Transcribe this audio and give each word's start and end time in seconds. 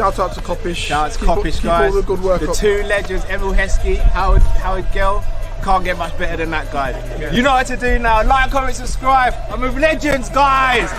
Shout 0.00 0.18
out 0.18 0.32
to 0.32 0.40
Coppish. 0.40 0.78
Shout 0.78 1.06
out 1.08 1.12
to 1.12 1.18
Keep 1.18 1.26
Coppish, 1.26 1.54
keep 1.56 1.64
guys. 1.64 1.94
all 1.94 2.00
the 2.00 2.06
good 2.06 2.22
work 2.22 2.40
the 2.40 2.48
up. 2.48 2.56
two 2.56 2.82
legends, 2.84 3.22
Emile 3.26 3.52
Heskey, 3.52 3.98
Howard, 3.98 4.40
Howard 4.40 4.86
Gayle. 4.94 5.22
Can't 5.62 5.84
get 5.84 5.98
much 5.98 6.16
better 6.16 6.38
than 6.38 6.50
that, 6.52 6.72
guys. 6.72 6.96
You 7.34 7.42
know 7.42 7.52
what 7.52 7.66
to 7.66 7.76
do 7.76 7.98
now. 7.98 8.24
Like, 8.26 8.50
comment, 8.50 8.76
subscribe. 8.76 9.34
I'm 9.50 9.60
with 9.60 9.76
legends, 9.76 10.30
guys. 10.30 10.90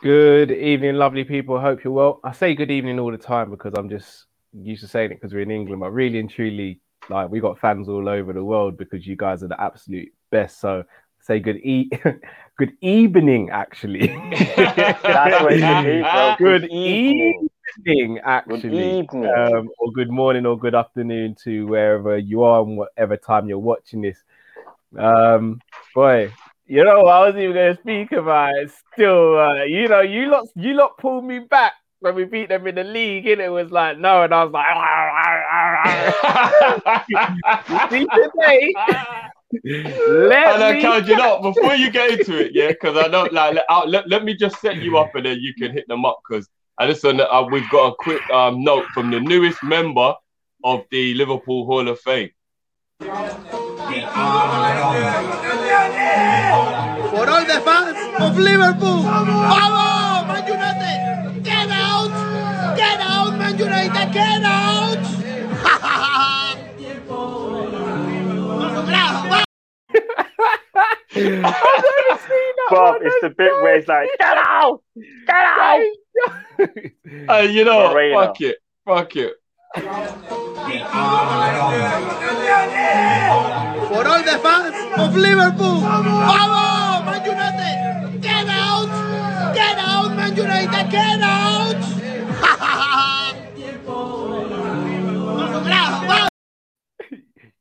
Good 0.00 0.52
evening, 0.52 0.94
lovely 0.94 1.24
people. 1.24 1.58
Hope 1.58 1.82
you're 1.82 1.92
well. 1.92 2.20
I 2.22 2.30
say 2.30 2.54
good 2.54 2.70
evening 2.70 3.00
all 3.00 3.10
the 3.10 3.18
time 3.18 3.50
because 3.50 3.74
I'm 3.76 3.90
just 3.90 4.26
used 4.52 4.82
to 4.82 4.88
saying 4.88 5.10
it 5.10 5.14
because 5.14 5.34
we're 5.34 5.42
in 5.42 5.50
England, 5.50 5.80
but 5.80 5.90
really 5.90 6.20
and 6.20 6.30
truly, 6.30 6.80
like 7.10 7.30
we 7.30 7.40
got 7.40 7.58
fans 7.58 7.88
all 7.88 8.08
over 8.08 8.32
the 8.32 8.44
world 8.44 8.78
because 8.78 9.04
you 9.08 9.16
guys 9.16 9.42
are 9.42 9.48
the 9.48 9.60
absolute 9.60 10.10
best. 10.30 10.60
So 10.60 10.84
say 11.28 11.38
good 11.38 11.58
e 11.58 11.88
good 12.58 12.72
evening, 12.80 13.50
actually. 13.50 14.08
That's 14.32 15.42
what 15.42 15.52
it 15.52 15.60
should 15.60 16.38
good 16.38 16.64
evening. 16.64 17.48
evening, 17.86 18.18
actually. 18.24 19.00
evening. 19.00 19.26
Um, 19.26 19.68
or 19.78 19.92
good 19.92 20.10
morning 20.10 20.46
or 20.46 20.58
good 20.58 20.74
afternoon 20.74 21.36
to 21.44 21.66
wherever 21.66 22.18
you 22.18 22.42
are 22.42 22.62
and 22.62 22.76
whatever 22.76 23.16
time 23.16 23.46
you're 23.48 23.58
watching 23.58 24.00
this. 24.00 24.18
Um, 24.98 25.60
boy, 25.94 26.32
you 26.66 26.82
know 26.82 27.06
I 27.06 27.26
was 27.26 27.36
even 27.36 27.52
going 27.52 27.76
to 27.76 27.82
speak 27.82 28.12
about 28.12 28.56
it. 28.56 28.72
Still, 28.94 29.38
uh, 29.38 29.64
you 29.64 29.86
know, 29.86 30.00
you 30.00 30.30
lot, 30.30 30.46
you 30.56 30.72
lot 30.74 30.96
pulled 30.98 31.24
me 31.24 31.40
back 31.40 31.74
when 32.00 32.14
we 32.14 32.24
beat 32.24 32.48
them 32.48 32.66
in 32.66 32.74
the 32.74 32.84
league, 32.84 33.26
and 33.26 33.40
it 33.40 33.50
was 33.50 33.70
like 33.70 33.98
no, 33.98 34.22
and 34.22 34.32
I 34.34 34.44
was 34.44 34.52
like, 34.52 34.66
you 37.90 37.98
see 38.00 38.06
today. 38.06 38.74
Let 39.64 40.54
and 40.54 40.62
I 40.62 40.74
me- 40.74 40.80
count 40.82 41.06
you 41.08 41.16
know 41.16 41.40
before 41.52 41.74
you 41.74 41.90
get 41.90 42.18
into 42.20 42.38
it, 42.38 42.52
yeah, 42.54 42.68
because 42.68 42.96
I 42.96 43.08
know 43.08 43.28
like 43.32 43.54
let, 43.54 43.88
let, 43.88 44.08
let 44.08 44.24
me 44.24 44.34
just 44.34 44.60
set 44.60 44.76
you 44.76 44.98
up 44.98 45.14
and 45.14 45.24
then 45.24 45.38
you 45.40 45.54
can 45.54 45.72
hit 45.72 45.88
them 45.88 46.04
up 46.04 46.20
because 46.28 46.48
I 46.78 46.86
just 46.86 47.02
want 47.02 47.18
to- 47.18 47.32
uh, 47.32 47.48
we've 47.50 47.68
got 47.70 47.92
a 47.92 47.94
quick 47.98 48.22
um, 48.30 48.62
note 48.62 48.86
from 48.94 49.10
the 49.10 49.20
newest 49.20 49.62
member 49.62 50.14
of 50.64 50.84
the 50.90 51.14
Liverpool 51.14 51.64
Hall 51.66 51.88
of 51.88 51.98
Fame. 52.00 52.30
For 53.00 53.06
all 57.30 57.44
the 57.44 57.60
fans 57.64 57.96
of 58.20 58.36
Liverpool, 58.38 59.02
vamos, 59.02 60.26
Man 60.28 60.46
United, 60.46 61.42
get 61.42 61.68
out, 61.70 62.76
get 62.76 63.00
out, 63.00 63.38
Man 63.38 63.58
United, 63.58 64.12
get 64.12 64.42
out. 64.44 64.77
Bro, 72.68 72.98
it's 73.00 73.20
the 73.22 73.30
bit 73.36 73.52
where 73.62 73.76
it's 73.76 73.88
like, 73.88 74.08
get 74.18 74.36
out! 74.36 74.82
Get 75.26 75.36
out! 75.36 75.82
Uh, 77.28 77.46
you 77.48 77.64
know, 77.64 77.88
Moreno. 77.90 78.26
fuck 78.26 78.40
it, 78.40 78.56
fuck 78.84 79.16
it. 79.16 79.34
For 83.88 84.06
all 84.06 84.22
the 84.22 84.38
fans 84.42 84.74
of 84.98 85.16
Liverpool, 85.16 85.80
vamos, 85.80 87.04
Man 87.06 87.24
United, 87.24 88.20
get 88.22 88.46
out, 88.48 89.54
get 89.54 89.78
out, 89.78 90.14
Man 90.16 90.36
United, 90.36 90.90
get 90.90 91.20
out. 91.20 91.37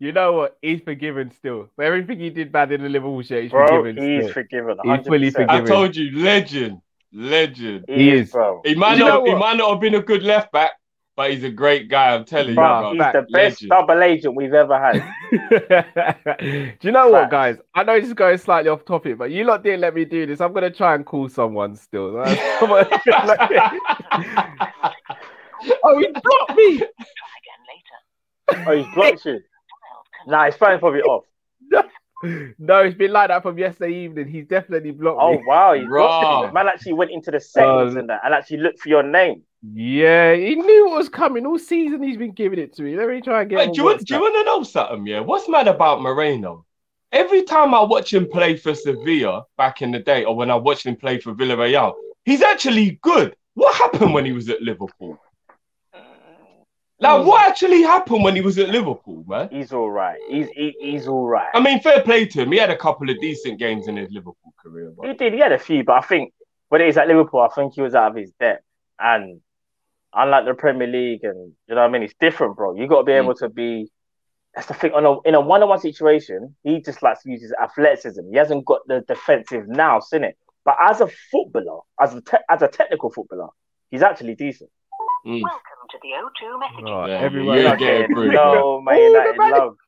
You 0.07 0.13
know 0.13 0.31
what? 0.31 0.57
He's 0.61 0.79
forgiven 0.79 1.31
still. 1.31 1.67
For 1.75 1.83
everything 1.83 2.17
he 2.21 2.29
did 2.29 2.49
bad 2.49 2.71
in 2.71 2.81
the 2.81 2.87
Liverpool 2.87 3.21
shirt, 3.23 3.43
he's 3.43 3.51
Bro, 3.51 3.67
forgiven. 3.67 3.97
he's 3.97 4.23
still. 4.23 4.33
forgiven. 4.35 4.77
He's 4.85 5.05
fully 5.05 5.31
forgiven. 5.31 5.49
I 5.49 5.59
told 5.65 5.97
you, 5.97 6.17
legend, 6.17 6.79
legend. 7.11 7.83
He, 7.89 7.93
He 7.95 8.11
is, 8.11 8.27
is. 8.27 8.31
bro. 8.31 8.61
He 8.63 8.73
might 8.73 8.97
You 8.99 9.03
not, 9.03 9.27
he 9.27 9.35
might 9.35 9.57
not 9.57 9.69
have 9.69 9.81
been 9.81 9.95
a 9.95 10.01
good 10.01 10.23
left 10.23 10.53
back, 10.53 10.71
but 11.17 11.31
he's 11.31 11.43
a 11.43 11.49
great 11.49 11.89
guy. 11.89 12.15
I'm 12.15 12.23
telling 12.23 12.51
you, 12.51 12.55
Bro, 12.55 12.79
bro. 12.79 12.91
he's 12.91 12.99
back, 12.99 13.13
the 13.15 13.21
best 13.23 13.61
legend. 13.61 13.69
double 13.69 14.01
agent 14.01 14.33
we've 14.37 14.53
ever 14.53 14.79
had. 14.79 15.03
do 16.79 16.87
you 16.87 16.91
know 16.93 17.09
what, 17.09 17.29
guys? 17.29 17.57
I 17.75 17.83
know 17.83 17.99
this 17.99 18.07
is 18.07 18.13
going 18.13 18.37
slightly 18.37 18.69
off 18.69 18.85
topic, 18.85 19.17
but 19.17 19.29
you 19.29 19.43
lot 19.43 19.61
didn't 19.61 19.81
let 19.81 19.93
me 19.93 20.05
do 20.05 20.25
this. 20.25 20.39
I'm 20.39 20.53
gonna 20.53 20.71
try 20.71 20.95
and 20.95 21.05
call 21.05 21.27
someone 21.27 21.75
still. 21.75 22.15
oh, 22.15 22.25
he 25.99 26.07
blocked 26.23 26.55
me. 26.55 26.81
Oh, 28.65 28.71
he's 28.73 28.85
blocked 28.95 29.21
oh, 29.25 29.29
you. 29.31 29.41
Nah, 30.27 30.45
his 30.45 30.55
phone's 30.55 30.79
probably 30.79 31.01
off. 31.01 31.25
No, 32.57 32.79
it's 32.79 32.97
been 32.97 33.11
like 33.11 33.27
that 33.27 33.43
from 33.43 33.59
yesterday 33.59 33.93
evening. 33.93 34.27
He's 34.27 34.47
definitely 34.47 34.89
blocked 34.89 35.19
Oh 35.21 35.33
me. 35.33 35.43
wow, 35.45 35.75
he's 35.75 35.85
blocked 35.87 36.47
you. 36.47 36.53
Man 36.53 36.67
actually 36.67 36.93
went 36.93 37.11
into 37.11 37.29
the 37.29 37.39
settings 37.39 37.91
Um, 37.93 37.97
and 37.99 38.09
that 38.09 38.21
and 38.23 38.33
actually 38.33 38.57
looked 38.57 38.79
for 38.79 38.89
your 38.89 39.03
name. 39.03 39.43
Yeah, 39.61 40.33
he 40.33 40.55
knew 40.55 40.87
what 40.87 40.97
was 40.97 41.09
coming 41.09 41.45
all 41.45 41.59
season. 41.59 42.01
He's 42.01 42.17
been 42.17 42.31
giving 42.31 42.57
it 42.57 42.73
to 42.77 42.81
me. 42.81 42.95
Let 42.97 43.07
me 43.09 43.21
try 43.21 43.41
and 43.41 43.49
get. 43.51 43.57
Wait, 43.59 43.73
do, 43.73 43.81
you, 43.81 43.85
want- 43.85 44.03
do 44.03 44.15
you 44.15 44.19
want 44.19 44.33
to 44.35 44.43
know 44.45 44.63
something? 44.63 45.05
Yeah, 45.05 45.19
what's 45.19 45.47
mad 45.47 45.67
about 45.67 46.01
Moreno? 46.01 46.65
Every 47.11 47.43
time 47.43 47.75
I 47.75 47.83
watch 47.83 48.11
him 48.11 48.27
play 48.27 48.55
for 48.57 48.73
Sevilla 48.73 49.43
back 49.55 49.83
in 49.83 49.91
the 49.91 49.99
day, 49.99 50.23
or 50.25 50.35
when 50.35 50.49
I 50.49 50.55
watched 50.55 50.87
him 50.87 50.95
play 50.95 51.19
for 51.19 51.35
Villarreal, 51.35 51.93
he's 52.25 52.41
actually 52.41 52.97
good. 53.03 53.35
What 53.53 53.75
happened 53.75 54.15
when 54.15 54.25
he 54.25 54.31
was 54.31 54.49
at 54.49 54.61
Liverpool? 54.63 55.19
Like, 56.99 57.25
what 57.25 57.47
actually 57.47 57.83
happened 57.83 58.23
when 58.23 58.35
he 58.35 58.41
was 58.41 58.57
at 58.57 58.69
Liverpool, 58.69 59.23
man? 59.27 59.49
He's 59.51 59.71
all 59.71 59.89
right. 59.89 60.17
He's 60.29 60.47
he, 60.49 60.75
he's 60.79 61.07
all 61.07 61.27
right. 61.27 61.49
I 61.53 61.59
mean, 61.59 61.79
fair 61.79 62.01
play 62.01 62.25
to 62.25 62.41
him. 62.41 62.51
He 62.51 62.57
had 62.57 62.71
a 62.71 62.77
couple 62.77 63.09
of 63.09 63.19
decent 63.19 63.59
games 63.59 63.87
in 63.87 63.97
his 63.97 64.09
Liverpool 64.11 64.53
career. 64.61 64.91
He 65.03 65.13
did. 65.13 65.33
He 65.33 65.39
had 65.39 65.51
a 65.51 65.59
few, 65.59 65.83
but 65.83 65.93
I 65.93 66.01
think 66.01 66.33
when 66.69 66.81
he's 66.81 66.97
at 66.97 67.07
Liverpool, 67.07 67.41
I 67.41 67.49
think 67.49 67.73
he 67.75 67.81
was 67.81 67.93
out 67.93 68.11
of 68.11 68.17
his 68.17 68.31
depth. 68.39 68.63
And 68.99 69.41
unlike 70.13 70.45
the 70.45 70.55
Premier 70.55 70.87
League, 70.87 71.23
and 71.23 71.53
you 71.67 71.75
know 71.75 71.81
what 71.81 71.87
I 71.87 71.91
mean, 71.91 72.01
it's 72.03 72.15
different, 72.19 72.55
bro. 72.55 72.73
You 72.75 72.87
got 72.87 72.99
to 72.99 73.03
be 73.03 73.11
Mm. 73.11 73.23
able 73.23 73.35
to 73.35 73.49
be. 73.49 73.91
That's 74.55 74.67
the 74.67 74.73
thing. 74.73 74.93
On 74.93 75.05
a, 75.05 75.21
in 75.21 75.35
a 75.35 75.41
one-on-one 75.41 75.79
situation, 75.79 76.55
he 76.63 76.81
just 76.81 77.03
likes 77.03 77.21
to 77.23 77.29
use 77.29 77.41
his 77.43 77.53
athleticism. 77.61 78.21
He 78.31 78.37
hasn't 78.37 78.65
got 78.65 78.81
the 78.87 79.03
defensive 79.07 79.67
nous 79.67 80.11
in 80.13 80.23
it. 80.23 80.35
But 80.65 80.77
as 80.81 80.99
a 80.99 81.07
footballer, 81.31 81.81
as 82.01 82.15
a 82.15 82.21
te- 82.21 82.37
as 82.49 82.63
a 82.63 82.67
technical 82.67 83.11
footballer, 83.11 83.49
he's 83.91 84.01
actually 84.01 84.33
decent. 84.33 84.71
Mm. 85.27 85.43
Welcome 85.43 85.61
to 85.89 85.97
the 86.01 86.09
O2 86.09 86.59
messaging. 86.61 86.95
Right, 86.95 87.09
Yeah, 87.09 87.19
everyone. 87.19 87.57
yeah, 87.57 87.63
Not 87.63 87.79
get 87.79 87.93
it 87.93 87.99
getting 88.01 88.15
through, 88.15 88.31
no 88.31 88.81
Man 88.81 88.95
All 88.95 89.01
the 89.01 89.33
United 89.33 89.37
love. 89.37 89.75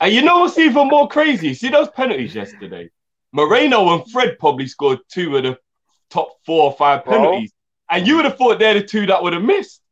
And 0.00 0.14
you 0.14 0.22
know 0.22 0.40
what's 0.40 0.56
even 0.58 0.88
more 0.88 1.08
crazy? 1.08 1.52
See 1.54 1.68
those 1.68 1.90
penalties 1.90 2.34
yesterday? 2.34 2.88
Moreno 3.32 3.92
and 3.94 4.10
Fred 4.10 4.38
probably 4.38 4.66
scored 4.66 5.00
two 5.10 5.36
of 5.36 5.42
the 5.42 5.58
top 6.08 6.36
four 6.46 6.64
or 6.70 6.76
five 6.76 7.04
Bro. 7.04 7.12
penalties. 7.12 7.52
And 7.90 8.06
you 8.06 8.16
would 8.16 8.24
have 8.24 8.38
thought 8.38 8.58
they're 8.58 8.74
the 8.74 8.82
two 8.82 9.06
that 9.06 9.22
would 9.22 9.32
have 9.32 9.42
missed. 9.42 9.82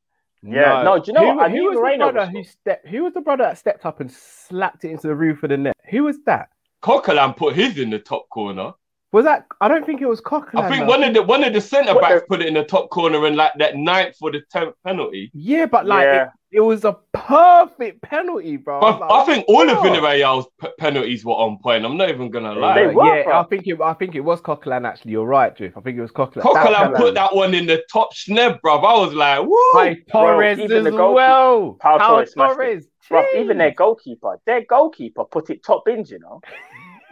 Yeah, 0.43 0.83
no, 0.83 0.99
do 0.99 1.05
you 1.09 1.13
know 1.13 1.33
who, 1.33 1.37
what? 1.37 1.47
I 1.47 1.49
who 1.49 1.55
knew 1.57 1.65
was 1.65 1.77
the 1.77 1.81
Moreno 1.81 2.13
brother 2.13 2.31
was 2.33 2.47
who 2.47 2.51
stepped? 2.51 2.87
Who 2.87 3.05
was 3.05 3.15
the 3.15 3.21
brother 3.21 3.45
that 3.45 3.59
stepped 3.59 3.85
up 3.85 4.01
and 4.01 4.13
slapped 4.13 4.85
it 4.85 4.91
into 4.91 5.09
the 5.09 5.15
roof 5.15 5.43
of 5.43 5.51
the 5.51 5.57
net? 5.57 5.75
Who 5.91 6.05
was 6.05 6.19
that? 6.27 6.51
Coquelin 6.83 7.37
put 7.37 7.57
his 7.57 7.79
in 7.79 7.91
the 7.91 7.99
top 7.99 8.29
corner. 8.29 8.73
Was 9.17 9.25
that? 9.25 9.47
I 9.63 9.69
don't 9.69 9.87
think 9.87 10.03
it 10.03 10.07
was 10.07 10.21
Coquelin. 10.21 10.63
I 10.63 10.69
think 10.69 10.87
one 10.87 11.03
of 11.03 11.15
the 11.15 11.23
one 11.23 11.43
of 11.43 11.55
the 11.55 11.61
centre 11.63 11.95
backs 11.99 12.25
put 12.29 12.43
it 12.43 12.49
in 12.49 12.53
the 12.53 12.65
top 12.65 12.91
corner 12.91 13.25
and 13.25 13.35
like 13.35 13.53
that 13.57 13.75
ninth 13.75 14.15
for 14.19 14.31
the 14.31 14.43
tenth 14.51 14.75
penalty. 14.85 15.31
Yeah, 15.33 15.65
but 15.65 15.87
like 15.87 16.03
Yeah. 16.05 16.25
it, 16.25 16.59
it 16.59 16.61
was 16.61 16.85
a 16.85 16.99
perfect 17.15 18.03
penalty, 18.03 18.59
bro. 18.59 18.79
But 18.79 19.01
was 19.01 19.09
I 19.11 19.17
like, 19.17 19.27
think 19.27 19.45
all 19.49 19.71
of. 19.71 19.79
Villarreal's 19.79 20.47
p- 20.61 20.69
penalties 20.79 21.25
were 21.25 21.33
on 21.33 21.57
point. 21.63 21.87
I'm 21.87 21.97
not 21.97 22.11
even 22.11 22.29
gonna 22.31 22.53
lie. 22.53 22.75
They 22.75 22.87
were, 22.95 23.07
yeah, 23.07 23.23
bro. 23.23 23.41
I 23.41 23.45
think 23.45 23.67
it. 23.67 23.81
I 23.81 23.95
think 23.95 24.15
it 24.17 24.21
was 24.21 24.43
Coquelin. 24.43 24.87
Actually, 24.87 25.13
you're 25.13 25.25
right, 25.25 25.57
Drift. 25.57 25.79
I 25.79 25.81
think 25.81 25.97
it 25.97 26.03
was 26.03 26.11
Coquelin. 26.11 26.43
Coquelin 26.43 26.93
That 26.93 26.97
put 26.97 27.15
that 27.15 27.35
one 27.35 27.55
in 27.55 27.65
the 27.65 27.83
top 27.91 28.13
sneb, 28.15 28.61
bro. 28.61 28.75
I 28.77 29.01
was 29.01 29.15
like, 29.15 29.41
woo! 29.47 29.57
By 29.73 29.97
Torres 30.13 30.59
even 30.59 30.87
as 30.87 30.93
the 30.93 31.07
well. 31.11 31.79
Pau 31.81 31.97
Pau 31.97 32.17
Torres. 32.17 32.35
Torres. 32.35 32.87
Bro, 33.09 33.25
even 33.35 33.57
their 33.57 33.71
goalkeeper, 33.71 34.39
their 34.45 34.61
goalkeeper 34.67 35.25
put 35.25 35.49
it 35.49 35.65
top 35.65 35.87
bins, 35.87 36.11
you 36.11 36.19
know. 36.19 36.43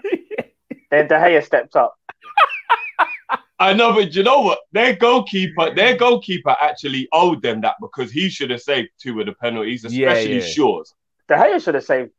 then 0.91 1.09
De 1.09 1.15
Gea 1.15 1.45
stepped 1.45 1.77
up. 1.77 1.97
I 3.59 3.73
know, 3.73 3.93
but 3.95 4.15
you 4.15 4.23
know 4.25 4.41
what? 4.41 4.59
Their 4.73 4.97
goalkeeper, 4.97 5.75
their 5.75 5.97
goalkeeper 5.97 6.57
actually 6.61 7.09
owed 7.13 7.41
them 7.43 7.61
that 7.61 7.77
because 7.81 8.11
he 8.11 8.29
should 8.29 8.51
have 8.51 8.61
saved 8.63 8.89
two 8.99 9.21
of 9.21 9.27
the 9.27 9.33
penalties, 9.33 9.85
especially 9.85 10.39
yeah. 10.39 10.45
Shaw's. 10.45 10.93
De 11.29 11.35
Gea 11.35 11.63
should 11.63 11.75
have 11.77 11.85
saved 11.85 12.11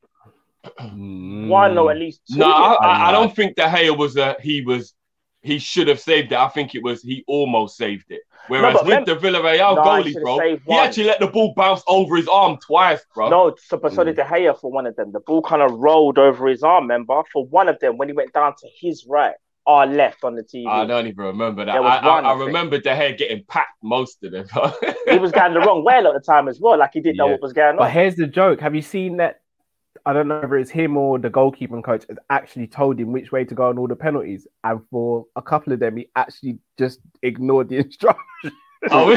Mm. 0.79 1.47
one 1.47 1.77
or 1.77 1.91
at 1.91 1.97
least 1.97 2.21
two. 2.31 2.39
No, 2.39 2.49
I. 2.51 2.73
I, 2.73 3.09
I 3.09 3.11
don't 3.11 3.35
think 3.35 3.55
De 3.55 3.61
Gea 3.61 3.95
was 3.95 4.17
a 4.17 4.35
he 4.41 4.61
was 4.61 4.95
he 5.43 5.59
should 5.59 5.87
have 5.87 5.99
saved 5.99 6.31
it. 6.31 6.37
I 6.39 6.47
think 6.47 6.73
it 6.73 6.81
was 6.81 7.03
he 7.03 7.23
almost 7.27 7.77
saved 7.77 8.05
it. 8.09 8.21
Whereas 8.47 8.73
but 8.73 8.85
with 8.85 8.95
mem- 8.95 9.05
the 9.05 9.15
Villarreal 9.15 9.75
No, 9.75 9.83
goalie, 9.83 10.19
bro, 10.19 10.39
he 10.39 10.55
one. 10.65 10.79
actually 10.87 11.03
let 11.05 11.19
the 11.19 11.27
ball 11.27 11.53
bounce 11.55 11.83
over 11.87 12.15
his 12.15 12.27
arm 12.27 12.57
twice, 12.65 13.05
bro. 13.13 13.29
No, 13.29 13.55
so, 13.63 13.77
but 13.77 13.93
so 13.93 14.03
did 14.03 14.15
De 14.15 14.23
Gea 14.23 14.59
for 14.59 14.71
one 14.71 14.87
of 14.87 14.95
them. 14.95 15.11
The 15.11 15.19
ball 15.19 15.43
kind 15.43 15.61
of 15.61 15.71
rolled 15.71 16.17
over 16.17 16.47
his 16.47 16.63
arm, 16.63 16.85
remember? 16.85 17.21
For 17.31 17.45
one 17.45 17.69
of 17.69 17.79
them, 17.79 17.97
when 17.97 18.07
he 18.07 18.13
went 18.15 18.33
down 18.33 18.53
to 18.57 18.67
his 18.79 19.05
right, 19.07 19.35
our 19.67 19.87
left 19.87 20.23
on 20.23 20.35
the 20.35 20.43
TV. 20.43 20.67
I 20.67 20.85
don't 20.85 21.07
even 21.07 21.25
remember 21.25 21.65
that. 21.65 21.75
I, 21.75 21.79
one, 21.79 21.91
I, 21.91 22.29
I 22.29 22.33
I 22.33 22.45
remember 22.45 22.79
De 22.79 22.89
Gea 22.89 23.17
getting 23.17 23.43
packed 23.47 23.77
most 23.81 24.23
of 24.23 24.31
them. 24.31 24.47
He 25.09 25.19
was 25.19 25.31
going 25.31 25.53
the 25.53 25.59
wrong 25.59 25.83
way 25.83 25.99
a 25.99 26.01
lot 26.01 26.15
of 26.15 26.21
the 26.23 26.31
time 26.31 26.47
as 26.47 26.59
well. 26.59 26.79
Like 26.79 26.91
he 26.93 26.99
didn't 26.99 27.17
know 27.17 27.27
what 27.27 27.41
was 27.41 27.53
going 27.53 27.69
on. 27.69 27.77
But 27.77 27.85
on. 27.85 27.91
here's 27.91 28.15
the 28.15 28.27
joke. 28.27 28.59
Have 28.59 28.75
you 28.75 28.81
seen 28.81 29.17
that? 29.17 29.41
I 30.05 30.13
don't 30.13 30.27
know 30.27 30.39
whether 30.39 30.57
it's 30.57 30.71
him 30.71 30.97
or 30.97 31.17
the 31.17 31.29
goalkeeping 31.29 31.83
coach 31.83 32.05
has 32.09 32.17
actually 32.29 32.67
told 32.67 32.99
him 32.99 33.11
which 33.11 33.31
way 33.31 33.43
to 33.45 33.55
go 33.55 33.69
on 33.69 33.77
all 33.77 33.87
the 33.87 33.95
penalties, 33.95 34.47
and 34.63 34.81
for 34.89 35.25
a 35.35 35.41
couple 35.41 35.73
of 35.73 35.79
them, 35.79 35.97
he 35.97 36.09
actually 36.15 36.59
just 36.77 36.99
ignored 37.21 37.69
the 37.69 37.77
instructions. 37.85 38.53
Oh, 38.91 39.15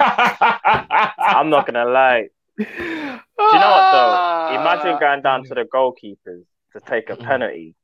I'm 1.18 1.48
not 1.48 1.66
gonna 1.66 1.86
lie. 1.86 2.28
Do 2.58 2.64
you 2.64 2.74
know 2.74 3.20
what 3.38 3.92
though? 3.92 4.60
Imagine 4.60 4.98
going 4.98 5.22
down 5.22 5.44
to 5.44 5.54
the 5.54 5.64
goalkeepers 5.64 6.44
to 6.72 6.80
take 6.86 7.10
a 7.10 7.16
mm. 7.16 7.24
penalty, 7.24 7.74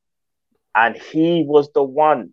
and 0.74 0.96
he 0.96 1.44
was 1.46 1.70
the 1.72 1.82
one. 1.82 2.32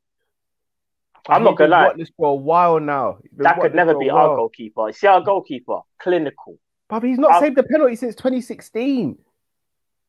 I'm 1.28 1.44
not 1.44 1.58
gonna 1.58 1.70
lie. 1.72 1.88
Watch 1.88 1.98
this 1.98 2.12
for 2.18 2.32
a 2.32 2.36
while 2.36 2.80
now. 2.80 3.20
That 3.38 3.60
could 3.60 3.76
never 3.76 3.98
be 3.98 4.10
our 4.10 4.36
goalkeeper. 4.36 4.92
See 4.94 5.08
our 5.08 5.22
goalkeeper, 5.22 5.80
clinical. 6.00 6.58
But 6.88 7.04
he's 7.04 7.20
not 7.20 7.32
I'll- 7.34 7.42
saved 7.42 7.56
the 7.56 7.64
penalty 7.64 7.96
since 7.96 8.16
2016. 8.16 9.16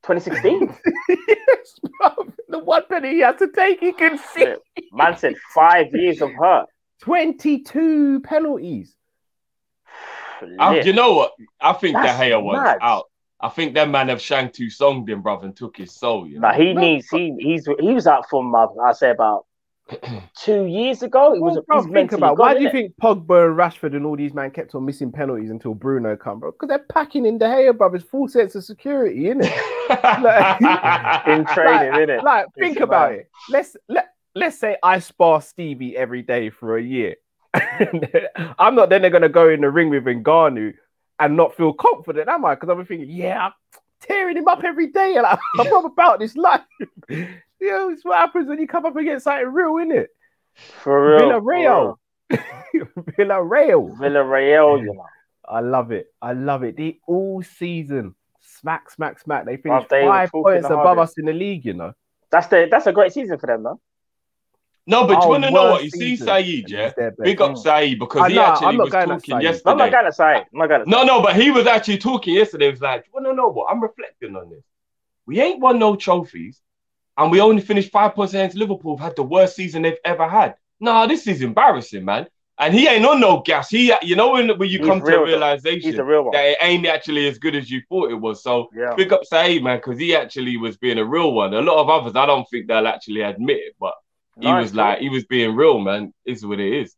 2016. 0.02 0.74
yes, 1.28 1.80
bro. 1.98 2.32
The 2.48 2.58
one 2.60 2.84
penalty 2.88 3.16
he 3.16 3.20
has 3.20 3.36
to 3.36 3.48
take, 3.52 3.80
he 3.80 3.92
can 3.92 4.16
see. 4.18 4.54
Man 4.92 5.14
said 5.18 5.34
five 5.54 5.88
years 5.92 6.22
of 6.22 6.30
hurt. 6.32 6.66
22 7.02 8.20
penalties. 8.20 8.94
Uh, 10.42 10.46
I- 10.58 10.80
you 10.80 10.94
know 10.94 11.12
what? 11.12 11.32
I 11.60 11.74
think 11.74 11.96
That's 11.96 12.12
the 12.12 12.16
Haya 12.16 12.40
one's 12.40 12.62
mad. 12.62 12.78
out. 12.80 13.09
I 13.42 13.48
think 13.48 13.74
that 13.74 13.88
man 13.88 14.08
have 14.08 14.20
Shang 14.20 14.50
Tu 14.50 14.66
songed 14.66 15.08
him, 15.08 15.22
brother, 15.22 15.46
and 15.46 15.56
took 15.56 15.76
his 15.76 15.94
soul. 15.94 16.26
You 16.28 16.40
know? 16.40 16.48
Nah, 16.48 16.52
he 16.52 16.72
No, 16.72 16.80
needs 16.80 17.08
he 17.08 17.34
he's 17.38 17.66
he 17.80 17.92
was 17.94 18.06
out 18.06 18.28
from 18.28 18.54
uh, 18.54 18.66
I 18.82 18.92
say 18.92 19.10
about 19.10 19.46
two 20.36 20.64
years 20.66 21.02
ago. 21.02 21.34
He 21.34 21.40
was 21.40 21.56
Well, 21.56 21.62
bro, 21.66 21.82
think 21.92 22.12
about 22.12 22.36
gone, 22.36 22.38
why 22.38 22.54
do 22.54 22.60
you 22.60 22.68
innit? 22.68 22.72
think 22.72 22.94
Pogba 23.02 23.46
and 23.46 23.56
Rashford 23.58 23.96
and 23.96 24.06
all 24.06 24.16
these 24.16 24.34
men 24.34 24.50
kept 24.50 24.74
on 24.74 24.84
missing 24.84 25.10
penalties 25.12 25.50
until 25.50 25.74
Bruno 25.74 26.16
come, 26.16 26.40
bro? 26.40 26.52
Because 26.52 26.68
they're 26.68 26.86
packing 26.92 27.26
in 27.26 27.38
De 27.38 27.46
Gea, 27.46 27.76
bro. 27.76 27.92
It's 27.94 28.04
full 28.04 28.28
sense 28.28 28.54
of 28.54 28.64
security, 28.64 29.26
isn't 29.28 29.42
it? 29.42 29.52
in 31.26 31.46
training, 31.46 31.92
like, 31.92 32.08
innit? 32.08 32.22
like, 32.22 32.46
think 32.58 32.76
It's 32.76 32.80
about 32.80 33.12
mad. 33.12 33.12
it. 33.12 33.30
Let's 33.48 33.76
let 33.88 34.14
let's 34.34 34.58
say 34.58 34.76
I 34.82 35.00
spar 35.00 35.42
Stevie 35.42 35.96
every 35.96 36.22
day 36.22 36.50
for 36.50 36.76
a 36.76 36.82
year. 36.82 37.16
I'm 38.58 38.74
not 38.76 38.90
then 38.90 39.02
they're 39.02 39.10
gonna 39.10 39.28
go 39.28 39.48
in 39.48 39.60
the 39.60 39.70
ring 39.70 39.90
with 39.90 40.04
Ngannou 40.04 40.74
and 41.20 41.36
not 41.36 41.54
feel 41.56 41.72
confident, 41.72 42.28
am 42.28 42.44
I? 42.44 42.54
Because 42.54 42.70
I'm 42.70 42.84
thinking, 42.86 43.10
yeah, 43.10 43.46
I'm 43.46 43.52
tearing 44.00 44.36
him 44.36 44.48
up 44.48 44.64
every 44.64 44.88
day, 44.88 45.16
and 45.16 45.26
I'm, 45.26 45.38
I'm 45.58 45.84
about 45.84 46.18
this 46.18 46.36
life. 46.36 46.62
you 47.08 47.28
know, 47.60 47.90
it's 47.90 48.04
what 48.04 48.18
happens 48.18 48.48
when 48.48 48.58
you 48.58 48.66
come 48.66 48.86
up 48.86 48.96
against 48.96 49.24
something 49.24 49.48
real, 49.48 49.76
isn't 49.78 49.92
it? 49.92 50.10
For 50.54 51.16
real. 51.16 51.40
Villarreal. 51.40 51.96
Villarreal. 52.32 53.96
Villarreal, 53.98 54.80
you 54.80 54.94
know. 54.94 55.06
I 55.48 55.60
love 55.60 55.90
it. 55.92 56.12
I 56.22 56.32
love 56.32 56.62
it. 56.62 56.76
The 56.76 56.98
all 57.06 57.42
season 57.42 58.14
smack, 58.60 58.90
smack, 58.90 59.18
smack. 59.18 59.46
They 59.46 59.56
finished 59.56 59.88
they 59.88 60.06
five 60.06 60.30
points 60.30 60.66
above 60.66 60.98
us 60.98 61.14
in 61.18 61.26
the 61.26 61.32
league, 61.32 61.64
you 61.64 61.74
know. 61.74 61.92
That's 62.30 62.46
the 62.46 62.68
that's 62.70 62.86
a 62.86 62.92
great 62.92 63.12
season 63.12 63.38
for 63.38 63.46
them, 63.46 63.64
though. 63.64 63.80
No, 64.90 65.06
but 65.06 65.14
you 65.14 65.18
oh, 65.22 65.28
want 65.30 65.44
to 65.44 65.50
know 65.50 65.70
what? 65.70 65.84
You 65.84 65.90
see, 65.90 66.16
Saeed, 66.16 66.68
yeah? 66.68 66.92
Big 67.22 67.40
up 67.40 67.56
Saeed 67.56 67.98
because 67.98 68.22
I 68.22 68.28
he 68.28 68.34
know, 68.34 68.42
actually 68.42 68.78
was 68.78 68.90
going 68.90 69.08
talking 69.08 69.40
yesterday. 69.40 69.70
I'm 69.70 69.78
not 69.78 69.92
gonna 69.92 70.12
say. 70.12 70.34
I'm 70.36 70.44
not 70.52 70.68
gonna. 70.68 70.84
No, 70.86 71.04
no, 71.04 71.22
but 71.22 71.36
he 71.36 71.50
was 71.50 71.66
actually 71.66 71.98
talking 71.98 72.34
yesterday. 72.34 72.66
He 72.66 72.70
was 72.72 72.80
like, 72.80 73.04
"You 73.06 73.12
want 73.14 73.26
to 73.26 73.34
know 73.34 73.48
what? 73.48 73.70
I'm 73.70 73.80
reflecting 73.80 74.36
on 74.36 74.50
this. 74.50 74.64
We 75.26 75.40
ain't 75.40 75.60
won 75.60 75.78
no 75.78 75.96
trophies, 75.96 76.60
and 77.16 77.30
we 77.30 77.40
only 77.40 77.62
finished 77.62 77.92
five 77.92 78.14
points 78.14 78.34
against 78.34 78.56
Liverpool. 78.56 78.96
Have 78.96 79.06
had 79.06 79.16
the 79.16 79.22
worst 79.22 79.56
season 79.56 79.82
they've 79.82 79.94
ever 80.04 80.28
had. 80.28 80.56
Nah, 80.80 81.06
this 81.06 81.26
is 81.26 81.42
embarrassing, 81.42 82.04
man. 82.04 82.26
And 82.58 82.74
he 82.74 82.86
ain't 82.88 83.06
on 83.06 83.20
no 83.20 83.40
gas. 83.40 83.70
He, 83.70 83.92
you 84.02 84.16
know, 84.16 84.32
when 84.32 84.50
when 84.58 84.68
you 84.68 84.78
He's 84.78 84.86
come 84.86 85.00
to 85.00 85.16
a 85.18 85.24
realization 85.24 85.90
He's 85.90 85.98
a 85.98 86.04
real 86.04 86.24
one. 86.24 86.32
that 86.32 86.44
it 86.44 86.58
ain't 86.60 86.86
actually 86.86 87.26
as 87.26 87.38
good 87.38 87.54
as 87.56 87.70
you 87.70 87.80
thought 87.88 88.10
it 88.10 88.14
was. 88.14 88.42
So 88.42 88.68
Yeah. 88.76 88.94
big 88.96 89.12
up 89.14 89.24
Saeed, 89.24 89.62
man, 89.62 89.78
because 89.78 89.98
he 89.98 90.14
actually 90.14 90.56
was 90.58 90.76
being 90.76 90.98
a 90.98 91.04
real 91.04 91.32
one. 91.32 91.54
A 91.54 91.60
lot 91.62 91.78
of 91.78 91.88
others, 91.88 92.16
I 92.16 92.26
don't 92.26 92.46
think 92.50 92.66
they'll 92.66 92.86
actually 92.86 93.22
admit 93.22 93.58
it, 93.58 93.76
but 93.80 93.94
he 94.40 94.46
Nice, 94.46 94.62
was 94.64 94.74
like, 94.74 94.98
he 95.00 95.08
was 95.08 95.24
being 95.24 95.54
real, 95.54 95.78
man. 95.80 96.12
Is 96.24 96.44
what 96.46 96.60
it 96.60 96.72
is. 96.82 96.94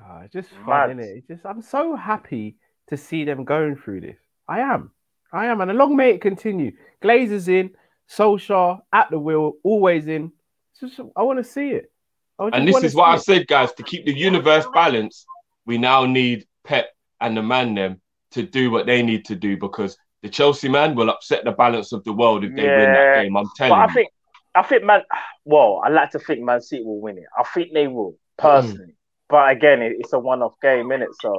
Ah, 0.00 0.20
it's 0.24 0.32
just 0.32 0.48
fun, 0.64 0.66
Mad. 0.66 0.90
isn't 0.90 1.00
it? 1.00 1.16
It's 1.18 1.26
just 1.28 1.46
I'm 1.46 1.62
so 1.62 1.96
happy 1.96 2.56
to 2.88 2.96
see 2.96 3.24
them 3.24 3.44
going 3.44 3.76
through 3.76 4.00
this. 4.02 4.16
I 4.48 4.60
am. 4.60 4.92
I 5.32 5.46
am. 5.46 5.60
And 5.60 5.76
long 5.76 5.96
may 5.96 6.10
it 6.10 6.20
continue. 6.20 6.72
Glazers 7.02 7.48
in, 7.48 7.70
Solskjaer 8.08 8.80
at 8.92 9.10
the 9.10 9.18
wheel, 9.18 9.54
always 9.62 10.06
in. 10.06 10.32
It's 10.72 10.96
just, 10.96 11.08
I 11.16 11.22
want 11.22 11.38
to 11.38 11.44
see 11.44 11.70
it. 11.70 11.90
And 12.38 12.66
this 12.66 12.82
is 12.84 12.94
what 12.94 13.08
I 13.08 13.16
said, 13.18 13.46
guys, 13.46 13.72
to 13.74 13.82
keep 13.82 14.06
the 14.06 14.16
universe 14.16 14.64
balanced, 14.72 15.26
we 15.66 15.76
now 15.76 16.06
need 16.06 16.46
Pep 16.64 16.88
and 17.20 17.36
the 17.36 17.42
man 17.42 17.74
them 17.74 18.00
to 18.30 18.42
do 18.42 18.70
what 18.70 18.86
they 18.86 19.02
need 19.02 19.24
to 19.26 19.34
do 19.34 19.56
because 19.56 19.98
the 20.22 20.28
Chelsea 20.28 20.68
man 20.68 20.94
will 20.94 21.10
upset 21.10 21.44
the 21.44 21.52
balance 21.52 21.92
of 21.92 22.04
the 22.04 22.12
world 22.12 22.44
if 22.44 22.54
they 22.54 22.62
win 22.62 22.92
that 22.92 23.22
game. 23.22 23.36
I'm 23.36 23.44
But 23.44 23.54
telling 23.56 23.72
I 23.80 23.86
you. 23.86 23.92
think 23.92 24.08
I 24.54 24.62
think 24.62 24.84
man. 24.84 25.02
Well, 25.44 25.80
I 25.82 25.88
like 25.88 26.10
to 26.10 26.18
think 26.18 26.40
Man 26.42 26.60
City 26.60 26.84
will 26.84 27.00
win 27.00 27.16
it. 27.16 27.24
I 27.38 27.42
think 27.42 27.72
they 27.72 27.86
will 27.86 28.16
personally. 28.36 28.94
But 29.30 29.50
again, 29.50 29.80
it, 29.80 29.96
it's 29.98 30.12
a 30.12 30.18
one-off 30.18 30.54
game, 30.60 30.88
innit? 30.88 31.06
So 31.22 31.32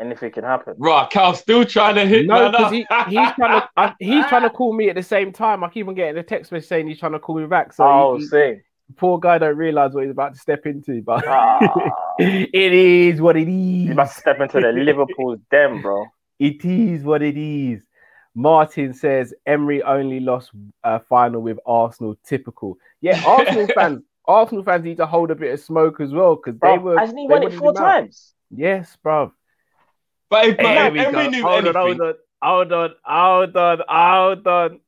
anything 0.00 0.30
can 0.32 0.44
happen. 0.44 0.74
Right, 0.78 1.08
Cal 1.10 1.34
still 1.34 1.66
trying 1.66 1.96
to 1.96 2.06
hit 2.06 2.26
No, 2.26 2.34
man 2.50 2.50
because 2.52 2.66
up. 2.66 2.72
he, 3.10 3.18
he's 3.18 3.32
trying 3.34 3.60
to 3.60 3.68
I, 3.76 3.94
he's 3.98 4.24
trying 4.26 4.42
to 4.42 4.50
call 4.50 4.72
me 4.72 4.88
at 4.88 4.96
the 4.96 5.02
same 5.02 5.30
time. 5.30 5.62
I 5.62 5.68
keep 5.68 5.86
on 5.88 5.94
getting 5.94 6.16
a 6.16 6.22
text 6.22 6.52
message 6.52 6.68
saying 6.70 6.88
he's 6.88 6.98
trying 6.98 7.12
to 7.12 7.18
call 7.18 7.38
me 7.38 7.46
back. 7.46 7.74
So 7.74 7.84
oh, 7.84 8.16
he- 8.16 8.22
he- 8.22 8.28
see. 8.28 8.54
poor 8.96 9.18
guy 9.18 9.36
don't 9.36 9.56
realize 9.56 9.92
what 9.92 10.04
he's 10.04 10.10
about 10.10 10.32
to 10.32 10.40
step 10.40 10.64
into. 10.64 11.02
But 11.02 11.26
Ah, 11.28 11.58
it 12.18 12.72
is 12.72 13.20
what 13.20 13.36
it 13.36 13.48
is. 13.48 13.88
you 13.88 13.94
must 13.94 14.16
step 14.16 14.40
into 14.40 14.58
the 14.58 14.72
Liverpool's 14.72 15.40
den, 15.50 15.82
bro. 15.82 16.06
It 16.38 16.64
is 16.64 17.04
what 17.04 17.20
it 17.20 17.36
is. 17.36 17.82
Martin 18.34 18.94
says 18.94 19.34
Emery 19.46 19.82
only 19.82 20.20
lost 20.20 20.50
a 20.84 21.00
final 21.00 21.42
with 21.42 21.58
Arsenal. 21.66 22.16
Typical. 22.24 22.78
Yeah, 23.00 23.22
Arsenal 23.26 23.68
fans. 23.74 24.02
Arsenal 24.26 24.64
fans 24.64 24.84
need 24.84 24.98
to 24.98 25.06
hold 25.06 25.30
a 25.30 25.34
bit 25.34 25.52
of 25.52 25.60
smoke 25.60 26.00
as 26.00 26.12
well 26.12 26.36
because 26.36 26.58
they 26.60 26.78
were. 26.78 26.98
hasn't 26.98 27.18
he 27.18 27.26
they 27.26 27.34
won 27.34 27.42
it 27.42 27.54
four 27.54 27.70
him 27.70 27.76
out. 27.76 27.82
times? 27.82 28.34
Yes, 28.50 28.96
bro. 29.02 29.32
But 30.30 30.46
if 30.46 30.56
Here 30.58 30.64
man, 30.64 30.92
we 30.92 31.00
Emery 31.00 31.28
knew 31.28 31.42
Hold 31.42 31.66
anything, 31.66 32.00
on, 32.00 32.14
hold 32.42 32.72
on, 32.72 32.90
hold 33.04 33.54
on, 33.54 33.54
hold 33.54 33.56
on, 33.56 33.82
hold 33.88 34.46
on. 34.46 34.80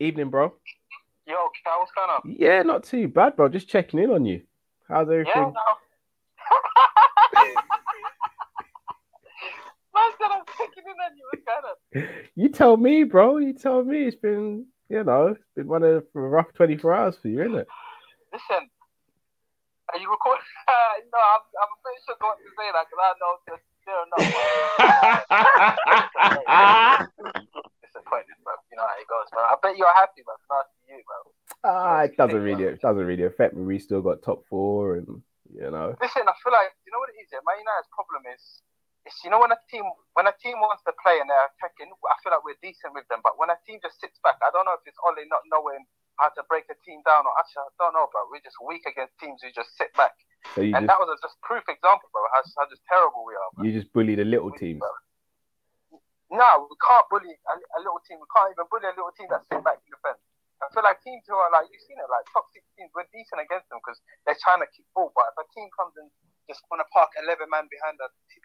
Evening, 0.00 0.30
bro. 0.30 0.54
Yo, 1.26 1.34
Cal, 1.64 1.78
what's 1.78 1.92
going 1.92 2.10
on? 2.10 2.20
Yeah, 2.38 2.62
not 2.62 2.84
too 2.84 3.08
bad, 3.08 3.36
bro. 3.36 3.48
Just 3.48 3.68
checking 3.68 4.00
in 4.00 4.10
on 4.10 4.24
you. 4.24 4.42
How's 4.88 5.08
everything? 5.08 5.32
Yeah, 5.34 5.42
no. 5.42 5.52
Man 9.94 10.10
said 10.18 10.28
I'm 10.30 10.44
checking 10.58 10.84
in 10.84 10.98
on 11.00 11.03
you. 11.16 11.24
What's 11.30 11.44
going? 11.44 11.74
You 12.34 12.48
tell 12.48 12.76
me, 12.76 13.04
bro. 13.04 13.38
You 13.38 13.52
tell 13.52 13.84
me. 13.84 14.06
It's 14.06 14.16
been, 14.16 14.66
you 14.88 15.04
know, 15.04 15.28
it's 15.28 15.40
been 15.56 15.66
one 15.68 15.82
of 15.82 16.04
the 16.14 16.20
rough 16.20 16.52
24 16.54 16.94
hours 16.94 17.16
for 17.20 17.28
you, 17.28 17.40
isn't 17.42 17.56
it? 17.56 17.66
Listen, 18.32 18.68
are 19.92 19.98
you 20.00 20.10
recording? 20.10 20.42
Uh, 20.66 20.94
no, 21.12 21.18
I'm, 21.22 21.44
I'm 21.54 21.70
a 21.70 21.78
bit 21.86 22.02
shook 22.02 22.18
what 22.18 22.34
to 22.42 22.50
say 22.58 22.66
that 22.74 22.90
because 22.90 22.98
I 22.98 23.14
know 23.22 23.38
it's 23.46 23.62
still 23.78 24.02
not. 24.10 24.18
Disappointed, 27.84 28.34
bro. 28.42 28.54
You 28.72 28.76
know 28.80 28.88
how 28.88 28.96
it 28.98 29.06
goes, 29.06 29.28
bro. 29.30 29.42
I 29.44 29.54
bet 29.62 29.76
you're 29.78 29.94
happy, 29.94 30.22
bro. 30.26 30.34
Nice 30.50 30.66
to 30.66 30.82
you, 30.90 30.98
bro. 31.06 31.14
Ah, 31.62 32.02
it 32.02 32.16
doesn't 32.16 32.42
really, 32.42 32.64
it 32.64 32.80
doesn't 32.80 33.06
really 33.06 33.22
affect 33.24 33.54
me. 33.54 33.62
We 33.64 33.78
still 33.78 34.02
got 34.02 34.22
top 34.22 34.42
four, 34.50 34.96
and 34.96 35.22
you 35.52 35.70
know, 35.70 35.94
Listen, 36.00 36.26
I 36.26 36.32
feel 36.42 36.52
like 36.52 36.74
you 36.82 36.90
know 36.90 36.98
what 36.98 37.10
it 37.14 37.18
is. 37.22 37.28
Yeah, 37.30 37.38
Man 37.46 37.58
United's 37.62 37.86
problem 37.94 38.26
is, 38.34 38.62
it's 39.04 39.20
you 39.20 39.28
know 39.28 39.40
when 39.40 39.52
a 39.52 39.60
team 39.68 39.84
when 40.16 40.24
a 40.24 40.34
team 40.40 40.56
wants 40.64 40.80
to 40.88 40.92
play 41.04 41.20
and 41.20 41.28
they're 41.28 41.48
attacking, 41.52 41.92
I 41.92 42.16
feel 42.24 42.32
like 42.32 42.44
we're 42.44 42.60
decent 42.64 42.96
with 42.96 43.04
them. 43.12 43.20
But 43.20 43.36
when 43.36 43.52
a 43.52 43.58
team 43.68 43.76
just 43.84 44.00
sits 44.00 44.16
back, 44.24 44.40
I 44.40 44.48
don't 44.48 44.64
know 44.64 44.76
if 44.76 44.84
it's 44.88 44.96
Ole 45.04 45.20
not 45.28 45.44
knowing 45.52 45.84
how 46.16 46.32
to 46.32 46.42
break 46.48 46.64
a 46.72 46.76
team 46.86 47.04
down, 47.04 47.28
or 47.28 47.34
actually 47.36 47.68
I 47.68 47.72
don't 47.76 47.92
know, 47.92 48.08
but 48.08 48.32
We're 48.32 48.40
just 48.40 48.56
weak 48.64 48.88
against 48.88 49.12
teams 49.20 49.44
who 49.44 49.52
just 49.52 49.76
sit 49.76 49.92
back, 49.92 50.16
so 50.56 50.64
and 50.64 50.72
just 50.72 50.88
that 50.88 50.98
was 51.00 51.12
a 51.12 51.18
just 51.20 51.36
proof 51.44 51.68
example, 51.68 52.08
bro. 52.16 52.24
How, 52.32 52.40
how 52.56 52.64
just 52.72 52.84
terrible 52.88 53.28
we 53.28 53.36
are. 53.36 53.48
Bro. 53.52 53.60
you 53.68 53.72
just 53.76 53.92
bully 53.92 54.16
the 54.16 54.24
little 54.24 54.52
teams. 54.56 54.80
No, 56.32 56.66
we 56.66 56.74
can't 56.80 57.06
bully 57.12 57.30
a, 57.30 57.54
a 57.60 57.80
little 57.84 58.00
team. 58.08 58.18
We 58.18 58.28
can't 58.32 58.50
even 58.56 58.64
bully 58.72 58.88
a 58.88 58.96
little 58.96 59.12
team 59.12 59.28
that 59.28 59.44
sit 59.52 59.60
back 59.60 59.84
in 59.84 59.92
defense. 59.92 60.18
I 60.64 60.72
feel 60.72 60.86
like 60.86 61.04
teams 61.04 61.28
who 61.28 61.36
are 61.36 61.52
like 61.52 61.68
you've 61.68 61.84
seen 61.84 62.00
it, 62.00 62.08
like 62.08 62.24
top 62.32 62.48
six 62.56 62.64
teams, 62.72 62.88
we're 62.96 63.04
decent 63.12 63.36
against 63.36 63.68
them 63.68 63.84
because 63.84 64.00
they're 64.24 64.38
trying 64.40 64.64
to 64.64 64.68
keep 64.72 64.88
ball. 64.96 65.12
But 65.12 65.28
if 65.34 65.44
a 65.44 65.46
team 65.52 65.68
comes 65.76 65.92
and 66.00 66.08
just 66.48 66.64
want 66.72 66.80
to 66.80 66.88
park 66.88 67.12
eleven 67.20 67.52
man 67.52 67.68
behind 67.68 68.00
t- 68.00 68.40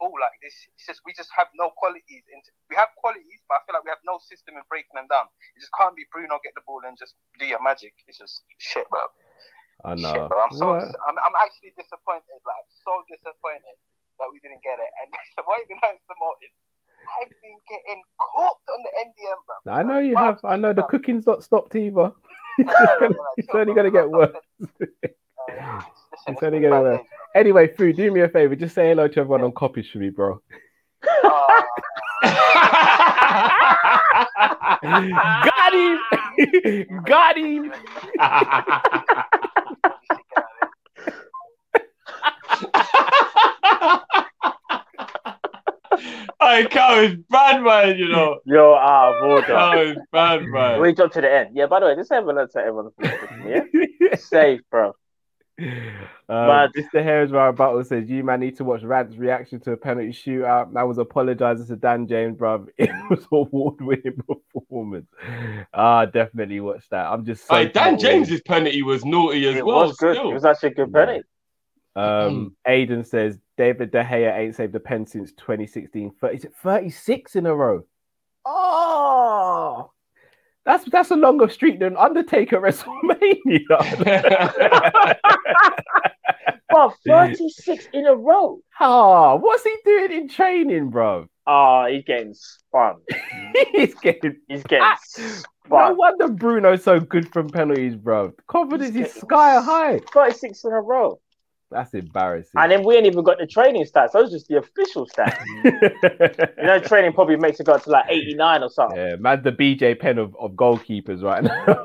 ball 0.00 0.16
like 0.16 0.34
this, 0.40 0.56
it's 0.72 0.88
just 0.88 1.04
we 1.04 1.12
just 1.12 1.28
have 1.36 1.52
no 1.52 1.68
qualities. 1.76 2.24
In 2.32 2.40
we 2.72 2.74
have 2.80 2.88
qualities, 2.96 3.44
but 3.44 3.60
I 3.60 3.68
feel 3.68 3.76
like 3.76 3.84
we 3.84 3.92
have 3.92 4.02
no 4.08 4.16
system 4.24 4.56
in 4.56 4.64
breaking 4.72 4.96
them 4.96 5.06
down. 5.12 5.28
It 5.54 5.60
just 5.60 5.76
can't 5.76 5.92
be 5.92 6.08
Bruno 6.08 6.40
get 6.40 6.56
the 6.56 6.64
ball 6.64 6.80
and 6.88 6.96
just 6.96 7.14
do 7.36 7.44
your 7.44 7.60
magic. 7.60 7.92
It's 8.08 8.16
just 8.16 8.40
shit, 8.56 8.88
bro. 8.88 9.04
I 9.84 9.94
Shit, 10.00 10.16
know. 10.16 10.32
bro. 10.32 10.40
I'm 10.40 10.52
so 10.56 10.72
I'm, 10.72 11.16
I'm 11.20 11.36
actually 11.44 11.76
disappointed, 11.76 12.40
like 12.48 12.66
so 12.80 13.04
disappointed 13.12 13.76
that 14.16 14.28
we 14.32 14.40
didn't 14.40 14.64
get 14.64 14.80
it. 14.80 14.90
And 15.04 15.12
what 15.44 15.60
even 15.60 15.76
the 15.76 16.16
most 16.16 16.40
is 16.40 16.52
I've 17.20 17.32
been 17.44 17.60
getting 17.68 18.00
cooked 18.16 18.66
on 18.72 18.80
the 18.80 18.92
NDM, 19.04 19.40
bro. 19.44 19.56
I 19.68 19.82
know 19.84 20.00
you 20.00 20.16
have. 20.16 20.40
I 20.44 20.56
know 20.56 20.72
the 20.72 20.88
cooking's 20.88 21.28
not 21.28 21.44
stopped 21.44 21.76
either. 21.76 22.12
it's 23.36 23.52
only 23.52 23.74
gonna 23.76 23.90
get 23.90 24.08
worse. 24.08 24.36
It's 25.48 26.24
only 26.26 26.40
gonna 26.40 26.60
get 26.60 26.70
worse. 26.70 27.00
Anyway, 27.34 27.68
food. 27.68 27.96
Do 27.96 28.10
me 28.10 28.20
a 28.20 28.28
favor. 28.28 28.56
Just 28.56 28.74
say 28.74 28.88
hello 28.88 29.08
to 29.08 29.20
everyone 29.20 29.42
on 29.42 29.52
copies 29.52 29.88
for 29.90 29.98
me, 29.98 30.10
bro. 30.10 30.40
Oh, 31.24 31.62
Got 34.82 35.74
him! 35.74 35.98
Got 37.04 37.38
him! 37.38 37.72
I 46.42 46.64
can't, 46.64 47.12
it's 47.12 47.22
bad, 47.28 47.62
man, 47.62 47.98
you 47.98 48.08
know. 48.08 48.40
You're 48.44 48.76
out 48.78 49.16
of 49.16 49.24
order. 49.24 49.46
That 49.46 50.06
bad, 50.12 50.42
man. 50.44 50.80
We 50.80 50.94
jump 50.94 51.12
to 51.12 51.20
the 51.20 51.30
end. 51.30 51.50
Yeah, 51.54 51.66
by 51.66 51.80
the 51.80 51.86
way, 51.86 51.96
just 51.96 52.10
have 52.12 52.24
a 52.24 52.32
look 52.32 52.50
at 52.56 52.64
everyone. 52.64 52.90
Yeah? 53.46 54.14
Safe, 54.16 54.60
bro. 54.70 54.94
Um, 55.60 56.46
Mad. 56.46 56.70
Mr. 56.76 57.02
Harris 57.02 57.30
Round 57.30 57.56
Battle 57.56 57.82
says, 57.84 58.08
You 58.08 58.22
man 58.24 58.40
need 58.40 58.56
to 58.58 58.64
watch 58.64 58.82
Rad's 58.82 59.18
reaction 59.18 59.60
to 59.60 59.72
a 59.72 59.76
penalty 59.76 60.10
shootout. 60.10 60.72
That 60.74 60.86
was 60.86 60.98
apologizing 60.98 61.66
to 61.66 61.76
Dan 61.76 62.06
James, 62.06 62.36
bruv. 62.38 62.68
It 62.78 62.90
was 63.10 63.26
award 63.32 63.80
winning 63.80 64.16
performance. 64.54 65.08
Ah, 65.74 66.04
definitely 66.06 66.60
watch 66.60 66.88
that. 66.90 67.06
I'm 67.06 67.24
just 67.24 67.46
so 67.46 67.54
Hey, 67.56 67.64
Dan 67.66 67.72
proud. 67.72 67.98
James's 68.00 68.40
penalty 68.42 68.82
was 68.82 69.04
naughty 69.04 69.46
as 69.48 69.56
It 69.56 69.66
well. 69.66 69.86
was 69.88 69.96
good. 69.96 70.16
Still. 70.16 70.30
It 70.30 70.34
was 70.34 70.44
actually 70.44 70.70
a 70.70 70.74
good 70.74 70.92
penalty. 70.92 71.24
Um, 71.96 72.54
Aiden 72.66 73.04
says 73.04 73.38
David 73.58 73.90
De 73.90 74.02
Gea 74.04 74.38
ain't 74.38 74.54
saved 74.54 74.74
a 74.76 74.80
pen 74.80 75.04
since 75.06 75.32
2016. 75.32 76.12
30, 76.20 76.36
is 76.36 76.44
it 76.44 76.54
36 76.62 77.34
in 77.36 77.46
a 77.46 77.54
row. 77.54 77.82
Oh, 78.46 79.90
that's 80.66 80.84
that's 80.90 81.10
a 81.10 81.16
longer 81.16 81.48
streak 81.48 81.80
than 81.80 81.96
Undertaker 81.96 82.60
WrestleMania. 82.60 85.16
But 86.72 86.94
36 87.04 87.88
in 87.92 88.06
a 88.06 88.14
row. 88.14 88.60
Ah, 88.78 89.34
what's 89.34 89.64
he 89.64 89.74
doing 89.84 90.12
in 90.12 90.28
training, 90.28 90.90
bro? 90.90 91.26
Oh, 91.46 91.86
he's 91.90 92.04
getting 92.04 92.32
spun. 92.32 92.94
He's 93.72 93.94
getting. 93.96 94.36
He's 94.46 94.62
getting 94.62 94.84
Ah, 94.84 94.96
No 95.18 95.24
spun. 95.66 95.96
wonder 95.96 96.28
Bruno's 96.28 96.84
so 96.84 97.00
good 97.00 97.32
from 97.32 97.48
penalties, 97.48 97.96
bro. 97.96 98.32
Confidence 98.46 98.94
is 98.94 99.12
sky 99.12 99.60
high. 99.60 99.98
36 100.14 100.64
in 100.64 100.72
a 100.72 100.80
row. 100.80 101.18
That's 101.70 101.94
embarrassing. 101.94 102.60
And 102.60 102.70
then 102.70 102.84
we 102.84 102.96
ain't 102.96 103.06
even 103.06 103.22
got 103.22 103.38
the 103.38 103.46
training 103.46 103.84
stats. 103.84 104.12
Those 104.12 104.28
are 104.28 104.32
just 104.32 104.48
the 104.48 104.58
official 104.58 105.06
stats. 105.06 105.38
You 106.60 106.66
know, 106.66 106.78
training 106.80 107.12
probably 107.12 107.36
makes 107.36 107.60
it 107.60 107.66
go 107.66 107.78
to 107.78 107.90
like 107.90 108.06
89 108.08 108.62
or 108.62 108.70
something. 108.70 108.98
Yeah, 108.98 109.16
man, 109.16 109.42
the 109.42 109.52
BJ 109.52 109.98
Penn 109.98 110.18
of, 110.18 110.36
of 110.38 110.52
goalkeepers 110.52 111.22
right 111.22 111.42
now. 111.42 111.82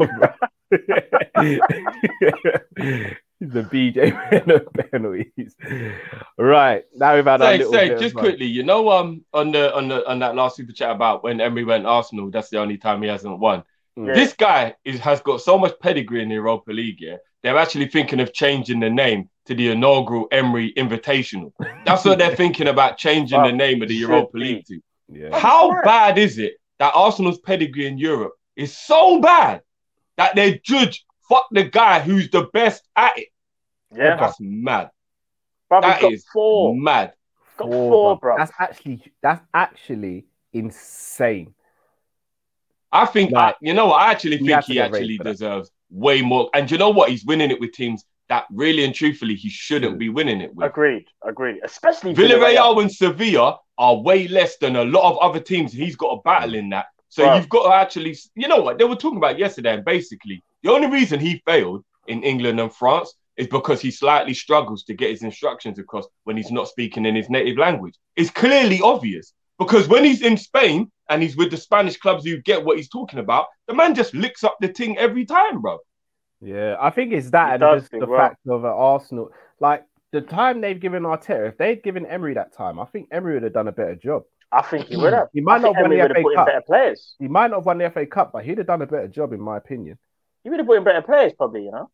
The 3.41 3.63
BJ 3.63 4.29
Penn 4.29 4.49
of 4.49 4.67
penalties. 4.91 5.55
Right 6.37 6.83
now 6.93 7.15
we've 7.15 7.25
had 7.25 7.41
our 7.41 7.51
Say, 7.51 7.57
little 7.57 7.73
say, 7.73 7.89
bit 7.89 7.99
just 7.99 8.15
quickly, 8.15 8.45
you 8.45 8.63
know, 8.63 8.89
um, 8.89 9.25
on 9.33 9.51
the 9.51 9.75
on 9.75 9.89
the 9.89 10.09
on 10.09 10.19
that 10.19 10.35
last 10.35 10.55
super 10.55 10.71
chat 10.71 10.91
about 10.91 11.21
when 11.21 11.41
Emery 11.41 11.65
went 11.65 11.85
Arsenal, 11.85 12.31
that's 12.31 12.49
the 12.49 12.59
only 12.59 12.77
time 12.77 13.01
he 13.01 13.09
hasn't 13.09 13.37
won. 13.37 13.63
Mm. 13.99 14.07
Yeah. 14.07 14.13
This 14.13 14.33
guy 14.33 14.75
is 14.85 14.99
has 15.01 15.19
got 15.19 15.41
so 15.41 15.57
much 15.57 15.77
pedigree 15.81 16.23
in 16.23 16.29
the 16.29 16.35
Europa 16.35 16.71
League. 16.71 17.01
Yeah, 17.01 17.17
they're 17.45 17.59
actually 17.59 17.87
thinking 17.87 18.19
of 18.19 18.33
changing 18.33 18.79
the 18.79 18.89
name 18.89 19.29
to 19.45 19.53
the 19.53 19.69
inaugural 19.69 20.27
Emery 20.31 20.73
Invitational. 20.75 21.51
That's 21.85 22.03
what 22.03 22.17
they're 22.17 22.35
thinking 22.35 22.67
about 22.67 22.97
changing 22.97 23.39
the 23.43 23.51
name 23.51 23.83
of 23.83 23.87
the 23.87 23.99
Should 23.99 24.09
Europa. 24.09 24.35
League 24.35 24.65
to. 24.65 24.81
Yeah. 25.09 25.37
How 25.37 25.79
bad 25.83 26.17
is 26.17 26.39
it 26.39 26.53
that 26.79 26.93
Arsenal's 26.95 27.37
pedigree 27.37 27.85
in 27.85 27.99
Europe 27.99 28.33
is 28.55 28.75
so 28.75 29.21
bad 29.21 29.61
that 30.17 30.35
they 30.35 30.59
judge 30.63 31.05
fuck 31.29 31.45
the 31.51 31.65
guy 31.65 31.99
who's 31.99 32.31
the 32.31 32.49
best 32.51 32.81
at 32.95 33.15
it? 33.15 33.27
Yeah. 33.95 34.15
That's 34.15 34.37
mad. 34.39 34.89
Bro, 35.69 35.81
That 35.81 35.97
he's 35.97 36.01
got 36.01 36.13
is 36.13 36.25
four. 36.33 36.75
Mad. 36.75 37.13
Got 37.57 37.69
four, 37.69 38.17
bro. 38.17 38.37
That's 38.39 38.53
actually 38.59 39.03
that's 39.21 39.45
actually 39.53 40.25
insane. 40.51 41.53
I 42.91 43.05
think, 43.05 43.29
Like, 43.29 43.53
I, 43.53 43.57
you 43.61 43.73
know, 43.75 43.87
what? 43.87 44.01
I 44.01 44.09
actually 44.09 44.37
think 44.37 44.49
has 44.49 44.65
he 44.65 44.79
actually 44.79 45.19
deserves. 45.19 45.69
that. 45.69 45.75
Way 45.95 46.21
more. 46.21 46.49
And 46.53 46.69
you 46.69 46.77
know 46.77 46.89
what? 46.89 47.09
He's 47.09 47.25
winning 47.25 47.51
it 47.51 47.59
with 47.59 47.71
teams 47.71 48.03
that 48.27 48.45
really 48.51 48.83
and 48.83 48.93
truthfully 48.93 49.35
he 49.35 49.49
shouldn't 49.49 49.95
mm. 49.95 49.99
be 49.99 50.09
winning 50.09 50.41
it 50.41 50.53
with. 50.55 50.67
Agreed. 50.67 51.05
Agreed. 51.23 51.59
Especially 51.63 52.13
Villarreal 52.13 52.81
and 52.81 52.91
Sevilla 52.91 53.59
are 53.77 53.95
way 53.97 54.27
less 54.27 54.57
than 54.57 54.75
a 54.75 54.83
lot 54.83 55.09
of 55.09 55.17
other 55.19 55.39
teams. 55.39 55.71
He's 55.71 55.95
got 55.95 56.19
a 56.19 56.21
battle 56.23 56.51
mm. 56.51 56.59
in 56.59 56.69
that. 56.69 56.87
So 57.09 57.23
Right. 57.23 57.37
you've 57.37 57.49
got 57.49 57.67
to 57.67 57.73
actually, 57.73 58.17
you 58.35 58.47
know 58.47 58.61
what? 58.61 58.77
They 58.77 58.83
were 58.83 58.95
talking 58.95 59.17
about 59.17 59.39
yesterday, 59.39 59.75
and 59.75 59.85
basically, 59.85 60.43
the 60.63 60.71
only 60.71 60.87
reason 60.87 61.19
he 61.19 61.41
failed 61.45 61.83
in 62.07 62.23
England 62.23 62.59
and 62.59 62.73
France 62.73 63.13
is 63.37 63.47
because 63.47 63.79
he 63.81 63.91
slightly 63.91 64.33
struggles 64.33 64.83
to 64.83 64.93
get 64.93 65.11
his 65.11 65.23
instructions 65.23 65.77
across 65.79 66.05
when 66.23 66.35
he's 66.35 66.51
not 66.51 66.67
speaking 66.67 67.05
in 67.05 67.15
his 67.15 67.29
native 67.29 67.57
language. 67.57 67.95
It's 68.15 68.29
clearly 68.29 68.81
obvious 68.81 69.33
because 69.59 69.87
when 69.87 70.03
he's 70.03 70.21
in 70.21 70.37
Spain 70.37 70.91
and 71.09 71.21
he's 71.21 71.37
with 71.37 71.51
the 71.51 71.57
Spanish 71.57 71.97
clubs 71.97 72.25
who 72.25 72.37
get 72.41 72.63
what 72.65 72.77
he's 72.77 72.89
talking 72.89 73.19
about, 73.19 73.45
the 73.67 73.73
man 73.73 73.95
just 73.95 74.13
licks 74.13 74.43
up 74.43 74.57
the 74.59 74.67
thing 74.69 74.97
every 74.97 75.25
time, 75.25 75.61
bro. 75.61 75.79
Yeah, 76.41 76.75
I 76.79 76.89
think 76.89 77.13
it's 77.13 77.31
that 77.31 77.59
He 77.59 77.65
and 77.65 77.79
just 77.81 77.91
the 77.91 78.05
well. 78.05 78.19
fact 78.19 78.37
of 78.47 78.65
uh, 78.65 78.67
Arsenal. 78.75 79.31
Like 79.59 79.83
the 80.11 80.21
time 80.21 80.61
they've 80.61 80.79
given 80.79 81.03
Arteta, 81.03 81.49
if 81.49 81.57
they'd 81.57 81.81
given 81.81 82.05
Emery 82.05 82.33
that 82.35 82.53
time, 82.55 82.79
I 82.79 82.85
think 82.85 83.07
Emery 83.11 83.35
would 83.35 83.43
have 83.43 83.53
done 83.53 83.67
a 83.67 83.71
better 83.71 83.95
job. 83.95 84.23
I 84.51 84.61
think 84.61 84.87
he 84.87 84.95
would 84.97 85.13
have. 85.13 85.27
He 85.33 85.41
might 85.41 85.57
I 85.59 85.61
think 85.63 85.75
not 85.77 85.89
win 85.89 85.99
Emery 85.99 86.07
the 86.09 86.29
FA 86.29 86.35
Cup. 86.35 86.45
better 86.47 86.61
players. 86.61 87.15
He 87.19 87.27
might 87.27 87.49
not 87.51 87.57
have 87.57 87.65
won 87.65 87.77
the 87.77 87.89
FA 87.89 88.05
Cup, 88.05 88.31
but 88.33 88.45
he'd 88.45 88.57
have 88.57 88.67
done 88.67 88.81
a 88.81 88.85
better 88.85 89.07
job, 89.07 89.33
in 89.33 89.41
my 89.41 89.57
opinion. 89.57 89.97
He 90.43 90.49
would 90.49 90.59
have 90.59 90.67
put 90.67 90.77
in 90.77 90.83
better 90.83 91.01
players, 91.01 91.33
probably. 91.33 91.65
You 91.65 91.71
know. 91.71 91.89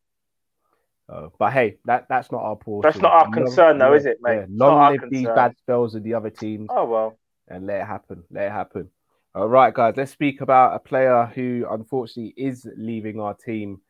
Uh, 1.08 1.27
but 1.39 1.51
hey, 1.53 1.77
that 1.86 2.08
that's 2.10 2.32
not 2.32 2.41
our 2.41 2.56
portion. 2.56 2.89
That's 2.89 3.01
not 3.01 3.12
our 3.13 3.24
Long- 3.24 3.32
concern 3.34 3.77
though, 3.77 3.91
yeah, 3.91 3.98
is 3.98 4.06
it, 4.06 4.18
mate? 4.22 4.36
yeah, 4.36 4.46
not 4.50 4.68
Long 4.75 4.91
live 4.94 5.10
these 5.10 5.27
bad 5.27 5.56
spells 5.58 5.96
of 5.96 6.03
the 6.03 6.13
other 6.13 6.30
teams. 6.30 6.68
Oh 6.72 6.86
well. 6.86 7.18
And 7.51 7.67
let 7.67 7.81
it 7.81 7.88
happen. 7.88 8.24
Let 8.31 8.48
it 8.48 8.51
happen. 8.51 8.89
All 9.36 9.48
right, 9.48 9.74
guys, 9.74 9.93
let's 9.98 10.12
speak 10.12 10.41
about 10.41 10.75
a 10.75 10.79
player 10.79 11.25
who 11.36 11.65
unfortunately 11.70 12.34
is 12.38 12.67
leaving 12.77 13.20
our 13.20 13.34
team. 13.34 13.81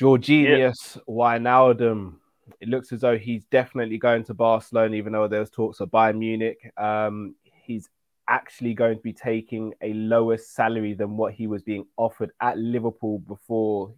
Georginio 0.00 0.72
Wijnaldum. 1.08 2.14
It 2.60 2.68
looks 2.68 2.92
as 2.92 3.00
though 3.00 3.16
he's 3.16 3.44
definitely 3.46 3.96
going 3.96 4.24
to 4.24 4.34
Barcelona, 4.34 4.96
even 4.96 5.12
though 5.12 5.28
there's 5.28 5.50
talks 5.50 5.80
of 5.80 5.90
Bayern 5.90 6.18
Munich. 6.18 6.58
Um, 6.76 7.34
he's 7.44 7.88
actually 8.28 8.74
going 8.74 8.96
to 8.96 9.02
be 9.02 9.12
taking 9.12 9.72
a 9.80 9.92
lower 9.94 10.36
salary 10.36 10.94
than 10.94 11.16
what 11.16 11.32
he 11.32 11.46
was 11.46 11.62
being 11.62 11.86
offered 11.96 12.30
at 12.40 12.58
Liverpool 12.58 13.18
before 13.20 13.94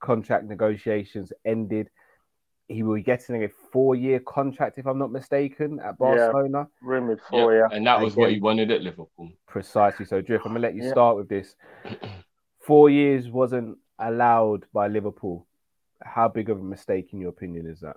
contract 0.00 0.44
negotiations 0.44 1.32
ended. 1.44 1.90
He 2.70 2.84
will 2.84 2.94
be 2.94 3.02
getting 3.02 3.42
a 3.42 3.48
four-year 3.72 4.20
contract, 4.20 4.78
if 4.78 4.86
I'm 4.86 4.98
not 4.98 5.10
mistaken, 5.10 5.80
at 5.80 5.98
Barcelona. 5.98 6.68
Yeah, 6.80 6.88
Rumored 6.88 7.20
for 7.28 7.52
Yeah, 7.52 7.66
you. 7.68 7.76
And 7.76 7.84
that 7.84 8.00
was 8.00 8.14
what 8.14 8.30
he 8.30 8.38
wanted 8.38 8.70
at 8.70 8.82
Liverpool. 8.82 9.32
Precisely. 9.48 10.04
So, 10.04 10.20
Drift, 10.20 10.46
I'm 10.46 10.52
gonna 10.52 10.60
let 10.60 10.74
you 10.76 10.84
Yeah. 10.84 10.92
start 10.92 11.16
with 11.16 11.28
this. 11.28 11.56
Four 12.60 12.88
years 12.88 13.28
wasn't 13.28 13.78
allowed 13.98 14.66
by 14.72 14.86
Liverpool. 14.86 15.48
How 16.00 16.28
big 16.28 16.48
of 16.48 16.60
a 16.60 16.62
mistake, 16.62 17.12
in 17.12 17.20
your 17.20 17.30
opinion, 17.30 17.66
is 17.66 17.80
that? 17.80 17.96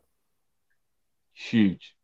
Huge. 1.34 1.96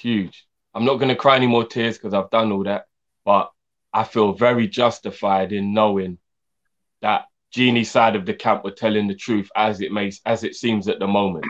Huge. 0.00 0.44
I'm 0.74 0.84
not 0.84 0.96
going 0.96 1.08
to 1.08 1.16
cry 1.16 1.36
any 1.36 1.46
more 1.46 1.64
tears 1.64 1.96
because 1.96 2.14
I've 2.14 2.30
done 2.30 2.50
all 2.50 2.64
that, 2.64 2.86
but 3.24 3.52
I 3.92 4.02
feel 4.02 4.32
very 4.32 4.66
justified 4.66 5.52
in 5.52 5.72
knowing 5.72 6.18
that 7.00 7.26
Gini's 7.52 7.90
side 7.90 8.16
of 8.16 8.26
the 8.26 8.34
camp 8.34 8.64
were 8.64 8.72
telling 8.72 9.06
the 9.06 9.14
truth 9.14 9.48
as 9.56 9.80
it 9.80 9.92
makes 9.92 10.20
as 10.26 10.44
it 10.44 10.56
seems 10.56 10.88
at 10.88 10.98
the 10.98 11.06
moment. 11.06 11.46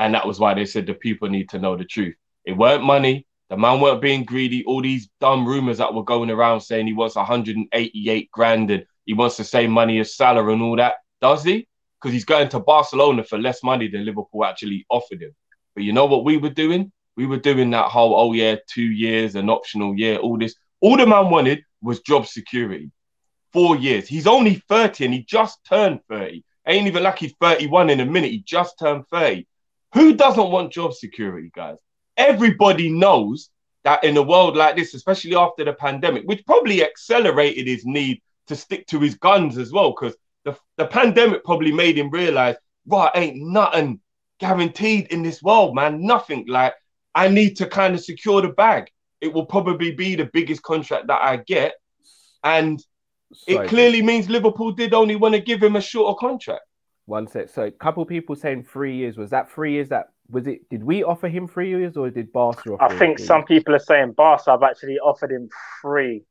And 0.00 0.14
that 0.14 0.26
was 0.26 0.40
why 0.40 0.54
they 0.54 0.64
said 0.64 0.86
the 0.86 0.94
people 0.94 1.28
need 1.28 1.50
to 1.50 1.58
know 1.58 1.76
the 1.76 1.84
truth. 1.84 2.16
It 2.46 2.56
weren't 2.56 2.82
money. 2.82 3.26
The 3.50 3.58
man 3.58 3.80
weren't 3.80 4.00
being 4.00 4.24
greedy. 4.24 4.64
All 4.64 4.80
these 4.80 5.10
dumb 5.20 5.46
rumors 5.46 5.76
that 5.76 5.92
were 5.92 6.02
going 6.02 6.30
around 6.30 6.62
saying 6.62 6.86
he 6.86 6.94
wants 6.94 7.16
188 7.16 8.30
grand 8.30 8.70
and 8.70 8.86
he 9.04 9.12
wants 9.12 9.36
the 9.36 9.44
same 9.44 9.70
money 9.70 10.00
as 10.00 10.16
Salah 10.16 10.48
and 10.48 10.62
all 10.62 10.76
that. 10.76 10.94
Does 11.20 11.44
he? 11.44 11.68
Because 12.00 12.14
he's 12.14 12.24
going 12.24 12.48
to 12.48 12.60
Barcelona 12.60 13.24
for 13.24 13.38
less 13.38 13.62
money 13.62 13.88
than 13.88 14.06
Liverpool 14.06 14.42
actually 14.42 14.86
offered 14.88 15.20
him. 15.20 15.34
But 15.74 15.84
you 15.84 15.92
know 15.92 16.06
what 16.06 16.24
we 16.24 16.38
were 16.38 16.48
doing? 16.48 16.90
We 17.16 17.26
were 17.26 17.36
doing 17.36 17.68
that 17.72 17.90
whole, 17.90 18.14
oh 18.14 18.32
yeah, 18.32 18.56
two 18.68 18.90
years, 18.90 19.34
an 19.34 19.50
optional 19.50 19.94
year, 19.94 20.16
all 20.16 20.38
this. 20.38 20.54
All 20.80 20.96
the 20.96 21.06
man 21.06 21.28
wanted 21.28 21.62
was 21.82 22.00
job 22.00 22.26
security. 22.26 22.90
Four 23.52 23.76
years. 23.76 24.08
He's 24.08 24.26
only 24.26 24.62
30 24.66 25.04
and 25.04 25.12
he 25.12 25.24
just 25.24 25.62
turned 25.68 26.00
30. 26.08 26.42
Ain't 26.66 26.86
even 26.86 27.02
like 27.02 27.18
he's 27.18 27.34
31 27.38 27.90
in 27.90 28.00
a 28.00 28.06
minute. 28.06 28.30
He 28.30 28.38
just 28.38 28.78
turned 28.78 29.04
30. 29.08 29.46
Who 29.94 30.14
doesn't 30.14 30.50
want 30.50 30.72
job 30.72 30.94
security, 30.94 31.50
guys? 31.54 31.78
Everybody 32.16 32.90
knows 32.90 33.50
that 33.84 34.04
in 34.04 34.16
a 34.16 34.22
world 34.22 34.56
like 34.56 34.76
this, 34.76 34.94
especially 34.94 35.34
after 35.34 35.64
the 35.64 35.72
pandemic, 35.72 36.24
which 36.26 36.44
probably 36.46 36.84
accelerated 36.84 37.66
his 37.66 37.84
need 37.84 38.20
to 38.46 38.56
stick 38.56 38.86
to 38.88 39.00
his 39.00 39.14
guns 39.14 39.58
as 39.58 39.72
well, 39.72 39.90
because 39.90 40.16
the, 40.44 40.56
the 40.76 40.86
pandemic 40.86 41.44
probably 41.44 41.72
made 41.72 41.96
him 41.96 42.10
realize, 42.10 42.56
right, 42.86 43.10
ain't 43.14 43.36
nothing 43.36 44.00
guaranteed 44.38 45.08
in 45.08 45.22
this 45.22 45.42
world, 45.42 45.74
man. 45.74 46.04
Nothing. 46.04 46.46
Like, 46.46 46.74
I 47.14 47.28
need 47.28 47.56
to 47.56 47.66
kind 47.66 47.94
of 47.94 48.04
secure 48.04 48.42
the 48.42 48.48
bag. 48.48 48.88
It 49.20 49.32
will 49.32 49.46
probably 49.46 49.92
be 49.92 50.14
the 50.14 50.30
biggest 50.32 50.62
contract 50.62 51.08
that 51.08 51.20
I 51.22 51.36
get. 51.38 51.74
And 52.42 52.82
Sorry, 53.32 53.66
it 53.66 53.68
clearly 53.68 54.02
means 54.02 54.28
Liverpool 54.28 54.72
did 54.72 54.94
only 54.94 55.16
want 55.16 55.34
to 55.34 55.40
give 55.40 55.62
him 55.62 55.76
a 55.76 55.80
shorter 55.80 56.18
contract. 56.18 56.62
One 57.10 57.26
sec. 57.28 57.50
So, 57.50 57.64
a 57.64 57.70
couple 57.72 58.04
people 58.06 58.36
saying 58.36 58.64
three 58.64 58.96
years. 58.96 59.18
Was 59.18 59.30
that 59.30 59.50
three 59.52 59.72
years 59.74 59.90
that 59.90 60.10
was 60.30 60.46
it? 60.46 60.68
Did 60.70 60.84
we 60.84 61.04
offer 61.04 61.28
him 61.28 61.48
three 61.48 61.70
years 61.70 61.96
or 61.96 62.10
did 62.10 62.32
Barca 62.32 62.72
offer? 62.72 62.82
I 62.82 62.98
think 62.98 63.18
three 63.18 63.26
some 63.26 63.40
years? 63.40 63.48
people 63.48 63.74
are 63.74 63.80
saying 63.80 64.12
Barca 64.12 64.52
have 64.52 64.62
actually 64.62 64.98
offered 65.00 65.32
him 65.32 65.50
free 65.82 66.24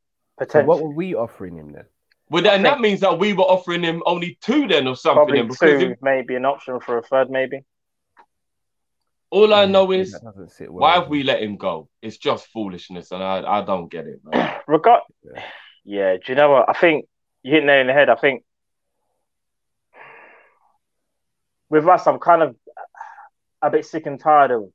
So 0.46 0.46
potential. 0.46 0.68
what 0.68 0.82
were 0.82 0.90
we 0.92 1.16
offering 1.16 1.58
him 1.58 1.74
then? 1.74 1.86
Well, 2.30 2.44
then 2.44 2.64
that 2.64 2.80
means 2.80 3.02
that 3.02 3.20
we 3.20 3.34
were 3.34 3.44
offering 3.44 3.84
him 3.84 4.04
only 4.06 4.38
two 4.42 4.68
then 4.68 4.88
or 4.88 4.96
something. 4.96 5.36
Probably 5.36 5.38
Then, 5.38 5.50
two, 5.50 5.92
if, 5.94 5.98
maybe 6.02 6.36
an 6.36 6.46
option 6.46 6.80
for 6.80 6.98
a 6.98 7.04
third, 7.04 7.30
maybe. 7.30 7.64
all 9.32 9.54
I 9.54 9.66
hmm, 9.66 9.72
know 9.72 9.92
is 9.92 10.12
that 10.12 10.24
doesn't 10.24 10.52
sit 10.52 10.72
well 10.72 10.82
why 10.82 10.94
have 10.96 11.10
we 11.10 11.24
let 11.24 11.42
him 11.44 11.58
go? 11.58 11.90
It's 12.02 12.18
just 12.18 12.48
foolishness, 12.48 13.12
and 13.12 13.24
I, 13.24 13.60
I 13.60 13.66
don't 13.66 13.90
get 13.92 14.08
it. 14.08 14.22
Man. 14.24 14.62
Regard, 14.68 15.02
Yeah. 15.24 15.44
yeah. 15.86 16.14
Do 16.18 16.24
you 16.28 16.36
know 16.36 16.52
what? 16.52 16.70
I 16.70 16.74
think 16.74 17.06
you 17.44 17.54
hit 17.54 17.62
the 17.62 17.68
nail 17.68 17.82
in 17.82 17.88
the 17.88 17.94
head. 17.94 18.10
I 18.10 18.16
think 18.16 18.44
with 21.70 21.88
us, 21.88 22.08
I'm 22.08 22.20
kind 22.20 22.42
of 22.44 22.56
a 23.62 23.70
bit 23.70 23.86
sick 23.86 24.06
and 24.06 24.20
tired 24.20 24.52
of 24.52 24.70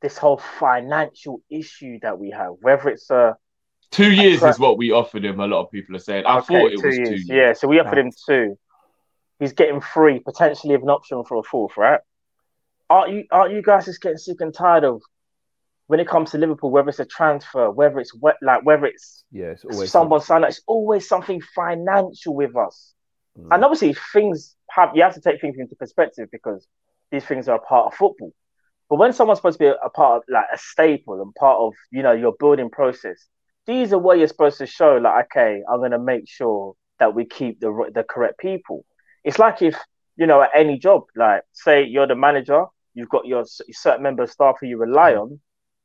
this 0.00 0.16
whole 0.16 0.38
financial 0.38 1.42
issue 1.50 1.98
that 2.02 2.18
we 2.18 2.30
have. 2.30 2.52
Whether 2.60 2.90
it's 2.90 3.10
a 3.10 3.36
Two 3.90 4.12
years 4.12 4.42
right. 4.42 4.50
is 4.50 4.58
what 4.58 4.76
we 4.76 4.92
offered 4.92 5.24
him. 5.24 5.40
A 5.40 5.46
lot 5.46 5.62
of 5.64 5.70
people 5.70 5.96
are 5.96 6.00
saying. 6.00 6.24
I 6.26 6.38
okay, 6.38 6.46
thought 6.46 6.72
it 6.72 6.80
two 6.80 6.86
was 6.86 6.96
years. 6.96 7.08
two 7.08 7.14
years. 7.14 7.28
Yeah, 7.28 7.52
so 7.54 7.68
we 7.68 7.80
offered 7.80 7.98
him 7.98 8.12
two. 8.28 8.58
He's 9.38 9.52
getting 9.52 9.80
three, 9.80 10.18
potentially 10.18 10.74
with 10.74 10.82
an 10.82 10.90
option 10.90 11.24
for 11.24 11.38
a 11.38 11.42
fourth, 11.42 11.76
right? 11.76 12.00
Aren't 12.90 13.12
you? 13.12 13.24
Aren't 13.30 13.54
you 13.54 13.62
guys 13.62 13.86
just 13.86 14.02
getting 14.02 14.18
sick 14.18 14.40
and 14.40 14.52
tired 14.52 14.84
of 14.84 15.00
when 15.86 16.00
it 16.00 16.08
comes 16.08 16.32
to 16.32 16.38
Liverpool? 16.38 16.70
Whether 16.70 16.90
it's 16.90 16.98
a 16.98 17.06
transfer, 17.06 17.70
whether 17.70 17.98
it's 17.98 18.14
wet, 18.14 18.36
like 18.42 18.62
whether 18.64 18.84
it's 18.86 19.24
Yeah, 19.30 19.46
it's 19.46 19.64
always 19.64 19.90
someone 19.90 20.20
sign 20.20 20.44
up. 20.44 20.50
It's 20.50 20.60
always 20.66 21.08
something 21.08 21.40
financial 21.40 22.34
with 22.34 22.56
us. 22.56 22.92
Mm. 23.38 23.54
And 23.54 23.64
obviously, 23.64 23.94
things 24.12 24.56
have 24.70 24.90
you 24.94 25.02
have 25.02 25.14
to 25.14 25.20
take 25.20 25.40
things 25.40 25.56
into 25.58 25.76
perspective 25.76 26.28
because 26.30 26.66
these 27.10 27.24
things 27.24 27.48
are 27.48 27.56
a 27.56 27.60
part 27.60 27.86
of 27.86 27.94
football. 27.94 28.32
But 28.88 28.96
when 28.96 29.12
someone's 29.12 29.38
supposed 29.38 29.58
to 29.58 29.64
be 29.64 29.78
a, 29.84 29.90
part 29.90 30.18
of 30.18 30.22
like 30.28 30.46
a 30.52 30.58
staple 30.58 31.20
and 31.20 31.34
part 31.34 31.58
of 31.58 31.74
you 31.90 32.02
know 32.02 32.12
your 32.12 32.34
building 32.38 32.70
process, 32.70 33.28
these 33.66 33.92
are 33.92 33.98
where 33.98 34.16
you're 34.16 34.28
supposed 34.28 34.58
to 34.58 34.66
show 34.66 34.96
like, 34.96 35.26
okay, 35.26 35.62
I'm 35.70 35.80
gonna 35.80 35.98
make 35.98 36.28
sure 36.28 36.74
that 36.98 37.14
we 37.14 37.24
keep 37.24 37.60
the 37.60 37.90
the 37.94 38.04
correct 38.04 38.38
people. 38.38 38.84
It's 39.24 39.38
like 39.38 39.62
if 39.62 39.76
you 40.16 40.26
know 40.26 40.42
at 40.42 40.50
any 40.54 40.78
job, 40.78 41.04
like 41.16 41.42
say 41.52 41.84
you're 41.84 42.06
the 42.06 42.16
manager, 42.16 42.64
you've 42.94 43.10
got 43.10 43.26
your 43.26 43.44
certain 43.46 44.02
member 44.02 44.24
of 44.24 44.30
staff 44.30 44.56
who 44.60 44.66
you 44.66 44.78
rely 44.78 45.14
on. 45.14 45.40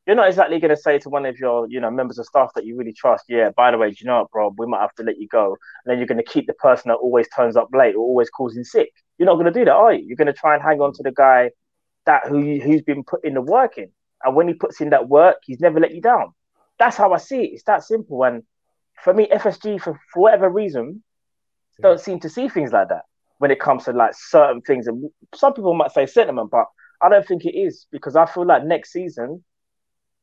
You're 0.06 0.16
not 0.16 0.28
exactly 0.28 0.60
going 0.60 0.74
to 0.74 0.76
say 0.76 0.98
to 0.98 1.08
one 1.08 1.24
of 1.24 1.38
your, 1.38 1.66
you 1.68 1.80
know, 1.80 1.90
members 1.90 2.18
of 2.18 2.26
staff 2.26 2.50
that 2.54 2.66
you 2.66 2.76
really 2.76 2.92
trust, 2.92 3.24
yeah, 3.28 3.50
by 3.56 3.70
the 3.70 3.78
way, 3.78 3.90
do 3.90 3.96
you 4.00 4.06
know 4.06 4.18
what, 4.20 4.30
bro, 4.30 4.54
we 4.58 4.66
might 4.66 4.80
have 4.82 4.94
to 4.96 5.02
let 5.02 5.18
you 5.18 5.26
go. 5.28 5.56
And 5.84 5.90
then 5.90 5.98
you're 5.98 6.06
going 6.06 6.22
to 6.22 6.30
keep 6.30 6.46
the 6.46 6.52
person 6.54 6.90
that 6.90 6.96
always 6.96 7.26
turns 7.34 7.56
up 7.56 7.68
late 7.72 7.94
or 7.94 8.00
always 8.00 8.28
calls 8.28 8.56
in 8.56 8.64
sick. 8.64 8.90
You're 9.16 9.26
not 9.26 9.34
going 9.34 9.46
to 9.46 9.58
do 9.58 9.64
that, 9.64 9.72
are 9.72 9.94
you? 9.94 10.04
You're 10.06 10.16
going 10.16 10.26
to 10.26 10.34
try 10.34 10.54
and 10.54 10.62
hang 10.62 10.80
on 10.80 10.92
to 10.94 11.02
the 11.02 11.12
guy 11.12 11.50
that 12.04 12.26
who 12.26 12.40
you- 12.40 12.60
who's 12.60 12.82
been 12.82 13.02
putting 13.02 13.34
the 13.34 13.40
work 13.40 13.78
in. 13.78 13.90
And 14.22 14.36
when 14.36 14.46
he 14.46 14.54
puts 14.54 14.80
in 14.80 14.90
that 14.90 15.08
work, 15.08 15.36
he's 15.44 15.60
never 15.60 15.80
let 15.80 15.94
you 15.94 16.02
down. 16.02 16.34
That's 16.78 16.96
how 16.96 17.12
I 17.12 17.18
see 17.18 17.42
it. 17.44 17.52
It's 17.54 17.64
that 17.64 17.82
simple. 17.82 18.24
And 18.24 18.42
for 19.02 19.14
me, 19.14 19.28
FSG, 19.28 19.80
for, 19.80 19.98
for 20.12 20.22
whatever 20.22 20.50
reason, 20.50 21.02
don't 21.82 22.00
seem 22.00 22.20
to 22.20 22.28
see 22.28 22.48
things 22.48 22.72
like 22.72 22.88
that 22.88 23.02
when 23.38 23.50
it 23.50 23.60
comes 23.60 23.84
to 23.84 23.92
like 23.92 24.12
certain 24.14 24.60
things. 24.60 24.86
And 24.86 25.10
some 25.34 25.54
people 25.54 25.74
might 25.74 25.92
say 25.92 26.06
sentiment, 26.06 26.50
but 26.50 26.66
I 27.00 27.08
don't 27.08 27.26
think 27.26 27.44
it 27.44 27.56
is 27.56 27.86
because 27.90 28.16
I 28.16 28.26
feel 28.26 28.46
like 28.46 28.64
next 28.64 28.92
season, 28.92 29.44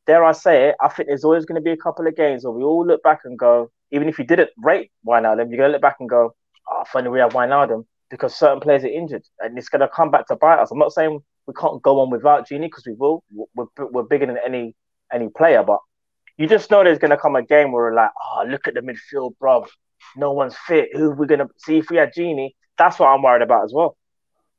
dare 0.06 0.24
I 0.24 0.32
say 0.32 0.68
it, 0.68 0.76
I 0.80 0.88
think 0.88 1.08
there's 1.08 1.24
always 1.24 1.44
going 1.44 1.56
to 1.60 1.62
be 1.64 1.70
a 1.72 1.76
couple 1.76 2.06
of 2.06 2.16
games 2.16 2.44
where 2.44 2.52
we 2.52 2.62
all 2.62 2.86
look 2.86 3.02
back 3.02 3.20
and 3.24 3.38
go, 3.38 3.70
even 3.90 4.08
if 4.08 4.18
you 4.18 4.24
didn't 4.24 4.50
rate 4.58 4.90
Wijnaldum, 5.06 5.48
you're 5.48 5.58
going 5.58 5.68
to 5.68 5.72
look 5.72 5.82
back 5.82 5.96
and 6.00 6.08
go, 6.08 6.34
oh, 6.70 6.84
funny 6.92 7.08
we 7.08 7.20
have 7.20 7.32
Wijnaldum 7.32 7.84
because 8.10 8.34
certain 8.34 8.60
players 8.60 8.84
are 8.84 8.88
injured 8.88 9.22
and 9.40 9.56
it's 9.58 9.68
going 9.68 9.80
to 9.80 9.88
come 9.88 10.10
back 10.10 10.26
to 10.28 10.36
bite 10.36 10.58
us. 10.58 10.70
I'm 10.70 10.78
not 10.78 10.92
saying 10.92 11.20
we 11.46 11.54
can't 11.54 11.82
go 11.82 12.00
on 12.00 12.10
without 12.10 12.48
Gini 12.48 12.62
because 12.62 12.84
we 12.86 12.94
will. 12.94 13.24
We're, 13.54 13.66
we're 13.78 14.02
bigger 14.04 14.26
than 14.26 14.38
any 14.44 14.74
any 15.12 15.28
player, 15.28 15.62
but 15.62 15.80
you 16.38 16.46
just 16.46 16.70
know 16.70 16.82
there's 16.82 16.98
going 16.98 17.10
to 17.10 17.16
come 17.16 17.36
a 17.36 17.42
game 17.42 17.72
where 17.72 17.84
we're 17.84 17.94
like, 17.94 18.10
oh, 18.20 18.44
look 18.48 18.66
at 18.66 18.74
the 18.74 18.80
midfield, 18.80 19.34
bruv. 19.42 19.66
No 20.16 20.32
one's 20.32 20.56
fit. 20.66 20.88
Who 20.94 21.10
are 21.10 21.14
we 21.14 21.26
going 21.26 21.40
to 21.40 21.48
see 21.58 21.78
if 21.78 21.90
we 21.90 21.96
had 21.96 22.12
Gini? 22.16 22.54
That's 22.78 22.98
what 22.98 23.08
I'm 23.08 23.22
worried 23.22 23.42
about 23.42 23.64
as 23.64 23.72
well. 23.72 23.96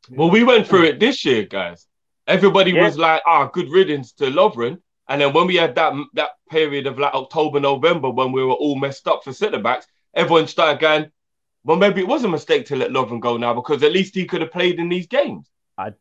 Well, 0.09 0.29
we 0.29 0.43
went 0.43 0.67
through 0.67 0.83
it 0.83 0.99
this 0.99 1.25
year, 1.25 1.43
guys. 1.43 1.87
Everybody 2.27 2.71
Yeah. 2.71 2.83
was 2.83 2.97
like, 2.97 3.21
"Ah, 3.25 3.47
good 3.47 3.69
riddance 3.69 4.13
to 4.13 4.25
Lovren." 4.25 4.81
And 5.09 5.21
then 5.21 5.33
when 5.33 5.47
we 5.47 5.55
had 5.55 5.75
that 5.75 5.93
that 6.13 6.29
period 6.49 6.87
of 6.87 6.97
like 6.97 7.13
October, 7.13 7.59
November, 7.59 8.09
when 8.09 8.31
we 8.31 8.43
were 8.43 8.53
all 8.53 8.75
messed 8.75 9.07
up 9.07 9.23
for 9.23 9.33
centre 9.33 9.59
backs, 9.59 9.85
everyone 10.13 10.47
started 10.47 10.79
going, 10.79 11.11
"Well, 11.63 11.77
maybe 11.77 11.99
it 12.01 12.07
was 12.07 12.23
a 12.23 12.29
mistake 12.29 12.67
to 12.67 12.75
let 12.75 12.91
Lovren 12.91 13.19
go 13.19 13.37
now 13.37 13.53
because 13.53 13.83
at 13.83 13.91
least 13.91 14.15
he 14.15 14.25
could 14.25 14.41
have 14.41 14.51
played 14.51 14.79
in 14.79 14.87
these 14.89 15.07
games." 15.07 15.49
I 15.77 15.93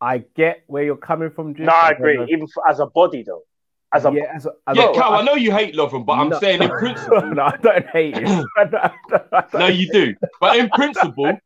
I 0.00 0.18
get 0.36 0.62
where 0.66 0.84
you're 0.84 0.96
coming 0.96 1.30
from, 1.30 1.54
Jim. 1.54 1.66
No, 1.66 1.72
I 1.72 1.90
agree. 1.90 2.16
know- 2.16 2.26
Even 2.28 2.46
for, 2.46 2.68
as 2.68 2.78
a 2.78 2.86
body, 2.86 3.22
though, 3.24 3.42
as 3.92 4.04
a 4.04 4.12
yeah, 4.12 4.32
as 4.34 4.46
a, 4.46 4.52
as 4.66 4.76
yeah, 4.76 4.90
a- 4.90 4.94
Cal, 4.94 5.14
I 5.14 5.22
know 5.22 5.34
you 5.34 5.50
hate 5.50 5.74
Lovren, 5.74 6.04
but 6.06 6.12
I'm 6.14 6.28
No. 6.28 6.38
saying 6.38 6.62
in 6.62 6.68
principle, 6.70 7.20
no, 7.34 7.42
I 7.42 7.56
don't 7.56 7.86
hate 7.86 8.16
it. 8.16 8.26
I 8.58 8.64
don't- 8.64 8.84
I 8.84 8.90
don't- 9.32 9.54
no, 9.54 9.66
you 9.66 9.90
do. 9.90 10.14
But 10.40 10.56
in 10.56 10.68
principle, 10.70 11.36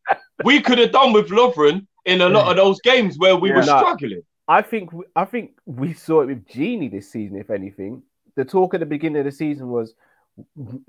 we 0.44 0.60
could 0.60 0.78
have 0.78 0.92
done 0.92 1.12
with 1.14 1.28
Lovren 1.30 1.86
in 2.04 2.20
a 2.20 2.28
lot 2.28 2.48
of 2.50 2.56
those 2.56 2.80
games 2.82 3.16
where 3.18 3.36
we 3.36 3.48
Yeah. 3.50 3.56
were 3.56 3.64
No. 3.64 3.78
struggling. 3.78 4.22
I 4.48 4.62
think 4.62 4.90
I 5.14 5.26
think 5.26 5.52
we 5.66 5.92
saw 5.92 6.22
it 6.22 6.26
with 6.26 6.46
Gini 6.46 6.90
this 6.90 7.12
season. 7.12 7.38
If 7.38 7.50
anything, 7.50 8.02
the 8.34 8.44
talk 8.44 8.72
at 8.72 8.80
the 8.80 8.86
beginning 8.86 9.18
of 9.18 9.26
the 9.26 9.32
season 9.32 9.68
was 9.68 9.94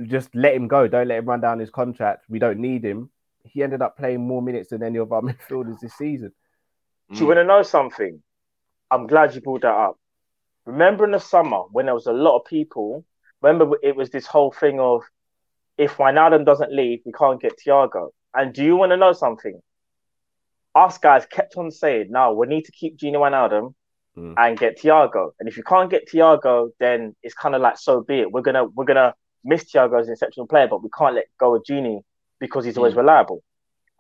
just 0.04 0.34
let 0.34 0.56
him 0.56 0.68
go. 0.68 0.88
Don't 0.88 1.10
let 1.10 1.20
him 1.20 1.26
run 1.26 1.42
down 1.42 1.60
his 1.60 1.70
contract. 1.70 2.26
We 2.30 2.40
don't 2.40 2.60
need 2.60 2.86
him. 2.86 3.10
He 3.44 3.62
ended 3.62 3.82
up 3.82 3.98
playing 3.98 4.26
more 4.26 4.42
minutes 4.42 4.70
than 4.70 4.82
any 4.82 4.98
of 4.98 5.12
our 5.12 5.22
midfielders 5.22 5.80
this 5.80 5.94
season. 5.96 6.32
Do 7.12 7.20
you 7.20 7.26
want 7.26 7.38
to 7.40 7.44
know 7.44 7.64
something? 7.64 8.22
I'm 8.92 9.08
glad 9.08 9.34
you 9.34 9.42
brought 9.42 9.62
that 9.62 9.74
up. 9.74 9.98
Remember 10.66 11.04
in 11.06 11.12
the 11.12 11.20
summer 11.20 11.64
when 11.72 11.86
there 11.86 11.96
was 11.96 12.06
a 12.06 12.14
lot 12.14 12.38
of 12.38 12.46
people, 12.46 13.04
remember 13.42 13.76
it 13.82 13.96
was 13.96 14.12
this 14.12 14.28
whole 14.28 14.52
thing 14.52 14.80
of 14.80 15.02
if 15.78 15.98
Wijnaldum 15.98 16.46
doesn't 16.46 16.72
leave, 16.72 17.00
we 17.06 17.12
can't 17.12 17.42
get 17.42 17.54
Thiago. 17.58 18.10
And 18.36 18.54
do 18.54 18.64
you 18.64 18.76
want 18.76 18.92
to 18.92 18.98
know 18.98 19.14
something? 19.14 19.60
Us 20.76 20.98
guys 20.98 21.26
kept 21.26 21.58
on 21.58 21.72
saying, 21.72 22.08
no, 22.10 22.34
we 22.34 22.48
need 22.48 22.66
to 22.66 22.72
keep 22.72 22.98
Gino 22.98 23.22
Wijnaldum 23.22 23.74
Mm. 24.18 24.34
and 24.38 24.58
get 24.58 24.80
Thiago. 24.80 25.32
And 25.40 25.48
if 25.48 25.56
you 25.56 25.62
can't 25.64 25.90
get 25.90 26.10
Thiago, 26.10 26.72
then 26.80 27.16
it's 27.22 27.36
kind 27.36 27.54
of 27.54 27.62
like 27.62 27.78
so 27.78 28.02
be 28.02 28.22
it. 28.22 28.32
We're 28.32 28.42
gonna 28.42 28.66
we're 28.66 28.86
gonna 28.86 29.14
miss 29.46 29.66
Thiago 29.66 30.00
as 30.00 30.08
an 30.08 30.14
exceptional 30.14 30.48
player, 30.48 30.68
but 30.68 30.82
we 30.84 30.90
can't 30.98 31.14
let 31.16 31.26
go 31.40 31.56
of 31.56 31.64
Gini 31.64 32.02
because 32.40 32.66
he's 32.66 32.76
always 32.78 32.96
reliable. 32.96 33.44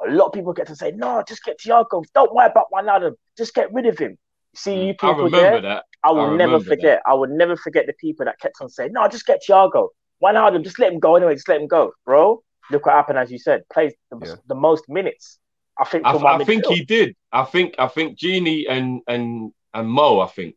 A 0.05 0.09
lot 0.11 0.25
of 0.27 0.33
people 0.33 0.51
get 0.51 0.67
to 0.67 0.75
say, 0.75 0.91
no, 0.91 1.23
just 1.27 1.43
get 1.43 1.59
Thiago. 1.59 2.03
Don't 2.15 2.33
worry 2.33 2.47
about 2.47 2.65
one 2.71 2.85
Wijnaldum. 2.85 3.13
Just 3.37 3.53
get 3.53 3.71
rid 3.71 3.85
of 3.85 3.97
him. 3.99 4.17
See 4.55 4.83
you 4.85 4.89
I 4.89 4.93
people 4.93 5.25
remember 5.25 5.61
there. 5.61 5.61
that. 5.61 5.85
I 6.03 6.11
will 6.11 6.31
I 6.31 6.35
never 6.35 6.59
forget. 6.59 7.01
I 7.05 7.13
will 7.13 7.27
never 7.29 7.55
forget 7.55 7.85
the 7.85 7.93
people 7.93 8.25
that 8.25 8.39
kept 8.39 8.55
on 8.61 8.67
saying, 8.69 8.91
"No, 8.93 9.07
just 9.07 9.25
get 9.27 9.41
Thiago. 9.47 9.89
Wijnaldum, 10.23 10.63
just 10.63 10.79
let 10.79 10.91
him 10.91 10.99
go 10.99 11.15
anyway. 11.15 11.35
Just 11.35 11.47
let 11.47 11.61
him 11.61 11.67
go, 11.67 11.93
bro." 12.05 12.41
Look 12.71 12.85
what 12.85 12.95
happened, 12.95 13.19
as 13.19 13.31
you 13.31 13.39
said. 13.39 13.63
Plays 13.71 13.93
the, 14.11 14.19
Yeah. 14.25 14.35
the 14.47 14.55
most 14.55 14.87
minutes. 14.89 15.38
I 15.79 15.85
think. 15.85 16.05
I, 16.05 16.11
I 16.11 16.43
think 16.43 16.65
he 16.65 16.83
did. 16.83 17.15
I 17.31 17.43
think 17.45 17.75
I 17.79 17.87
think 17.87 18.19
Gini 18.19 18.65
and 18.69 19.01
and 19.07 19.51
and 19.73 19.87
Mo, 19.89 20.19
I 20.19 20.27
think, 20.27 20.55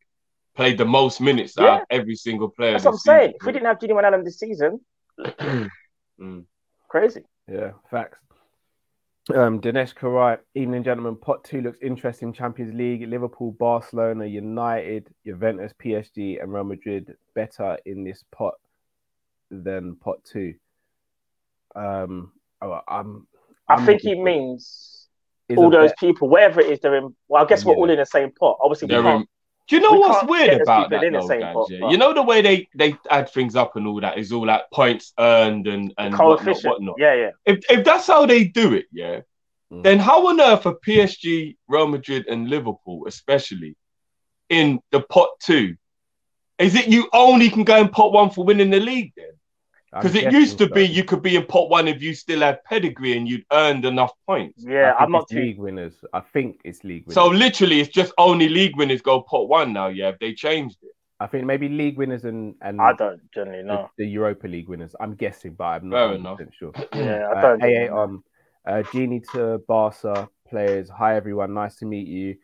played 0.57 0.79
the 0.79 0.85
most 0.85 1.21
minutes 1.21 1.57
out 1.59 1.83
of 1.83 1.87
every 1.91 2.17
single 2.17 2.49
player. 2.49 2.73
That's 2.73 2.85
what 2.85 2.91
I'm 2.93 2.95
this 2.97 3.03
saying. 3.05 3.29
season. 3.29 3.37
If 3.41 3.47
we 3.47 3.53
didn't 3.53 3.67
have 3.67 3.79
Gini 3.79 3.91
Wijnaldum 3.93 4.25
this 4.25 4.39
season, 4.39 4.81
Mm. 6.21 6.45
crazy. 6.89 7.23
Yeah, 7.49 7.73
facts. 7.91 8.19
Um, 9.35 9.61
Dinesh 9.61 9.95
Karai, 9.95 10.39
evening 10.55 10.83
gentlemen. 10.83 11.17
Pot 11.17 11.45
two 11.45 11.61
looks 11.63 11.79
interesting. 11.81 12.33
Champions 12.33 12.75
League, 12.75 13.09
Liverpool, 13.09 13.53
Barcelona, 13.53 14.27
United, 14.27 15.09
Juventus, 15.25 15.73
PSG, 15.83 16.43
and 16.43 16.53
Real 16.53 16.65
Madrid 16.65 17.15
better 17.35 17.79
in 17.87 18.03
this 18.05 18.25
pot 18.33 18.55
than 19.51 19.97
pot 19.97 20.19
two. 20.25 20.55
Um, 21.77 22.33
oh, 22.61 22.81
I'm. 22.89 23.27
I 23.69 23.75
I'm 23.75 23.87
think 23.87 24.03
he 24.03 24.15
means 24.17 24.63
is 24.63 25.02
all 25.57 25.71
those 25.71 25.91
bet- 25.91 25.99
people, 25.99 26.29
wherever 26.29 26.61
it 26.61 26.71
is, 26.71 26.81
they're 26.81 26.95
in. 26.97 27.15
Well, 27.29 27.43
I 27.43 27.47
guess 27.47 27.65
we're 27.65 27.73
Yeah. 27.75 27.79
all 27.79 27.91
in 27.91 27.99
the 27.99 28.07
same 28.07 28.31
pot. 28.33 28.59
Obviously, 28.63 28.87
we 28.87 28.95
They're 28.95 29.03
can't. 29.03 29.21
in- 29.23 29.29
Do 29.69 29.77
you 29.77 29.83
know 29.83 29.93
we 29.93 29.99
what's 29.99 30.19
can't 30.19 30.31
weird 30.31 30.61
about 30.63 30.85
people 30.91 30.99
that, 30.99 31.07
in 31.07 31.13
the 31.13 31.21
though, 31.21 31.27
same 31.29 31.41
guys? 31.41 31.55
pot, 31.55 31.71
yeah? 31.71 31.79
but- 31.81 31.91
You 31.91 31.97
know 31.99 32.13
the 32.15 32.23
way 32.23 32.43
they 32.43 32.69
they 32.75 32.97
add 33.11 33.29
things 33.31 33.55
up 33.57 33.77
and 33.77 33.87
all 33.87 34.01
that 34.01 34.19
is 34.19 34.33
all 34.33 34.47
like 34.47 34.63
points 34.73 35.13
earned 35.19 35.67
and 35.67 35.95
and 35.99 36.15
whatnot, 36.19 36.61
whatnot. 36.65 36.97
Yeah, 36.99 37.15
yeah. 37.15 37.31
If 37.47 37.65
if 37.71 37.85
that's 37.85 38.07
how 38.07 38.27
they 38.27 38.45
do 38.45 38.75
it, 38.75 38.87
yeah, 38.93 39.21
Mm. 39.73 39.83
then 39.85 39.99
how 39.99 40.27
on 40.29 40.41
earth 40.41 40.67
are 40.67 40.75
PSG, 40.75 41.57
Real 41.69 41.87
Madrid, 41.87 42.27
and 42.29 42.49
Liverpool, 42.51 43.05
especially 43.07 43.77
in 44.49 44.81
the 44.91 45.01
pot 45.01 45.29
two? 45.41 45.77
Is 46.59 46.75
it 46.75 46.89
you 46.89 47.09
only 47.13 47.49
can 47.49 47.65
go 47.65 47.77
in 47.81 47.89
pot 47.89 48.13
one 48.13 48.31
for 48.31 48.45
winning 48.45 48.71
the 48.71 48.81
league 48.81 49.13
then? 49.17 49.33
I'm 49.93 50.01
Because 50.01 50.15
it 50.17 50.33
used 50.33 50.59
to 50.59 50.69
so. 50.69 50.75
be 50.75 50.87
you 50.87 51.05
could 51.05 51.23
be 51.23 51.37
in 51.37 51.45
pot 51.47 51.69
one 51.69 51.87
if 51.89 52.03
you 52.03 52.15
still 52.15 52.41
had 52.41 52.65
pedigree 52.65 53.17
and 53.17 53.29
you'd 53.29 53.45
earned 53.53 53.85
enough 53.85 54.13
points. 54.27 54.65
Yeah, 54.65 54.95
I'm 54.99 55.13
not 55.13 55.29
too. 55.29 55.41
league 55.41 55.59
winners. 55.59 55.95
I 56.13 56.21
think 56.21 56.61
it's 56.65 56.83
league 56.83 57.07
winners. 57.07 57.15
So 57.15 57.27
literally, 57.29 57.81
it's 57.81 57.91
just 57.91 58.13
only 58.17 58.49
league 58.49 58.77
winners 58.77 59.03
go 59.03 59.21
pot 59.23 59.49
one 59.49 59.73
now. 59.73 59.89
Yeah, 59.89 60.09
if 60.11 60.19
they 60.19 60.33
changed 60.35 60.79
it. 60.83 60.91
I 61.21 61.27
think 61.27 61.45
maybe 61.45 61.69
league 61.69 61.99
winners 61.99 62.25
and 62.25 62.55
and 62.63 62.81
I 62.81 62.95
don't 62.95 63.21
generally 63.33 63.63
know. 63.63 63.91
the 63.99 64.07
Europa 64.07 64.47
League 64.49 64.69
winners. 64.69 64.97
I'm 64.99 65.15
guessing, 65.15 65.53
but 65.55 65.65
I'm 65.65 65.91
Fair 65.91 66.19
not 66.19 66.41
enough. 66.41 66.41
sure. 66.59 66.73
Yeah, 66.95 67.29
I 67.29 67.39
Uh, 67.39 67.43
don't. 67.43 67.63
AA 67.63 67.67
generally 67.67 67.89
know. 67.89 67.97
on 67.97 68.23
uh, 68.67 68.83
Gini 68.93 69.23
to 69.33 69.59
Barca 69.69 70.29
players. 70.49 70.89
Hi 70.89 71.17
everyone, 71.17 71.55
nice 71.55 71.77
to 71.77 71.87
meet 71.87 72.09
you. 72.09 72.37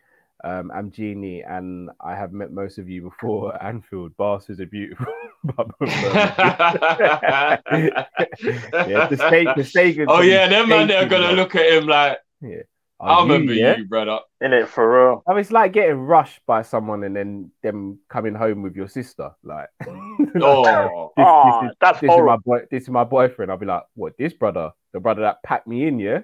Um, 0.43 0.71
I'm 0.73 0.91
Gini, 0.91 1.43
and 1.49 1.89
I 1.99 2.15
have 2.15 2.31
met 2.31 2.51
most 2.51 2.77
of 2.77 2.87
you 2.89 3.01
before 3.01 3.55
at 3.55 3.63
Anfield. 3.63 4.15
Bars 4.17 4.49
is 4.49 4.59
a 4.59 4.65
beautiful. 4.65 5.07
yeah, 5.45 5.53
the 9.07 9.17
steak, 9.27 9.47
the 9.55 9.63
steak. 9.63 9.99
oh 10.07 10.21
yeah, 10.21 10.47
them 10.47 10.69
man, 10.69 10.87
they're 10.87 11.07
gonna 11.07 11.29
is- 11.31 11.35
look 11.35 11.55
at 11.55 11.71
him 11.71 11.87
like, 11.87 12.17
Are 12.99 13.19
I 13.19 13.21
remember 13.21 13.53
yeah? 13.53 13.77
you, 13.77 13.85
brother. 13.85 14.19
In 14.41 14.53
it 14.53 14.67
for 14.69 14.89
real. 15.09 15.23
I 15.27 15.31
mean, 15.31 15.39
it's 15.41 15.51
like 15.51 15.73
getting 15.73 15.97
rushed 15.99 16.41
by 16.45 16.61
someone 16.61 17.03
and 17.03 17.15
then 17.15 17.51
them 17.63 17.99
coming 18.09 18.35
home 18.35 18.61
with 18.61 18.75
your 18.75 18.87
sister. 18.87 19.31
Like, 19.43 19.67
Oh, 20.41 21.11
this, 21.15 21.25
Aw, 21.25 21.61
this 21.61 21.71
is, 21.71 21.75
that's 21.81 21.99
this 21.99 22.11
is 22.11 22.19
my 22.21 22.37
boy. 22.37 22.59
This 22.71 22.83
is 22.83 22.89
my 22.89 23.03
boyfriend. 23.03 23.51
I'll 23.51 23.57
be 23.57 23.65
like, 23.65 23.83
what? 23.95 24.17
This 24.17 24.33
brother, 24.33 24.71
the 24.93 24.99
brother 24.99 25.21
that 25.21 25.43
packed 25.43 25.67
me 25.67 25.87
in, 25.87 25.99
yeah. 25.99 26.19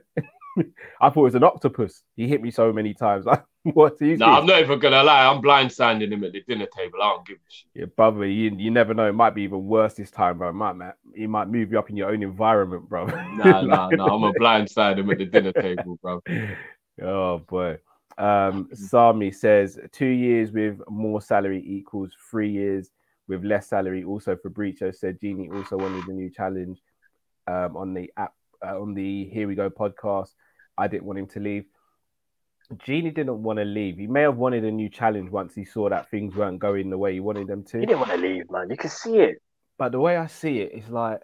I 1.02 1.10
thought 1.10 1.22
it 1.22 1.24
was 1.24 1.36
an 1.36 1.44
octopus. 1.44 2.04
He 2.16 2.28
hit 2.28 2.42
me 2.42 2.52
so 2.52 2.72
many 2.72 2.94
times. 2.94 3.26
Like, 3.66 3.74
what? 3.74 3.94
Is 3.94 4.20
no, 4.20 4.28
this? 4.28 4.38
I'm 4.38 4.46
not 4.46 4.62
even 4.62 4.78
gonna 4.78 5.02
lie. 5.02 5.26
I'm 5.26 5.42
blindsiding 5.42 6.12
him 6.12 6.24
at 6.24 6.34
the 6.34 6.44
dinner 6.48 6.68
table. 6.68 7.02
I 7.02 7.10
don't 7.10 7.26
give 7.26 7.38
a 7.38 7.52
shit. 7.52 7.68
Yeah, 7.74 7.86
brother, 7.86 8.28
you, 8.28 8.56
you 8.56 8.70
never 8.70 8.94
know. 8.94 9.10
It 9.10 9.14
might 9.14 9.34
be 9.34 9.42
even 9.42 9.66
worse 9.66 9.96
this 9.96 10.12
time, 10.12 10.38
bro. 10.38 10.50
It 10.50 10.54
might, 10.54 10.74
man, 10.74 10.94
he 11.16 11.26
might 11.26 11.48
move 11.48 11.72
you 11.72 11.80
up 11.80 11.90
in 11.90 11.98
your 11.98 12.12
own 12.12 12.22
environment, 12.22 12.88
bro. 12.88 13.08
Nah, 13.36 13.62
nah, 13.62 13.90
nah. 13.90 14.06
I'm 14.06 14.24
a 14.24 14.32
blindside 14.34 15.00
him 15.00 15.10
at 15.10 15.18
the 15.18 15.26
dinner 15.26 15.52
table, 15.52 15.98
bro. 16.00 16.22
Oh 17.02 17.40
boy. 17.40 17.80
Um, 18.20 18.70
Sami 18.72 19.32
says 19.32 19.80
two 19.92 20.06
years 20.06 20.52
with 20.52 20.80
more 20.88 21.20
salary 21.20 21.64
equals 21.66 22.12
three 22.30 22.52
years 22.52 22.92
with 23.28 23.44
less 23.44 23.68
salary. 23.68 24.04
Also, 24.04 24.36
Fabrizio 24.36 24.92
said 24.92 25.20
Gini 25.20 25.52
also 25.52 25.76
wanted 25.78 26.08
a 26.08 26.12
new 26.12 26.30
challenge 26.30 26.82
um, 27.48 27.76
on 27.76 27.94
the 27.94 28.12
app 28.18 28.34
uh, 28.66 28.80
on 28.80 28.94
the 28.94 29.26
Here 29.26 29.48
We 29.48 29.56
Go 29.56 29.70
podcast. 29.70 30.30
I 30.78 30.88
didn't 30.88 31.06
want 31.06 31.20
him 31.20 31.28
to 31.28 31.40
leave. 31.40 31.66
Gini 32.74 33.14
didn't 33.14 33.44
want 33.44 33.60
to 33.60 33.66
leave. 33.66 33.98
He 33.98 34.08
may 34.08 34.22
have 34.22 34.38
wanted 34.38 34.64
a 34.64 34.72
new 34.72 34.90
challenge 34.90 35.30
once 35.30 35.54
he 35.54 35.66
saw 35.66 35.90
that 35.90 36.10
things 36.10 36.36
weren't 36.36 36.60
going 36.60 36.90
the 36.90 36.98
way 36.98 37.14
he 37.14 37.20
wanted 37.20 37.48
them 37.48 37.64
to. 37.66 37.80
He 37.80 37.86
didn't 37.86 38.00
want 38.00 38.12
to 38.12 38.18
leave, 38.18 38.50
man. 38.50 38.70
You 38.70 38.78
can 38.78 38.90
see 38.90 39.20
it. 39.20 39.42
But 39.78 39.92
the 39.92 40.00
way 40.00 40.18
I 40.18 40.28
see 40.28 40.62
it 40.62 40.74
is 40.74 40.90
like 40.90 41.22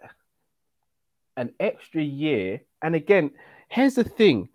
an 1.36 1.52
extra 1.58 2.02
year. 2.02 2.60
And 2.80 2.94
again, 2.94 3.32
here's 3.68 3.94
the 3.94 4.04
thing: 4.04 4.50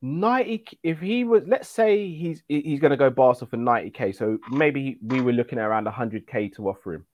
ninety. 0.00 0.64
If 0.82 1.00
he 1.00 1.24
was, 1.24 1.42
let's 1.46 1.68
say 1.68 2.08
he's 2.12 2.44
he's 2.46 2.80
going 2.80 2.92
to 2.92 2.96
go 2.96 3.10
Barca 3.10 3.46
for 3.46 3.56
ninety 3.56 3.90
k. 3.90 4.12
So 4.12 4.38
maybe 4.50 4.98
we 5.02 5.20
were 5.20 5.32
looking 5.32 5.58
at 5.58 5.64
around 5.64 5.88
hundred 5.88 6.26
k 6.26 6.48
to 6.50 6.68
offer 6.68 6.94
him. 6.94 7.06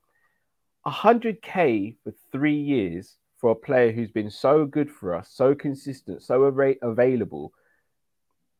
hundred 0.85 1.41
k 1.41 1.97
for 2.05 2.13
three 2.33 2.61
years 2.61 3.17
for 3.41 3.51
a 3.51 3.55
player 3.55 3.91
who's 3.91 4.11
been 4.11 4.31
so 4.31 4.67
good 4.67 4.91
for 4.91 5.15
us, 5.15 5.31
so 5.33 5.55
consistent, 5.55 6.23
so 6.23 6.47
ava- 6.47 6.77
available, 6.83 7.53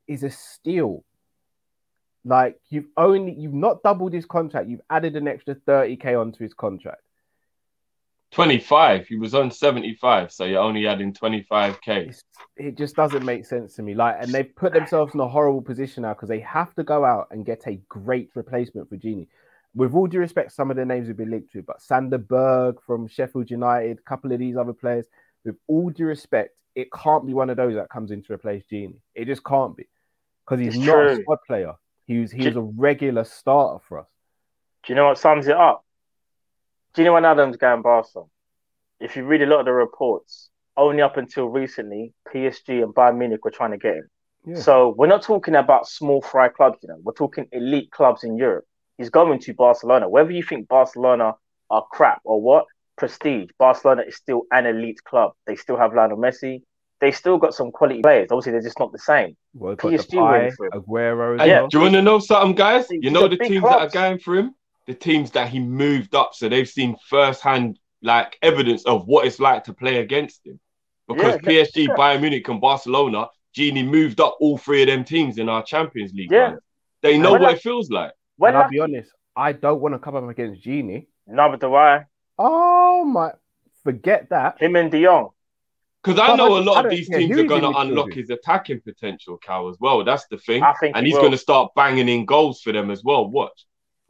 is 0.09 0.23
a 0.23 0.31
steal. 0.31 1.05
Like 2.25 2.59
you've 2.69 2.89
only 2.97 3.33
you've 3.33 3.55
not 3.55 3.83
doubled 3.83 4.13
his 4.13 4.27
contract. 4.27 4.69
You've 4.69 4.81
added 4.91 5.17
an 5.17 5.29
extra 5.29 5.55
thirty 5.55 5.97
k 5.97 6.15
onto 6.15 6.43
his 6.43 6.55
contract. 6.55 7.03
25. 8.33 9.09
He 9.09 9.17
was 9.17 9.35
on 9.35 9.51
75, 9.51 10.31
so 10.31 10.45
you're 10.45 10.61
only 10.61 10.87
adding 10.87 11.13
25k. 11.13 12.11
It's, 12.11 12.23
it 12.57 12.77
just 12.77 12.95
doesn't 12.95 13.25
make 13.25 13.45
sense 13.45 13.75
to 13.75 13.83
me. 13.83 13.95
Like, 13.95 14.19
and 14.21 14.33
they've 14.33 14.55
put 14.55 14.73
themselves 14.73 15.15
in 15.15 15.21
a 15.21 15.27
horrible 15.27 15.63
position 15.63 16.03
now 16.03 16.15
because 16.15 16.29
they 16.29 16.39
have 16.39 16.73
to 16.77 16.85
go 16.85 17.05
out 17.05 17.27
and 17.33 17.45
get 17.45 17.67
a 17.67 17.81
great 17.89 18.31
replacement 18.37 18.89
for 18.89 18.97
Gini. 18.97 19.27
With 19.75 19.95
all 19.95 20.07
due 20.07 20.19
respect, 20.19 20.53
some 20.53 20.71
of 20.71 20.77
the 20.77 20.85
names 20.85 21.09
have 21.09 21.17
been 21.17 21.31
linked 21.31 21.53
to, 21.53 21.63
but 21.63 21.81
Sander 21.81 22.19
Berge 22.19 22.77
from 22.87 23.07
Sheffield 23.07 23.51
United, 23.51 23.99
a 23.99 24.03
couple 24.03 24.33
of 24.33 24.39
these 24.39 24.57
other 24.57 24.73
players. 24.73 25.07
With 25.45 25.57
all 25.69 25.91
due 25.91 26.07
respect, 26.07 26.57
it 26.75 26.89
can't 26.93 27.27
be 27.27 27.35
one 27.35 27.51
of 27.51 27.57
those 27.57 27.75
that 27.75 27.89
comes 27.89 28.11
in 28.11 28.23
to 28.25 28.33
replace 28.33 28.65
Gini. 28.71 28.97
It 29.15 29.27
just 29.27 29.45
can't 29.45 29.77
be 29.77 29.87
because 30.45 30.61
he's 30.61 30.77
It's 30.77 30.85
not 30.85 31.07
a 31.07 31.17
squad 31.23 31.39
player. 31.47 31.75
He 32.07 32.19
was 32.19 32.33
he 32.33 32.47
was 32.47 32.57
a 32.57 32.61
regular 32.61 33.25
starter 33.25 33.83
for 33.89 34.01
us. 34.01 34.09
Do 34.83 34.93
you 34.93 34.97
know 34.97 35.07
what 35.07 35.19
sums 35.19 35.47
it 35.47 35.57
up? 35.57 35.85
Gino 36.95 37.17
Adams 37.17 37.57
going 37.57 37.83
Barca. 37.83 38.23
If 38.99 39.17
you 39.17 39.25
read 39.25 39.43
a 39.43 39.47
lot 39.47 39.61
of 39.61 39.67
the 39.67 39.73
reports, 39.73 40.51
only 40.77 41.03
up 41.03 41.17
until 41.17 41.47
recently, 41.47 42.13
PSG 42.33 42.83
and 42.83 42.95
Bayern 42.95 43.19
Munich 43.19 43.45
were 43.45 43.51
trying 43.51 43.71
to 43.71 43.79
get 43.79 43.95
him. 43.95 44.11
Yeah. 44.45 44.57
So 44.57 44.95
we're 44.97 45.07
not 45.07 45.23
talking 45.23 45.55
about 45.55 45.87
small 45.87 46.21
fry 46.23 46.49
clubs, 46.49 46.79
you 46.83 46.89
know. 46.89 46.99
We're 47.03 47.13
talking 47.13 47.47
elite 47.53 47.91
clubs 47.91 48.25
in 48.25 48.37
Europe. 48.37 48.67
He's 49.01 49.09
going 49.09 49.39
to 49.39 49.55
Barcelona. 49.55 50.11
Whether 50.11 50.33
you 50.33 50.43
think 50.43 50.69
Barcelona 50.69 51.33
are 51.71 51.87
crap 51.91 52.21
or 52.23 52.39
what, 52.43 52.67
prestige. 52.99 53.49
Barcelona 53.59 54.03
is 54.07 54.15
still 54.17 54.43
an 54.53 54.67
elite 54.67 55.03
club. 55.05 55.33
They 55.47 55.57
still 55.57 55.79
have 55.79 55.95
Lionel 55.95 56.19
Messi. 56.19 56.61
They 57.01 57.11
still 57.11 57.39
got 57.39 57.55
some 57.55 57.73
quality 57.73 58.03
players. 58.03 58.29
Obviously, 58.31 58.53
they're 58.53 58.61
just 58.61 58.79
not 58.79 58.93
the 58.93 58.99
same. 58.99 59.39
Well, 59.55 59.75
PSG 59.75 60.07
Depay, 60.11 60.31
waiting 60.31 60.53
for 60.55 60.67
him. 60.67 60.73
Aguero. 60.83 61.35
as 61.37 61.41
Hey, 61.41 61.53
well. 61.55 61.69
do 61.69 61.79
you 61.79 61.83
want 61.83 61.95
to 61.95 62.03
know 62.03 62.19
something, 62.19 62.55
guys? 62.55 62.89
These 62.89 63.01
You 63.03 63.11
know 63.11 63.27
the 63.27 63.39
big 63.39 63.49
teams 63.49 63.63
that 63.63 63.79
are 63.81 63.89
going 63.89 64.19
for 64.19 64.37
him? 64.37 64.55
The 64.87 64.93
teams 64.93 65.31
that 65.31 65.49
he 65.49 65.61
moved 65.61 66.15
up, 66.15 66.35
so 66.35 66.51
they've 66.51 66.69
seen 66.69 66.95
firsthand 67.09 67.79
like 68.03 68.37
evidence 68.43 68.85
of 68.85 69.07
what 69.07 69.27
it's 69.27 69.41
like 69.41 69.65
to 69.65 69.73
play 69.73 70.01
against 70.01 70.47
him. 70.47 70.61
Because 71.09 71.37
Yeah, 71.43 71.53
PSG, 71.53 71.87
yeah. 71.87 71.95
Bayern 71.97 72.21
Munich, 72.21 72.47
and 72.49 72.61
Barcelona, 72.61 73.29
Gini 73.57 73.83
moved 73.83 74.21
up 74.21 74.37
all 74.41 74.59
three 74.59 74.83
of 74.83 74.89
them 74.89 75.05
teams 75.05 75.39
in 75.39 75.49
our 75.49 75.63
Champions 75.63 76.13
League. 76.13 76.31
Yeah. 76.31 76.39
runs. 76.51 76.61
They 77.01 77.17
know 77.17 77.33
what 77.33 77.45
I- 77.45 77.53
it 77.53 77.63
feels 77.63 77.89
like. 77.89 78.13
When 78.41 78.55
and 78.55 78.59
I'll 78.59 78.65
I, 78.65 78.69
be 78.69 78.81
honest, 78.81 79.11
I 79.37 79.53
don't 79.53 79.81
want 79.83 79.95
to 79.95 79.99
come 79.99 80.17
up 80.17 80.27
against 80.29 80.65
Gini. 80.65 81.07
no, 81.27 81.51
but 81.51 81.61
do 81.61 81.75
I? 81.75 82.07
Oh 82.39 83.05
my! 83.05 83.33
Forget 83.85 84.31
that. 84.31 84.61
Him 84.61 84.77
and 84.77 84.91
De 84.91 85.03
Jong. 85.05 85.29
Because 86.03 86.19
I 86.19 86.35
know 86.37 86.55
I- 86.55 86.61
a 86.61 86.63
lot 86.63 86.87
of 86.87 86.91
these 86.91 87.09
teams 87.09 87.37
are 87.39 87.45
going 87.45 87.61
to 87.61 87.79
unlock 87.79 88.13
his 88.15 88.31
attacking 88.31 88.81
potential, 88.81 89.37
Cal, 89.37 89.69
as 89.69 89.77
well. 89.79 90.03
That's 90.05 90.27
the 90.29 90.39
thing. 90.39 90.63
I 90.63 90.73
think 90.81 90.97
and 90.97 91.07
he 91.07 91.13
he's 91.13 91.19
going 91.21 91.33
to 91.33 91.39
start 91.39 91.73
banging 91.77 92.09
in 92.09 92.25
goals 92.25 92.63
for 92.63 92.73
them 92.73 92.91
as 92.91 93.05
well. 93.05 93.29
Watch. 93.29 93.67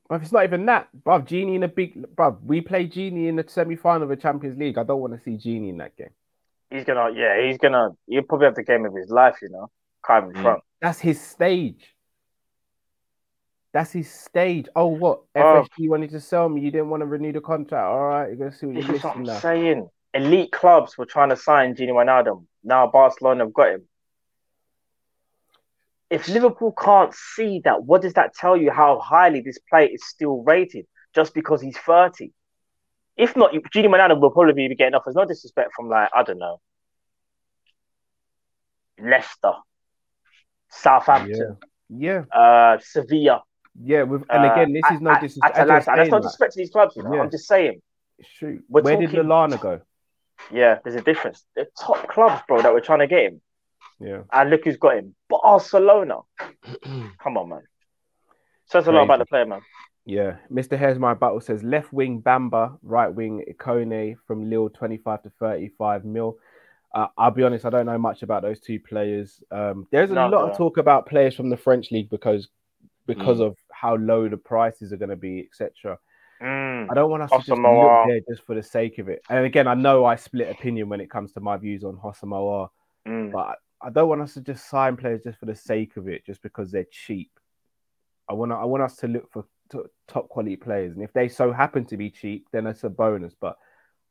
But 0.08 0.22
it's 0.22 0.30
not 0.30 0.44
even 0.44 0.66
that, 0.66 0.88
bruv. 1.04 1.26
Gini 1.26 1.56
in 1.56 1.64
a 1.64 1.68
big, 1.68 2.14
bruv. 2.14 2.40
We 2.44 2.60
play 2.60 2.86
Gini 2.86 3.26
in 3.26 3.34
the 3.34 3.44
semi-final 3.48 4.04
of 4.04 4.08
the 4.10 4.16
Champions 4.16 4.56
League. 4.56 4.78
I 4.78 4.84
don't 4.84 5.00
want 5.00 5.12
to 5.14 5.20
see 5.24 5.32
Gini 5.36 5.70
in 5.70 5.78
that 5.78 5.96
game. 5.96 6.10
He's 6.70 6.84
gonna, 6.84 7.10
yeah, 7.12 7.44
he's 7.44 7.58
gonna. 7.58 7.90
He'll 8.06 8.22
probably 8.22 8.44
have 8.46 8.54
the 8.54 8.62
game 8.62 8.84
of 8.86 8.94
his 8.94 9.10
life, 9.10 9.38
you 9.42 9.48
know. 9.50 9.68
Kind 10.06 10.26
of 10.26 10.32
Mm. 10.34 10.42
front. 10.42 10.62
That's 10.80 11.00
his 11.00 11.20
stage. 11.20 11.92
That's 13.72 13.92
his 13.92 14.10
stage. 14.10 14.66
Oh, 14.74 14.86
what? 14.86 15.22
Oh. 15.36 15.40
FSG 15.78 15.88
wanted 15.88 16.10
to 16.10 16.20
sell 16.20 16.48
me. 16.48 16.60
You 16.60 16.70
didn't 16.70 16.90
want 16.90 17.02
to 17.02 17.06
renew 17.06 17.32
the 17.32 17.40
contract. 17.40 17.86
All 17.86 18.00
right, 18.02 18.26
you're 18.26 18.36
gonna 18.36 18.52
see 18.52 18.66
what 18.66 18.76
you're 18.76 18.92
missing 18.92 19.22
now. 19.22 19.38
saying. 19.38 19.88
Elite 20.12 20.50
clubs 20.50 20.98
were 20.98 21.06
trying 21.06 21.28
to 21.28 21.36
sign 21.36 21.74
Gini 21.76 21.90
Wijnaldum. 21.90 22.44
Now 22.64 22.88
Barcelona 22.88 23.44
have 23.44 23.54
got 23.54 23.68
him. 23.68 23.82
If 26.10 26.26
Liverpool 26.26 26.72
can't 26.72 27.14
see 27.14 27.60
that, 27.64 27.84
what 27.84 28.02
does 28.02 28.14
that 28.14 28.34
tell 28.34 28.56
you? 28.56 28.72
How 28.72 28.98
highly 28.98 29.40
this 29.40 29.58
player 29.70 29.88
is 29.88 30.04
still 30.04 30.42
rated 30.42 30.86
just 31.14 31.32
because 31.32 31.62
he's 31.62 31.78
30? 31.78 32.32
If 33.16 33.36
not, 33.36 33.52
Gini 33.52 33.86
Wijnaldum 33.86 34.20
will 34.20 34.32
probably 34.32 34.66
be 34.66 34.74
getting 34.74 34.94
offers. 34.94 35.14
No 35.14 35.24
disrespect 35.24 35.70
from 35.76 35.88
like 35.88 36.08
I 36.12 36.24
don't 36.24 36.38
know, 36.38 36.60
Leicester, 39.00 39.52
Southampton, 40.70 41.56
Yeah, 41.88 42.24
uh, 42.32 42.78
Sevilla. 42.80 43.44
Yeah. 43.82 44.02
With 44.02 44.22
and 44.30 44.44
uh, 44.44 44.52
again, 44.52 44.72
this 44.72 44.82
is 44.92 45.00
no 45.00 45.10
At- 45.12 45.20
disrespect. 45.22 45.56
Atalanta. 45.58 45.90
And 45.90 45.98
that's 46.00 46.10
not 46.10 46.22
disrespect 46.22 46.52
to 46.54 46.58
these 46.58 46.70
clubs, 46.70 46.96
you 46.96 47.02
know. 47.02 47.14
Yeah. 47.14 47.22
I'm 47.22 47.30
just 47.30 47.46
saying. 47.46 47.80
Shoot, 48.22 48.62
where 48.68 48.82
did 48.82 49.06
talking- 49.10 49.20
Lallana 49.24 49.60
go? 49.60 49.80
Yeah, 50.52 50.78
there's 50.84 50.96
a 50.96 51.00
difference. 51.02 51.44
The 51.56 51.66
top 51.78 52.08
clubs, 52.08 52.42
bro, 52.48 52.62
that 52.62 52.72
we're 52.72 52.80
trying 52.80 52.98
to 53.00 53.06
get 53.06 53.24
him. 53.24 53.40
Yeah, 53.98 54.22
And 54.32 54.48
look 54.50 54.64
who's 54.64 54.76
got 54.78 54.96
him. 54.96 55.14
Barcelona. 55.28 56.20
Come 57.22 57.36
on, 57.36 57.48
man. 57.50 57.62
Says 58.66 58.86
a 58.86 58.92
lot 58.92 59.02
about 59.04 59.18
the 59.18 59.26
player, 59.26 59.44
man. 59.46 59.60
yeah. 60.06 60.36
Mr. 60.50 60.78
Here's 60.78 60.98
my 60.98 61.12
battle 61.14 61.40
says 61.40 61.62
left 61.62 61.92
wing 61.92 62.22
Bamba, 62.22 62.78
right 62.82 63.08
wing 63.12 63.44
Ikone 63.52 64.16
from 64.26 64.48
Lille, 64.48 64.70
25 64.70 65.22
to 65.24 65.30
35 65.40 66.04
mil. 66.04 66.38
Uh, 66.94 67.08
I'll 67.18 67.30
be 67.30 67.42
honest, 67.42 67.64
I 67.66 67.70
don't 67.70 67.86
know 67.86 67.98
much 67.98 68.22
about 68.22 68.42
those 68.42 68.60
two 68.60 68.80
players. 68.80 69.42
Um, 69.50 69.86
there's 69.92 70.10
a 70.10 70.14
No, 70.14 70.22
lot 70.28 70.30
no. 70.46 70.50
of 70.50 70.56
talk 70.56 70.76
about 70.78 71.06
players 71.06 71.34
from 71.34 71.50
the 71.50 71.56
French 71.56 71.90
league 71.90 72.10
because 72.10 72.48
because 73.06 73.38
Mm. 73.38 73.46
of 73.48 73.56
how 73.80 73.96
low 73.96 74.28
the 74.28 74.36
prices 74.36 74.92
are 74.92 74.96
going 74.96 75.08
to 75.10 75.16
be, 75.16 75.40
etc. 75.40 75.98
Mm. 76.42 76.88
I 76.90 76.94
don't 76.94 77.10
want 77.10 77.22
us 77.22 77.30
to 77.30 77.36
just 77.38 77.48
Houssem 77.50 77.64
Aouar. 77.64 78.06
look 78.06 78.08
there 78.08 78.34
just 78.34 78.46
for 78.46 78.54
the 78.54 78.62
sake 78.62 78.98
of 78.98 79.08
it. 79.08 79.22
And 79.30 79.44
again, 79.44 79.66
I 79.66 79.74
know 79.74 80.04
I 80.04 80.16
split 80.16 80.50
opinion 80.50 80.88
when 80.88 81.00
it 81.00 81.10
comes 81.10 81.32
to 81.32 81.40
my 81.40 81.56
views 81.56 81.84
on 81.84 81.96
Houssem 81.96 82.30
Aouar, 82.32 82.68
Mm. 83.06 83.32
but 83.32 83.58
I 83.80 83.88
don't 83.90 84.08
want 84.08 84.20
us 84.20 84.34
to 84.34 84.40
just 84.42 84.68
sign 84.68 84.96
players 84.96 85.22
just 85.24 85.38
for 85.38 85.46
the 85.46 85.54
sake 85.54 85.96
of 85.96 86.08
it, 86.08 86.24
just 86.26 86.42
because 86.42 86.70
they're 86.70 86.86
cheap. 86.90 87.30
I 88.28 88.34
want 88.34 88.52
I 88.52 88.64
want 88.64 88.82
us 88.82 88.96
to 88.96 89.08
look 89.08 89.30
for 89.32 89.44
t- 89.72 89.78
top 90.06 90.28
quality 90.28 90.56
players, 90.56 90.94
and 90.94 91.02
if 91.02 91.12
they 91.12 91.28
so 91.28 91.52
happen 91.52 91.84
to 91.86 91.96
be 91.96 92.10
cheap, 92.10 92.46
then 92.52 92.66
it's 92.66 92.84
a 92.84 92.90
bonus. 92.90 93.34
But 93.40 93.56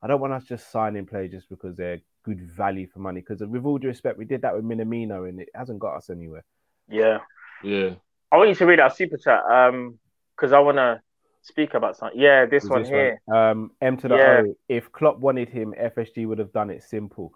I 0.01 0.07
don't 0.07 0.21
want 0.21 0.33
us 0.33 0.45
just 0.45 0.71
signing 0.71 1.05
players 1.05 1.31
just 1.31 1.49
because 1.49 1.75
they're 1.75 2.01
good 2.23 2.41
value 2.41 2.87
for 2.87 2.99
money. 2.99 3.21
Because 3.21 3.41
with 3.47 3.65
all 3.65 3.77
due 3.77 3.87
respect, 3.89 4.17
we 4.17 4.25
did 4.25 4.41
that 4.41 4.55
with 4.55 4.65
Minamino, 4.65 5.29
and 5.29 5.39
it 5.39 5.49
hasn't 5.53 5.79
got 5.79 5.95
us 5.97 6.09
anywhere. 6.09 6.43
Yeah. 6.89 7.19
Yeah. 7.63 7.91
I 8.31 8.37
want 8.37 8.49
you 8.49 8.55
to 8.55 8.65
read 8.65 8.79
our 8.79 8.89
super 8.89 9.17
chat 9.17 9.43
um, 9.49 9.97
because 10.35 10.53
I 10.53 10.59
want 10.59 10.77
to 10.77 11.01
speak 11.41 11.73
about 11.73 11.97
something. 11.97 12.19
Yeah, 12.19 12.45
this 12.45 12.63
Was 12.63 12.69
one 12.69 12.81
this 12.83 12.89
here. 12.89 13.21
Um, 13.33 13.71
M 13.81 13.97
to 13.97 14.07
the 14.07 14.15
Yeah. 14.15 14.41
O. 14.45 14.55
If 14.67 14.91
Klopp 14.91 15.19
wanted 15.19 15.49
him, 15.49 15.73
FSG 15.79 16.27
would 16.27 16.39
have 16.39 16.53
done 16.53 16.69
it 16.69 16.83
simple. 16.83 17.33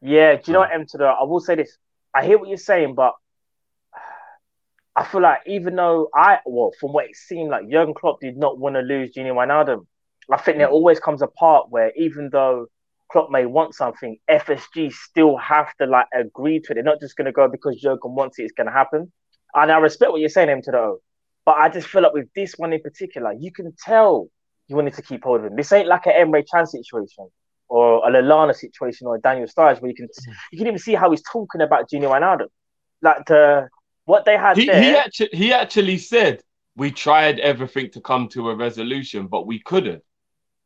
Yeah, 0.00 0.34
do 0.34 0.42
you 0.46 0.52
know 0.54 0.60
what, 0.60 0.72
M 0.72 0.86
to 0.86 0.98
the? 0.98 1.04
I 1.04 1.22
will 1.22 1.40
say 1.40 1.54
this. 1.54 1.78
I 2.14 2.24
hear 2.24 2.38
what 2.38 2.48
you're 2.48 2.58
saying, 2.58 2.94
but 2.94 3.14
I 4.96 5.04
feel 5.04 5.22
like 5.22 5.40
even 5.46 5.76
though 5.76 6.08
I, 6.14 6.40
well, 6.44 6.72
from 6.78 6.92
what 6.92 7.06
it 7.06 7.16
seemed 7.16 7.50
like, 7.50 7.70
Jurgen 7.70 7.94
Klopp 7.94 8.20
did 8.20 8.36
not 8.36 8.58
want 8.58 8.74
to 8.74 8.80
lose 8.80 9.14
Gini 9.14 9.32
Wijnaldum. 9.32 9.86
I 10.30 10.36
think 10.36 10.58
there 10.58 10.68
always 10.68 11.00
comes 11.00 11.22
a 11.22 11.26
part 11.26 11.70
where 11.70 11.92
even 11.96 12.30
though 12.30 12.66
Klopp 13.10 13.30
may 13.30 13.46
want 13.46 13.74
something, 13.74 14.18
FSG 14.30 14.92
still 14.92 15.36
have 15.36 15.74
to 15.76 15.86
like 15.86 16.06
agree 16.12 16.60
to 16.60 16.72
it. 16.72 16.74
They're 16.74 16.82
not 16.82 17.00
just 17.00 17.16
going 17.16 17.26
to 17.26 17.32
go 17.32 17.48
because 17.48 17.76
Jurgen 17.76 18.14
wants 18.14 18.38
it, 18.38 18.44
it's 18.44 18.52
going 18.52 18.66
to 18.66 18.72
happen. 18.72 19.12
And 19.54 19.70
I 19.70 19.78
respect 19.78 20.12
what 20.12 20.20
you're 20.20 20.28
saying, 20.28 20.48
M 20.48 20.62
to 20.62 20.70
the 20.70 20.78
O. 20.78 20.98
But 21.44 21.56
I 21.58 21.68
just 21.68 21.88
feel 21.88 22.02
like 22.02 22.12
with 22.12 22.28
this 22.34 22.54
one 22.56 22.72
in 22.72 22.80
particular, 22.80 23.32
you 23.32 23.52
can 23.52 23.74
tell 23.84 24.28
you 24.68 24.76
wanted 24.76 24.94
to 24.94 25.02
keep 25.02 25.24
hold 25.24 25.40
of 25.40 25.46
him. 25.46 25.56
This 25.56 25.72
ain't 25.72 25.88
like 25.88 26.06
an 26.06 26.12
Emre 26.12 26.44
Can 26.52 26.66
situation 26.66 27.28
or 27.68 28.06
a 28.06 28.12
Lallana 28.12 28.54
situation 28.54 29.06
or 29.06 29.16
a 29.16 29.20
Daniel 29.20 29.46
Sturridge 29.46 29.80
where 29.80 29.90
you 29.90 29.94
can 29.94 30.06
mm. 30.06 30.34
you 30.52 30.58
can 30.58 30.66
even 30.66 30.78
see 30.78 30.94
how 30.94 31.10
he's 31.10 31.22
talking 31.22 31.60
about 31.60 31.90
Gini 31.90 32.02
Wijnaldum. 32.02 32.48
Like 33.00 33.26
the 33.26 33.68
what 34.04 34.24
they 34.24 34.36
had 34.36 34.56
He, 34.56 34.66
there. 34.66 34.82
he 34.82 34.90
actually 34.90 35.30
he 35.32 35.52
actually 35.52 35.98
said 35.98 36.42
we 36.76 36.90
tried 36.90 37.38
everything 37.40 37.90
to 37.90 38.00
come 38.00 38.28
to 38.28 38.50
a 38.50 38.54
resolution, 38.54 39.26
but 39.26 39.46
we 39.46 39.58
couldn't. 39.58 40.02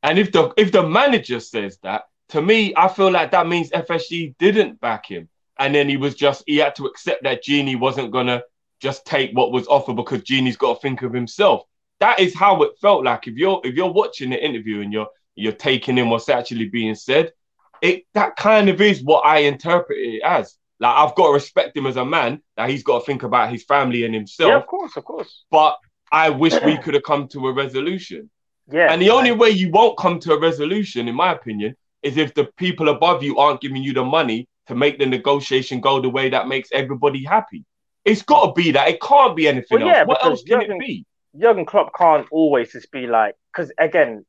And 0.02 0.18
if 0.18 0.32
the 0.32 0.52
if 0.56 0.72
the 0.72 0.82
manager 0.82 1.40
says 1.40 1.78
that, 1.82 2.04
to 2.30 2.42
me, 2.42 2.74
I 2.76 2.88
feel 2.88 3.10
like 3.10 3.30
that 3.32 3.46
means 3.46 3.70
FSG 3.70 4.36
didn't 4.38 4.80
back 4.80 5.06
him. 5.06 5.28
And 5.58 5.74
then 5.74 5.88
he 5.88 5.96
was 5.96 6.14
just 6.14 6.44
he 6.46 6.58
had 6.58 6.74
to 6.76 6.86
accept 6.86 7.22
that 7.24 7.44
Gini 7.44 7.78
wasn't 7.78 8.10
gonna 8.10 8.42
just 8.80 9.06
take 9.06 9.32
what 9.32 9.52
was 9.52 9.66
offered 9.68 9.96
because 9.96 10.22
Gini's 10.22 10.56
got 10.56 10.74
to 10.74 10.80
think 10.80 11.02
of 11.02 11.12
himself. 11.12 11.62
That 12.00 12.20
is 12.20 12.34
how 12.34 12.62
it 12.62 12.72
felt 12.80 13.04
like. 13.04 13.26
If 13.26 13.36
you're 13.36 13.60
if 13.64 13.74
you're 13.74 13.92
watching 13.92 14.30
the 14.30 14.44
interview 14.44 14.80
and 14.80 14.92
you're 14.92 15.08
you're 15.34 15.52
taking 15.52 15.98
in 15.98 16.10
what's 16.10 16.28
actually 16.28 16.68
being 16.68 16.94
said, 16.94 17.32
it 17.80 18.04
that 18.14 18.36
kind 18.36 18.68
of 18.68 18.80
is 18.80 19.02
what 19.02 19.24
I 19.24 19.38
interpret 19.38 19.98
it 19.98 20.22
as. 20.22 20.56
Like 20.78 20.94
I've 20.94 21.14
got 21.14 21.28
to 21.28 21.32
respect 21.32 21.76
him 21.76 21.86
as 21.86 21.96
a 21.96 22.04
man. 22.04 22.42
That 22.56 22.68
he's 22.68 22.82
got 22.82 23.00
to 23.00 23.06
think 23.06 23.22
about 23.22 23.50
his 23.50 23.64
family 23.64 24.04
and 24.04 24.14
himself. 24.14 24.50
yeah, 24.50 24.56
of 24.56 24.66
course, 24.66 24.96
of 24.96 25.04
course. 25.04 25.44
But 25.50 25.76
I 26.12 26.30
wish 26.30 26.54
we 26.64 26.76
could 26.78 26.94
have 26.94 27.02
come 27.02 27.28
to 27.28 27.48
a 27.48 27.52
resolution. 27.52 28.30
Yeah. 28.70 28.92
And 28.92 29.00
the 29.00 29.10
only 29.10 29.32
way 29.32 29.50
you 29.50 29.70
won't 29.70 29.96
come 29.96 30.18
to 30.20 30.32
a 30.32 30.40
resolution, 30.40 31.08
in 31.08 31.14
my 31.14 31.32
opinion, 31.32 31.76
is 32.02 32.16
if 32.16 32.34
the 32.34 32.44
people 32.56 32.88
above 32.88 33.22
you 33.22 33.38
aren't 33.38 33.60
giving 33.60 33.82
you 33.82 33.92
the 33.92 34.04
money 34.04 34.48
to 34.66 34.74
make 34.74 34.98
the 34.98 35.06
negotiation 35.06 35.80
go 35.80 36.00
the 36.00 36.08
way 36.08 36.28
that 36.28 36.48
makes 36.48 36.68
everybody 36.72 37.24
happy. 37.24 37.64
It's 38.06 38.22
got 38.22 38.46
to 38.46 38.52
be 38.62 38.70
that. 38.70 38.88
It 38.88 39.00
can't 39.02 39.36
be 39.36 39.48
anything 39.48 39.80
Well, 39.80 39.86
yeah, 39.88 39.98
else. 40.00 40.08
What 40.08 40.24
else 40.24 40.42
can 40.44 40.60
Jurgen- 40.60 40.76
it 40.76 40.80
be? 40.86 41.04
Jurgen 41.38 41.66
Klopp 41.66 41.92
can't 41.94 42.26
always 42.30 42.72
just 42.72 42.90
be 42.90 43.06
like, 43.06 43.34
because 43.52 43.70
again, 43.78 44.24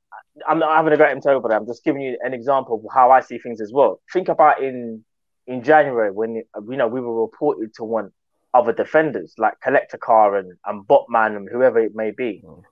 I'm 0.47 0.59
not 0.59 0.75
having 0.75 0.91
a 0.93 0.97
go 0.97 1.07
him 1.07 1.21
over 1.27 1.47
there. 1.47 1.57
I'm 1.57 1.65
just 1.67 1.83
giving 1.85 2.01
you 2.01 2.17
an 2.21 2.33
example 2.33 2.75
of 2.83 2.93
how 2.93 3.11
I 3.11 3.21
see 3.21 3.37
things 3.37 3.61
as 3.61 3.71
well. 3.71 4.01
Think 4.11 4.27
about 4.27 4.61
in 4.61 5.05
in 5.45 5.63
January 5.63 6.11
when 6.11 6.35
you 6.35 6.43
know 6.75 6.87
we 6.87 6.99
were 6.99 7.21
reported 7.21 7.73
to 7.75 7.83
want 7.85 8.11
other 8.53 8.73
defenders 8.73 9.33
like 9.37 9.53
Collector 9.61 9.97
Car 9.97 10.35
and, 10.35 10.51
and 10.65 10.85
Botman 10.85 11.37
and 11.37 11.47
whoever 11.49 11.79
it 11.79 11.93
may 11.95 12.11
be. 12.11 12.43
Mm. 12.45 12.63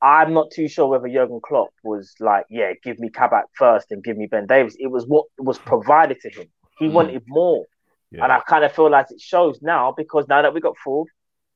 I'm 0.00 0.32
not 0.34 0.50
too 0.50 0.68
sure 0.68 0.86
whether 0.88 1.08
Jurgen 1.08 1.40
Klopp 1.42 1.70
was 1.82 2.14
like, 2.20 2.44
yeah, 2.50 2.72
give 2.84 2.98
me 2.98 3.08
Kabak 3.08 3.46
first 3.54 3.86
and 3.90 4.02
give 4.04 4.16
me 4.16 4.26
Ben 4.26 4.46
Davies. 4.46 4.76
It 4.78 4.88
was 4.88 5.06
what 5.06 5.26
was 5.38 5.58
provided 5.58 6.20
to 6.20 6.28
him. 6.30 6.46
He 6.78 6.86
Mm. 6.86 6.92
wanted 6.92 7.22
more. 7.26 7.64
Yeah. 8.12 8.24
And 8.24 8.32
I 8.32 8.40
kind 8.40 8.62
of 8.62 8.72
feel 8.72 8.90
like 8.90 9.10
it 9.10 9.20
shows 9.20 9.60
now 9.62 9.94
because 9.96 10.26
now 10.28 10.42
that 10.42 10.52
we 10.52 10.60
got 10.60 10.76
fooled, 10.76 11.08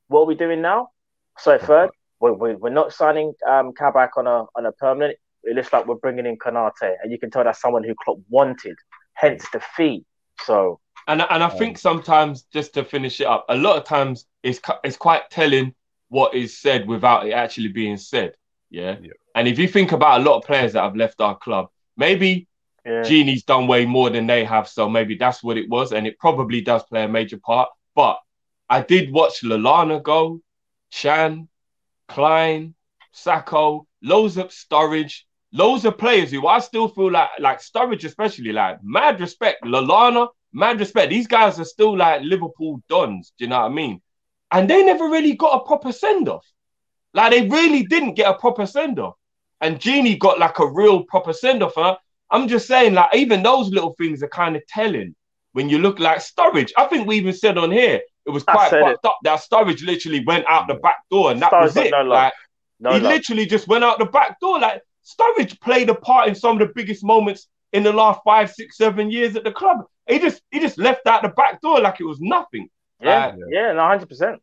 what 0.09 0.21
are 0.21 0.27
we 0.27 0.35
doing 0.35 0.63
now? 0.63 0.89
So 1.39 1.59
third, 1.59 1.91
we're, 2.19 2.33
we're, 2.33 2.57
we're 2.57 2.71
not 2.71 2.95
signing 2.95 3.35
um, 3.47 3.73
Kabak 3.73 4.17
on 4.17 4.27
a 4.27 4.47
on 4.57 4.65
a 4.65 4.73
permanent. 4.73 5.19
It 5.43 5.55
looks 5.55 5.73
like 5.73 5.87
we're 5.87 5.97
bringing 5.97 6.27
in 6.27 6.39
Konaté, 6.39 6.95
and 7.03 7.13
you 7.13 7.19
can 7.19 7.31
tell 7.31 7.45
that's 7.45 7.61
someone 7.61 7.85
who 7.85 7.95
Klopp 8.03 8.19
wanted, 8.29 8.77
hence 9.13 9.45
the 9.53 9.61
fee. 9.77 10.05
So 10.45 10.81
And 11.07 11.23
and 11.23 11.43
I 11.43 11.49
think 11.49 11.79
sometimes 11.79 12.43
just 12.53 12.75
to 12.75 12.85
finish 12.85 13.21
it 13.21 13.27
up, 13.27 13.45
a 13.49 13.57
lot 13.57 13.77
of 13.77 13.85
times 13.85 14.27
it's 14.43 14.61
it's 14.83 14.97
quite 14.97 15.29
telling 15.31 15.75
what 16.09 16.35
is 16.35 16.59
said 16.59 16.89
without 16.89 17.27
it 17.27 17.33
actually 17.33 17.69
being 17.69 17.99
said. 17.99 18.35
Yeah. 18.71 18.97
Yeah. 19.01 19.13
And 19.35 19.47
if 19.47 19.59
you 19.59 19.69
think 19.69 19.93
about 19.93 20.21
a 20.21 20.25
lot 20.25 20.39
of 20.39 20.45
players 20.45 20.73
that 20.73 20.83
have 20.83 20.97
left 20.97 21.21
our 21.21 21.37
club, 21.37 21.69
maybe 21.97 22.49
yeah, 22.87 23.03
Gini's 23.03 23.43
done 23.43 23.67
way 23.67 23.85
more 23.85 24.11
than 24.11 24.29
they 24.29 24.45
have, 24.45 24.69
so 24.69 24.89
maybe 24.89 25.17
that's 25.17 25.43
what 25.43 25.59
it 25.59 25.69
was, 25.69 25.93
and 25.93 26.07
it 26.07 26.19
probably 26.19 26.61
does 26.61 26.85
play 26.85 27.03
a 27.03 27.09
major 27.09 27.39
part. 27.39 27.69
But 27.97 28.19
I 28.69 28.83
did 28.83 29.13
watch 29.13 29.43
Lallana 29.43 30.01
go, 30.01 30.41
Can, 30.93 31.49
Clyne, 32.09 32.75
Sakho, 33.13 33.87
loads 34.03 34.37
of 34.37 34.49
Sturridge, 34.49 35.23
loads 35.53 35.85
of 35.85 35.99
players 35.99 36.31
who 36.31 36.47
I 36.47 36.61
still 36.61 36.87
feel 36.87 37.11
like, 37.11 37.31
like 37.41 37.61
Sturridge 37.61 38.05
especially, 38.05 38.53
like 38.53 38.79
mad 38.85 39.21
respect. 39.21 39.65
Lallana, 39.65 40.29
mad 40.53 40.79
respect. 40.79 41.11
These 41.11 41.27
guys 41.27 41.59
are 41.59 41.65
still 41.65 41.97
like 41.97 42.23
Liverpool 42.23 42.83
dons. 42.89 43.33
Do 43.37 43.45
you 43.45 43.51
know 43.51 43.61
what 43.61 43.71
I 43.71 43.75
mean? 43.75 44.01
And 44.53 44.71
they 44.71 44.85
never 44.85 45.07
really 45.07 45.35
got 45.35 45.61
a 45.61 45.67
proper 45.67 45.91
send 45.91 46.29
off. 46.29 46.47
Like 47.15 47.33
they 47.33 47.49
really 47.49 47.85
didn't 47.85 48.15
get 48.15 48.31
a 48.31 48.39
proper 48.39 48.67
send 48.67 48.99
off. 49.01 49.17
And 49.61 49.81
Gini 49.81 50.19
got 50.19 50.39
like 50.39 50.59
a 50.59 50.67
real 50.67 51.03
proper 51.05 51.33
send 51.33 51.63
off. 51.63 51.73
Huh? 51.75 51.97
I'm 52.31 52.49
just 52.49 52.67
saying, 52.67 52.95
like, 52.95 53.15
even 53.15 53.43
those 53.43 53.69
little 53.69 53.95
things 53.99 54.23
are 54.23 54.29
kind 54.29 54.57
of 54.57 54.67
telling 54.67 55.15
when 55.53 55.71
you 55.71 55.79
look 55.79 55.99
like 55.99 56.19
Sturridge. 56.19 56.71
I 56.77 56.85
think 56.85 57.07
we 57.07 57.17
even 57.17 57.33
said 57.33 57.57
on 57.57 57.71
here 57.71 58.01
it 58.27 58.31
was 58.31 58.43
quite 58.43 58.69
said 58.69 58.83
fucked 58.83 59.07
up 59.07 59.17
that 59.23 59.41
Sturridge 59.41 59.85
literally 59.87 60.23
went 60.25 60.45
out 60.47 60.69
the 60.69 60.75
back 60.75 60.97
door 61.11 61.31
and 61.31 61.41
that 61.41 61.51
Sturridge 61.51 61.63
was 61.63 61.77
it. 61.79 61.91
no 61.93 62.03
like, 62.03 62.35
no, 62.79 62.93
he 62.93 63.01
love. 63.01 63.13
literally 63.13 63.47
just 63.47 63.67
went 63.67 63.83
out 63.83 63.99
the 63.99 64.05
back 64.05 64.39
door. 64.41 64.59
Like 64.59 64.83
Sturridge 65.03 65.59
played 65.61 65.89
a 65.89 65.95
part 65.95 66.29
in 66.29 66.35
some 66.35 66.61
of 66.61 66.69
the 66.69 66.75
biggest 66.75 67.03
moments 67.03 67.49
in 67.73 67.83
the 67.83 67.93
last 67.93 68.21
five, 68.23 68.51
six, 68.51 68.77
seven 68.77 69.11
years 69.11 69.35
at 69.35 69.45
the 69.45 69.53
club. 69.53 69.79
He 70.07 70.19
just 70.19 70.43
he 70.51 70.61
just 70.61 70.77
left 70.77 71.07
out 71.07 71.23
the 71.23 71.29
back 71.31 71.63
door 71.63 71.81
like 71.81 72.01
it 72.01 72.05
was 72.05 72.21
nothing. 72.21 72.69
yeah, 73.01 73.29
uh, 73.29 73.37
yeah, 73.49 73.73
no, 73.73 73.87
hundred 73.87 74.11
percent. 74.11 74.43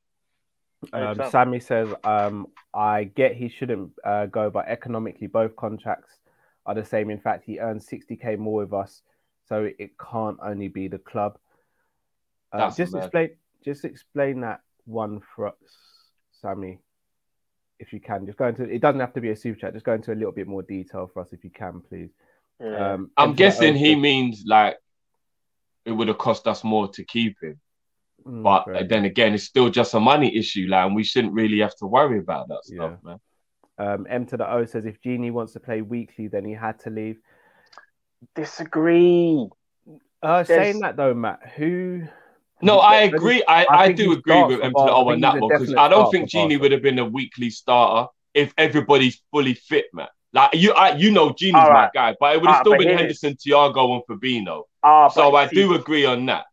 Um, 0.92 1.16
100%. 1.16 1.32
Sammy 1.32 1.60
says, 1.62 1.94
um, 2.04 2.48
I 2.74 3.06
get 3.06 3.36
he 3.36 3.50
shouldn't 3.50 3.92
uh, 4.04 4.26
go, 4.26 4.50
but 4.50 4.68
economically, 4.68 5.28
both 5.28 5.56
contracts 5.56 6.12
are 6.66 6.76
the 6.76 6.86
same. 6.86 7.10
In 7.10 7.20
fact, 7.20 7.44
he 7.46 7.60
earns 7.60 7.86
60k 7.88 8.38
more 8.38 8.62
with 8.62 8.74
us, 8.74 9.02
so 9.48 9.70
it 9.78 9.92
can't 10.00 10.38
only 10.44 10.68
be 10.68 10.88
the 10.88 11.00
club. 11.00 11.38
Uh, 12.52 12.72
just 12.72 12.94
mad. 12.94 13.04
explain, 13.04 13.30
just 13.64 13.86
explain 13.86 14.42
that 14.42 14.62
one 14.86 15.22
for 15.36 15.48
us, 15.48 15.56
Sammy, 16.42 16.80
if 17.80 17.94
you 17.94 18.00
can. 18.00 18.26
Just 18.26 18.38
go 18.38 18.48
into. 18.48 18.64
It 18.64 18.82
doesn't 18.82 19.00
have 19.00 19.14
to 19.14 19.22
be 19.22 19.32
a 19.32 19.36
super 19.36 19.60
chat. 19.60 19.74
Just 19.74 19.86
go 19.86 19.94
into 19.94 20.14
a 20.14 20.16
little 20.16 20.32
bit 20.32 20.48
more 20.48 20.64
detail 20.64 21.10
for 21.12 21.22
us, 21.22 21.34
if 21.34 21.44
you 21.44 21.50
can, 21.50 21.82
please. 21.82 22.12
Yeah. 22.60 22.94
Um, 22.94 23.12
I'm 23.18 23.34
guessing 23.34 23.76
he 23.76 23.96
means 23.96 24.44
like 24.46 24.78
it 25.86 25.92
would 25.92 26.08
have 26.08 26.18
cost 26.18 26.48
us 26.48 26.64
more 26.64 26.88
to 26.90 27.04
keep 27.04 27.42
him. 27.42 27.60
Mm, 28.26 28.44
But 28.44 28.66
fair 28.66 28.88
then 28.88 29.06
again, 29.06 29.34
it's 29.34 29.44
still 29.44 29.70
just 29.70 29.94
a 29.96 30.00
money 30.00 30.34
issue, 30.38 30.68
like, 30.70 30.86
and 30.86 30.96
we 30.96 31.04
shouldn't 31.04 31.34
really 31.34 31.60
have 31.60 31.76
to 31.78 31.88
worry 31.88 32.20
about 32.20 32.48
that 32.48 32.64
stuff, 32.64 32.92
Yeah. 33.04 33.10
man. 33.10 33.20
Um, 33.78 34.06
M 34.10 34.26
to 34.28 34.38
the 34.38 34.52
O 34.52 34.66
says 34.66 34.86
if 34.86 35.02
Gini 35.02 35.32
wants 35.32 35.54
to 35.54 35.60
play 35.60 35.82
weekly, 35.82 36.28
then 36.28 36.46
he 36.46 36.54
had 36.54 36.80
to 36.82 36.90
leave. 36.90 37.18
Disagree. 38.36 39.48
Uh, 40.22 40.44
There's- 40.44 40.48
saying 40.48 40.80
that 40.82 40.96
though, 40.96 41.14
Matt, 41.14 41.40
who? 41.56 42.04
No, 42.62 42.78
I 42.80 42.94
I 42.94 43.02
agree. 43.02 43.44
I, 43.48 43.66
I 43.66 43.78
I, 43.86 43.92
do 43.92 44.14
agree 44.14 44.42
with 44.44 44.62
M 44.62 44.72
to 44.74 44.84
the 44.86 44.92
O 44.94 45.10
on 45.10 45.20
that 45.22 45.40
one 45.40 45.50
because 45.50 45.74
I 45.74 45.90
don't 45.90 46.10
think 46.10 46.30
Gini 46.32 46.60
would 46.60 46.72
have 46.72 46.82
been 46.82 47.00
a 47.00 47.06
weekly 47.06 47.50
starter 47.50 48.10
if 48.34 48.54
everybody's 48.58 49.22
fully 49.32 49.54
fit, 49.54 49.86
man. 49.94 50.08
Like 50.32 50.54
you, 50.54 50.72
I, 50.72 50.96
you 50.96 51.12
know, 51.12 51.30
Gini's 51.32 51.56
All 51.56 51.74
my 51.74 51.90
guy, 51.94 52.16
but 52.20 52.36
it 52.36 52.42
would 52.42 52.50
have 52.50 52.60
Ah, 52.60 52.62
still 52.62 52.74
but 52.74 52.80
been 52.80 52.98
Henderson, 52.98 53.36
Thiago, 53.36 53.96
and 53.96 54.04
Fabinho. 54.22 54.64
Ah, 54.82 55.10
So 55.10 55.36
I 55.36 55.48
see, 55.48 55.56
do 55.58 55.74
agree 55.74 56.06
on 56.06 56.26
that. 56.28 56.46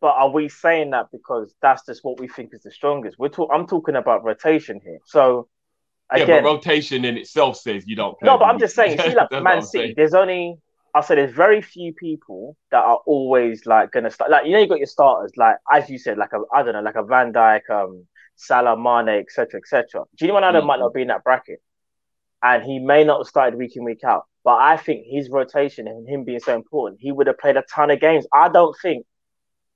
But 0.00 0.14
are 0.16 0.30
we 0.30 0.48
saying 0.48 0.90
that 0.90 1.10
because 1.10 1.54
that's 1.60 1.84
just 1.84 2.04
what 2.04 2.20
we 2.20 2.28
think 2.28 2.54
is 2.54 2.62
the 2.62 2.70
strongest? 2.70 3.18
We're 3.18 3.28
talk- 3.28 3.50
I'm 3.52 3.66
talking 3.66 3.96
about 3.96 4.22
rotation 4.24 4.80
here. 4.82 5.00
So 5.04 5.48
yeah, 6.14 6.22
again, 6.22 6.42
but 6.42 6.48
rotation 6.48 7.04
in 7.04 7.16
itself 7.16 7.56
says 7.56 7.86
you 7.86 7.96
don't 7.96 8.18
play. 8.18 8.26
no, 8.26 8.38
but 8.38 8.44
I'm 8.44 8.58
just 8.58 8.74
saying. 8.74 8.98
See, 8.98 9.14
like 9.14 9.30
Man 9.42 9.62
City, 9.62 9.94
there's 9.96 10.14
only 10.14 10.56
I'll 10.94 11.02
say 11.02 11.16
there's 11.16 11.32
very 11.32 11.60
few 11.60 11.92
people 11.92 12.56
that 12.70 12.82
are 12.82 13.00
always 13.06 13.66
like 13.66 13.92
gonna 13.92 14.10
start. 14.10 14.30
Like 14.30 14.46
you 14.46 14.52
know, 14.52 14.60
you 14.60 14.68
got 14.68 14.78
your 14.78 14.86
starters, 14.86 15.32
like 15.36 15.56
as 15.72 15.90
you 15.90 15.98
said, 15.98 16.16
like 16.18 16.32
a 16.32 16.40
I 16.54 16.62
don't 16.62 16.74
know, 16.74 16.80
like 16.80 16.94
a 16.96 17.02
Van 17.02 17.32
Dijk, 17.32 17.68
um, 17.70 18.06
Salah, 18.36 18.76
Mane, 18.78 19.18
etc., 19.20 19.60
etc. 19.60 20.04
Know 20.20 20.34
Ronaldo 20.34 20.62
Mhm. 20.62 20.66
might 20.66 20.78
not 20.78 20.94
be 20.94 21.02
in 21.02 21.08
that 21.08 21.24
bracket, 21.24 21.60
and 22.42 22.62
he 22.62 22.78
may 22.78 23.04
not 23.04 23.18
have 23.18 23.26
started 23.26 23.58
week 23.58 23.76
in 23.76 23.84
week 23.84 24.04
out. 24.04 24.24
But 24.44 24.56
I 24.60 24.76
think 24.76 25.06
his 25.06 25.28
rotation 25.28 25.88
and 25.88 26.08
him 26.08 26.24
being 26.24 26.38
so 26.40 26.54
important, 26.54 27.00
he 27.00 27.10
would 27.10 27.26
have 27.26 27.38
played 27.38 27.56
a 27.56 27.62
ton 27.62 27.90
of 27.90 28.00
games. 28.00 28.26
I 28.32 28.48
don't 28.48 28.76
think 28.80 29.04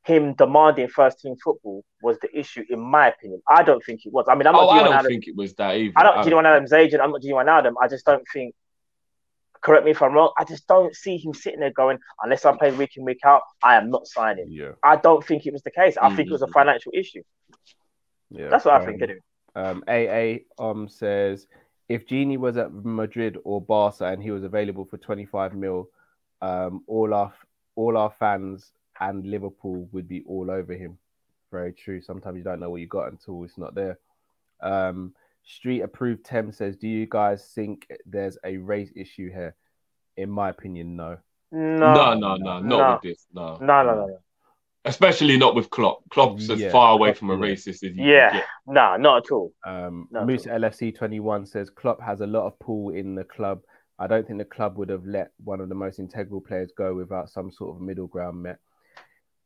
him 0.04 0.34
demanding 0.34 0.88
first 0.88 1.20
team 1.20 1.36
football 1.42 1.84
was 2.02 2.18
the 2.20 2.38
issue, 2.38 2.64
in 2.70 2.80
my 2.80 3.08
opinion. 3.08 3.42
I 3.48 3.62
don't 3.62 3.84
think 3.84 4.06
it 4.06 4.12
was. 4.12 4.26
I 4.28 4.34
mean, 4.34 4.46
I'm 4.46 4.54
not 4.54 4.62
Oh, 4.64 4.68
I 4.70 4.82
don't 4.82 4.92
Wijnaldum- 4.92 5.06
think 5.08 5.28
it 5.28 5.36
was 5.36 5.54
that 5.54 5.76
either. 5.76 5.92
I 5.96 6.02
don't 6.02 6.16
I- 6.18 6.24
Gini 6.24 6.32
Wijnaldum's 6.42 6.72
agent. 6.72 7.02
I'm 7.02 7.10
not 7.10 7.20
Gini 7.22 7.46
Adam. 7.46 7.76
I 7.80 7.88
just 7.88 8.06
don't 8.06 8.24
think. 8.32 8.54
Correct 9.60 9.84
me 9.84 9.90
if 9.90 10.00
I'm 10.00 10.14
wrong. 10.14 10.32
I 10.38 10.44
just 10.44 10.66
don't 10.66 10.96
see 10.96 11.18
him 11.18 11.34
sitting 11.34 11.60
there 11.60 11.70
going, 11.70 11.98
unless 12.22 12.46
I'm 12.46 12.56
playing 12.56 12.78
week 12.78 12.96
in 12.96 13.04
week 13.04 13.20
out, 13.26 13.42
I 13.62 13.76
am 13.76 13.90
not 13.90 14.06
signing. 14.06 14.46
Yeah, 14.48 14.70
I 14.82 14.96
don't 14.96 15.22
think 15.22 15.44
it 15.46 15.52
was 15.52 15.62
the 15.62 15.70
case. 15.70 15.98
I 16.00 16.08
think 16.16 16.28
it 16.30 16.32
was 16.32 16.40
a 16.40 16.46
Mhm. 16.46 16.52
financial 16.52 16.92
issue. 16.94 17.22
yeah. 18.30 18.48
That's 18.48 18.64
what 18.64 18.80
I 18.80 18.86
think. 18.86 19.02
enough. 19.02 19.16
Anyway. 19.56 19.70
Um, 19.70 19.84
AA 19.86 20.64
um 20.64 20.88
says 20.88 21.46
if 21.90 22.06
Gini 22.06 22.38
was 22.38 22.56
at 22.56 22.72
Madrid 22.72 23.36
or 23.44 23.60
Barca 23.60 24.04
and 24.06 24.22
he 24.22 24.30
was 24.30 24.44
available 24.44 24.84
for 24.86 24.96
25 24.96 25.54
mil, 25.54 25.90
um, 26.40 26.82
all 26.86 27.12
our 27.12 27.34
all 27.74 27.98
our 27.98 28.10
fans 28.12 28.72
and 29.00 29.26
Liverpool 29.26 29.88
would 29.92 30.08
be 30.08 30.22
all 30.26 30.50
over 30.50 30.74
him. 30.74 30.98
Very 31.50 31.72
true. 31.72 32.00
Sometimes 32.00 32.36
you 32.36 32.44
don't 32.44 32.60
know 32.60 32.70
what 32.70 32.80
you 32.80 32.86
got 32.86 33.10
until 33.10 33.42
it's 33.44 33.58
not 33.58 33.74
there. 33.74 33.98
Um, 34.60 35.14
Street 35.42 35.80
approved 35.80 36.24
Tem 36.24 36.52
says, 36.52 36.76
"Do 36.76 36.86
you 36.86 37.06
guys 37.06 37.50
think 37.54 37.90
there's 38.06 38.36
a 38.44 38.58
race 38.58 38.92
issue 38.94 39.30
here?" 39.30 39.54
In 40.16 40.30
my 40.30 40.50
opinion, 40.50 40.96
no. 40.96 41.16
No, 41.50 41.94
No, 41.94 42.14
no, 42.14 42.36
no, 42.36 42.60
not 42.60 42.62
No. 42.62 42.92
with 42.92 43.02
this. 43.02 43.26
No. 43.32 43.56
no, 43.60 43.82
no, 43.82 43.94
no, 43.94 44.06
no. 44.06 44.18
Especially 44.84 45.36
not 45.36 45.54
with 45.54 45.68
Klopp. 45.70 46.02
Klopp's 46.10 46.48
as 46.50 46.60
Yeah, 46.60 46.70
far 46.70 46.94
away 46.94 47.08
Klopp, 47.08 47.16
from 47.18 47.30
a 47.30 47.34
yeah. 47.34 47.52
racist 47.52 47.82
as 47.82 47.82
you 47.96 48.04
Yeah, 48.04 48.30
can 48.30 48.38
get. 48.38 48.46
nah, 48.66 48.96
not 48.96 49.24
at 49.26 49.32
all. 49.32 49.52
Um, 49.64 50.08
No, 50.10 50.24
Moose 50.24 50.44
true. 50.44 50.52
LFC 50.52 50.92
21 50.94 51.46
says 51.46 51.68
Klopp 51.70 52.00
has 52.00 52.20
a 52.20 52.26
lot 52.26 52.46
of 52.46 52.58
pull 52.58 52.90
in 52.90 53.14
the 53.14 53.24
club. 53.24 53.62
I 53.98 54.06
don't 54.06 54.26
think 54.26 54.38
the 54.38 54.44
club 54.46 54.78
would 54.78 54.88
have 54.88 55.04
let 55.06 55.32
one 55.44 55.60
of 55.60 55.68
the 55.68 55.74
most 55.74 55.98
integral 55.98 56.40
players 56.40 56.72
go 56.76 56.94
without 56.94 57.28
some 57.28 57.50
sort 57.50 57.76
of 57.76 57.82
middle 57.82 58.06
ground 58.06 58.42
met. 58.42 58.58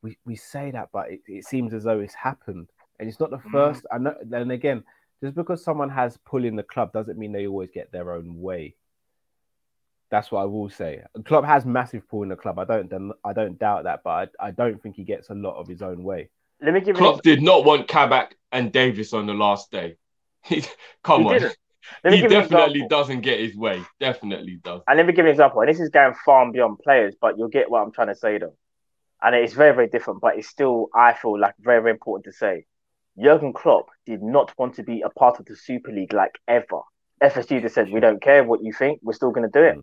We, 0.05 0.19
we 0.27 0.37
say 0.37 0.71
that, 0.71 0.91
but 0.93 1.11
it, 1.11 1.21
it 1.27 1.47
seems 1.47 1.73
as 1.73 1.85
though 1.85 1.99
it's 2.01 2.15
happened. 2.15 2.69
And 3.01 3.09
it's 3.09 3.19
not 3.19 3.31
the 3.31 3.39
Mm. 3.39 3.51
first. 3.51 3.87
I 3.91 3.97
know, 3.97 4.15
then 4.23 4.51
again, 4.51 4.85
just 5.23 5.35
because 5.35 5.65
someone 5.65 5.89
has 5.89 6.19
pull 6.27 6.45
in 6.45 6.57
the 6.57 6.63
club 6.63 6.93
doesn't 6.93 7.19
mean 7.19 7.33
they 7.33 7.47
always 7.47 7.71
get 7.71 7.91
their 7.91 8.13
own 8.13 8.39
way. 8.39 8.77
That's 10.11 10.31
what 10.31 10.43
I 10.43 10.45
will 10.45 10.69
say. 10.69 11.03
Klopp 11.25 11.47
has 11.47 11.65
massive 11.65 12.07
pull 12.07 12.23
in 12.23 12.29
the 12.29 12.37
club. 12.37 12.59
I 12.59 12.65
don't, 12.65 13.13
I 13.25 13.33
don't 13.33 13.59
doubt 13.59 13.85
that, 13.85 14.03
but 14.05 14.31
I, 14.39 14.49
I 14.49 14.51
don't 14.51 14.81
think 14.81 14.95
he 14.95 15.05
gets 15.05 15.31
a 15.31 15.35
lot 15.35 15.57
of 15.57 15.67
his 15.67 15.81
own 15.81 16.05
way. 16.05 16.29
Let 16.61 16.75
me 16.75 16.81
give 16.81 16.89
you. 16.89 16.95
Klopp 16.95 17.23
did 17.23 17.43
not 17.43 17.65
want 17.65 17.89
Kabak 17.89 18.37
and 18.53 18.71
Davies 18.71 19.15
on 19.15 19.27
the 19.27 19.35
last 19.35 19.71
day. 19.71 19.97
He, 20.47 20.63
come 21.03 21.23
He 21.23 21.29
on. 21.29 21.35
didn't. 21.35 21.57
He 22.05 22.11
give 22.21 22.31
you 22.31 22.37
an 22.37 22.43
definitely 22.43 22.87
doesn't 22.91 23.23
get 23.23 23.41
his 23.41 23.57
way. 23.57 23.83
Definitely 23.99 24.57
does. 24.63 24.83
And 24.87 24.99
let 24.99 25.07
me 25.07 25.15
give 25.15 25.25
an 25.25 25.31
example. 25.31 25.63
And 25.63 25.71
this 25.71 25.81
is 25.81 25.89
going 25.89 26.13
far 26.27 26.43
and 26.43 26.53
beyond 26.53 26.79
players, 26.81 27.15
but 27.19 27.39
you'll 27.39 27.49
get 27.49 27.71
what 27.71 27.81
I'm 27.81 27.93
trying 27.93 28.09
to 28.09 28.15
say 28.15 28.37
though. 28.37 28.55
And 29.25 29.35
it's 29.35 29.55
very, 29.55 29.75
very 29.75 29.89
different, 29.89 30.21
but 30.21 30.37
it's 30.37 30.49
still, 30.49 30.89
I 30.95 31.15
feel 31.15 31.41
like 31.41 31.55
very, 31.59 31.81
very 31.81 31.93
important 31.93 32.27
to 32.27 32.33
say. 32.33 32.67
Jurgen 33.19 33.55
Klopp 33.55 33.87
did 34.05 34.23
not 34.23 34.53
want 34.59 34.75
to 34.75 34.83
be 34.83 35.01
a 35.01 35.09
part 35.09 35.41
of 35.41 35.47
the 35.47 35.57
Super 35.57 35.91
League 35.91 36.13
like 36.13 36.39
ever. 36.47 36.81
FSG 37.23 37.63
just 37.63 37.75
said, 37.75 37.91
we 37.91 38.01
don't 38.01 38.21
care 38.21 38.45
what 38.45 38.63
you 38.63 38.73
think, 38.73 39.01
we're 39.03 39.15
still 39.15 39.31
going 39.31 39.51
to 39.51 39.59
do 39.59 39.65
it. 39.65 39.77
Mm. 39.77 39.83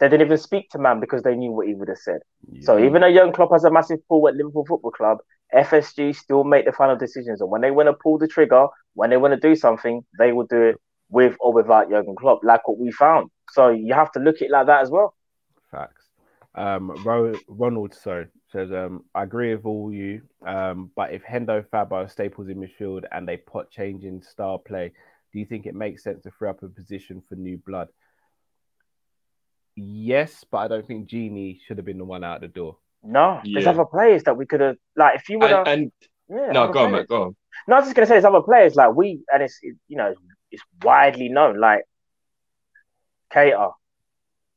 They 0.00 0.08
didn't 0.08 0.26
even 0.26 0.38
speak 0.38 0.70
to 0.70 0.78
man 0.78 1.00
because 1.00 1.22
they 1.22 1.36
knew 1.36 1.52
what 1.52 1.66
he 1.66 1.74
would 1.74 1.88
have 1.88 1.98
said. 1.98 2.20
So 2.62 2.78
even 2.82 3.02
though 3.02 3.12
Jurgen 3.12 3.34
Klopp 3.34 3.52
has 3.52 3.64
a 3.64 3.70
massive 3.70 3.98
pull 4.08 4.26
at 4.26 4.34
Liverpool 4.34 4.64
Football 4.64 4.90
Club, 4.90 5.18
FSG 5.54 6.16
still 6.16 6.44
make 6.44 6.64
the 6.64 6.72
final 6.72 6.96
decisions. 6.96 7.40
And 7.42 7.50
when 7.50 7.60
they 7.60 7.70
want 7.70 7.88
to 7.88 7.92
pull 7.92 8.16
the 8.16 8.26
trigger, 8.26 8.66
when 8.94 9.10
they 9.10 9.18
want 9.18 9.34
to 9.34 9.48
do 9.48 9.54
something, 9.54 10.04
they 10.18 10.32
will 10.32 10.46
do 10.46 10.62
it 10.62 10.76
with 11.10 11.36
or 11.40 11.52
without 11.52 11.90
Jurgen 11.90 12.16
Klopp, 12.16 12.42
like 12.42 12.66
what 12.66 12.78
we 12.78 12.90
found. 12.90 13.30
So 13.50 13.68
you 13.68 13.92
have 13.92 14.10
to 14.12 14.18
look 14.18 14.36
at 14.36 14.42
it 14.42 14.50
like 14.50 14.66
that 14.66 14.80
as 14.80 14.90
well. 14.90 15.14
Facts. 16.54 16.64
Um, 16.76 16.90
Ro- 17.04 17.38
Ronald, 17.48 17.94
sorry, 17.94 18.26
says, 18.50 18.72
um, 18.72 19.04
I 19.14 19.22
agree 19.22 19.54
with 19.54 19.64
all 19.64 19.92
you, 19.92 20.22
um, 20.46 20.90
but 20.94 21.12
if 21.12 21.22
Hendo, 21.22 21.66
Fab 21.70 21.92
are 21.92 22.08
staples 22.08 22.48
in 22.48 22.58
midfield 22.58 23.04
and 23.10 23.26
they 23.26 23.36
pot 23.38 23.70
change 23.70 24.04
in 24.04 24.22
style 24.22 24.58
play, 24.58 24.92
do 25.32 25.38
you 25.38 25.46
think 25.46 25.66
it 25.66 25.74
makes 25.74 26.02
sense 26.02 26.22
to 26.24 26.30
free 26.30 26.50
up 26.50 26.62
a 26.62 26.68
position 26.68 27.22
for 27.28 27.36
new 27.36 27.56
blood? 27.56 27.88
Yes, 29.74 30.44
but 30.50 30.58
I 30.58 30.68
don't 30.68 30.86
think 30.86 31.08
Gini 31.08 31.58
should 31.66 31.78
have 31.78 31.86
been 31.86 31.96
the 31.98 32.04
one 32.04 32.24
out 32.24 32.42
the 32.42 32.48
door. 32.48 32.76
No, 33.02 33.40
there's 33.42 33.64
Yeah. 33.64 33.70
other 33.70 33.86
players 33.86 34.22
that 34.24 34.36
we 34.36 34.44
could 34.46 34.60
have 34.60 34.76
like 34.94 35.16
if 35.16 35.28
you 35.30 35.38
would 35.38 35.50
have. 35.50 35.66
And, 35.66 35.90
and 36.28 36.38
yeah, 36.38 36.52
no, 36.52 36.64
other 36.64 36.72
go 36.74 36.84
on, 36.84 36.90
players. 36.90 37.02
mate, 37.04 37.08
go 37.08 37.22
on. 37.22 37.36
No, 37.66 37.76
I 37.76 37.78
was 37.78 37.86
just 37.86 37.96
gonna 37.96 38.06
say 38.06 38.14
there's 38.14 38.24
other 38.26 38.42
players 38.42 38.76
like 38.76 38.94
we, 38.94 39.24
and 39.32 39.42
it's 39.42 39.58
it- 39.62 39.76
you 39.88 39.96
know 39.96 40.14
it's 40.50 40.62
widely 40.82 41.30
known 41.30 41.58
like 41.58 41.84
Keita, 43.32 43.72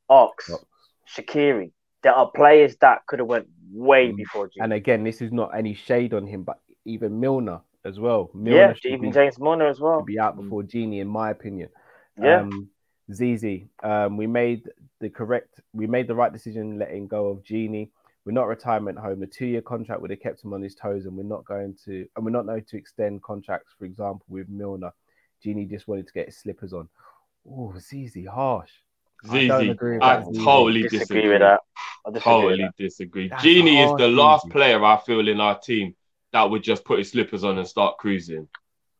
Ox, 0.09 0.49
Ox. 0.51 0.65
Shaqiri. 1.09 1.71
There 2.05 2.13
are 2.13 2.29
players 2.29 2.77
that 2.77 3.03
could 3.07 3.17
have 3.17 3.27
went 3.27 3.47
way 3.73 4.11
Mm. 4.11 4.17
before 4.17 4.47
Gini. 4.47 4.61
And 4.63 4.73
again, 4.73 5.03
this 5.03 5.21
is 5.23 5.31
not 5.31 5.49
any 5.55 5.73
shade 5.73 6.13
on 6.13 6.27
him, 6.27 6.43
but 6.43 6.59
even 6.85 7.19
Milner 7.19 7.61
as 7.83 7.99
well. 7.99 8.29
Milner 8.33 8.75
yeah, 8.83 8.91
even 8.93 9.09
be, 9.09 9.11
James 9.11 9.39
Milner 9.39 9.65
as 9.67 9.79
well. 9.79 10.03
be 10.03 10.19
out 10.19 10.35
before 10.37 10.61
Gini, 10.61 10.99
in 11.01 11.07
my 11.07 11.31
opinion. 11.31 11.69
Yeah, 12.21 12.41
Um, 12.41 12.69
Zizi, 13.11 13.67
um, 13.81 14.17
we 14.17 14.27
made 14.27 14.69
the 14.99 15.09
correct, 15.09 15.59
we 15.73 15.87
made 15.87 16.07
the 16.07 16.13
right 16.15 16.31
decision 16.31 16.77
letting 16.77 17.07
go 17.07 17.27
of 17.29 17.43
Gini. 17.43 17.89
We're 18.23 18.33
not 18.33 18.47
retirement 18.47 18.97
home. 18.99 19.19
The 19.19 19.27
two-year 19.27 19.61
contract 19.63 19.99
would 20.01 20.11
have 20.11 20.19
kept 20.19 20.43
him 20.43 20.53
on 20.53 20.61
his 20.61 20.75
toes, 20.75 21.05
and 21.07 21.17
we're 21.17 21.23
not 21.35 21.43
going 21.45 21.75
to, 21.85 22.07
and 22.15 22.23
we're 22.23 22.31
not 22.31 22.45
going 22.45 22.65
to 22.65 22.77
extend 22.77 23.23
contracts. 23.23 23.73
For 23.79 23.85
example, 23.85 24.25
with 24.29 24.47
Milner, 24.47 24.93
Gini 25.43 25.67
just 25.67 25.87
wanted 25.87 26.05
to 26.07 26.13
get 26.13 26.27
his 26.27 26.37
slippers 26.37 26.71
on. 26.73 26.87
Oh, 27.49 27.73
Zizi, 27.79 28.25
harsh. 28.25 28.71
I 29.29 29.47
don't 29.47 29.59
Zizi, 29.61 29.69
agree 29.71 29.93
with 29.95 30.03
I 30.03 30.17
that, 30.17 30.25
totally 30.43 30.83
disagree, 30.83 30.99
disagree. 30.99 31.29
with 31.29 31.39
that. 31.41 31.61
I 32.05 32.11
disagree 32.11 32.21
Totally 32.33 32.69
disagree. 32.77 33.27
That's 33.29 33.43
Gini 33.43 33.83
is 33.83 33.97
the 33.97 34.07
last 34.07 34.43
Zizi. 34.43 34.51
player 34.51 34.83
I 34.83 34.97
feel 34.97 35.27
in 35.27 35.39
our 35.39 35.57
team 35.59 35.95
that 36.33 36.43
would 36.49 36.63
just 36.63 36.83
put 36.85 36.99
his 36.99 37.09
slippers 37.11 37.43
on 37.43 37.57
and 37.57 37.67
start 37.67 37.97
cruising. 37.97 38.47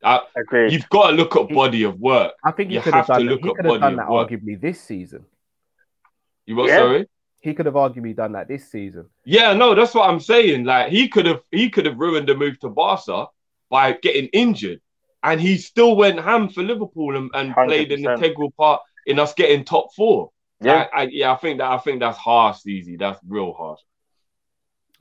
I, 0.04 0.22
Agreed. 0.36 0.72
you've 0.72 0.90
got 0.90 1.12
to 1.12 1.16
look 1.16 1.36
at 1.36 1.50
body 1.50 1.84
of 1.84 2.00
work. 2.00 2.34
I 2.44 2.52
think 2.52 2.70
he 2.70 2.76
You 2.76 2.82
could 2.82 2.94
have 2.94 3.08
have 3.08 3.18
to 3.20 3.24
done 3.24 3.28
that. 3.28 3.32
look 3.34 3.42
He 3.44 3.50
at 3.50 3.56
could 3.56 3.66
have 3.66 3.72
body 3.72 3.82
done 3.82 3.94
of 3.94 3.98
that 3.98 4.10
work. 4.12 4.30
arguably 4.30 4.60
this 4.62 4.80
season. 4.82 5.26
You 6.46 6.56
what? 6.56 6.68
Yeah. 6.70 6.78
Sorry. 6.78 7.06
He 7.42 7.54
could 7.54 7.66
have 7.68 7.76
arguably 7.76 8.16
done 8.16 8.32
that 8.34 8.48
this 8.48 8.72
season. 8.72 9.06
Yeah, 9.24 9.54
no, 9.54 9.76
that's 9.76 9.94
what 9.94 10.10
I'm 10.10 10.20
saying. 10.20 10.64
Like 10.64 10.92
he 10.92 11.08
could 11.10 11.26
have 11.28 11.42
he 11.52 11.70
could 11.70 11.86
have 11.86 11.98
ruined 12.00 12.28
the 12.28 12.36
move 12.36 12.60
to 12.62 12.70
Barca 12.70 13.28
by 13.70 13.94
getting 13.94 14.28
injured, 14.34 14.82
and 15.22 15.40
he 15.40 15.58
still 15.58 15.96
went 15.96 16.20
ham 16.20 16.50
for 16.50 16.64
Liverpool 16.64 17.16
and, 17.16 17.30
and 17.36 17.54
played 17.54 17.92
an 17.92 18.04
integral 18.04 18.52
part 18.52 18.82
in 19.06 19.20
us 19.20 19.34
getting 19.34 19.64
top 19.64 19.94
four. 19.96 20.32
Yeah, 20.66 20.74
Like, 20.74 20.90
I, 20.94 21.04
yeah, 21.12 21.32
I 21.32 21.36
think 21.38 21.60
that 21.60 21.72
I 21.72 21.78
think 21.78 22.00
that's 22.00 22.18
harsh, 22.18 22.66
easy. 22.66 22.98
That's 22.98 23.20
real 23.28 23.54
harsh. 23.54 23.82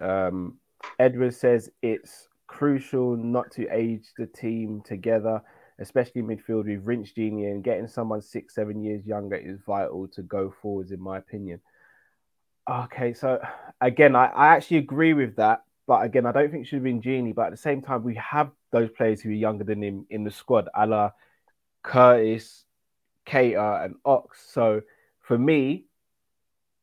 Um, 0.00 0.58
Edward 0.98 1.34
says 1.34 1.70
it's 1.82 2.28
crucial 2.46 3.16
not 3.16 3.50
to 3.52 3.66
age 3.68 4.06
the 4.18 4.26
team 4.26 4.82
together, 4.84 5.42
especially 5.78 6.22
midfield 6.22 6.66
with 6.66 6.84
Rinch 6.84 7.14
Gini 7.14 7.50
and 7.50 7.64
getting 7.64 7.88
someone 7.88 8.20
six, 8.20 8.54
seven 8.54 8.82
years 8.82 9.06
younger 9.06 9.36
is 9.36 9.58
vital 9.66 10.08
to 10.08 10.22
go 10.22 10.52
forwards, 10.62 10.92
in 10.92 11.00
my 11.00 11.18
opinion. 11.18 11.60
Okay, 12.70 13.12
so 13.12 13.40
again, 13.80 14.16
I, 14.16 14.26
I 14.26 14.46
actually 14.48 14.78
agree 14.78 15.12
with 15.12 15.36
that, 15.36 15.64
but 15.86 16.02
again, 16.02 16.26
I 16.26 16.32
don't 16.32 16.50
think 16.50 16.64
it 16.64 16.68
should 16.68 16.76
have 16.76 16.84
been 16.84 17.02
Gini. 17.02 17.34
But 17.34 17.46
at 17.46 17.50
the 17.50 17.56
same 17.56 17.82
time, 17.82 18.02
we 18.02 18.14
have 18.16 18.50
those 18.70 18.90
players 18.90 19.20
who 19.20 19.30
are 19.30 19.32
younger 19.32 19.64
than 19.64 19.82
him 19.82 20.06
in 20.10 20.24
the 20.24 20.30
squad, 20.30 20.68
a 20.74 20.86
la 20.86 21.10
Curtis, 21.82 22.64
Keita, 23.26 23.84
and 23.84 23.96
Ox. 24.04 24.44
So 24.50 24.80
for 25.24 25.38
me, 25.38 25.86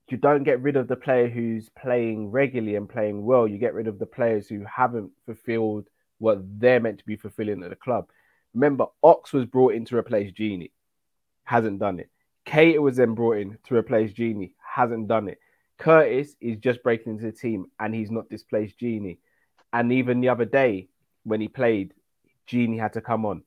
you 0.09 0.17
don't 0.17 0.43
get 0.43 0.61
rid 0.61 0.75
of 0.75 0.87
the 0.87 0.95
player 0.95 1.29
who's 1.29 1.69
playing 1.69 2.31
regularly 2.31 2.75
and 2.75 2.89
playing 2.89 3.23
well. 3.23 3.47
You 3.47 3.57
get 3.57 3.73
rid 3.73 3.87
of 3.87 3.97
the 3.97 4.05
players 4.05 4.47
who 4.47 4.65
haven't 4.65 5.11
fulfilled 5.25 5.87
what 6.17 6.39
they're 6.59 6.81
meant 6.81 6.99
to 6.99 7.05
be 7.05 7.15
fulfilling 7.15 7.63
at 7.63 7.69
the 7.69 7.75
club. 7.75 8.09
Remember, 8.53 8.87
Ox 9.03 9.31
was 9.31 9.45
brought 9.45 9.73
in 9.73 9.85
to 9.85 9.97
replace 9.97 10.33
Gini, 10.33 10.71
hasn't 11.43 11.79
done 11.79 11.99
it. 11.99 12.09
Keita 12.45 12.79
was 12.79 12.97
then 12.97 13.13
brought 13.13 13.37
in 13.37 13.57
to 13.67 13.75
replace 13.75 14.11
Gini, 14.11 14.53
hasn't 14.75 15.07
done 15.07 15.29
it. 15.29 15.39
Curtis 15.77 16.35
is 16.41 16.57
just 16.57 16.83
breaking 16.83 17.13
into 17.13 17.25
the 17.25 17.31
team 17.31 17.67
and 17.79 17.95
he's 17.95 18.11
not 18.11 18.29
displaced 18.29 18.79
Gini. 18.79 19.19
And 19.71 19.93
even 19.93 20.19
the 20.19 20.29
other 20.29 20.45
day 20.45 20.89
when 21.23 21.39
he 21.39 21.47
played, 21.47 21.93
Gini 22.49 22.79
had 22.79 22.93
to 22.93 23.01
come 23.01 23.25
on 23.25 23.43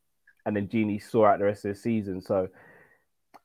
and 0.46 0.56
then 0.56 0.68
Gini 0.68 1.02
saw 1.02 1.26
out 1.26 1.40
the 1.40 1.44
rest 1.44 1.64
of 1.64 1.74
the 1.74 1.80
season. 1.80 2.20
So 2.20 2.48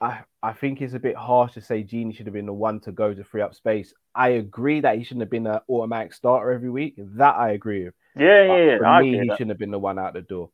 I, 0.01 0.21
I 0.41 0.53
think 0.53 0.81
it's 0.81 0.93
a 0.93 0.99
bit 0.99 1.15
harsh 1.15 1.53
to 1.53 1.61
say 1.61 1.83
Gini 1.83 2.15
should 2.15 2.25
have 2.25 2.33
been 2.33 2.45
the 2.45 2.53
one 2.53 2.79
to 2.81 2.91
go 2.91 3.13
to 3.13 3.23
free 3.23 3.41
up 3.41 3.53
space. 3.53 3.93
I 4.15 4.29
agree 4.29 4.79
that 4.81 4.97
he 4.97 5.03
shouldn't 5.03 5.23
have 5.23 5.29
been 5.29 5.47
an 5.47 5.59
automatic 5.67 6.13
starter 6.13 6.51
every 6.51 6.69
week. 6.69 6.95
That 6.97 7.35
I 7.35 7.51
agree 7.51 7.85
with. 7.85 7.93
yeah, 8.15 8.47
But 8.47 8.53
yeah, 8.53 8.63
yeah. 8.65 8.77
For 8.77 8.85
I 8.85 9.01
me, 9.01 9.11
he 9.19 9.27
that. 9.27 9.33
shouldn't 9.37 9.49
have 9.51 9.57
been 9.59 9.71
the 9.71 9.79
one 9.79 9.99
out 9.99 10.13
the 10.13 10.21
door. 10.21 10.49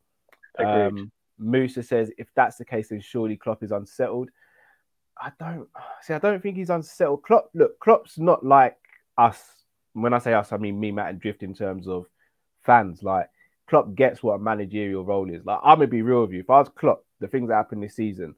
Agreed. 0.57 0.87
Um, 0.87 1.11
Musa 1.37 1.83
says 1.83 2.11
if 2.17 2.27
that's 2.35 2.57
the 2.57 2.65
case, 2.65 2.89
then 2.89 3.01
surely 3.01 3.37
Klopp 3.37 3.61
is 3.61 3.71
unsettled. 3.71 4.29
I 5.21 5.31
don't 5.39 5.69
see. 6.01 6.13
I 6.13 6.19
don't 6.19 6.41
think 6.41 6.57
he's 6.57 6.69
unsettled. 6.69 7.23
Klopp, 7.23 7.49
look, 7.53 7.79
Klopp's 7.79 8.17
not 8.17 8.45
like 8.45 8.77
us. 9.17 9.41
When 9.93 10.13
I 10.13 10.19
say 10.19 10.33
us, 10.33 10.51
I 10.51 10.57
mean 10.57 10.79
me, 10.79 10.91
Matt, 10.91 11.09
and 11.09 11.19
Drift 11.19 11.43
in 11.43 11.53
terms 11.53 11.87
of 11.87 12.05
fans. 12.63 13.03
Like 13.03 13.29
Klopp 13.67 13.93
gets 13.95 14.23
what 14.23 14.33
a 14.33 14.39
managerial 14.39 15.05
role 15.05 15.29
is. 15.29 15.45
Like 15.45 15.59
I'm 15.63 15.77
gonna 15.77 15.87
be 15.87 16.01
real 16.01 16.21
with 16.21 16.31
you. 16.31 16.39
If 16.39 16.49
I 16.49 16.59
was 16.59 16.69
Klopp, 16.69 17.05
the 17.19 17.27
things 17.27 17.47
that 17.49 17.55
happened 17.55 17.83
this 17.83 17.95
season, 17.95 18.35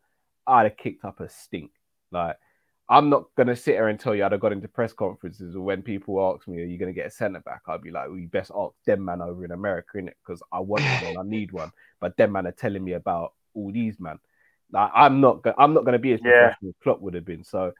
I'd 0.47 0.63
have 0.63 0.77
kicked 0.77 1.05
up 1.05 1.19
a 1.19 1.29
stink. 1.29 1.71
Like 2.11 2.37
I'm 2.89 3.09
not 3.09 3.25
gonna 3.35 3.55
sit 3.55 3.75
here 3.75 3.89
and 3.89 3.99
tell 3.99 4.15
you 4.15 4.23
I'd 4.23 4.31
have 4.31 4.39
got 4.41 4.53
into 4.53 4.67
press 4.69 4.93
conferences 4.93 5.55
or 5.55 5.61
when 5.61 5.81
people 5.81 6.33
ask 6.33 6.47
me, 6.47 6.61
"Are 6.61 6.65
you 6.65 6.77
gonna 6.77 6.93
get 6.93 7.07
a 7.07 7.11
centre 7.11 7.41
back?" 7.41 7.61
I'd 7.67 7.81
be 7.81 7.91
like, 7.91 8.07
"Well, 8.07 8.17
you 8.17 8.29
best 8.29 8.51
ask 8.55 8.73
them 8.85 9.03
man 9.03 9.21
over 9.21 9.43
in 9.43 9.51
America, 9.51 9.97
innit? 9.97 10.13
Because 10.25 10.41
I 10.51 10.59
want 10.59 10.83
one, 10.83 11.17
I 11.17 11.23
need 11.29 11.51
one." 11.51 11.71
But 11.99 12.15
them 12.15 12.31
man 12.31 12.47
are 12.47 12.51
telling 12.53 12.83
me 12.83 12.93
about 12.93 13.33
all 13.53 13.71
these 13.71 13.99
man. 13.99 14.19
Like 14.71 14.91
I'm 14.93 15.19
not, 15.19 15.43
go- 15.43 15.55
I'm 15.57 15.73
not 15.73 15.83
gonna 15.85 15.99
be 15.99 16.13
as 16.13 16.21
Yeah. 16.23 16.31
professional 16.31 16.69
as 16.69 16.75
Klopp 16.81 17.01
would 17.01 17.13
have 17.13 17.25
been. 17.25 17.43
So 17.43 17.73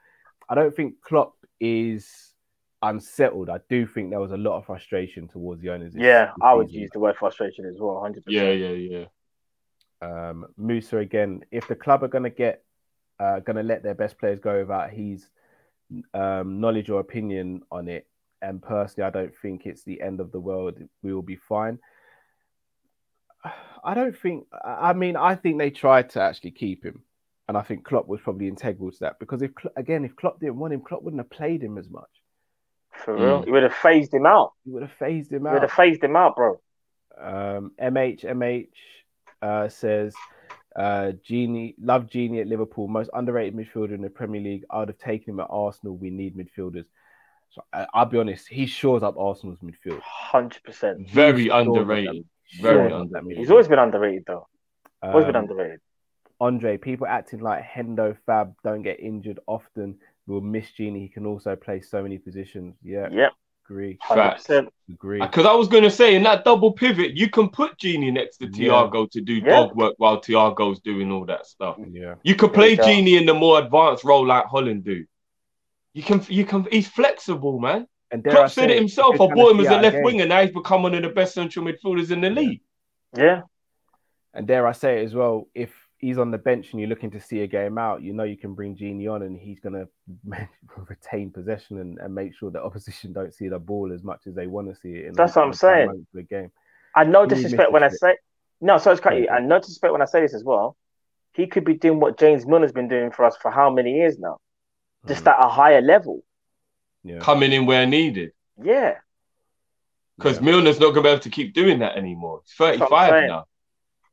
I 0.49 0.55
don't 0.55 0.75
think 0.75 1.01
Klopp 1.01 1.35
is 1.59 2.33
unsettled. 2.81 3.49
I 3.49 3.59
do 3.69 3.87
think 3.87 4.09
there 4.09 4.19
was 4.19 4.31
a 4.31 4.37
lot 4.37 4.57
of 4.57 4.65
frustration 4.65 5.27
towards 5.27 5.61
the 5.61 5.69
owners. 5.69 5.93
Yeah, 5.95 6.25
this 6.25 6.33
I 6.41 6.53
would 6.53 6.67
season. 6.67 6.81
use 6.81 6.89
the 6.91 6.99
word 6.99 7.17
frustration 7.17 7.65
as 7.65 7.75
well, 7.79 8.01
hundred 8.01 8.23
Yeah, 8.27 8.51
yeah, 8.51 8.69
yeah. 8.71 9.05
Um, 10.01 10.45
Musa 10.57 10.97
again. 10.97 11.43
If 11.51 11.67
the 11.67 11.75
club 11.75 12.03
are 12.03 12.07
going 12.09 12.23
to 12.23 12.29
get, 12.29 12.63
uh, 13.19 13.39
going 13.39 13.55
to 13.57 13.63
let 13.63 13.83
their 13.83 13.95
best 13.95 14.17
players 14.19 14.39
go 14.39 14.59
without 14.59 14.91
his 14.91 15.27
um, 16.13 16.59
knowledge 16.59 16.89
or 16.89 16.99
opinion 16.99 17.63
on 17.71 17.87
it, 17.87 18.07
and 18.41 18.61
personally, 18.61 19.07
I 19.07 19.09
don't 19.09 19.33
think 19.41 19.65
it's 19.65 19.83
the 19.83 20.01
end 20.01 20.19
of 20.19 20.31
the 20.31 20.39
world. 20.39 20.77
We 21.01 21.13
will 21.13 21.21
be 21.23 21.37
fine. 21.37 21.79
I 23.83 23.93
don't 23.93 24.17
think. 24.17 24.47
I 24.53 24.89
I 24.89 24.93
mean, 24.93 25.15
I 25.15 25.35
think 25.35 25.57
they 25.57 25.69
tried 25.71 26.09
to 26.11 26.21
actually 26.21 26.51
keep 26.51 26.83
him, 26.83 27.01
and 27.47 27.57
I 27.57 27.61
think 27.61 27.85
Klopp 27.85 28.07
was 28.07 28.21
probably 28.21 28.47
integral 28.47 28.91
to 28.91 28.99
that 29.01 29.19
because 29.19 29.41
if 29.41 29.51
again, 29.75 30.05
if 30.05 30.15
Klopp 30.15 30.39
didn't 30.39 30.57
want 30.57 30.73
him, 30.73 30.81
Klopp 30.81 31.03
wouldn't 31.03 31.21
have 31.21 31.29
played 31.29 31.63
him 31.63 31.77
as 31.77 31.89
much. 31.89 32.09
For 33.05 33.15
real, 33.15 33.43
he 33.43 33.51
would 33.51 33.63
have 33.63 33.73
phased 33.73 34.13
him 34.13 34.25
out. 34.25 34.53
He 34.65 34.71
would 34.71 34.81
have 34.83 34.91
phased 34.91 35.31
him 35.31 35.45
He 35.45 35.51
would 35.51 35.61
out. 35.61 35.61
have 35.61 35.71
phased 35.71 36.03
him 36.03 36.15
out, 36.15 36.35
bro. 36.35 36.59
Um, 37.19 37.71
MH 37.81 38.25
MH 38.25 38.67
uh, 39.41 39.69
says, 39.69 40.13
uh, 40.75 41.11
Gini 41.27 41.75
love 41.81 42.07
Gini 42.07 42.39
at 42.41 42.47
Liverpool, 42.47 42.87
most 42.87 43.09
underrated 43.13 43.55
midfielder 43.55 43.93
in 43.95 44.01
the 44.01 44.09
Premier 44.09 44.41
League. 44.41 44.63
I 44.69 44.79
would 44.79 44.89
have 44.89 44.97
taken 44.97 45.33
him 45.33 45.39
at 45.39 45.47
Arsenal. 45.49 45.97
We 45.97 46.09
need 46.09 46.35
midfielders. 46.37 46.85
So 47.49 47.63
I, 47.73 47.87
I'll 47.93 48.05
be 48.05 48.17
honest, 48.19 48.47
he 48.47 48.65
shores 48.67 49.03
up 49.03 49.17
Arsenal's 49.17 49.59
midfield. 49.59 50.01
Hundred 50.03 50.63
percent. 50.63 51.09
Very 51.09 51.43
He 51.43 51.49
underrated. 51.49 52.25
that- 52.25 52.61
Very 52.61 52.89
shores 52.89 52.93
up 52.93 53.09
that 53.11 53.17
underrated. 53.19 53.37
He's 53.39 53.51
always 53.51 53.67
been 53.67 53.79
underrated, 53.79 54.23
though. 54.27 54.47
Always 55.01 55.25
been 55.25 55.35
Um, 55.35 55.43
underrated. 55.43 55.79
Andre, 56.39 56.77
people 56.77 57.07
acting 57.07 57.39
like 57.39 57.63
Hendo 57.63 58.15
Fab 58.25 58.53
don't 58.63 58.83
get 58.83 58.99
injured 58.99 59.39
often. 59.47 59.97
Will 60.27 60.41
miss 60.41 60.67
Gini. 60.77 60.99
He 61.01 61.09
can 61.09 61.25
also 61.25 61.55
play 61.55 61.81
so 61.81 62.03
many 62.03 62.19
positions. 62.19 62.75
Yeah, 62.83 63.07
Yep, 63.09 63.33
agree, 63.69 63.97
100%. 64.03 64.67
agree. 64.91 65.19
Because 65.21 65.45
I 65.45 65.53
was 65.53 65.67
gonna 65.67 65.89
say 65.89 66.15
in 66.15 66.23
that 66.23 66.45
double 66.45 66.71
pivot, 66.71 67.15
you 67.15 67.29
can 67.29 67.49
put 67.49 67.77
Gini 67.77 68.11
next 68.11 68.37
to 68.37 68.45
Yeah. 68.47 68.69
Thiago 68.69 69.09
to 69.11 69.21
do 69.21 69.35
Yeah. 69.35 69.49
dog 69.49 69.75
work 69.75 69.95
while 69.97 70.19
Thiago's 70.21 70.79
doing 70.79 71.11
all 71.11 71.25
that 71.25 71.45
stuff. 71.45 71.77
Yeah, 71.91 72.15
You 72.23 72.35
could 72.35 72.53
play 72.53 72.71
you. 72.71 72.77
Gini 72.77 73.19
in 73.19 73.25
the 73.25 73.33
more 73.33 73.59
advanced 73.59 74.03
role 74.03 74.25
like 74.25 74.45
Holland 74.45 74.83
do. 74.83 75.05
You 75.93 76.03
can, 76.03 76.21
you 76.29 76.45
can. 76.45 76.67
He's 76.71 76.87
flexible, 76.87 77.59
man. 77.59 77.87
and 78.11 78.23
dare 78.23 78.31
I 78.31 78.35
Klopp 78.35 78.51
said 78.51 78.69
say 78.69 78.75
it 78.75 78.79
himself. 78.79 79.15
I 79.19 79.27
bought 79.27 79.51
him 79.51 79.59
as 79.59 79.67
a 79.67 79.81
left 79.81 79.95
game. 79.95 80.03
winger. 80.03 80.25
Now 80.27 80.41
he's 80.41 80.51
become 80.51 80.83
one 80.83 80.93
of 80.95 81.01
the 81.01 81.09
best 81.09 81.33
central 81.33 81.65
midfielders 81.65 82.09
in 82.11 82.21
the 82.21 82.29
league. 82.29 82.61
Yeah, 83.17 83.41
And 84.33 84.47
dare 84.47 84.65
I 84.67 84.71
say 84.71 85.01
it 85.01 85.05
as 85.05 85.13
well, 85.13 85.47
if 85.53 85.86
he's 85.97 86.17
on 86.17 86.31
the 86.31 86.37
bench 86.37 86.71
and 86.71 86.79
you're 86.79 86.89
looking 86.89 87.11
to 87.11 87.19
see 87.19 87.41
a 87.41 87.47
game 87.47 87.77
out, 87.77 88.01
you 88.01 88.13
know 88.13 88.23
you 88.23 88.37
can 88.37 88.53
bring 88.53 88.75
Gini 88.75 89.11
on 89.11 89.23
and 89.23 89.37
he's 89.37 89.59
going 89.59 89.73
to 90.31 90.47
retain 90.87 91.31
possession 91.31 91.79
and, 91.79 91.97
and 91.99 92.13
make 92.13 92.35
sure 92.35 92.51
that 92.51 92.61
opposition 92.61 93.13
don't 93.13 93.33
see 93.33 93.47
the 93.47 93.59
ball 93.59 93.91
as 93.91 94.03
much 94.03 94.21
as 94.27 94.35
they 94.35 94.47
want 94.47 94.69
to 94.69 94.75
see 94.75 94.89
it. 94.89 95.05
In 95.07 95.13
That's 95.13 95.33
the, 95.33 95.39
what 95.39 95.45
I'm 95.45 95.51
in 95.51 95.57
saying. 95.57 96.07
The 96.13 96.23
game. 96.23 96.51
I 96.95 97.03
no 97.03 97.23
He 97.23 97.29
disrespect 97.29 97.71
when 97.71 97.83
I 97.83 97.89
say 97.89 98.15
no. 98.61 98.77
So 98.77 98.91
it's 98.91 99.01
cut 99.01 99.15
you. 99.17 99.25
Yeah. 99.25 99.33
I 99.35 99.39
no 99.39 99.59
disrespect 99.59 99.91
when 99.91 100.01
I 100.01 100.05
say 100.05 100.21
this 100.21 100.33
as 100.33 100.43
well. 100.43 100.75
He 101.33 101.45
could 101.47 101.65
be 101.65 101.75
doing 101.75 101.99
what 101.99 102.17
James 102.17 102.45
Milner's 102.45 102.71
been 102.71 102.87
doing 102.87 103.11
for 103.11 103.23
us 103.25 103.37
for 103.37 103.51
how 103.51 103.69
many 103.69 103.93
years 103.93 104.17
now? 104.17 104.37
Just 105.07 105.23
Mm, 105.23 105.31
at 105.33 105.45
a 105.45 105.47
higher 105.47 105.81
level. 105.81 106.23
yeah. 107.03 107.19
Coming 107.19 107.51
in 107.51 107.65
where 107.67 107.85
needed. 107.85 108.31
Yeah, 108.61 108.95
Because 110.17 110.37
Yeah. 110.37 110.45
Milner's 110.45 110.79
not 110.79 110.89
gonna 110.95 111.03
be 111.03 111.09
able 111.09 111.21
to 111.21 111.29
keep 111.29 111.53
doing 111.53 111.79
that 111.79 111.95
anymore. 111.95 112.41
He's 112.43 112.55
That's 112.57 112.79
what 112.79 112.91
I'm 112.93 113.09
35 113.09 113.27
now. 113.29 113.45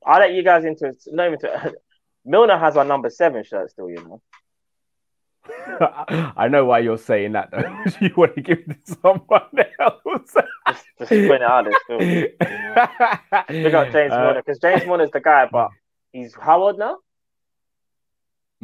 I'll 0.04 0.20
let 0.20 0.32
you 0.34 0.42
guys 0.42 0.64
into 0.64 0.86
it. 0.86 1.74
Milner 2.24 2.58
has 2.58 2.76
our 2.76 2.84
number 2.84 3.10
seven 3.10 3.44
shirt 3.44 3.70
still, 3.70 3.90
you 3.90 3.96
know. 3.96 4.22
I 6.36 6.48
know 6.48 6.64
why 6.64 6.78
you're 6.78 6.96
saying 6.96 7.32
that 7.32 7.50
though. 7.50 7.84
you 8.00 8.12
want 8.16 8.34
to 8.34 8.40
give 8.40 8.60
it 8.66 8.86
to 8.86 8.96
someone 9.02 9.42
else. 9.78 10.32
Just, 10.66 10.84
just 10.98 11.12
it 11.12 11.42
out 11.42 11.66
there 11.66 11.74
still. 11.84 11.98
Big 13.48 13.74
up 13.74 13.92
James 13.92 14.12
Uh, 14.12 14.20
Milner 14.20 14.42
because 14.42 14.58
James 14.58 14.86
Milner's 14.86 15.10
the 15.10 15.20
guy, 15.20 15.46
but 15.50 15.68
he's 16.12 16.34
how 16.34 16.62
old 16.62 16.78
now? 16.78 16.96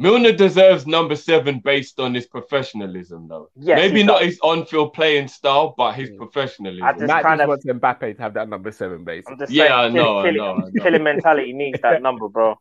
Milner 0.01 0.31
deserves 0.31 0.87
number 0.87 1.15
seven 1.15 1.59
based 1.59 1.99
on 1.99 2.15
his 2.15 2.25
professionalism, 2.25 3.27
though. 3.27 3.49
Yes, 3.55 3.77
Maybe 3.77 4.01
not 4.03 4.19
does. 4.19 4.29
his 4.29 4.39
on-field 4.41 4.93
playing 4.93 5.27
style, 5.27 5.75
but 5.77 5.93
his 5.93 6.09
Mm. 6.09 6.17
professionalism. 6.17 6.83
I 6.83 6.93
just 6.93 7.05
Matt 7.05 7.21
kind 7.23 7.37
just 7.39 7.43
of- 7.43 7.49
wants 7.49 7.65
Mbappe 7.65 8.15
to 8.17 8.21
have 8.23 8.33
that 8.33 8.49
number 8.49 8.71
seven 8.71 9.03
base. 9.03 9.25
I'm 9.27 9.37
just 9.37 9.51
Yeah, 9.51 9.67
saying, 9.67 9.73
I 9.73 9.87
know, 9.89 10.19
I 10.19 10.23
killing, 10.23 10.37
know, 10.37 10.55
I 10.55 10.57
know. 10.57 10.71
killing 10.83 11.03
mentality 11.03 11.53
needs 11.53 11.79
that 11.81 12.01
number, 12.07 12.27
bro. 12.29 12.59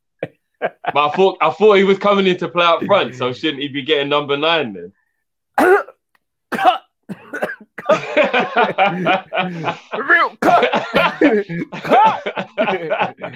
But 0.60 0.76
I 0.94 1.08
thought 1.16 1.38
I 1.40 1.48
thought 1.50 1.74
he 1.78 1.84
was 1.84 1.96
coming 1.96 2.26
in 2.26 2.36
to 2.36 2.48
play 2.48 2.66
up 2.66 2.84
front, 2.84 3.14
so 3.14 3.32
shouldn't 3.32 3.62
he 3.62 3.68
be 3.68 3.80
getting 3.82 4.10
number 4.10 4.36
nine 4.36 4.74
then? 4.74 4.92
cut. 6.50 6.82
Real 9.98 10.36
cut. 10.40 10.70
cut. 11.72 13.34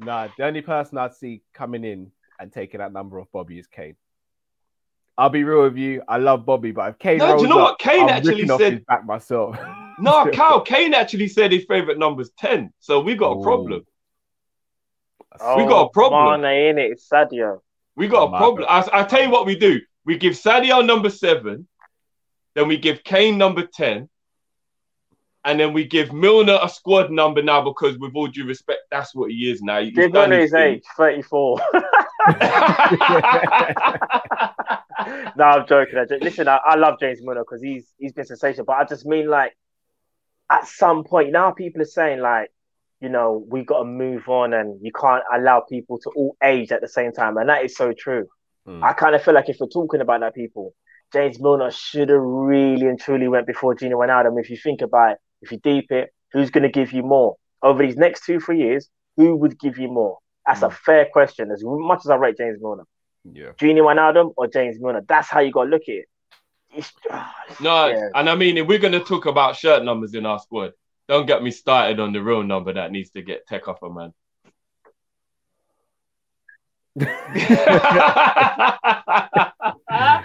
nah, 0.00 0.28
the 0.36 0.44
only 0.44 0.60
person 0.62 0.98
I'd 0.98 1.14
see 1.14 1.42
coming 1.54 1.84
in 1.84 2.10
and 2.38 2.52
taking 2.52 2.78
that 2.78 2.92
number 2.92 3.20
off 3.20 3.28
Bobby 3.32 3.58
is 3.58 3.66
Kane. 3.66 3.96
I'll 5.16 5.30
be 5.30 5.42
real 5.42 5.64
with 5.64 5.76
you. 5.76 6.02
I 6.06 6.18
love 6.18 6.46
Bobby, 6.46 6.70
but 6.70 6.90
if 6.90 6.98
Kane 6.98 7.18
No, 7.18 7.36
do 7.36 7.42
you 7.42 7.48
know 7.48 7.58
up, 7.58 7.70
what? 7.70 7.78
Kane 7.80 8.04
I'm 8.04 8.08
actually 8.10 8.46
said- 8.46 8.86
back 8.86 9.04
myself. 9.04 9.58
no, 9.98 10.30
Cal, 10.30 10.60
Kane 10.60 10.94
actually 10.94 11.28
said 11.28 11.50
his 11.50 11.64
favorite 11.64 11.98
number's 11.98 12.30
10, 12.38 12.72
so 12.78 13.00
we 13.00 13.16
got 13.16 13.32
a 13.32 13.42
problem. 13.42 13.84
Oh, 15.40 15.56
We 15.56 15.68
got 15.68 15.86
a 15.86 15.90
problem. 15.90 16.40
Mane 16.42 16.70
in 16.70 16.78
it, 16.78 16.92
it's 16.92 17.08
Sadio. 17.08 17.60
We 17.96 18.06
got 18.06 18.32
a 18.32 18.36
problem. 18.38 18.66
I, 18.68 18.88
I 18.92 19.02
tell 19.04 19.22
you 19.22 19.30
what 19.30 19.44
we 19.44 19.56
do. 19.56 19.80
We 20.04 20.16
give 20.16 20.34
Sadio 20.34 20.86
number 20.86 21.10
seven, 21.10 21.66
then 22.54 22.68
we 22.68 22.76
give 22.76 23.02
Kane 23.02 23.38
number 23.38 23.66
10, 23.66 24.08
and 25.44 25.60
then 25.60 25.72
we 25.72 25.84
give 25.84 26.12
Milner 26.12 26.58
a 26.62 26.68
squad 26.68 27.10
number 27.10 27.42
now 27.42 27.60
because, 27.62 27.98
with 27.98 28.12
all 28.14 28.28
due 28.28 28.44
respect, 28.46 28.80
that's 28.90 29.14
what 29.14 29.30
he 29.30 29.50
is 29.50 29.62
now. 29.62 29.80
He's 29.80 29.94
Give 29.94 30.12
Milner 30.12 30.36
his 30.40 30.50
his 30.52 30.54
age, 30.54 30.82
34. 30.96 31.60
no, 35.36 35.44
I'm 35.44 35.66
joking. 35.66 35.98
I'm. 35.98 36.06
Listen, 36.20 36.48
I, 36.48 36.58
I 36.64 36.76
love 36.76 36.98
James 37.00 37.20
Milner 37.22 37.42
because 37.42 37.62
he's 37.62 37.92
he's 37.98 38.12
been 38.12 38.24
sensational. 38.24 38.66
But 38.66 38.76
I 38.76 38.84
just 38.84 39.06
mean 39.06 39.28
like 39.28 39.56
at 40.50 40.66
some 40.66 41.04
point 41.04 41.32
now 41.32 41.52
people 41.52 41.82
are 41.82 41.86
saying 41.86 42.20
like, 42.20 42.50
you 43.00 43.08
know, 43.08 43.44
we 43.48 43.64
got 43.64 43.78
to 43.78 43.84
move 43.84 44.28
on 44.28 44.52
and 44.52 44.78
you 44.82 44.92
can't 44.92 45.22
allow 45.32 45.60
people 45.60 45.98
to 46.00 46.10
all 46.16 46.36
age 46.42 46.72
at 46.72 46.80
the 46.80 46.88
same 46.88 47.12
time, 47.12 47.36
and 47.36 47.48
that 47.48 47.64
is 47.64 47.76
so 47.76 47.92
true. 47.92 48.26
Hmm. 48.66 48.82
I 48.82 48.92
kind 48.92 49.14
of 49.14 49.22
feel 49.22 49.34
like 49.34 49.48
if 49.48 49.58
we're 49.60 49.68
talking 49.68 50.00
about 50.00 50.20
that, 50.20 50.34
people, 50.34 50.74
James 51.12 51.40
Milner 51.40 51.70
should 51.70 52.10
have 52.10 52.20
really 52.20 52.86
and 52.86 53.00
truly 53.00 53.28
went 53.28 53.46
before 53.46 53.74
Gina 53.74 53.96
went 53.96 54.10
Gini 54.10 54.24
Wijnaldum. 54.26 54.40
If 54.40 54.50
you 54.50 54.56
think 54.56 54.82
about 54.82 55.12
it, 55.12 55.18
if 55.42 55.52
you 55.52 55.58
deep 55.58 55.90
it, 55.90 56.10
who's 56.32 56.50
going 56.50 56.64
to 56.64 56.68
give 56.68 56.92
you 56.92 57.02
more 57.02 57.36
over 57.62 57.82
these 57.82 57.96
next 57.96 58.24
two 58.24 58.40
three 58.40 58.58
years? 58.58 58.88
Who 59.16 59.36
would 59.36 59.58
give 59.58 59.78
you 59.78 59.88
more? 59.88 60.18
That's 60.48 60.62
a 60.62 60.70
fair 60.70 61.06
question. 61.12 61.50
As 61.50 61.62
much 61.62 62.00
as 62.06 62.10
I 62.10 62.16
rate 62.16 62.38
James 62.38 62.58
Milner, 62.58 62.84
yeah. 63.30 63.50
Gini 63.60 63.80
Wijnaldum 63.80 64.32
or 64.34 64.46
James 64.46 64.80
Milner, 64.80 65.02
that's 65.06 65.28
how 65.28 65.40
you 65.40 65.52
got 65.52 65.64
to 65.64 65.70
look 65.70 65.82
at 65.82 65.88
it. 65.94 66.06
It's, 66.72 66.90
ah, 67.10 67.34
No, 67.60 67.88
Yeah. 67.88 68.08
and 68.14 68.30
I 68.30 68.34
mean, 68.34 68.56
if 68.56 68.66
we're 68.66 68.78
going 68.78 68.94
to 68.94 69.00
talk 69.00 69.26
about 69.26 69.56
shirt 69.56 69.84
numbers 69.84 70.14
in 70.14 70.24
our 70.24 70.38
squad, 70.38 70.72
don't 71.06 71.26
get 71.26 71.42
me 71.42 71.50
started 71.50 72.00
on 72.00 72.14
the 72.14 72.22
real 72.22 72.42
number 72.42 72.72
that 72.72 72.90
needs 72.90 73.10
to 73.10 73.20
get 73.20 73.46
tech 73.46 73.68
off 73.68 73.82
a 73.82 73.90
man. 73.90 74.14
Yeah, 79.90 80.20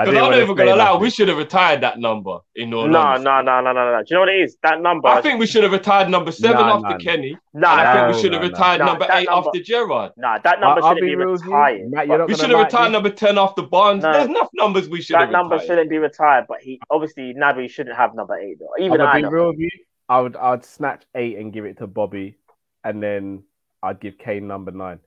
I 0.00 0.04
Because 0.04 0.16
I'm 0.16 0.22
wanna 0.22 0.36
not 0.36 0.42
even 0.42 0.56
gonna 0.56 0.76
lie, 0.76 0.96
we 0.96 1.10
should 1.10 1.28
have 1.28 1.36
retired 1.36 1.80
that 1.82 1.98
number 1.98 2.38
in 2.56 2.72
all 2.72 2.88
no, 2.88 3.14
no, 3.16 3.40
no, 3.42 3.60
no, 3.60 3.72
no, 3.72 3.92
no. 3.92 3.98
Do 3.98 4.06
you 4.08 4.14
know 4.16 4.20
what 4.20 4.28
it 4.30 4.40
is? 4.40 4.56
That 4.62 4.80
number. 4.80 5.08
I 5.08 5.20
think 5.20 5.38
we 5.38 5.46
should 5.46 5.62
have 5.64 5.72
retired 5.72 6.08
number 6.08 6.32
seven 6.32 6.56
Nah, 6.66 6.76
after 6.76 6.88
nah, 6.88 6.96
Kenny. 6.98 7.36
nah, 7.52 7.72
and 7.78 7.80
I 7.88 7.94
think 8.06 8.16
we 8.16 8.22
should 8.22 8.32
have 8.32 8.42
no, 8.42 8.48
no. 8.48 8.52
retired 8.54 8.78
Nah, 8.78 8.84
number 8.86 9.06
eight 9.12 9.26
number- 9.28 9.48
after 9.48 9.60
Gerrard. 9.62 10.12
nah, 10.16 10.38
that 10.38 10.60
number 10.60 10.80
I'll, 10.80 10.84
I'll 10.86 10.90
shouldn't 10.94 11.00
be 11.06 11.10
be 11.10 11.14
real 11.16 11.32
with 11.32 11.42
you. 11.42 11.46
retired. 11.48 11.90
Matt, 11.90 12.28
We 12.28 12.34
should 12.34 12.50
have 12.50 12.58
retired 12.58 12.86
this. 12.86 12.92
number 12.92 13.10
10 13.10 13.38
after 13.38 13.62
Barnes. 13.62 14.02
No. 14.02 14.12
There's 14.12 14.28
enough 14.28 14.48
numbers 14.54 14.88
we 14.88 15.02
should 15.02 15.14
that 15.14 15.20
have 15.22 15.30
number 15.30 15.54
retired. 15.56 15.66
shouldn't 15.68 15.90
be 15.90 15.98
retired, 15.98 16.44
but 16.48 16.60
he 16.62 16.80
obviously 16.90 17.34
Naby 17.34 17.68
shouldn't 17.70 17.96
have 17.96 18.14
number 18.14 18.36
eight 18.38 18.58
though. 18.60 18.68
I'm 18.78 18.84
Even 18.84 19.00
I 19.02 19.16
be 19.16 19.22
know. 19.22 19.28
real 19.30 19.46
with 19.48 19.58
you. 19.58 19.68
I 20.08 20.20
would 20.20 20.36
I'd 20.36 20.64
snatch 20.64 21.04
eight 21.14 21.36
and 21.38 21.52
give 21.52 21.64
it 21.64 21.78
to 21.78 21.86
Bobby, 21.86 22.36
and 22.84 23.02
then 23.02 23.44
I'd 23.82 24.00
give 24.00 24.16
Kane 24.18 24.46
number 24.46 24.70
nine. 24.70 25.00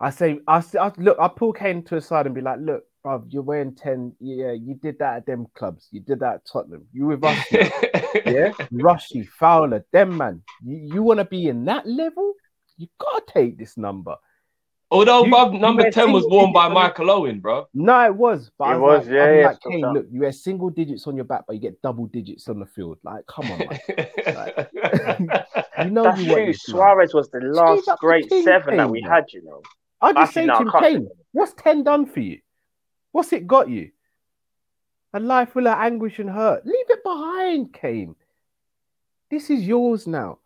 I 0.00 0.10
say 0.10 0.40
I 0.46 0.62
I 0.78 0.92
look 0.98 1.18
I 1.18 1.28
pull 1.28 1.52
Kane 1.52 1.82
to 1.84 1.96
a 1.96 2.00
side 2.00 2.26
and 2.26 2.34
be 2.34 2.40
like, 2.42 2.58
look, 2.60 2.84
bruv, 3.06 3.24
you're 3.32 3.42
wearing 3.42 3.74
ten. 3.74 4.12
Yeah, 4.20 4.52
you 4.52 4.74
did 4.74 4.98
that 4.98 5.16
at 5.18 5.26
them 5.26 5.46
clubs. 5.54 5.88
You 5.92 6.00
did 6.00 6.20
that 6.20 6.34
at 6.34 6.46
Tottenham. 6.50 6.86
You 6.92 7.06
with 7.06 7.24
us, 7.24 7.46
yeah? 7.52 8.52
Rushy, 8.72 9.24
Fowler, 9.24 9.84
them 9.92 10.16
man. 10.16 10.42
You 10.64 10.76
you 10.94 11.02
want 11.02 11.18
to 11.18 11.24
be 11.24 11.48
in 11.48 11.64
that 11.66 11.86
level? 11.86 12.34
You 12.76 12.88
gotta 12.98 13.24
take 13.32 13.58
this 13.58 13.76
number. 13.76 14.16
Although 14.90 15.24
You- 15.24 15.30
Bob, 15.32 15.52
number 15.52 15.90
10 15.90 16.12
was 16.12 16.24
worn 16.28 16.52
by 16.52 16.68
digits 16.68 16.76
on 16.76 16.84
it. 16.84 16.88
Michael 16.88 17.10
Owen, 17.10 17.40
bro. 17.40 17.66
No, 17.74 18.06
it 18.06 18.14
was, 18.14 18.52
but 18.56 18.66
It 18.66 18.74
I 18.74 18.76
was, 18.76 19.06
like, 19.06 19.14
yeah, 19.14 19.22
I'm 19.24 19.36
yeah, 19.38 19.46
like 19.46 19.56
still 19.56 19.70
Kane. 19.72 19.80
down. 19.80 19.94
Look, 19.94 20.06
you 20.12 20.20
wear 20.20 20.32
single 20.32 20.70
digits 20.70 21.06
on 21.08 21.16
your 21.16 21.24
back, 21.24 21.42
but 21.46 21.54
you 21.54 21.60
get 21.60 21.82
double 21.82 22.06
digits 22.06 22.48
on 22.48 22.60
the 22.60 22.66
field. 22.66 22.98
Like, 23.02 23.26
come 23.26 23.50
on, 23.50 23.58
man. 23.58 23.80
You 25.84 25.90
know 25.90 26.04
That's 26.04 26.22
you 26.22 26.32
true. 26.34 26.46
this. 26.46 26.62
Suarez 26.62 27.12
was 27.14 27.28
the 27.30 27.40
last 27.40 27.90
great 27.98 28.28
king, 28.28 28.44
seven 28.44 28.76
that 28.76 28.88
we 28.88 29.02
had, 29.02 29.24
you 29.32 29.42
know. 29.42 29.60
I 30.00 30.12
just 30.12 30.28
Actually, 30.36 30.42
say 30.42 30.46
no, 30.46 30.58
to 30.58 30.62
him, 30.62 30.70
Kane, 30.80 31.08
what's 31.32 31.52
10 31.54 31.82
done 31.82 32.06
for 32.06 32.20
you? 32.20 32.38
What's 33.16 33.32
it 33.32 33.46
got 33.46 33.70
you? 33.70 33.92
A 35.14 35.18
life 35.20 35.52
full 35.54 35.66
of 35.66 35.78
anguish 35.78 36.18
and 36.18 36.28
hurt. 36.28 36.66
Leave 36.66 36.90
it 36.90 37.02
behind, 37.02 37.72
Kane. 37.72 38.14
This 39.30 39.48
is 39.48 39.62
yours 39.66 40.06
now. 40.06 40.38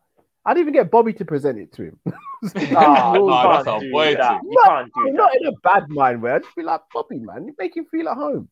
I 0.44 0.54
didn't 0.54 0.68
even 0.68 0.74
get 0.74 0.88
Bobby 0.88 1.12
to 1.14 1.24
present 1.24 1.58
it 1.58 1.72
to 1.72 1.82
him. 1.86 1.98
This 2.42 2.52
is 2.54 2.72
Ah, 2.76 3.12
you 3.14 3.26
nah, 3.26 3.42
now. 3.42 3.52
that's 3.54 3.64
can't 3.64 3.82
a 3.82 3.88
do 3.88 4.16
that. 4.16 4.40
thing. 4.40 4.50
You 4.52 4.60
can't 4.64 4.86
do 4.94 5.00
I'm 5.00 5.06
that. 5.06 5.12
not 5.16 5.36
in 5.40 5.46
a 5.48 5.52
bad 5.64 5.88
mind 5.88 6.22
where 6.22 6.36
I 6.36 6.38
just 6.38 6.54
be 6.54 6.62
like, 6.62 6.82
Bobby, 6.94 7.18
man, 7.18 7.44
you 7.48 7.56
make 7.58 7.76
him 7.76 7.86
feel 7.90 8.08
at 8.08 8.16
home. 8.16 8.48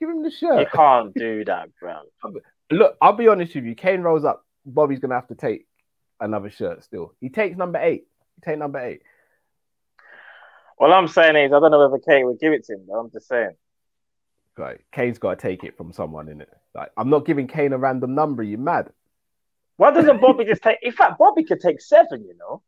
Give 0.00 0.08
him 0.10 0.24
the 0.24 0.32
shirt. 0.32 0.58
You 0.58 0.66
can't 0.74 1.14
do 1.14 1.44
that, 1.46 1.68
bro. 1.78 1.94
Look, 2.72 2.96
I'll 3.00 3.12
be 3.12 3.28
honest 3.28 3.54
with 3.54 3.66
you. 3.66 3.76
Kane 3.76 4.00
rolls 4.00 4.24
up. 4.24 4.44
Bobby's 4.66 4.98
gonna 4.98 5.14
have 5.14 5.28
to 5.28 5.36
take 5.36 5.68
another 6.18 6.50
shirt 6.50 6.82
still. 6.82 7.14
He 7.20 7.28
takes 7.28 7.56
number 7.56 7.78
eight. 7.78 8.08
He 8.34 8.40
take 8.50 8.58
number 8.58 8.80
eight. 8.80 9.02
All 10.80 10.92
I'm 10.92 11.08
saying 11.08 11.36
is, 11.36 11.52
I 11.52 11.58
don't 11.60 11.70
know 11.70 11.88
whether 11.88 11.98
Kate 11.98 12.24
would 12.24 12.38
give 12.40 12.52
it 12.52 12.64
to 12.66 12.74
him. 12.74 12.86
Though. 12.88 13.00
I'm 13.00 13.10
just 13.10 13.28
saying. 13.28 13.54
Right. 14.56 14.80
Kane's 14.92 15.18
got 15.18 15.38
to 15.38 15.42
take 15.48 15.64
it 15.64 15.76
from 15.76 15.92
someone 15.92 16.28
in 16.28 16.40
it. 16.40 16.50
Like 16.74 16.90
I'm 16.96 17.10
not 17.10 17.24
giving 17.26 17.46
Kane 17.46 17.72
a 17.72 17.78
random 17.78 18.14
number. 18.14 18.42
You 18.42 18.58
mad? 18.58 18.90
Why 19.76 19.90
doesn't 19.92 20.20
Bobby 20.20 20.44
just 20.44 20.62
take? 20.62 20.78
In 20.82 20.92
fact, 20.92 21.18
Bobby 21.18 21.44
could 21.44 21.60
take 21.60 21.80
seven. 21.80 22.24
You 22.26 22.36
know, 22.38 22.62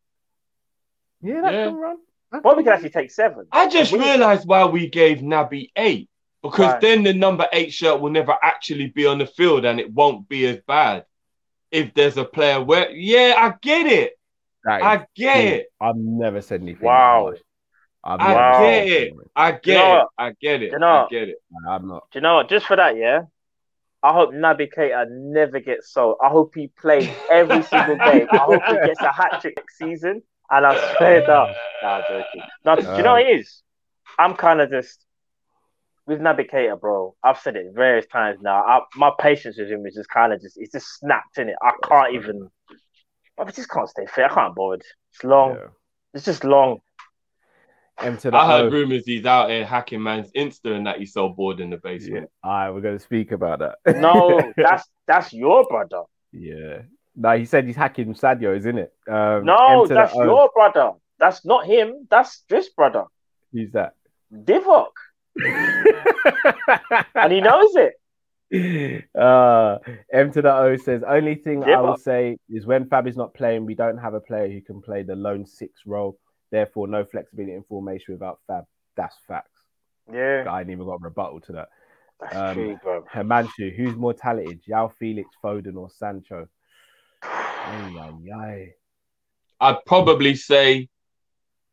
Yeah, 1.22 1.40
that 1.42 1.52
Yeah. 1.52 1.64
can 1.66 1.74
run. 1.76 1.96
That 2.32 2.42
Bobby 2.44 2.62
can 2.62 2.64
could 2.64 2.72
actually 2.74 2.90
take 2.90 3.10
seven. 3.10 3.46
I 3.50 3.68
just 3.68 3.92
We- 3.92 3.98
realized 3.98 4.46
why 4.46 4.64
we 4.66 4.88
gave 4.88 5.18
Naby 5.18 5.70
eight 5.76 6.08
because 6.42 6.72
Right. 6.72 6.80
then 6.80 7.02
the 7.02 7.12
number 7.12 7.48
eight 7.52 7.72
shirt 7.72 8.00
will 8.00 8.10
never 8.10 8.36
actually 8.42 8.86
be 8.88 9.06
on 9.06 9.18
the 9.18 9.26
field 9.26 9.64
and 9.64 9.80
it 9.80 9.92
won't 9.92 10.28
be 10.28 10.46
as 10.46 10.60
bad 10.66 11.04
if 11.72 11.92
there's 11.94 12.16
a 12.16 12.24
player 12.24 12.62
where. 12.62 12.90
Yeah, 12.92 13.34
I 13.36 13.54
get 13.60 13.86
it. 13.86 14.12
That 14.64 14.82
I 14.82 14.96
get 15.16 15.34
deep. 15.36 15.52
it. 15.62 15.72
I've 15.80 15.96
never 15.96 16.40
said 16.40 16.60
anything. 16.62 16.86
Wow. 16.86 17.22
harsh. 17.24 17.40
I 18.04 18.16
Wow. 18.16 18.58
get 18.58 18.92
it. 18.92 19.14
I 19.36 19.52
get 19.52 19.66
You 19.66 19.74
know 19.74 20.00
it. 20.00 20.06
I 20.18 20.32
get 20.40 20.62
it. 20.62 20.72
You 20.72 20.78
know 20.78 20.86
I 20.88 21.06
get 21.10 21.28
it. 21.28 21.36
I'm 21.68 21.88
not. 21.88 22.04
Do 22.12 22.18
you 22.18 22.22
know 22.22 22.36
what? 22.36 22.48
Just 22.48 22.66
for 22.66 22.76
that, 22.76 22.96
yeah. 22.96 23.22
I 24.02 24.12
hope 24.12 24.30
Naby 24.32 24.68
Keita 24.76 25.06
never 25.10 25.60
gets 25.60 25.92
sold. 25.92 26.16
I 26.22 26.28
hope 26.28 26.52
he 26.54 26.68
plays 26.68 27.08
every 27.30 27.62
single 27.72 27.96
game. 27.96 28.28
I 28.36 28.44
hope 28.44 28.64
he 28.68 28.78
gets 28.78 29.02
a 29.02 29.12
hat 29.12 29.32
trick 29.40 29.56
next 29.56 29.76
season. 29.78 30.22
And 30.50 30.66
I 30.66 30.74
swear 30.96 31.20
that. 31.20 31.48
Nah, 31.82 32.02
joking. 32.02 32.42
No, 32.64 32.76
do 32.76 32.82
you 32.96 33.02
know 33.02 33.12
what 33.12 33.22
it 33.26 33.40
is? 33.40 33.62
I'm 34.18 34.34
kind 34.34 34.60
of 34.60 34.70
just 34.70 35.04
with 36.06 36.20
Naby 36.20 36.50
Keita, 36.50 36.80
bro. 36.80 37.14
I've 37.22 37.38
said 37.38 37.56
it 37.56 37.66
various 37.74 38.06
times 38.06 38.38
now. 38.42 38.62
I, 38.64 38.80
my 38.96 39.10
patience 39.20 39.58
with 39.58 39.68
him 39.70 39.86
is 39.86 39.94
just 39.94 40.10
kind 40.10 40.32
of 40.32 40.40
just 40.40 40.56
it's 40.58 40.72
just 40.72 40.98
snapped 40.98 41.38
in 41.38 41.48
it. 41.48 41.56
I 41.62 41.72
can't 41.86 42.14
even. 42.14 42.50
I 43.38 43.44
just 43.50 43.70
can't 43.70 43.88
stay 43.88 44.06
fit. 44.06 44.24
I 44.30 44.34
can't 44.34 44.54
board. 44.54 44.82
It's 45.12 45.24
long. 45.24 45.58
Yeah. 45.58 45.68
It's 46.14 46.24
just 46.24 46.44
long. 46.44 46.80
M 48.02 48.16
to 48.18 48.30
the 48.30 48.36
I 48.36 48.46
heard 48.46 48.66
O. 48.66 48.70
rumors 48.70 49.04
he's 49.06 49.24
out 49.26 49.50
here 49.50 49.64
hacking 49.64 50.02
man's 50.02 50.30
Insta 50.32 50.74
and 50.76 50.86
that 50.86 50.98
he's 50.98 51.12
so 51.12 51.28
bored 51.28 51.60
in 51.60 51.70
the 51.70 51.76
Yeah. 51.76 51.90
basement. 51.90 52.30
All 52.42 52.50
right, 52.52 52.70
we're 52.70 52.80
going 52.80 52.96
to 52.98 53.02
speak 53.04 53.32
about 53.32 53.58
that. 53.60 53.78
No, 54.00 54.52
that's 54.56 54.88
that's 55.06 55.32
your 55.32 55.66
brother. 55.68 56.02
yeah. 56.32 56.82
No, 57.16 57.36
he 57.36 57.44
said 57.44 57.66
he's 57.66 57.76
hacking 57.76 58.14
Sadio, 58.14 58.56
isn't 58.56 58.78
it? 58.78 58.92
Um, 59.08 59.44
No, 59.44 59.82
M 59.82 59.88
to 59.88 59.94
that's 59.94 60.14
O. 60.14 60.22
your 60.24 60.48
brother. 60.54 60.92
That's 61.18 61.44
not 61.44 61.66
him. 61.66 62.06
That's 62.08 62.44
this 62.48 62.68
brother, 62.70 63.04
Who's 63.52 63.72
that? 63.72 63.92
Divock, 64.32 64.92
and 67.14 67.32
he 67.32 67.40
knows 67.40 67.74
it. 67.76 67.94
uh, 69.14 69.78
M 70.12 70.32
to 70.32 70.42
the 70.42 70.52
O 70.54 70.76
says 70.76 71.02
only 71.06 71.34
thing 71.34 71.62
I 71.64 71.80
will 71.80 71.96
say 71.96 72.36
is 72.48 72.66
when 72.66 72.88
Fab 72.88 73.06
is 73.06 73.16
not 73.16 73.34
playing, 73.34 73.66
we 73.66 73.74
don't 73.74 73.98
have 73.98 74.14
a 74.14 74.20
player 74.20 74.48
who 74.48 74.60
can 74.60 74.80
play 74.80 75.02
the 75.02 75.14
lone 75.16 75.46
six 75.46 75.82
role. 75.86 76.16
Therefore, 76.50 76.88
no 76.88 77.04
flexibility 77.04 77.54
in 77.54 77.62
formation 77.62 78.14
without 78.14 78.40
Fab. 78.46 78.64
That's 78.96 79.16
facts. 79.28 79.60
Yeah, 80.12 80.44
I 80.48 80.60
ain't 80.60 80.70
even 80.70 80.84
got 80.84 80.94
a 80.94 80.98
rebuttal 80.98 81.40
to 81.42 81.52
that. 81.52 81.68
that's 82.20 82.36
Um, 82.36 82.54
true, 82.54 82.78
bro. 82.82 83.04
Hermanchu, 83.12 83.74
who's 83.74 83.94
more 83.94 84.14
talented, 84.14 84.62
João 84.64 84.92
Felix, 84.92 85.28
Foden, 85.42 85.76
or 85.76 85.88
Sancho? 85.88 86.48
I'd 89.60 89.84
probably 89.86 90.34
say 90.34 90.88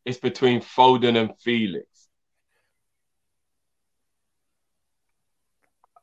it's 0.06 0.20
between 0.20 0.62
Foden 0.62 1.20
and 1.20 1.32
Felix. 1.40 1.88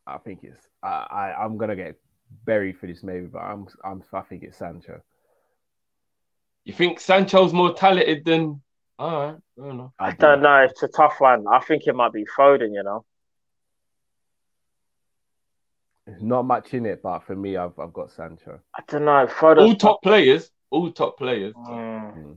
I 0.06 0.18
think 0.18 0.40
it's. 0.42 0.68
I, 0.82 1.06
I 1.10 1.44
I'm 1.44 1.56
gonna 1.56 1.76
get 1.76 1.96
buried 2.44 2.78
for 2.78 2.86
this 2.86 3.02
maybe, 3.02 3.26
but 3.26 3.38
I'm 3.38 3.66
I'm 3.84 4.02
I 4.12 4.20
think 4.22 4.42
it's 4.42 4.58
Sancho. 4.58 5.00
You 6.64 6.72
think 6.72 7.00
Sancho's 7.00 7.52
more 7.52 7.74
talented 7.74 8.24
than? 8.24 8.62
All 8.98 9.10
right, 9.26 9.36
I 9.58 9.60
don't 9.60 9.76
know. 9.76 9.92
I 9.98 10.06
I 10.08 10.10
don't 10.12 10.42
know. 10.42 10.58
It's 10.58 10.82
a 10.82 10.88
tough 10.88 11.16
one. 11.18 11.46
I 11.50 11.60
think 11.60 11.86
it 11.86 11.94
might 11.94 12.12
be 12.12 12.24
Foden. 12.36 12.72
You 12.72 12.82
know. 12.84 13.04
There's 16.06 16.22
not 16.22 16.42
much 16.44 16.74
in 16.74 16.86
it, 16.86 17.02
but 17.02 17.20
for 17.20 17.34
me, 17.34 17.56
I've 17.56 17.78
I've 17.78 17.92
got 17.92 18.10
Sancho. 18.12 18.60
I 18.74 18.82
don't 18.88 19.04
know. 19.04 19.26
Foden. 19.26 19.62
All 19.62 19.74
top 19.74 20.02
players, 20.02 20.50
all 20.70 20.90
top 20.92 21.18
players. 21.18 21.54
Mm, 21.54 22.36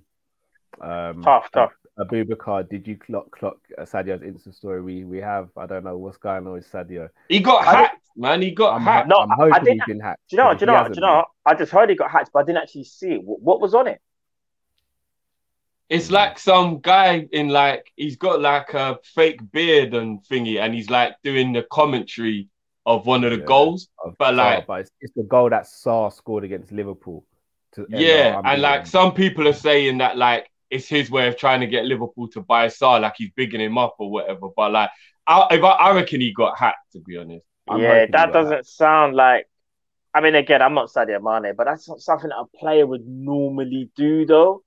Um, 0.82 1.22
tough, 1.24 1.50
tough. 1.52 1.72
Abubakar, 2.00 2.70
did 2.70 2.88
you 2.88 2.96
clock 2.96 3.32
clock 3.32 3.58
uh, 3.78 3.82
Sadio's 3.82 4.22
Insta 4.22 4.54
story? 4.54 4.82
We 4.82 5.04
we 5.04 5.18
have. 5.20 5.50
I 5.58 5.66
don't 5.66 5.84
know 5.84 5.98
what's 5.98 6.18
going 6.18 6.46
on 6.48 6.54
with 6.54 6.72
Sadio. 6.72 7.10
He 7.28 7.40
got 7.40 7.68
I 7.68 7.72
hacked, 7.76 8.08
man. 8.16 8.42
He 8.42 8.52
got 8.52 8.76
I'm, 8.76 8.84
hacked. 8.84 9.08
No, 9.10 9.18
I'm 9.18 9.32
I- 9.32 9.34
I 9.34 9.38
hoping 9.38 9.64
didn't- 9.64 9.74
he's 9.80 9.86
been 9.86 10.00
hacked. 10.00 10.22
Do 10.30 10.36
you 10.38 10.44
know? 10.44 10.54
Do 10.54 10.60
you 10.62 10.66
know? 10.68 10.88
Do 10.88 10.94
you 10.96 11.02
know? 11.02 11.26
I 11.46 11.54
just 11.56 11.72
heard 11.72 11.90
he 11.90 11.96
got 11.96 12.10
hacked, 12.12 12.30
but 12.34 12.40
I 12.40 12.44
didn't 12.44 12.62
actually 12.64 12.84
see 12.86 13.14
it. 13.14 13.24
What, 13.24 13.42
what 13.42 13.62
was 13.62 13.74
on 13.74 13.88
it? 13.88 14.00
It's 15.90 16.12
like 16.12 16.38
some 16.38 16.80
guy 16.82 17.28
in 17.32 17.48
like 17.50 17.92
he's 17.96 18.18
got 18.18 18.42
like 18.42 18.74
a 18.74 19.00
fake 19.16 19.40
beard 19.52 19.94
and 19.94 20.22
thingy, 20.24 20.60
and 20.60 20.74
he's 20.74 20.90
like 20.90 21.16
doing 21.24 21.54
the 21.54 21.64
commentary 21.72 22.50
of 22.86 23.06
one 23.06 23.24
of 23.24 23.32
the 23.32 23.38
Yeah. 23.40 23.46
goals. 23.46 23.90
but 24.18 24.34
Sarr, 24.34 24.38
like- 24.38 24.68
but 24.68 24.82
it's, 24.82 24.92
it's 25.02 25.14
the 25.14 25.24
goal 25.24 25.50
that 25.50 25.64
Sarr 25.64 26.12
scored 26.14 26.44
against 26.44 26.72
Liverpool. 26.72 27.26
To 27.74 27.86
Yeah, 27.90 28.42
and 28.44 28.62
like 28.62 28.86
some 28.88 29.14
people 29.14 29.48
are 29.48 29.54
saying 29.54 29.98
that 30.00 30.18
like 30.18 30.50
it's 30.70 30.88
his 30.88 31.10
way 31.10 31.28
of 31.28 31.38
trying 31.38 31.62
to 31.62 31.68
get 31.68 31.86
Liverpool 31.86 32.28
to 32.30 32.42
buy 32.42 32.68
Sarr, 32.68 33.00
like 33.02 33.14
he's 33.18 33.32
bigging 33.36 33.62
him 33.62 33.78
up 33.78 33.96
or 34.00 34.10
whatever. 34.12 34.50
But 34.56 34.72
like, 34.72 34.90
I, 35.26 35.48
if 35.52 35.64
I, 35.64 35.70
I 35.72 35.96
reckon 35.96 36.20
he 36.22 36.34
got 36.34 36.58
hacked, 36.58 36.92
to 36.94 37.00
be 37.00 37.18
honest. 37.18 37.46
I'm 37.70 37.82
yeah, 37.82 38.06
that 38.12 38.34
doesn't 38.34 38.66
sound 38.66 39.16
like. 39.16 39.48
I 40.14 40.22
mean, 40.22 40.36
again, 40.36 40.62
I'm 40.62 40.74
not 40.74 40.90
Sadio 40.90 41.22
Mane, 41.22 41.54
but 41.56 41.66
that's 41.66 41.88
not 41.88 42.00
something 42.00 42.30
that 42.30 42.38
a 42.38 42.58
player 42.58 42.88
would 42.88 43.06
normally 43.08 43.92
do, 43.96 44.26
though. 44.26 44.64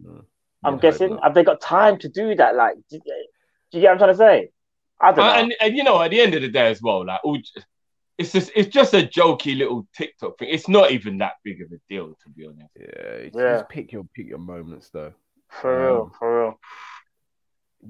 Mm. 0.00 0.24
I'm 0.64 0.74
You'd 0.74 0.82
guessing. 0.82 1.18
Have 1.22 1.34
they 1.34 1.44
got 1.44 1.60
time 1.60 1.98
to 1.98 2.08
do 2.08 2.34
that? 2.36 2.54
Like, 2.54 2.76
do, 2.90 2.98
do 2.98 3.02
you 3.72 3.80
get 3.80 3.88
what 3.88 3.92
I'm 3.92 3.98
trying 3.98 4.10
to 4.12 4.16
say? 4.16 4.50
I 5.00 5.12
don't 5.12 5.16
know. 5.26 5.32
Uh, 5.32 5.34
and 5.36 5.54
and 5.60 5.76
you 5.76 5.82
know, 5.84 6.00
at 6.02 6.10
the 6.10 6.20
end 6.20 6.34
of 6.34 6.42
the 6.42 6.48
day 6.48 6.70
as 6.70 6.80
well, 6.80 7.04
like 7.04 7.20
all, 7.24 7.38
it's 8.18 8.30
just 8.32 8.52
it's 8.54 8.68
just 8.68 8.94
a 8.94 8.98
jokey 9.02 9.56
little 9.58 9.86
TikTok 9.96 10.38
thing. 10.38 10.48
It's 10.50 10.68
not 10.68 10.92
even 10.92 11.18
that 11.18 11.34
big 11.44 11.60
of 11.62 11.72
a 11.72 11.80
deal, 11.88 12.08
to 12.22 12.28
be 12.30 12.46
honest. 12.46 12.70
Yeah, 12.78 12.86
it's- 12.86 13.32
Yeah. 13.34 13.56
just 13.58 13.68
pick 13.68 13.90
your 13.92 14.04
pick 14.14 14.28
your 14.28 14.38
moments 14.38 14.90
though. 14.90 15.12
for 15.48 15.82
real, 15.86 16.02
um, 16.02 16.12
for 16.18 16.40
real. 16.42 16.60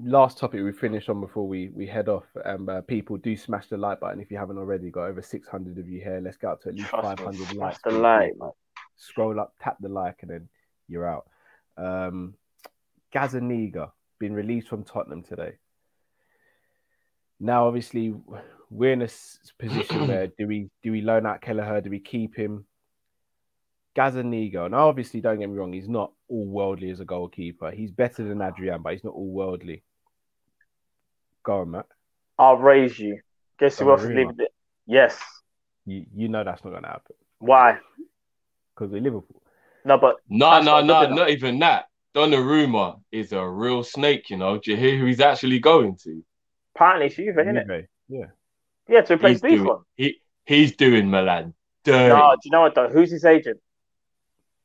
last 0.03 0.39
topic 0.39 0.63
we 0.63 0.71
finish 0.71 1.07
on 1.07 1.21
before 1.21 1.47
we 1.47 1.69
we 1.69 1.85
head 1.85 2.09
off. 2.09 2.25
Um, 2.43 2.67
uh, 2.67 2.81
people 2.81 3.17
do 3.17 3.37
smash 3.37 3.67
the 3.67 3.77
like 3.77 3.99
button 3.99 4.19
if 4.19 4.31
you 4.31 4.37
haven't 4.37 4.57
already. 4.57 4.89
Got 4.89 5.03
over 5.09 5.21
six 5.21 5.47
hundred 5.47 5.77
of 5.77 5.87
you 5.87 6.01
here. 6.01 6.19
Let's 6.23 6.37
get 6.37 6.49
up 6.49 6.61
to 6.61 6.69
at 6.69 6.75
least 6.75 6.89
Trust 6.89 7.05
five 7.05 7.19
hundred 7.19 7.47
smash 7.49 7.57
likes. 7.57 7.79
the 7.83 7.91
like, 7.91 8.33
man. 8.39 8.51
Scroll 8.95 9.39
up, 9.39 9.53
tap 9.61 9.77
the 9.79 9.89
like, 9.89 10.17
and 10.23 10.31
then 10.31 10.49
you're 10.87 11.07
out. 11.07 11.25
Um, 11.77 12.33
Gazzaniga 13.13 13.91
been 14.19 14.33
released 14.33 14.67
from 14.67 14.83
Tottenham 14.83 15.23
today. 15.23 15.53
Now, 17.39 17.67
obviously, 17.67 18.13
we're 18.69 18.93
in 18.93 19.01
a 19.01 19.09
position 19.59 20.07
where 20.07 20.27
do 20.27 20.47
we 20.47 20.69
do 20.81 20.91
we 20.91 21.01
loan 21.01 21.25
out 21.25 21.41
Kelleher? 21.41 21.81
Do 21.81 21.89
we 21.89 21.99
keep 21.99 22.35
him? 22.35 22.65
Gazzaniga, 23.95 24.65
and 24.65 24.73
obviously, 24.73 25.21
don't 25.21 25.39
get 25.39 25.49
me 25.49 25.55
wrong, 25.55 25.71
he's 25.71 25.87
not 25.87 26.11
all 26.27 26.47
worldly 26.47 26.89
as 26.89 26.99
a 26.99 27.05
goalkeeper. 27.05 27.69
He's 27.69 27.91
better 27.91 28.27
than 28.27 28.41
Adrian, 28.41 28.81
but 28.81 28.93
he's 28.93 29.03
not 29.03 29.13
all 29.13 29.31
worldly. 29.31 29.83
Go 31.43 31.59
on, 31.61 31.71
Matt. 31.71 31.85
I'll 32.39 32.57
raise 32.57 32.97
you. 32.97 33.19
Guess 33.59 33.77
who 33.77 33.91
else 33.91 34.01
is 34.01 34.07
leaving 34.07 34.35
it? 34.39 34.51
Yes. 34.87 35.19
You 35.85 36.05
you 36.15 36.27
know 36.27 36.43
that's 36.43 36.63
not 36.63 36.71
going 36.71 36.83
to 36.83 36.89
happen 36.89 37.15
Why? 37.39 37.77
because 38.73 38.91
we're 38.91 39.01
Liverpool. 39.01 39.41
No, 39.85 39.97
but 39.97 40.15
No, 40.29 40.61
no, 40.61 40.81
no, 40.81 41.09
not 41.09 41.29
even 41.29 41.59
that. 41.59 41.85
Donnarumma 42.15 42.99
is 43.11 43.31
a 43.31 43.47
real 43.47 43.83
snake, 43.83 44.29
you 44.29 44.37
know. 44.37 44.57
Do 44.57 44.71
you 44.71 44.77
hear 44.77 44.97
who 44.97 45.05
he's 45.05 45.19
actually 45.19 45.59
going 45.59 45.97
to? 46.03 46.23
apparently 46.75 47.07
it's 47.07 47.15
Juve, 47.15 47.37
isn't 47.39 47.57
it? 47.57 47.89
Yeah. 48.07 48.25
Yeah, 48.87 49.01
to 49.01 49.13
replace 49.13 49.41
He's 49.41 49.57
doing, 49.57 49.65
Buffon. 49.65 49.83
he, 49.95 50.21
he's 50.45 50.75
doing 50.75 51.09
Milan 51.09 51.53
dirty. 51.83 52.13
No, 52.13 52.31
do 52.33 52.39
you 52.43 52.51
know 52.51 52.61
what 52.61 52.75
though? 52.75 52.89
Who's 52.89 53.11
his 53.11 53.25
agent? 53.25 53.59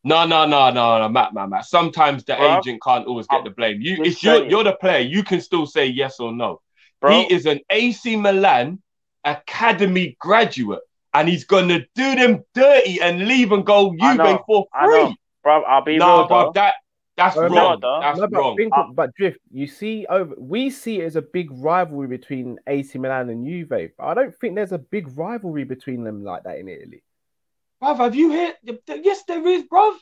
No, 0.04 0.26
no, 0.26 0.46
no, 0.46 0.70
no, 0.70 0.98
no, 0.98 1.08
Matt, 1.08 1.34
Matt, 1.34 1.50
Matt. 1.50 1.64
Sometimes 1.66 2.24
the 2.24 2.34
Bruh, 2.34 2.58
agent 2.58 2.82
can't 2.82 3.06
always 3.06 3.26
get 3.26 3.44
the 3.44 3.50
blame. 3.50 3.80
You, 3.80 3.96
just 3.96 4.18
if 4.18 4.22
you're 4.22 4.48
you're 4.48 4.64
the 4.64 4.72
player, 4.74 5.00
you 5.00 5.22
can 5.22 5.40
still 5.40 5.66
say 5.66 5.86
yes 5.86 6.20
or 6.20 6.32
no. 6.32 6.60
Bro, 7.00 7.12
He 7.12 7.34
is 7.34 7.46
an 7.46 7.60
AC 7.70 8.16
Milan 8.16 8.80
academy 9.24 10.16
graduate, 10.20 10.80
and 11.14 11.28
he's 11.28 11.44
gonna 11.44 11.80
do 11.94 12.14
them 12.14 12.42
dirty 12.54 13.00
and 13.00 13.26
leave 13.26 13.52
and 13.52 13.64
go 13.66 13.94
I 14.00 14.16
Juve 14.16 14.40
for 14.46 14.66
free. 14.82 15.16
bro, 15.42 15.62
I'll 15.62 15.84
be 15.84 15.98
No, 15.98 16.18
real 16.18 16.28
bro, 16.28 16.52
that 16.54 16.74
that's 17.18 17.36
Uh, 17.36 17.42
wrong. 17.42 17.54
no, 17.54 17.76
though. 17.78 18.00
That's 18.00 18.18
no, 18.18 18.26
but 18.28 18.38
wrong. 18.38 18.56
think, 18.56 18.72
Uh, 18.74 18.84
but 18.94 19.14
Drift, 19.14 19.40
you 19.52 19.66
see 19.66 20.06
over 20.08 20.34
we 20.38 20.70
see 20.70 21.00
it 21.00 21.04
as 21.04 21.16
a 21.16 21.22
big 21.22 21.48
rivalry 21.52 22.06
between 22.08 22.58
AC 22.66 22.98
Milan 22.98 23.28
and 23.28 23.44
Juve. 23.46 23.68
But 23.98 24.04
I 24.06 24.14
don't 24.14 24.34
think 24.34 24.54
there's 24.54 24.72
a 24.72 24.78
big 24.78 25.06
rivalry 25.18 25.64
between 25.64 26.04
them 26.04 26.24
like 26.24 26.44
that 26.44 26.58
in 26.58 26.68
Italy. 26.68 27.02
Bruv, 27.82 27.98
have 27.98 28.14
you 28.14 28.32
heard? 28.32 28.54
Yes, 28.88 29.24
there 29.24 29.46
is, 29.46 29.64
bruv. 29.64 29.96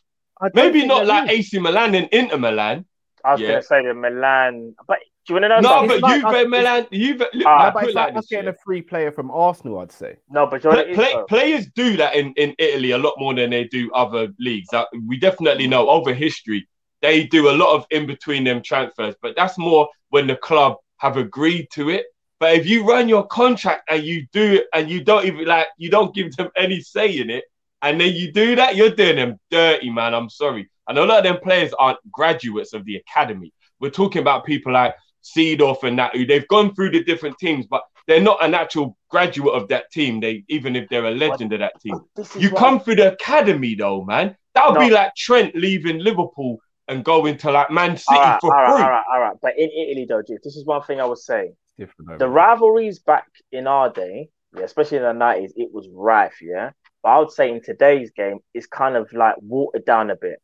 Maybe 0.54 0.86
not 0.86 1.06
like 1.06 1.30
is. 1.30 1.38
AC 1.52 1.58
Milan 1.58 1.94
and 1.94 2.08
Inter 2.12 2.38
Milan, 2.38 2.84
I 3.24 3.32
was 3.32 3.40
Yeah. 3.40 3.48
gonna 3.48 3.62
say 3.62 3.84
the 3.84 3.94
Milan, 3.94 4.74
but 4.86 4.98
do 5.26 5.34
you 5.34 5.40
want 5.40 5.44
to 5.44 5.48
know 5.48 5.60
No, 5.60 5.68
something? 5.70 5.88
but 5.88 5.94
It's 5.96 6.02
like 6.02 6.14
Juve, 6.22 6.34
us- 6.44 6.48
Milan, 6.48 6.86
Juve. 6.92 7.18
Look, 7.34 7.46
Ah, 7.46 7.66
I 7.66 7.70
but 7.70 7.84
it's 7.84 7.94
like 7.94 8.06
like 8.08 8.16
us 8.16 8.24
this, 8.24 8.28
getting 8.30 8.44
yeah. 8.44 8.50
a 8.50 8.64
free 8.64 8.82
player 8.82 9.10
from 9.10 9.30
Arsenal, 9.30 9.78
I'd 9.80 9.90
say. 9.92 10.16
no, 10.30 10.46
but 10.46 10.62
you 10.62 10.70
know 10.70 10.76
Play, 10.84 10.94
play, 10.94 11.14
players 11.28 11.66
do 11.74 11.96
that 11.96 12.14
in, 12.14 12.32
in 12.36 12.54
Italy 12.58 12.90
a 12.92 12.98
lot 12.98 13.14
more 13.18 13.34
than 13.34 13.50
they 13.50 13.64
do 13.64 13.90
other 13.92 14.28
leagues. 14.38 14.72
Uh, 14.72 14.84
we 15.06 15.16
definitely 15.18 15.66
know 15.66 15.88
over 15.88 16.12
history 16.14 16.66
they 17.02 17.24
do 17.24 17.50
a 17.50 17.56
lot 17.56 17.74
of 17.74 17.86
in 17.90 18.06
between 18.06 18.44
them 18.44 18.62
transfers, 18.62 19.14
but 19.20 19.34
that's 19.36 19.58
more 19.58 19.88
when 20.10 20.26
the 20.26 20.36
club 20.36 20.76
have 20.98 21.16
agreed 21.16 21.68
to 21.72 21.90
it. 21.90 22.06
But 22.38 22.54
if 22.54 22.66
you 22.66 22.86
run 22.86 23.08
your 23.08 23.26
contract 23.26 23.88
and 23.88 24.02
you 24.02 24.26
do 24.32 24.54
it 24.54 24.66
and 24.74 24.90
you 24.90 25.02
don't 25.02 25.24
even 25.24 25.46
like 25.46 25.68
you 25.78 25.90
don't 25.90 26.14
give 26.14 26.36
them 26.36 26.50
any 26.56 26.80
say 26.80 27.18
in 27.18 27.30
it, 27.30 27.44
and 27.82 28.00
then 28.00 28.14
you 28.14 28.32
do 28.32 28.56
that, 28.56 28.76
you're 28.76 28.90
doing 28.90 29.16
them 29.16 29.38
dirty, 29.50 29.90
man. 29.90 30.14
I'm 30.14 30.30
sorry. 30.30 30.68
And 30.88 30.98
a 30.98 31.04
lot 31.04 31.18
of 31.18 31.24
them 31.24 31.38
players 31.42 31.72
aren't 31.78 31.98
graduates 32.10 32.72
of 32.72 32.84
the 32.84 32.96
academy. 32.96 33.52
We're 33.80 33.90
talking 33.90 34.22
about 34.22 34.44
people 34.44 34.72
like 34.72 34.94
Seedorf 35.22 35.82
and 35.82 35.98
that 35.98 36.14
who 36.14 36.24
they've 36.26 36.46
gone 36.48 36.74
through 36.74 36.90
the 36.90 37.02
different 37.02 37.38
teams, 37.38 37.66
but 37.66 37.82
they're 38.06 38.20
not 38.20 38.44
an 38.44 38.54
actual 38.54 38.96
graduate 39.10 39.54
of 39.54 39.68
that 39.68 39.90
team. 39.90 40.20
They 40.20 40.44
even 40.48 40.76
if 40.76 40.88
they're 40.88 41.06
a 41.06 41.10
legend 41.10 41.52
of 41.52 41.60
that 41.60 41.80
team. 41.80 42.00
You 42.38 42.50
come 42.50 42.80
through 42.80 42.96
the 42.96 43.12
academy 43.12 43.74
though, 43.74 44.04
man. 44.04 44.36
That 44.54 44.70
would 44.70 44.78
be 44.78 44.90
like 44.90 45.14
Trent 45.14 45.54
leaving 45.54 45.98
Liverpool 45.98 46.58
and 46.88 47.04
go 47.04 47.26
into 47.26 47.50
like 47.50 47.70
Man 47.70 47.96
City 47.96 48.16
All 48.16 48.22
right, 48.22 48.40
for 48.40 48.50
all 48.52 48.62
right, 48.62 48.74
free. 48.74 48.82
all 48.84 48.90
right, 48.90 49.04
all 49.12 49.20
right. 49.20 49.36
But 49.42 49.58
in 49.58 49.70
Italy, 49.70 50.06
though, 50.08 50.22
Duke, 50.22 50.42
this 50.42 50.56
is 50.56 50.64
one 50.64 50.82
thing 50.82 51.00
I 51.00 51.04
was 51.06 51.24
saying. 51.26 51.54
Different. 51.78 52.10
over 52.10 52.18
The 52.18 52.28
rivalries 52.28 52.98
back 53.00 53.26
in 53.52 53.66
our 53.66 53.90
day, 53.90 54.28
yeah, 54.56 54.64
especially 54.64 54.98
in 54.98 55.02
the 55.04 55.12
nineties, 55.12 55.52
it 55.56 55.70
was 55.72 55.88
rife, 55.92 56.38
yeah. 56.42 56.70
But 57.02 57.08
I 57.10 57.18
would 57.18 57.30
say 57.30 57.50
in 57.50 57.62
today's 57.62 58.10
game, 58.12 58.38
it's 58.54 58.66
kind 58.66 58.96
of 58.96 59.12
like 59.12 59.34
watered 59.40 59.84
down 59.84 60.10
a 60.10 60.16
bit. 60.16 60.40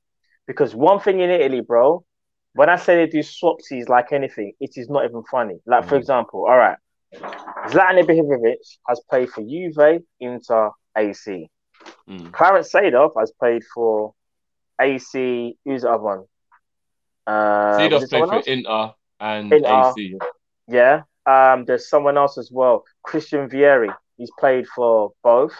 Because 0.47 0.75
one 0.75 1.01
thing 1.01 1.21
in 1.21 1.31
Italy, 1.31 1.61
bro, 1.61 2.05
when 2.55 2.69
I 2.69 2.77
say 2.77 2.97
they 2.97 3.07
do 3.11 3.21
swapsies 3.21 3.89
like 3.89 4.13
anything, 4.13 4.53
it 4.61 4.73
is 4.77 4.91
not 4.91 5.05
even 5.05 5.23
funny. 5.31 5.61
Like 5.67 5.87
for 5.87 5.97
Mm. 5.97 6.01
example, 6.01 6.47
all 6.47 6.57
right, 6.59 6.77
Zlatan 7.69 8.03
Ibrahimovic 8.05 8.57
has 8.89 9.01
played 9.09 9.31
for 9.31 9.43
Juve, 9.43 10.03
Inter, 10.21 10.71
AC. 10.97 11.49
Mm. 12.09 12.33
Clarence 12.33 12.73
Seedorf 12.73 13.13
has 13.19 13.33
played 13.39 13.63
for 13.75 14.13
AC. 14.81 15.57
Who's 15.65 15.83
the 15.83 15.91
other 15.91 16.03
one? 16.03 16.25
Uh, 17.27 17.79
Seedorf 17.79 18.09
played 18.09 18.29
for 18.29 18.35
else? 18.35 18.47
Inter 18.47 18.93
and 19.21 19.53
Inter. 19.53 19.91
AC. 19.91 20.19
Yeah. 20.69 21.03
Um, 21.27 21.65
there's 21.65 21.89
someone 21.89 22.17
else 22.17 22.39
as 22.39 22.51
well. 22.53 22.85
Christian 23.03 23.49
Vieri. 23.49 23.95
He's 24.17 24.31
played 24.39 24.67
for 24.69 25.13
both. 25.23 25.55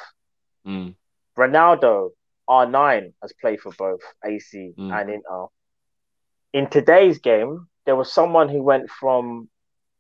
Mm. 0.67 0.95
Ronaldo, 1.39 2.11
R9, 2.49 3.13
has 3.23 3.33
played 3.41 3.61
for 3.61 3.73
both 3.73 4.01
AC 4.25 4.75
Mm. 4.79 4.93
and 5.01 5.11
Inter. 5.11 5.47
In 6.53 6.69
today's 6.69 7.19
game, 7.19 7.67
there 7.87 7.97
was 7.97 8.13
someone 8.13 8.49
who 8.49 8.63
went 8.63 8.91
from 8.91 9.49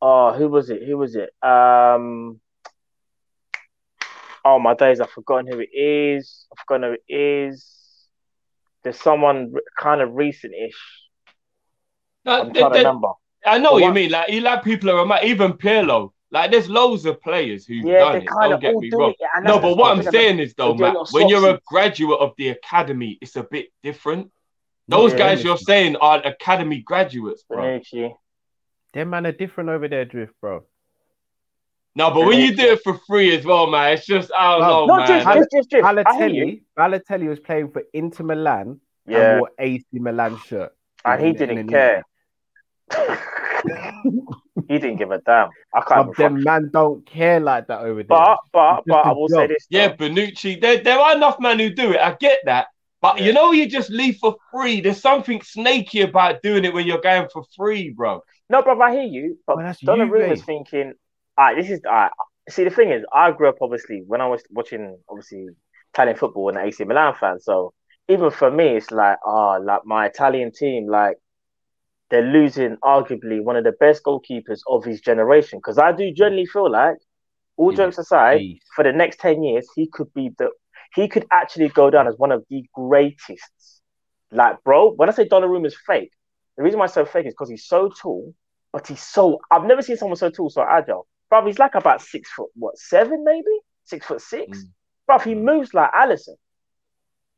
oh, 0.00 0.32
who 0.32 0.48
was 0.48 0.68
it? 0.70 0.82
Who 0.86 0.98
was 0.98 1.14
it? 1.16 1.30
Um 1.42 2.40
Oh 4.44 4.58
my 4.58 4.74
days, 4.74 5.00
I've 5.00 5.10
forgotten 5.10 5.46
who 5.46 5.60
it 5.60 5.68
is. 5.72 6.46
I've 6.52 6.58
forgotten 6.66 6.90
who 6.90 6.96
it 7.08 7.14
is. 7.48 7.66
There's 8.82 9.00
someone 9.00 9.52
kind 9.78 10.00
of 10.00 10.14
recent-ish. 10.14 10.80
No, 12.24 12.40
I'm 12.42 12.52
they- 12.52 12.60
trying 12.60 12.72
to 12.72 12.78
remember. 12.78 13.08
I 13.44 13.58
know 13.58 13.70
But 13.70 13.72
what 13.72 13.82
you 13.84 13.92
mean. 13.92 14.10
Like, 14.12 14.28
you 14.30 14.40
like 14.40 14.62
people 14.62 14.90
are 14.90 15.04
mad. 15.04 15.24
Even 15.24 15.54
Pirlo. 15.54 16.12
Like, 16.30 16.50
there's 16.52 16.68
loads 16.70 17.04
of 17.06 17.20
players 17.20 17.66
who've 17.66 17.84
Yeah, 17.84 17.98
done 17.98 18.16
it. 18.22 18.26
kind 18.26 18.42
Don't 18.44 18.52
of 18.54 18.60
get 18.60 18.74
all 18.74 18.80
me 18.80 18.88
do 18.90 18.98
wrong. 18.98 19.10
it. 19.18 19.42
No, 19.42 19.58
but 19.58 19.76
what 19.76 19.96
I'm 19.98 20.02
saying 20.04 20.38
is 20.38 20.54
though, 20.54 20.74
They 20.74 20.84
Matt, 20.92 21.08
when 21.10 21.28
you're 21.28 21.48
a 21.50 21.60
graduate 21.66 22.20
of 22.20 22.32
the 22.38 22.50
academy, 22.50 23.18
it's 23.20 23.34
a 23.36 23.42
bit 23.42 23.68
different. 23.82 24.30
Those 24.88 25.12
Yeah. 25.12 25.18
guys 25.18 25.44
you're 25.44 25.56
saying 25.58 25.96
are 25.96 26.18
academy 26.24 26.80
graduates, 26.80 27.42
bro. 27.42 27.58
Bonucci. 27.58 28.14
Them 28.94 29.10
man 29.10 29.26
are 29.26 29.32
different 29.32 29.70
over 29.70 29.88
there, 29.88 30.04
Drift, 30.04 30.34
bro. 30.40 30.62
No, 31.94 32.10
but 32.12 32.26
when 32.26 32.38
you 32.38 32.54
do 32.56 32.72
it 32.72 32.80
for 32.82 32.94
free 33.06 33.36
as 33.36 33.44
well, 33.44 33.66
man, 33.66 33.92
it's 33.92 34.06
just 34.06 34.30
I 34.32 34.58
don't 34.58 34.60
No, 34.60 34.86
know, 34.86 34.96
No, 34.98 35.06
just, 35.06 35.26
man. 35.26 35.36
just, 35.36 35.50
just, 35.52 35.70
just. 35.70 35.84
I 35.84 36.16
hear 36.16 36.28
you. 36.28 36.60
Balotelli, 36.78 37.00
Balotelli 37.02 37.28
was 37.28 37.40
playing 37.40 37.70
for 37.70 37.82
Inter 37.92 38.24
Milan 38.24 38.80
Yeah, 39.06 39.18
and 39.32 39.40
wore 39.40 39.50
AC 39.58 39.84
Milan 39.92 40.38
shirt. 40.46 40.72
and 41.04 41.20
he 41.20 41.28
in- 41.28 41.32
in 41.34 41.38
didn't 41.38 41.58
an 41.58 41.68
care. 41.68 42.02
He 44.68 44.78
didn't 44.78 44.96
give 44.96 45.10
a 45.10 45.18
damn. 45.18 45.50
I 45.74 45.80
can't. 45.82 46.08
But 46.08 46.16
them 46.16 46.42
man 46.42 46.70
don't 46.72 47.04
care 47.06 47.40
like 47.40 47.66
that 47.68 47.80
over 47.80 48.02
there. 48.02 48.06
but, 48.08 48.38
but, 48.52 48.82
but 48.86 48.94
just 48.96 49.06
I 49.06 49.10
a 49.10 49.14
will 49.14 49.28
job. 49.28 49.36
say 49.38 49.46
this. 49.48 49.66
Yeah. 49.70 49.94
Bonucci. 49.94 50.60
There, 50.60 50.78
there 50.82 50.98
are 50.98 51.16
enough 51.16 51.36
men 51.40 51.58
who 51.58 51.70
do 51.70 51.92
it. 51.92 52.00
I 52.00 52.14
get 52.18 52.38
that. 52.44 52.66
But 53.00 53.18
Yeah. 53.18 53.26
you 53.26 53.32
know, 53.32 53.52
you 53.52 53.68
just 53.68 53.90
leave 53.90 54.16
for 54.18 54.36
free. 54.52 54.80
There's 54.80 55.00
something 55.00 55.42
snaky 55.42 56.02
about 56.02 56.42
doing 56.42 56.64
it 56.64 56.72
when 56.72 56.86
you're 56.86 57.00
going 57.00 57.28
for 57.32 57.44
free, 57.56 57.90
bro. 57.90 58.22
No, 58.48 58.62
bro, 58.62 58.80
I 58.80 58.92
hear 58.92 59.02
you. 59.02 59.38
But 59.46 59.56
Well, 59.56 59.66
that's 59.66 59.82
Donnarumma 59.82 60.24
you, 60.24 60.30
was 60.30 60.42
thinking, 60.42 60.92
all 61.36 61.44
right, 61.46 61.56
this 61.56 61.70
is, 61.70 61.80
all 61.86 61.92
right. 61.92 62.10
See, 62.48 62.64
the 62.64 62.70
thing 62.70 62.90
is, 62.90 63.04
I 63.12 63.30
grew 63.32 63.48
up, 63.48 63.56
obviously, 63.60 64.02
when 64.06 64.20
I 64.20 64.26
was 64.28 64.42
watching, 64.50 64.96
obviously, 65.08 65.46
Italian 65.94 66.16
football 66.16 66.48
and 66.50 66.58
an 66.58 66.66
AC 66.66 66.84
Milan 66.84 67.14
fan. 67.18 67.40
So 67.40 67.72
even 68.08 68.30
for 68.30 68.50
me, 68.50 68.76
it's 68.76 68.90
like, 68.90 69.18
ah, 69.24 69.56
like 69.56 69.82
my 69.84 70.06
Italian 70.06 70.52
team, 70.52 70.86
like, 70.88 71.16
they're 72.12 72.30
losing 72.30 72.76
arguably 72.84 73.42
one 73.42 73.56
of 73.56 73.64
the 73.64 73.72
best 73.72 74.02
goalkeepers 74.04 74.60
of 74.68 74.84
his 74.84 75.00
generation. 75.00 75.58
Because 75.58 75.78
I 75.78 75.92
do 75.92 76.12
generally 76.12 76.44
feel 76.44 76.70
like, 76.70 76.98
all 77.56 77.70
He's 77.70 77.78
jokes 77.78 77.96
aside, 77.96 78.38
Beast. 78.38 78.66
for 78.76 78.84
the 78.84 78.92
next 78.92 79.18
10 79.20 79.42
years, 79.42 79.66
he 79.74 79.88
could 79.90 80.12
be 80.12 80.30
the 80.36 80.50
he 80.94 81.08
could 81.08 81.24
actually 81.32 81.70
go 81.70 81.88
down 81.88 82.06
as 82.06 82.14
one 82.18 82.30
of 82.30 82.44
the 82.50 82.64
greatest. 82.74 83.80
Like, 84.30 84.62
bro, 84.62 84.90
when 84.92 85.08
I 85.08 85.12
say 85.12 85.26
Donnarumma 85.26 85.68
is 85.68 85.76
fake, 85.86 86.10
the 86.58 86.62
reason 86.62 86.78
why 86.78 86.84
it's 86.84 86.92
so 86.92 87.06
fake 87.06 87.24
is 87.26 87.32
because 87.32 87.48
he's 87.48 87.64
so 87.64 87.88
tall, 87.88 88.34
but 88.74 88.86
he's 88.86 89.00
so 89.00 89.40
I've 89.50 89.64
never 89.64 89.80
seen 89.80 89.96
someone 89.96 90.16
so 90.16 90.28
tall, 90.28 90.50
so 90.50 90.62
agile. 90.68 91.06
Bro, 91.30 91.46
he's 91.46 91.58
like 91.58 91.74
about 91.74 92.02
six 92.02 92.30
foot 92.30 92.50
what, 92.54 92.76
seven 92.76 93.24
maybe? 93.24 93.58
Six 93.84 94.04
foot 94.04 94.20
six? 94.20 94.58
Mm. 94.58 94.68
Bro, 95.06 95.18
he 95.20 95.34
moves 95.34 95.72
like 95.72 95.90
Alisson. 95.92 96.36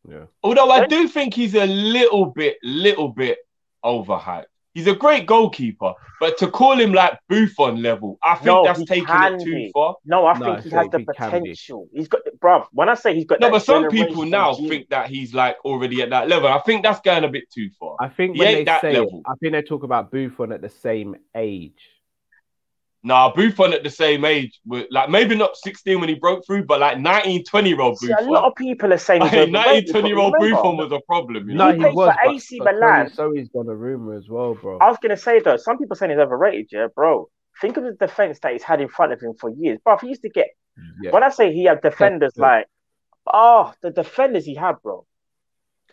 Yeah. 0.08 0.24
Although 0.42 0.70
I 0.70 0.86
do 0.86 1.06
think 1.06 1.32
he's 1.32 1.54
a 1.54 1.66
little 1.66 2.26
bit, 2.26 2.56
little 2.64 3.08
bit 3.08 3.38
overhyped. 3.84 4.46
He's 4.74 4.88
a 4.88 4.94
great 4.94 5.26
goalkeeper, 5.26 5.92
but 6.18 6.36
to 6.38 6.48
call 6.50 6.78
him 6.78 6.92
like 6.92 7.16
Buffon 7.28 7.80
level, 7.80 8.18
I 8.24 8.34
think 8.34 8.46
No, 8.46 8.64
that's 8.64 8.84
taking 8.84 9.06
it 9.08 9.40
too 9.40 9.52
be. 9.54 9.70
far. 9.72 9.94
No, 10.04 10.26
I 10.26 10.36
No, 10.36 10.46
think 10.46 10.58
I 10.58 10.60
he 10.62 10.70
has 10.70 10.80
think 10.80 10.92
the 10.92 10.98
he 10.98 11.04
be. 11.04 11.12
potential. 11.12 11.88
He's 11.92 12.08
got 12.08 12.20
bro, 12.40 12.66
when 12.72 12.88
I 12.88 12.94
say 12.94 13.14
he's 13.14 13.24
got 13.24 13.38
No, 13.40 13.46
that 13.46 13.52
but 13.52 13.58
some 13.60 13.88
people 13.88 14.24
now 14.24 14.52
gene- 14.54 14.68
think 14.68 14.88
that 14.88 15.08
he's 15.08 15.32
like 15.32 15.56
already 15.64 16.02
at 16.02 16.10
that 16.10 16.28
level. 16.28 16.48
I 16.48 16.58
think 16.60 16.82
that's 16.82 17.00
going 17.00 17.22
a 17.22 17.28
bit 17.28 17.44
too 17.50 17.70
far. 17.78 17.96
I 18.00 18.08
think 18.08 18.34
He 18.34 18.40
when 18.40 18.48
ain't 18.48 18.56
they 18.58 18.64
that 18.64 18.80
say 18.80 18.92
level. 18.94 19.22
I 19.26 19.34
think 19.40 19.52
they 19.52 19.62
talk 19.62 19.84
about 19.84 20.10
Buffon 20.10 20.50
at 20.50 20.60
the 20.60 20.68
same 20.68 21.14
age. 21.36 21.80
Nah, 23.06 23.30
Buffon 23.34 23.74
at 23.74 23.82
the 23.84 23.90
same 23.90 24.24
age, 24.24 24.58
like 24.90 25.10
maybe 25.10 25.36
not 25.36 25.56
16 25.58 26.00
when 26.00 26.08
he 26.08 26.14
broke 26.14 26.44
through, 26.46 26.64
but 26.64 26.80
like 26.80 26.98
19, 26.98 27.44
20 27.44 27.68
year 27.68 27.80
old 27.82 27.98
See, 27.98 28.08
Buffon. 28.08 28.28
a 28.28 28.30
lot 28.32 28.44
of 28.44 28.54
people 28.56 28.92
are 28.94 28.98
saying 28.98 29.20
he's 29.24 29.30
Hey, 29.30 29.44
19, 29.46 29.56
overrated, 29.56 29.90
20 29.92 30.08
year 30.08 30.18
old 30.18 30.32
but 30.32 30.40
remember- 30.42 30.56
Buffon 30.62 30.76
was 30.78 30.92
a 30.92 31.00
problem. 31.06 31.48
You 31.50 31.54
No, 31.54 31.66
know? 31.66 31.72
He 31.72 31.76
he, 31.76 31.82
plays 31.82 31.94
was. 31.94 32.14
for 32.24 32.30
AC 32.30 32.58
but 32.64 32.74
Milan. 32.74 33.08
So, 33.10 33.14
so 33.14 33.32
he's 33.34 33.48
done 33.50 33.68
a 33.68 33.74
rumor 33.74 34.16
as 34.16 34.28
well, 34.30 34.54
bro. 34.54 34.78
I 34.78 34.88
was 34.88 34.96
gonna 35.02 35.18
say 35.18 35.38
though, 35.40 35.58
some 35.58 35.76
people 35.76 35.96
saying 35.96 36.12
he's 36.12 36.18
overrated, 36.18 36.68
yeah, 36.72 36.86
bro. 36.94 37.28
Think 37.60 37.76
of 37.76 37.84
the 37.84 37.92
defense 37.92 38.38
that 38.40 38.52
he's 38.52 38.62
had 38.62 38.80
in 38.80 38.88
front 38.88 39.12
of 39.12 39.20
him 39.20 39.34
for 39.38 39.50
years. 39.50 39.78
Bro, 39.84 39.98
he 39.98 40.08
used 40.08 40.22
to 40.22 40.30
get 40.30 40.48
Yeah. 41.02 41.10
when 41.12 41.22
I 41.22 41.28
say 41.28 41.52
he 41.52 41.64
had 41.64 41.82
defenders 41.82 42.32
Yeah. 42.36 42.42
like 42.46 42.66
oh 43.26 43.72
the 43.82 43.90
defenders 43.90 44.46
he 44.46 44.54
had, 44.54 44.76
bro. 44.82 45.04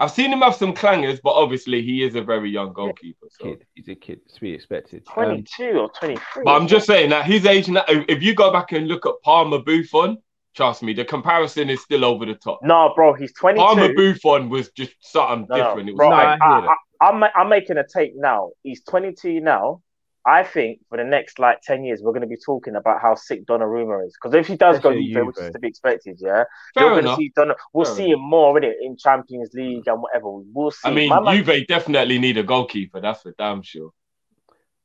I've 0.01 0.09
seen 0.09 0.33
him 0.33 0.41
have 0.41 0.55
some 0.55 0.73
clangers, 0.73 1.19
but 1.23 1.33
obviously 1.33 1.83
he 1.83 2.03
is 2.03 2.15
a 2.15 2.23
very 2.23 2.49
young 2.49 2.73
goalkeeper. 2.73 3.27
So. 3.29 3.43
Kid, 3.45 3.65
he's 3.75 3.87
a 3.87 3.93
kid. 3.93 4.19
It's 4.25 4.33
to 4.33 4.41
be 4.41 4.51
expected. 4.51 5.03
Um, 5.07 5.13
Twenty 5.13 5.45
two 5.55 5.77
or 5.77 5.91
twenty 5.91 6.17
three. 6.33 6.43
But 6.43 6.55
I'm 6.55 6.67
just 6.67 6.87
saying 6.87 7.11
that 7.11 7.25
his 7.25 7.45
age 7.45 7.67
now, 7.69 7.83
if 7.87 8.05
if 8.09 8.23
you 8.23 8.33
go 8.33 8.51
back 8.51 8.71
and 8.71 8.87
look 8.87 9.05
at 9.05 9.13
Palmer 9.23 9.59
Buffon, 9.59 10.17
trust 10.55 10.81
me, 10.81 10.93
the 10.93 11.05
comparison 11.05 11.69
is 11.69 11.83
still 11.83 12.03
over 12.03 12.25
the 12.25 12.33
top. 12.33 12.61
No, 12.63 12.93
bro, 12.95 13.13
he's 13.13 13.31
twenty 13.33 13.59
Palmer 13.59 13.93
two. 13.93 14.13
Buffon 14.13 14.49
was 14.49 14.71
just 14.71 14.93
something 15.01 15.45
No, 15.47 15.57
no, 15.57 15.63
different. 15.63 15.89
It 15.89 15.91
was 15.91 15.97
bro, 15.97 16.09
No, 16.09 16.15
I, 16.15 16.35
I 16.35 16.47
I, 16.47 16.75
I, 17.01 17.09
I'm, 17.09 17.23
I'm 17.35 17.49
making 17.49 17.77
a 17.77 17.85
take 17.85 18.13
now. 18.15 18.51
He's 18.63 18.83
22 18.83 19.39
now. 19.39 19.81
I 20.26 20.43
think 20.43 20.82
for 20.89 20.97
the 20.97 21.03
next 21.03 21.39
like 21.39 21.61
10 21.61 21.84
years, 21.84 22.01
we're 22.01 22.11
going 22.11 22.22
to 22.22 22.28
be 22.28 22.38
talking 22.38 22.76
about 22.76 23.01
how 23.01 23.15
sick 23.15 23.45
Donnarumma 23.45 24.05
is. 24.05 24.15
Because 24.22 24.36
if 24.36 24.47
he 24.47 24.55
does 24.55 24.80
go 24.80 24.89
Especially 24.89 25.13
Juve, 25.13 25.28
which 25.28 25.38
is 25.39 25.51
to 25.51 25.59
be 25.59 25.67
expected, 25.67 26.19
yeah, 26.19 26.43
fair 26.76 26.84
you're 26.84 27.01
going 27.01 27.05
to 27.05 27.15
see 27.15 27.32
Donnarumma. 27.38 27.55
We'll 27.74 27.86
Fair 27.86 27.95
see 27.95 28.09
him 28.11 28.19
more 28.22 28.57
in 28.57 28.63
it 28.63 28.76
in 28.82 28.97
Champions 28.97 29.51
League 29.53 29.88
and 29.88 30.01
whatever. 30.01 30.28
We'll 30.30 30.72
see. 30.72 30.88
I 30.88 30.91
mean, 30.91 31.09
My 31.09 31.19
man- 31.19 31.65
definitely 31.67 32.19
need 32.19 32.38
a 32.38 32.43
goalkeeper. 32.43 33.01
That's 33.01 33.22
for 33.24 33.34
damn 33.38 33.63
sure. 33.63 33.91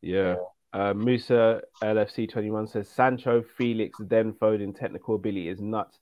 Yeah. 0.00 0.36
Uh, 0.72 0.94
Musa 0.94 1.62
LFC 1.82 2.28
21 2.28 2.66
says 2.68 2.88
Sancho, 2.88 3.42
Felix, 3.56 3.98
then 4.00 4.32
Foden 4.34 4.78
technical 4.78 5.14
ability 5.14 5.48
is 5.48 5.60
nuts. 5.60 5.98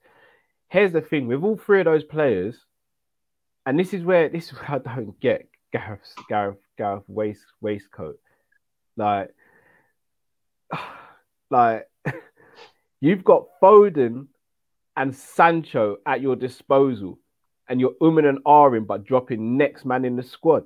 Here's 0.68 0.92
the 0.92 1.00
thing 1.00 1.26
with 1.26 1.42
all 1.42 1.56
three 1.56 1.80
of 1.80 1.84
those 1.84 2.04
players, 2.04 2.56
and 3.66 3.78
this 3.78 3.94
is 3.94 4.02
where 4.02 4.28
this 4.28 4.46
is 4.46 4.52
where 4.52 4.72
I 4.72 4.78
don't 4.78 5.18
get 5.20 5.48
Gareth 5.72 6.14
Gareth 6.28 6.58
Gareth 6.76 7.04
waist 7.06 7.44
waistcoat. 7.60 8.18
Like, 8.96 9.30
like 11.50 11.88
you've 13.00 13.24
got 13.24 13.46
Foden 13.62 14.26
and 14.96 15.14
Sancho 15.14 15.96
at 16.06 16.20
your 16.20 16.36
disposal, 16.36 17.18
and 17.68 17.80
you're 17.80 17.94
umming 18.00 18.28
and 18.28 18.42
ahhing 18.44 18.86
but 18.86 19.04
dropping 19.04 19.56
next 19.56 19.84
man 19.84 20.04
in 20.04 20.16
the 20.16 20.22
squad. 20.22 20.64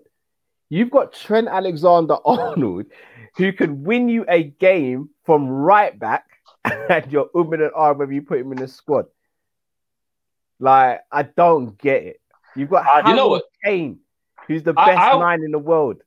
You've 0.70 0.90
got 0.90 1.14
Trent 1.14 1.48
Alexander 1.48 2.16
Arnold, 2.26 2.86
who 3.38 3.52
can 3.52 3.84
win 3.84 4.08
you 4.08 4.26
a 4.28 4.42
game 4.42 5.08
from 5.24 5.48
right 5.48 5.98
back, 5.98 6.26
and 6.64 7.10
you're 7.10 7.30
umming 7.34 7.62
and 7.62 7.72
ahhing 7.72 7.96
whether 7.98 8.12
you 8.12 8.22
put 8.22 8.40
him 8.40 8.52
in 8.52 8.58
the 8.58 8.68
squad. 8.68 9.06
Like, 10.60 11.00
I 11.10 11.22
don't 11.22 11.78
get 11.78 12.02
it. 12.02 12.20
You've 12.56 12.68
got 12.68 12.84
Uh, 12.86 13.08
you 13.08 13.14
know 13.16 13.28
what? 13.28 13.44
Kane, 13.64 14.00
who's 14.46 14.62
the 14.64 14.74
I- 14.76 14.86
best 14.86 15.00
I- 15.00 15.18
nine 15.18 15.42
in 15.44 15.52
the 15.52 15.58
world. 15.58 16.02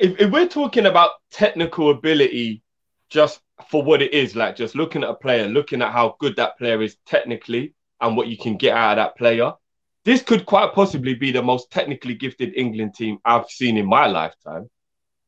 If, 0.00 0.18
if 0.18 0.30
we're 0.30 0.48
talking 0.48 0.86
about 0.86 1.10
technical 1.30 1.90
ability 1.90 2.62
just 3.10 3.40
for 3.68 3.82
what 3.82 4.00
it 4.00 4.14
is, 4.14 4.34
like 4.34 4.56
just 4.56 4.74
looking 4.74 5.04
at 5.04 5.10
a 5.10 5.14
player, 5.14 5.46
looking 5.46 5.82
at 5.82 5.92
how 5.92 6.16
good 6.18 6.36
that 6.36 6.56
player 6.58 6.82
is 6.82 6.96
technically 7.06 7.74
and 8.00 8.16
what 8.16 8.28
you 8.28 8.38
can 8.38 8.56
get 8.56 8.74
out 8.76 8.92
of 8.92 8.96
that 8.96 9.16
player, 9.18 9.52
this 10.04 10.22
could 10.22 10.46
quite 10.46 10.72
possibly 10.72 11.14
be 11.14 11.30
the 11.30 11.42
most 11.42 11.70
technically 11.70 12.14
gifted 12.14 12.54
England 12.56 12.94
team 12.94 13.18
I've 13.24 13.48
seen 13.50 13.76
in 13.76 13.86
my 13.86 14.06
lifetime. 14.06 14.70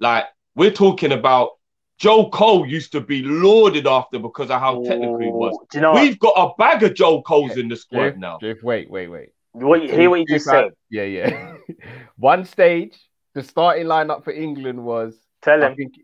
Like, 0.01 0.25
we're 0.55 0.73
talking 0.73 1.13
about 1.13 1.51
Joe 1.99 2.31
Cole 2.31 2.67
used 2.67 2.93
to 2.93 3.01
be 3.01 3.23
lauded 3.23 3.87
after 3.87 4.19
because 4.19 4.51
of 4.51 4.59
how 4.59 4.83
technical 4.83 5.19
he 5.19 5.29
was. 5.29 5.57
Do 5.71 5.79
you 5.79 5.83
know? 5.83 5.93
We've 5.93 6.19
got 6.19 6.33
a 6.37 6.55
bag 6.57 6.83
of 6.83 6.95
Joe 6.95 7.21
Coles 7.23 7.59
in 7.59 7.69
the 7.69 7.77
squad 7.77 8.13
Jeff, 8.13 8.17
now. 8.17 8.39
Jeff, 8.41 8.63
wait, 8.63 8.91
wait, 8.91 9.09
wait. 9.09 9.29
What 9.53 9.83
hear 9.83 10.09
what 10.09 10.21
you 10.21 10.27
just 10.27 10.47
said? 10.47 10.73
Yeah, 10.89 11.05
yeah. 11.05 11.55
One 12.17 12.47
stage, 12.47 12.99
the 13.35 13.43
starting 13.43 13.87
lineup 13.87 14.25
for 14.25 14.33
England 14.33 14.85
was 14.85 15.17
Tell 15.43 15.63
I 15.63 15.69
him. 15.69 15.77
think 15.77 15.95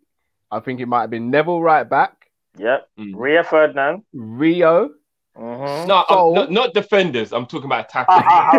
I 0.51 0.61
think 0.61 0.81
it 0.81 0.87
might 0.87 1.03
have 1.03 1.11
been 1.11 1.31
Neville 1.31 1.61
right 1.63 1.89
back, 1.89 2.31
Yep. 2.57 2.89
Mm. 2.99 3.13
Rio 3.17 3.43
Ferdinand. 3.43 4.03
Rio, 4.13 4.91
Mm-hmm. 5.37 5.87
No, 5.87 5.99
I'm 5.99 6.05
So- 6.09 6.33
not, 6.35 6.51
not 6.51 6.75
defenders. 6.75 7.33
I'm 7.33 7.47
talking 7.47 7.67
about 7.67 7.87
Ah, 7.95 8.03
attackers. 8.03 8.25
ah, 8.27 8.51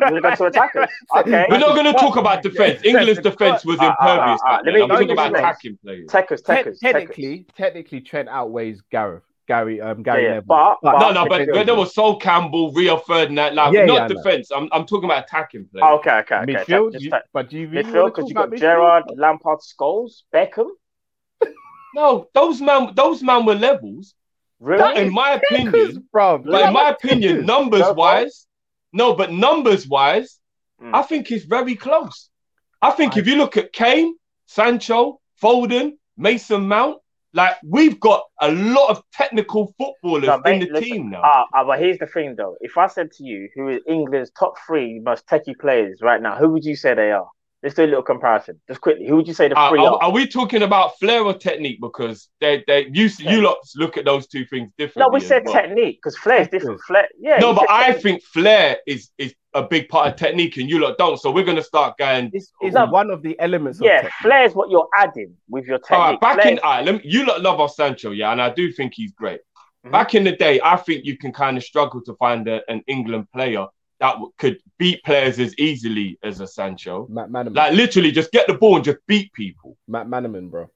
ah, 0.00 0.08
We're 0.10 0.20
going 0.20 0.36
to 0.36 0.44
attackers. 0.46 0.88
Okay. 1.18 1.46
We're 1.48 1.58
not 1.58 1.74
going 1.76 1.86
to 1.86 1.92
talk 1.92 2.16
about 2.16 2.42
defense. 2.42 2.80
Yeah, 2.82 2.90
England's 2.98 3.20
defense 3.20 3.64
was 3.64 3.78
impervious. 3.80 4.40
back 4.42 4.62
let 4.64 4.74
me- 4.74 4.82
I'm 4.82 4.88
talking 4.88 5.10
about 5.12 5.30
attacking 5.36 5.78
players. 5.84 6.08
Techers, 6.08 6.44
Te- 6.44 6.52
techers, 6.52 6.64
techers. 6.64 6.78
technically, 6.80 7.46
technically 7.56 8.00
Trent 8.00 8.28
outweighs 8.28 8.80
Gareth, 8.90 9.22
Gary, 9.46 9.80
um, 9.80 10.02
Gary 10.02 10.24
yeah. 10.24 10.28
Neville. 10.34 10.44
But, 10.46 10.78
But- 10.82 10.92
but 10.92 10.98
No, 11.00 11.12
no, 11.12 11.28
but, 11.28 11.40
okay, 11.42 11.50
but 11.52 11.66
there 11.66 11.74
was 11.74 11.94
Sol 11.94 12.18
Campbell, 12.18 12.72
Rio 12.72 12.96
Ferdinand, 12.98 13.54
like 13.54 13.72
Yeah, 13.72 13.84
not 13.84 13.94
yeah, 13.94 14.04
I 14.04 14.08
defense. 14.08 14.50
I'm, 14.54 14.68
I'm 14.72 14.86
talking 14.86 15.04
about 15.04 15.24
attacking 15.24 15.66
players. 15.66 15.84
Oh, 15.88 15.96
okay, 15.96 16.18
okay, 16.18 16.36
okay. 16.36 16.52
midfield, 16.54 16.92
Just 16.92 17.04
you- 17.04 17.12
but 17.32 17.48
do 17.50 17.58
you 17.58 17.68
really 17.68 17.84
midfield 17.84 18.06
because 18.06 18.22
talk 18.24 18.28
you 18.28 18.34
got 18.34 18.44
about 18.48 18.56
midfield? 18.58 18.60
Gerrard, 18.60 19.04
Lampard, 19.16 19.60
Scholes, 19.60 20.22
Beckham. 20.32 20.68
No, 21.94 22.28
those 22.34 22.60
man, 22.60 22.92
those 22.94 23.22
man 23.22 23.46
were 23.46 23.54
levels. 23.54 24.14
Really? 24.60 24.78
That, 24.82 24.96
in 24.98 25.12
my 25.12 25.32
opinion, 25.34 25.72
Because, 25.72 25.98
bro, 26.12 26.38
but 26.38 26.66
in 26.66 26.72
my 26.74 26.90
opinion, 26.90 27.46
numbers 27.46 27.82
Go, 27.82 27.92
wise, 27.94 28.46
no, 28.92 29.14
but 29.14 29.32
numbers 29.32 29.86
wise, 29.88 30.38
Mm. 30.78 30.94
I 30.94 31.00
think 31.00 31.30
it's 31.30 31.46
very 31.46 31.74
close. 31.74 32.28
I 32.82 32.90
think 32.90 33.16
if 33.16 33.26
you 33.26 33.36
look 33.36 33.56
at 33.56 33.72
Kane, 33.72 34.14
Sancho, 34.44 35.20
Foden, 35.42 35.92
Mason 36.18 36.68
Mount, 36.68 36.98
like 37.36 37.56
we've 37.64 38.00
got 38.00 38.24
a 38.40 38.50
lot 38.50 38.90
of 38.90 39.02
technical 39.12 39.74
footballers 39.78 40.26
No, 40.26 40.42
in 40.46 40.60
the 40.60 40.68
listen, 40.72 40.88
team 40.88 41.10
now. 41.10 41.22
Ah, 41.24 41.44
ah, 41.54 41.64
but 41.64 41.78
here's 41.78 41.98
the 41.98 42.06
thing, 42.06 42.34
though. 42.36 42.56
If 42.60 42.78
I 42.78 42.88
said 42.88 43.12
to 43.12 43.24
you 43.24 43.48
who 43.54 43.68
is 43.68 43.80
England's 43.86 44.30
top 44.30 44.54
three 44.66 45.00
most 45.00 45.26
techie 45.28 45.58
players 45.58 46.00
right 46.02 46.20
now, 46.22 46.36
who 46.36 46.50
would 46.50 46.64
you 46.64 46.76
say 46.76 46.94
they 46.94 47.12
are? 47.12 47.28
Let's 47.62 47.74
do 47.74 47.84
a 47.84 47.86
little 47.86 48.02
comparison, 48.02 48.60
just 48.68 48.80
quickly. 48.82 49.06
Who 49.08 49.16
would 49.16 49.26
you 49.26 49.34
say 49.34 49.48
the 49.48 49.54
Are, 49.56 49.70
three 49.70 49.80
are, 49.80 49.94
are? 49.94 50.02
are 50.04 50.10
we 50.12 50.26
talking 50.26 50.62
about 50.62 50.98
flair 50.98 51.22
or 51.24 51.32
technique? 51.34 51.78
Because 51.80 52.28
they 52.40 52.62
they 52.66 52.86
you 52.92 53.08
you 53.18 53.40
lot 53.40 53.56
look 53.76 53.96
at 53.96 54.04
those 54.04 54.26
two 54.28 54.44
things 54.44 54.70
differently. 54.76 55.00
No, 55.00 55.08
we 55.08 55.20
said 55.20 55.42
well. 55.46 55.54
technique 55.54 55.98
because 55.98 56.16
Flair 56.18 56.42
is 56.42 56.48
different. 56.48 56.80
Flair, 56.82 57.08
yeah. 57.18 57.38
No, 57.38 57.54
but 57.54 57.68
I 57.70 57.86
technique. 57.86 58.02
think 58.02 58.22
flair 58.24 58.76
is 58.86 59.10
is 59.18 59.34
a 59.54 59.62
big 59.62 59.88
part 59.88 60.08
of 60.08 60.16
technique, 60.16 60.58
and 60.58 60.68
you 60.68 60.78
lot 60.78 60.98
don't. 60.98 61.18
So 61.18 61.30
we're 61.30 61.44
gonna 61.44 61.62
start 61.62 61.96
going. 61.96 62.30
It's, 62.34 62.52
it's 62.60 62.74
No. 62.74 62.86
one 62.86 63.10
of 63.10 63.22
the 63.22 63.40
elements 63.40 63.80
yeah, 63.82 64.02
tech. 64.02 64.12
Flair 64.22 64.44
is 64.44 64.54
what 64.54 64.70
you're 64.70 64.88
adding 64.94 65.34
with 65.48 65.64
your 65.64 65.80
All 65.90 65.98
right, 65.98 66.04
technique. 66.12 66.20
back 66.20 66.34
Flair- 66.42 66.52
in, 66.52 66.58
all 66.58 66.70
right, 66.72 66.84
let 66.84 66.94
me, 66.96 67.00
you 67.04 67.24
lot 67.24 67.40
love 67.40 67.58
our 67.58 67.70
Sancho, 67.70 68.10
yeah, 68.10 68.32
and 68.32 68.40
I 68.42 68.50
do 68.50 68.70
think 68.70 68.92
he's 68.94 69.12
great. 69.12 69.40
Mhm. 69.86 69.92
Back 69.92 70.14
in 70.14 70.24
the 70.24 70.32
day, 70.36 70.60
I 70.62 70.76
think 70.76 71.04
you 71.06 71.16
can 71.16 71.32
kind 71.32 71.56
of 71.56 71.64
struggle 71.64 72.02
to 72.02 72.14
find 72.16 72.46
a, 72.48 72.60
an 72.70 72.82
England 72.86 73.28
player 73.32 73.66
that 74.00 74.12
w- 74.12 74.32
could 74.38 74.58
beat 74.78 75.02
players 75.04 75.38
as 75.38 75.58
easily 75.58 76.18
as 76.22 76.40
a 76.40 76.46
Sancho. 76.46 77.06
McManaman, 77.10 77.54
Like 77.56 77.72
literally, 77.74 78.12
just 78.12 78.30
get 78.32 78.46
the 78.46 78.54
ball 78.54 78.76
and 78.76 78.84
just 78.84 78.98
beat 79.06 79.32
people. 79.32 79.76
McManaman, 79.88 80.50
bro. 80.50 80.70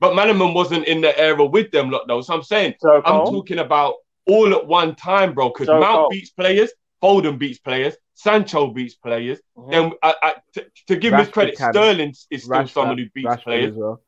But 0.00 0.12
McManaman 0.14 0.54
wasn't 0.54 0.86
in 0.86 1.00
the 1.00 1.18
era 1.18 1.44
with 1.44 1.70
them 1.70 1.90
lot 1.90 2.06
though. 2.06 2.20
So 2.20 2.34
I'm 2.34 2.42
saying 2.42 2.74
So 2.80 2.96
I'm 2.96 3.02
Cole, 3.02 3.32
talking 3.32 3.58
about 3.60 3.94
all 4.26 4.52
at 4.54 4.66
one 4.66 4.94
time, 4.96 5.32
bro. 5.34 5.48
Because 5.48 5.66
So 5.66 5.80
Mount 5.80 5.96
Cole. 5.96 6.08
beats 6.10 6.30
players, 6.30 6.70
Foden 7.02 7.38
beats 7.38 7.58
players, 7.58 7.94
Sancho 8.14 8.68
beats 8.68 8.94
players. 8.94 9.40
Mhm. 9.56 9.70
Then 9.70 9.92
I, 10.02 10.14
I, 10.22 10.34
to, 10.54 10.66
to 10.88 10.96
give 10.96 11.12
him 11.14 11.20
his 11.20 11.28
credit, 11.28 11.56
can. 11.56 11.72
Sterling 11.72 12.14
is 12.30 12.42
still 12.44 12.50
Rashford- 12.56 12.70
someone 12.70 12.98
who 12.98 13.06
beats 13.14 13.28
Rashford 13.28 13.42
players. 13.44 13.70
as 13.72 13.76
well. 13.76 14.02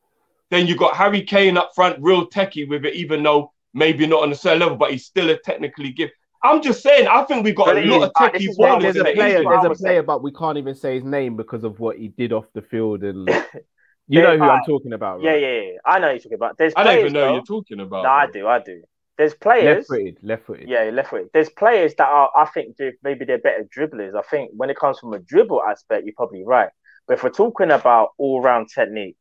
Then 0.50 0.66
you 0.66 0.76
got 0.76 0.96
Harry 0.96 1.22
Kane 1.22 1.56
up 1.56 1.70
front, 1.74 1.96
real 2.00 2.28
techie 2.28 2.68
with 2.68 2.84
it, 2.84 2.94
even 2.94 3.22
though 3.22 3.52
maybe 3.74 4.06
not 4.06 4.22
on 4.22 4.32
a 4.32 4.34
certain 4.34 4.60
level, 4.60 4.76
but 4.76 4.90
he's 4.92 5.04
still 5.06 5.30
a 5.30 5.38
technically 5.38 5.90
gift. 5.92 6.14
I'm 6.46 6.62
just 6.62 6.82
saying, 6.82 7.06
I 7.08 7.22
think 7.24 7.44
we've 7.44 7.54
got 7.54 7.66
But 7.66 7.78
a 7.78 7.80
lot 7.82 7.96
is- 7.96 8.02
of 8.04 8.12
this 8.32 8.42
techie 8.42 8.50
is 8.50 8.58
ballers 8.58 8.74
was 8.84 8.94
There's 8.94 8.96
a 8.96 9.04
player, 9.04 9.16
This 9.16 9.38
is 9.40 9.44
what 9.44 9.54
I 9.58 9.62
there's 9.62 9.78
a 9.80 9.82
player, 9.82 10.02
but 10.02 10.22
we 10.22 10.32
can't 10.32 10.58
even 10.58 10.74
say 10.74 10.94
his 10.94 11.04
name 11.04 11.36
because 11.36 11.64
of 11.64 11.78
what 11.80 11.96
he 11.98 12.08
did 12.08 12.32
off 12.32 12.46
the 12.54 12.62
field, 12.62 13.02
and 13.04 13.28
you 14.08 14.22
know 14.22 14.36
who 14.38 14.44
I'm 14.44 14.62
talking 14.64 14.92
about, 14.92 15.22
yeah, 15.22 15.30
right? 15.32 15.42
yeah, 15.42 15.60
yeah. 15.60 15.70
I 15.84 15.98
know 15.98 16.10
you're 16.10 16.18
talking 16.18 16.34
about. 16.34 16.56
There's 16.58 16.72
I 16.76 16.84
don't 16.84 16.98
even 17.00 17.12
know 17.12 17.20
who 17.20 17.26
though- 17.26 17.34
you're 17.34 17.42
talking 17.44 17.80
about. 17.80 18.02
No, 18.04 18.10
I 18.10 18.26
do, 18.30 18.46
I 18.46 18.60
do. 18.60 18.82
There's 19.18 19.32
players. 19.34 19.88
Left-footed, 19.88 20.18
left-footed. 20.22 20.68
Yeah, 20.68 20.90
left 20.92 21.08
foot. 21.08 21.30
There's 21.32 21.48
players 21.48 21.94
that 21.96 22.06
are, 22.06 22.30
I 22.36 22.44
think, 22.46 22.76
do, 22.76 22.92
maybe 23.02 23.24
they're 23.24 23.38
better 23.38 23.66
dribblers. 23.74 24.14
I 24.14 24.20
think 24.20 24.50
when 24.54 24.68
it 24.68 24.76
comes 24.78 24.98
from 24.98 25.14
a 25.14 25.18
dribble 25.18 25.62
aspect, 25.62 26.04
you're 26.04 26.12
probably 26.14 26.44
right. 26.44 26.68
But 27.08 27.14
if 27.14 27.22
we're 27.24 27.30
talking 27.30 27.70
about 27.70 28.10
all-round 28.18 28.68
technique, 28.74 29.16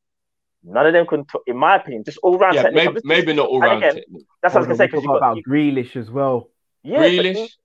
none 0.66 0.86
of 0.86 0.92
them 0.92 1.08
can, 1.08 1.24
t- 1.24 1.40
in 1.48 1.56
my 1.56 1.78
opinion, 1.78 2.04
just 2.04 2.18
all-round 2.24 2.56
Yeah, 2.56 2.64
technique. 2.64 2.86
maybe, 2.88 3.00
maybe 3.06 3.34
not 3.34 3.48
all 3.48 3.62
round 3.62 3.84
again, 3.86 3.96
technique. 3.96 4.26
That's 4.42 4.54
what 4.54 4.58
I 4.66 4.68
was 4.68 4.68
gonna 4.68 4.78
say 4.80 4.86
because 4.88 5.04
talk 5.04 5.14
you 5.16 5.20
got 5.20 5.32
about 5.32 5.38
Grealish 5.48 5.96
as 5.96 6.12
well. 6.12 6.50
Yeah, 6.86 7.00
Grealish. 7.00 7.34
these, 7.34 7.58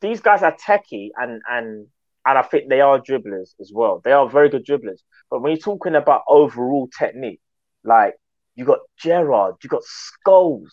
these 0.00 0.20
guys 0.20 0.42
are 0.42 0.56
techie 0.56 1.10
and 1.16 1.42
and 1.50 1.86
and 2.24 2.38
I 2.38 2.42
think 2.42 2.68
they 2.68 2.80
are 2.80 3.00
dribblers 3.00 3.50
as 3.60 3.72
well. 3.74 4.00
They 4.04 4.12
are 4.12 4.28
very 4.28 4.48
good 4.48 4.64
dribblers. 4.64 5.00
But 5.30 5.42
when 5.42 5.52
you're 5.52 5.58
talking 5.60 5.94
about 5.96 6.22
overall 6.28 6.88
technique, 6.96 7.40
like 7.84 8.14
you 8.54 8.64
got 8.64 8.78
Gerrard, 8.98 9.56
you 9.62 9.68
got 9.68 9.82
Scholes. 9.82 10.68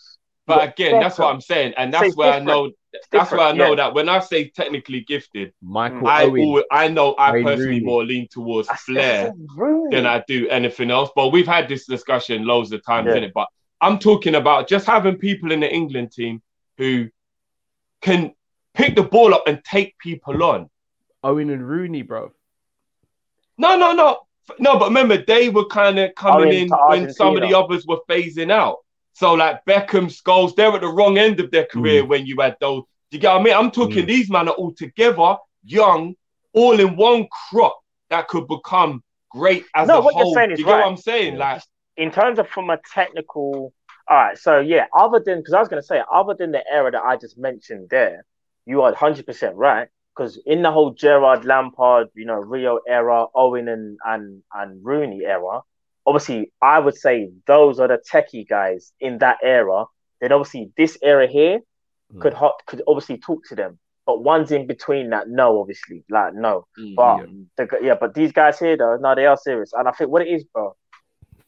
But 0.46 0.56
But 0.56 0.68
again, 0.70 1.00
that's 1.00 1.18
what 1.18 1.32
I'm 1.34 1.40
saying, 1.40 1.74
and 1.76 1.92
that's 1.92 2.08
it's 2.08 2.16
where 2.16 2.32
I 2.32 2.38
know. 2.40 2.70
That's 3.12 3.30
where 3.30 3.40
I 3.40 3.52
know 3.52 3.70
yeah. 3.70 3.74
that 3.76 3.94
when 3.94 4.08
I 4.08 4.18
say 4.18 4.48
technically 4.48 5.00
gifted, 5.02 5.52
Michael 5.62 6.08
I 6.08 6.24
Owen. 6.24 6.40
always, 6.42 6.64
I 6.72 6.88
know 6.88 7.14
I 7.14 7.32
Wayne 7.32 7.44
personally 7.44 7.66
Rooney. 7.74 7.84
more 7.86 8.04
lean 8.04 8.26
towards 8.28 8.66
That's- 8.66 8.82
flair. 8.82 9.32
than 9.90 10.06
I 10.06 10.24
do 10.26 10.48
anything 10.48 10.90
else. 10.90 11.10
But 11.14 11.28
we've 11.28 11.46
had 11.46 11.68
this 11.68 11.86
discussion 11.86 12.44
loads 12.46 12.72
of 12.72 12.84
times 12.84 13.06
Yeah. 13.10 13.16
in 13.18 13.24
it. 13.24 13.32
But 13.32 13.46
I'm 13.80 13.98
talking 14.00 14.34
about 14.34 14.66
just 14.68 14.86
having 14.86 15.16
people 15.18 15.52
in 15.52 15.60
the 15.60 15.72
England 15.72 16.10
team 16.12 16.42
who 16.78 17.08
can 18.00 18.32
pick 18.74 18.94
the 18.96 19.02
ball 19.02 19.34
up 19.34 19.44
and 19.46 19.62
take 19.64 19.98
people 19.98 20.42
on. 20.42 20.70
Owen 21.22 21.50
and 21.50 21.66
Rooney, 21.66 22.02
bro. 22.02 22.32
No, 23.58 23.76
no, 23.76 23.92
no. 23.92 24.20
No, 24.58 24.78
but 24.78 24.88
remember, 24.88 25.22
they 25.22 25.48
were 25.48 25.66
kind 25.66 25.98
of 25.98 26.14
coming 26.16 26.48
Owen 26.48 26.56
in 26.56 26.68
when 26.68 27.12
some 27.12 27.36
of 27.36 27.42
the 27.42 27.56
others 27.56 27.86
were 27.86 28.00
phasing 28.08 28.50
out. 28.50 28.78
So, 29.12 29.34
like 29.34 29.64
Beckham, 29.64 30.06
Scholes, 30.06 30.56
they're 30.56 30.72
at 30.72 30.80
the 30.80 30.88
wrong 30.88 31.18
end 31.18 31.40
of 31.40 31.50
their 31.50 31.66
career 31.66 32.04
when 32.04 32.26
you 32.26 32.36
had 32.40 32.56
those. 32.60 32.84
You 33.10 33.18
get 33.18 33.32
what 33.32 33.40
I 33.40 33.44
mean? 33.44 33.54
I'm 33.54 33.70
talking 33.70 34.04
Mm. 34.04 34.08
these 34.08 34.30
men 34.30 34.48
are 34.48 34.54
all 34.54 34.72
together, 34.72 35.36
young, 35.64 36.14
all 36.52 36.78
in 36.80 36.96
one 36.96 37.28
crop 37.48 37.78
that 38.08 38.28
could 38.28 38.48
become 38.48 39.02
great 39.30 39.64
as 39.74 39.88
No, 39.88 39.98
a 39.98 40.02
what 40.02 40.16
you're 40.16 40.34
saying 40.34 40.52
is 40.52 40.58
you 40.58 40.64
get 40.64 40.72
right. 40.72 40.80
what 40.80 40.90
I'm 40.90 40.96
saying? 40.96 41.36
Like, 41.36 41.62
in 41.96 42.10
terms 42.10 42.38
of 42.38 42.48
from 42.48 42.70
a 42.70 42.78
technical 42.94 43.72
all 44.08 44.16
right 44.16 44.38
so 44.38 44.58
yeah 44.58 44.86
other 44.96 45.20
than 45.24 45.38
because 45.38 45.54
i 45.54 45.60
was 45.60 45.68
going 45.68 45.80
to 45.80 45.86
say 45.86 46.00
other 46.12 46.34
than 46.34 46.52
the 46.52 46.62
era 46.70 46.90
that 46.90 47.02
i 47.02 47.16
just 47.16 47.38
mentioned 47.38 47.88
there 47.90 48.24
you 48.66 48.82
are 48.82 48.92
100% 48.92 49.52
right. 49.54 49.88
Because 50.14 50.38
in 50.44 50.62
the 50.62 50.70
whole 50.70 50.92
gerrard 50.92 51.44
lampard 51.44 52.08
you 52.14 52.26
know 52.26 52.34
rio 52.34 52.80
era 52.86 53.26
owen 53.34 53.68
and 53.68 53.98
and 54.04 54.42
and 54.52 54.84
rooney 54.84 55.22
era 55.24 55.60
obviously 56.06 56.52
i 56.60 56.78
would 56.78 56.96
say 56.96 57.30
those 57.46 57.80
are 57.80 57.88
the 57.88 57.98
techie 58.12 58.46
guys 58.46 58.92
in 59.00 59.18
that 59.18 59.38
era. 59.42 59.86
Then 60.20 60.32
obviously 60.32 60.72
this 60.76 60.98
era 61.00 61.26
here 61.26 61.60
mm. 62.12 62.20
could 62.20 62.34
hot 62.34 62.60
could 62.66 62.82
obviously 62.86 63.18
talk 63.18 63.44
to 63.48 63.54
them 63.54 63.78
but 64.10 64.22
ones 64.24 64.50
in 64.50 64.66
between 64.66 65.10
that 65.10 65.28
no 65.28 65.60
obviously 65.60 66.04
like 66.10 66.34
no. 66.34 66.66
Mm, 66.78 66.94
but 66.96 67.26
the, 67.56 67.78
yeah, 67.80 67.94
but 67.94 68.12
these 68.12 68.32
guys 68.32 68.58
here 68.58 68.76
though, 68.76 68.96
no, 69.00 69.14
they 69.14 69.26
are 69.26 69.36
serious, 69.36 69.72
and 69.72 69.86
I 69.86 69.92
think 69.92 70.10
what 70.10 70.22
it 70.22 70.28
is, 70.28 70.44
bro, 70.52 70.74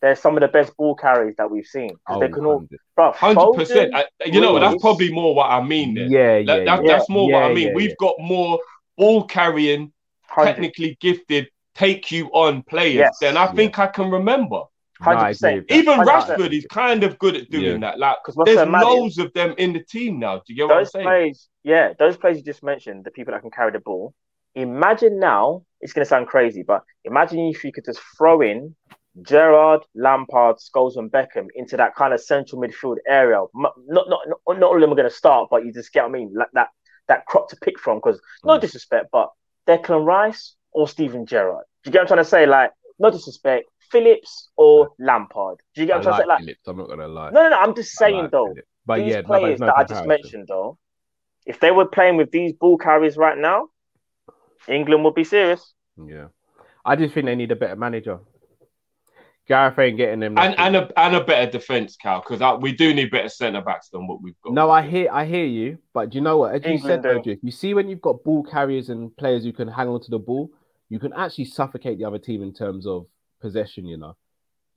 they're 0.02 0.16
some 0.16 0.36
of 0.36 0.40
the 0.42 0.48
best 0.48 0.76
ball 0.76 0.94
carriers 0.96 1.36
that 1.38 1.50
we've 1.50 1.64
seen. 1.64 1.90
Oh, 2.08 2.18
they 2.20 2.28
can 2.28 2.44
all, 2.44 2.66
bro, 2.96 3.12
Hundred 3.12 3.52
percent. 3.54 3.94
Foden- 3.94 4.34
You 4.34 4.40
know, 4.40 4.58
that's 4.58 4.80
probably 4.82 5.12
more 5.12 5.34
what 5.34 5.48
I 5.50 5.62
mean. 5.62 5.94
There. 5.94 6.06
Yeah, 6.06 6.38
yeah, 6.38 6.64
that- 6.64 6.84
yeah. 6.84 6.92
That's 6.98 7.08
more 7.08 7.30
what 7.30 7.44
I 7.44 7.54
mean. 7.54 7.68
yeah, 7.68 7.74
We've 7.74 7.90
yeah. 7.90 7.94
got 7.98 8.16
more 8.18 8.58
ball 8.98 9.24
carrying, 9.24 9.92
100, 10.28 10.44
technically 10.52 10.98
gifted, 11.00 11.48
take 11.74 12.10
you 12.12 12.26
on 12.32 12.62
players 12.64 12.96
Yes. 12.96 13.18
than 13.20 13.36
I 13.36 13.46
think 13.52 13.78
I 13.78 13.86
can 13.86 14.10
remember. 14.10 14.62
I 15.00 15.12
agree 15.30 15.34
100%. 15.34 15.54
with. 15.68 15.70
Even 15.70 15.98
100%. 15.98 16.36
Rashford 16.36 16.52
is 16.52 16.66
kind 16.66 17.02
of 17.04 17.18
good 17.18 17.34
at 17.36 17.50
doing 17.50 17.64
Yeah. 17.64 17.90
that. 17.90 17.98
Like, 17.98 18.16
Because 18.24 18.40
there's 18.44 18.58
so 18.58 18.64
loads 18.66 19.18
of 19.18 19.32
them 19.32 19.54
in 19.56 19.72
the 19.72 19.82
team 19.84 20.18
now. 20.18 20.36
Do 20.36 20.42
you 20.48 20.56
get 20.56 20.64
what 20.68 20.72
I'm 20.76 20.80
those 20.80 20.92
saying? 20.92 21.04
players, 21.06 21.48
yeah, 21.64 21.92
those 21.98 22.16
players 22.16 22.36
you 22.38 22.42
just 22.44 22.62
mentioned, 22.62 23.04
the 23.04 23.10
people 23.10 23.32
that 23.32 23.40
can 23.40 23.50
carry 23.50 23.70
the 23.72 23.80
ball. 23.80 24.14
Imagine 24.54 25.18
now 25.18 25.64
it's 25.80 25.92
going 25.92 26.04
to 26.04 26.08
sound 26.08 26.26
crazy, 26.26 26.62
but 26.62 26.82
imagine 27.04 27.38
if 27.48 27.64
you 27.64 27.72
could 27.72 27.84
just 27.84 28.00
throw 28.18 28.42
in 28.42 28.76
Gerrard, 29.20 29.82
Lampard, 29.94 30.56
Scholes, 30.56 30.96
and 30.96 31.10
Beckham 31.10 31.48
into 31.54 31.76
that 31.76 31.94
kind 31.94 32.14
of 32.14 32.20
central 32.20 32.60
midfield 32.62 32.96
area. 33.06 33.44
Not, 33.54 33.74
not, 33.86 34.08
not, 34.08 34.20
not 34.48 34.62
all 34.62 34.74
of 34.74 34.80
them 34.80 34.92
are 34.92 34.96
going 34.96 35.08
to 35.08 35.14
start, 35.14 35.48
but 35.50 35.64
you 35.64 35.72
just 35.72 35.92
get 35.92 36.02
what 36.04 36.08
I 36.08 36.12
mean, 36.12 36.32
like 36.34 36.48
that, 36.54 36.68
that 37.08 37.26
crop 37.26 37.50
to 37.50 37.56
pick 37.56 37.78
from. 37.78 37.98
Because 37.98 38.20
no 38.44 38.54
hmm. 38.54 38.60
disrespect, 38.60 39.06
but 39.12 39.30
Declan 39.66 40.06
Rice 40.06 40.54
or 40.72 40.88
Steven 40.88 41.26
Gerrard. 41.26 41.64
Do 41.84 41.88
you 41.88 41.92
get 41.92 41.98
what 41.98 42.02
I'm 42.02 42.08
trying 42.08 42.24
to 42.24 42.30
say? 42.30 42.46
Like, 42.46 42.70
no 42.98 43.10
disrespect, 43.10 43.66
Phillips 43.90 44.48
or 44.56 44.90
Lampard. 44.98 45.58
Do 45.74 45.82
you 45.82 45.86
get 45.86 45.98
what 45.98 46.06
I'm 46.06 46.12
trying 46.12 46.16
to 46.16 46.22
say? 46.22 46.28
Like, 46.28 46.38
Phillips, 46.40 46.60
I'm 46.66 46.76
not 46.78 46.88
gonna 46.88 47.08
lie. 47.08 47.30
no, 47.30 47.42
no, 47.42 47.48
no. 47.50 47.56
I'm 47.56 47.74
just 47.74 47.92
saying 47.92 48.22
like 48.22 48.30
though. 48.30 48.46
Phillips. 48.46 48.68
But 48.84 48.96
these 48.96 49.12
yeah, 49.12 49.20
no, 49.20 49.26
players 49.26 49.52
it's 49.52 49.60
no 49.60 49.66
that 49.66 49.76
I 49.76 49.84
just 49.84 50.06
mentioned 50.06 50.46
though, 50.48 50.78
if 51.46 51.60
they 51.60 51.70
were 51.70 51.86
playing 51.86 52.16
with 52.16 52.30
these 52.30 52.52
ball 52.52 52.78
carriers 52.78 53.16
right 53.16 53.38
now, 53.38 53.68
England 54.68 55.04
would 55.04 55.14
be 55.14 55.24
serious. 55.24 55.72
Yeah, 56.04 56.28
I 56.84 56.96
just 56.96 57.14
think 57.14 57.26
they 57.26 57.36
need 57.36 57.52
a 57.52 57.56
better 57.56 57.76
manager. 57.76 58.18
Gareth 59.48 59.78
ain't 59.78 59.96
getting 59.96 60.20
them. 60.20 60.38
And 60.38 60.54
and 60.58 60.76
a 60.76 61.00
and 61.00 61.16
a 61.16 61.24
better 61.24 61.50
defense, 61.50 61.96
Cal, 61.96 62.20
because 62.26 62.60
we 62.60 62.72
do 62.72 62.94
need 62.94 63.10
better 63.10 63.28
centre 63.28 63.60
backs 63.60 63.88
than 63.88 64.06
what 64.06 64.22
we've 64.22 64.40
got. 64.42 64.54
No, 64.54 64.70
I 64.70 64.82
hear, 64.82 65.08
I 65.12 65.24
hear 65.24 65.44
you, 65.44 65.78
but 65.92 66.10
do 66.10 66.18
you 66.18 66.22
know 66.22 66.38
what? 66.38 66.54
As 66.54 66.62
you 66.64 66.78
said, 66.78 66.96
England 66.96 67.04
though, 67.04 67.22
Jake, 67.22 67.40
you 67.42 67.50
see 67.50 67.74
when 67.74 67.88
you've 67.88 68.00
got 68.00 68.22
ball 68.22 68.44
carriers 68.44 68.88
and 68.88 69.14
players 69.16 69.44
who 69.44 69.52
can 69.52 69.68
hang 69.68 69.88
on 69.88 70.00
to 70.00 70.10
the 70.10 70.18
ball, 70.18 70.50
you 70.88 70.98
can 70.98 71.12
actually 71.12 71.46
suffocate 71.46 71.98
the 71.98 72.04
other 72.04 72.18
team 72.18 72.42
in 72.42 72.52
terms 72.52 72.86
of 72.86 73.06
possession. 73.40 73.84
You 73.84 73.96
know, 73.96 74.16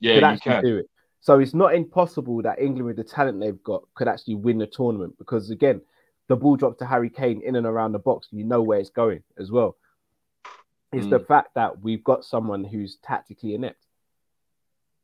yeah, 0.00 0.14
could 0.14 0.20
you 0.20 0.26
actually 0.26 0.52
can. 0.52 0.64
do 0.64 0.76
it. 0.78 0.90
So 1.20 1.38
it's 1.38 1.54
not 1.54 1.74
impossible 1.74 2.42
that 2.42 2.58
England, 2.58 2.86
with 2.86 2.96
the 2.96 3.04
talent 3.04 3.40
they've 3.40 3.62
got, 3.62 3.82
could 3.94 4.08
actually 4.08 4.34
win 4.34 4.58
the 4.58 4.66
tournament 4.66 5.14
because 5.18 5.50
again, 5.50 5.80
the 6.28 6.36
ball 6.36 6.56
drops 6.56 6.78
to 6.78 6.86
Harry 6.86 7.10
Kane 7.10 7.40
in 7.44 7.54
and 7.54 7.66
around 7.66 7.92
the 7.92 7.98
box, 8.00 8.28
and 8.30 8.40
you 8.40 8.46
know 8.46 8.62
where 8.62 8.80
it's 8.80 8.90
going 8.90 9.22
as 9.38 9.50
well. 9.50 9.76
It's 10.92 11.06
the 11.06 11.18
hmm. 11.18 11.24
fact 11.24 11.54
that 11.54 11.80
we've 11.80 12.02
got 12.02 12.24
someone 12.24 12.64
who's 12.64 12.96
tactically 13.02 13.54
inept. 13.54 13.85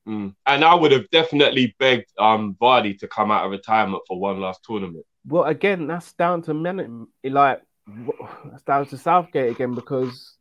Mm. 0.06 0.34
And 0.46 0.64
I 0.64 0.74
would 0.74 0.90
have 0.92 1.08
definitely 1.10 1.74
begged 1.78 2.10
um 2.18 2.56
Vardy 2.60 2.98
to 2.98 3.08
come 3.08 3.30
out 3.30 3.44
of 3.44 3.50
retirement 3.52 4.02
for 4.08 4.18
one 4.18 4.40
last 4.40 4.60
tournament. 4.64 5.04
Well, 5.26 5.44
again, 5.44 5.86
that's 5.86 6.12
down 6.14 6.42
to 6.42 6.54
man. 6.54 7.06
Like 7.22 7.62
that's 8.50 8.62
down 8.64 8.86
to 8.86 8.98
Southgate 8.98 9.52
again 9.52 9.74
because 9.74 10.36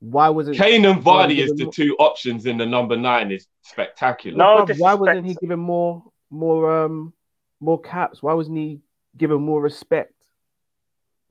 why 0.00 0.28
was 0.30 0.48
it? 0.48 0.56
Kane 0.56 0.84
and 0.84 1.02
Vardy 1.02 1.36
Vardy 1.36 1.38
is 1.38 1.50
the 1.50 1.56
given- 1.56 1.72
two 1.72 1.96
options 2.00 2.46
in 2.46 2.58
the 2.58 2.66
number 2.66 2.96
nine 2.96 3.30
is 3.30 3.46
spectacular. 3.62 4.36
No, 4.36 4.64
Bruv, 4.66 4.78
why 4.80 4.94
wasn't 4.94 5.26
he 5.26 5.34
given 5.40 5.60
more 5.60 6.02
more 6.30 6.84
um 6.84 7.12
more 7.60 7.80
caps? 7.80 8.22
Why 8.22 8.34
wasn't 8.34 8.58
he 8.58 8.80
given 9.16 9.40
more 9.40 9.62
respect? 9.62 10.12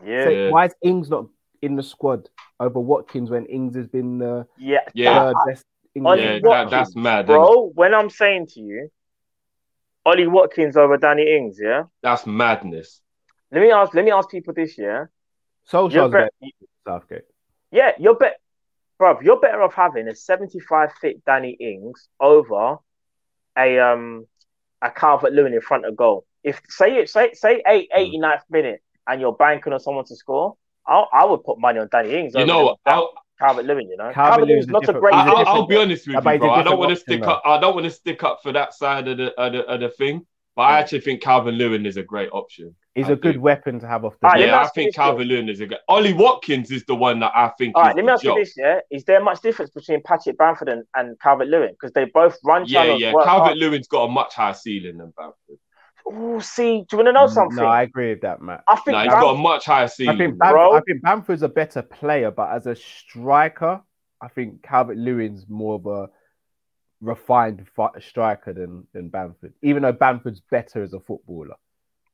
Yeah, 0.05 0.23
Say, 0.25 0.45
Yeah. 0.45 0.51
why 0.51 0.65
is 0.65 0.75
Ings 0.81 1.09
not 1.09 1.27
in 1.61 1.75
the 1.75 1.83
squad 1.83 2.29
over 2.59 2.79
Watkins 2.79 3.29
when 3.29 3.45
Ings 3.47 3.75
has 3.75 3.87
been 3.87 4.17
the 4.19 4.47
yeah, 4.57 4.79
Yeah. 4.93 5.19
third 5.19 5.35
that- 5.35 5.45
best 5.47 5.65
English? 5.95 6.19
Yeah, 6.19 6.31
Ollie 6.33 6.41
that, 6.41 6.69
that's 6.69 6.95
mad. 6.95 7.25
bro. 7.27 7.71
When 7.73 7.93
I'm 7.93 8.09
saying 8.09 8.47
to 8.53 8.59
you, 8.59 8.89
Ollie 10.05 10.27
Watkins 10.27 10.77
over 10.77 10.97
Danny 10.97 11.35
Ings, 11.35 11.57
yeah. 11.61 11.83
That's 12.03 12.25
madness. 12.27 13.01
Let 13.51 13.61
me 13.61 13.71
ask. 13.71 13.93
Let 13.93 14.05
me 14.05 14.11
ask 14.11 14.29
people 14.29 14.53
this, 14.53 14.77
year. 14.77 15.09
Solskjaer's 15.71 15.93
You're 15.93 16.09
better 16.09 16.29
bet- 16.41 16.51
Southgate. 16.87 17.21
Yeah, 17.71 17.91
you're 17.99 18.15
bet, 18.15 18.39
bro. 18.99 19.19
You're 19.21 19.39
better 19.39 19.61
off 19.63 19.73
having 19.73 20.07
a 20.07 20.15
75 20.15 20.93
fit 21.01 21.25
Danny 21.25 21.51
Ings 21.59 22.07
over 22.19 22.77
a 23.57 23.79
um 23.79 24.27
a 24.81 24.91
Calvert 24.91 25.33
Lewin 25.33 25.53
in 25.53 25.61
front 25.61 25.85
of 25.85 25.95
goal. 25.95 26.25
If 26.43 26.61
say 26.69 26.97
it 26.97 27.09
say 27.09 27.33
say 27.33 27.63
eight 27.67 27.89
Hmm. 27.91 27.99
89th 28.23 28.41
minute 28.49 28.81
and 29.07 29.19
you're 29.21 29.33
banking 29.33 29.73
on 29.73 29.79
someone 29.79 30.05
to 30.05 30.15
score, 30.15 30.55
I 30.87 31.03
I 31.13 31.25
would 31.25 31.43
put 31.43 31.59
money 31.59 31.79
on 31.79 31.87
Danny 31.91 32.13
Ings. 32.13 32.33
You 32.35 32.45
know, 32.45 32.75
I'll, 32.85 33.11
Calvert 33.39 33.65
Lewin. 33.65 33.89
You 33.89 33.97
know, 33.97 34.11
Calvert 34.13 34.15
Calvert 34.15 34.47
Lewin's 34.47 34.67
Lewin's 34.67 34.87
not 34.87 34.89
a 34.89 34.93
great. 34.99 35.13
he's 35.13 35.25
a 35.25 35.25
I, 35.25 35.31
I'll, 35.41 35.47
I'll 35.47 35.67
be 35.67 35.75
honest 35.77 36.07
with 36.07 36.15
you, 36.15 36.21
but 36.21 36.33
he's 36.33 36.37
a 36.37 36.39
bro. 36.39 36.51
I 36.51 36.63
don't 36.63 36.79
want 36.79 36.89
to 36.89 36.93
option, 36.93 37.03
stick 37.03 37.21
though. 37.23 37.31
up. 37.31 37.41
I 37.45 37.59
don't 37.59 37.73
want 37.75 37.85
to 37.85 37.91
stick 37.91 38.23
up 38.23 38.39
for 38.43 38.51
that 38.53 38.73
side 38.73 39.07
of 39.07 39.17
the 39.17 39.33
of 39.39 39.53
the, 39.53 39.59
of 39.65 39.79
the 39.81 39.89
thing. 39.89 40.25
But 40.55 40.61
I 40.63 40.79
actually 40.79 41.01
think 41.01 41.21
Calvin 41.21 41.55
Lewin 41.55 41.85
is 41.85 41.97
a 41.97 42.03
great 42.03 42.29
option. 42.31 42.73
He's 42.93 43.09
I 43.09 43.11
a 43.11 43.15
good 43.17 43.35
weapon 43.35 43.77
to 43.81 43.87
have 43.89 44.05
off 44.05 44.17
the 44.21 44.27
Alright, 44.27 44.39
let 44.39 44.45
bench. 44.45 44.51
me 44.53 44.57
yeah, 44.57 44.63
I 44.63 44.67
think 44.69 44.87
this, 44.87 44.95
though. 44.95 45.01
Calvin 45.01 45.27
Lewin 45.27 45.49
is 45.49 45.59
a 45.59 45.65
good. 45.67 45.79
Ollie 45.89 46.13
Watkins 46.13 46.71
is 46.71 46.85
the 46.85 46.95
one 46.95 47.19
that 47.19 47.33
I 47.35 47.51
think. 47.57 47.75
All 47.75 47.83
is 47.89 47.93
let 47.93 47.97
me 47.97 48.03
the 48.05 48.11
ask 48.13 48.23
you 48.23 48.35
this: 48.35 48.53
Yeah, 48.55 48.79
is 48.89 49.03
there 49.03 49.21
much 49.21 49.41
difference 49.41 49.71
between 49.71 50.01
Patrick 50.03 50.37
Bamford 50.37 50.69
and, 50.69 50.85
and 50.95 51.19
Calvert 51.19 51.49
Lewin? 51.49 51.71
Because 51.71 51.91
they 51.91 52.05
both 52.05 52.37
run 52.45 52.63
Yeah, 52.67 52.83
channels. 52.83 53.01
yeah. 53.01 53.11
work 53.13 53.25
Calvin 53.25 53.47
hard. 53.47 53.57
Lewin's 53.57 53.89
got 53.89 54.03
a 54.05 54.09
much 54.09 54.33
higher 54.33 54.53
ceiling 54.53 54.97
than 54.97 55.13
Bamford. 55.17 55.57
Oh, 56.07 56.39
see, 56.39 56.79
do 56.81 56.85
you 56.91 56.97
want 56.99 57.07
to 57.07 57.13
know 57.13 57.25
mm, 57.25 57.29
something? 57.33 57.55
No, 57.57 57.65
I 57.65 57.81
agree 57.83 58.09
with 58.09 58.21
that, 58.21 58.41
Matt. 58.41 58.63
I 58.67 58.75
think 58.75 58.95
No, 58.95 59.03
he's 59.03 59.11
Bam- 59.11 59.21
got 59.21 59.35
a 59.35 59.37
much 59.37 59.65
higher 59.65 59.83
I 59.83 59.87
ceiling. 59.87 60.17
think 60.17 60.37
Bam- 60.37 60.53
Bro. 60.53 60.73
I 60.75 60.81
think 60.81 61.01
Bamford's 61.01 61.41
a 61.43 61.49
better 61.49 61.81
player, 61.81 62.29
but 62.31 62.51
as 62.51 62.67
a 62.67 62.75
striker, 62.75 63.81
I 64.21 64.27
think 64.27 64.61
Calvert 64.63 64.97
Lewin's 64.97 65.47
more 65.49 65.75
of 65.75 65.85
a 65.87 66.09
refined 67.01 67.67
fi- 67.75 67.99
striker 67.99 68.53
than 68.53 68.87
than 68.93 69.09
Bamford. 69.09 69.53
Even 69.61 69.83
though 69.83 69.91
Bamford's 69.91 70.41
better 70.51 70.83
as 70.83 70.93
a 70.93 70.99
footballer, 70.99 71.55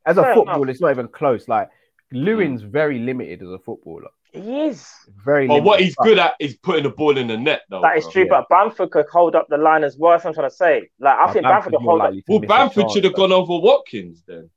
as 0.06 0.18
a 0.18 0.24
Fair 0.24 0.36
footballer, 0.36 0.58
enough. 0.64 0.70
it's 0.72 0.82
not 0.82 0.92
even 0.92 1.08
close. 1.08 1.48
Like 1.48 1.70
Lewin's 2.12 2.62
very 2.62 3.00
limited 3.00 3.42
as 3.42 3.50
a 3.50 3.60
footballer. 3.60 4.10
he 4.32 4.62
is. 4.62 4.88
Very. 5.24 5.48
but 5.48 5.56
limited. 5.56 5.68
what 5.68 5.80
he's 5.82 5.96
good 5.96 6.20
at 6.20 6.34
is 6.40 6.56
putting 6.58 6.84
the 6.84 6.90
ball 6.90 7.18
in 7.18 7.28
the 7.28 7.38
net, 7.38 7.62
though. 7.70 7.82
That 7.82 7.98
is 7.98 8.08
true, 8.08 8.24
yeah. 8.24 8.30
but 8.30 8.50
Bamford 8.50 8.92
could 8.92 9.08
hold 9.12 9.36
up 9.36 9.48
the 9.50 9.58
line 9.58 9.84
as 9.84 9.98
well. 9.98 10.14
That's 10.14 10.24
what 10.26 10.30
I'm 10.32 10.36
trying 10.36 10.50
to 10.50 10.56
say. 10.56 10.90
Like 11.00 11.18
I 11.18 11.24
Uh, 11.26 11.34
think 11.34 11.44
Bamford 11.44 11.72
Bamford's 11.72 11.78
could 11.78 11.86
hold 11.86 12.02
up. 12.02 12.14
Well, 12.28 12.40
miss 12.40 12.48
Bamford 12.48 12.82
chance, 12.84 12.94
should 12.94 13.04
have 13.04 13.14
though. 13.14 13.28
gone 13.28 13.32
over 13.32 13.58
Watkins 13.58 14.24
then. 14.28 14.50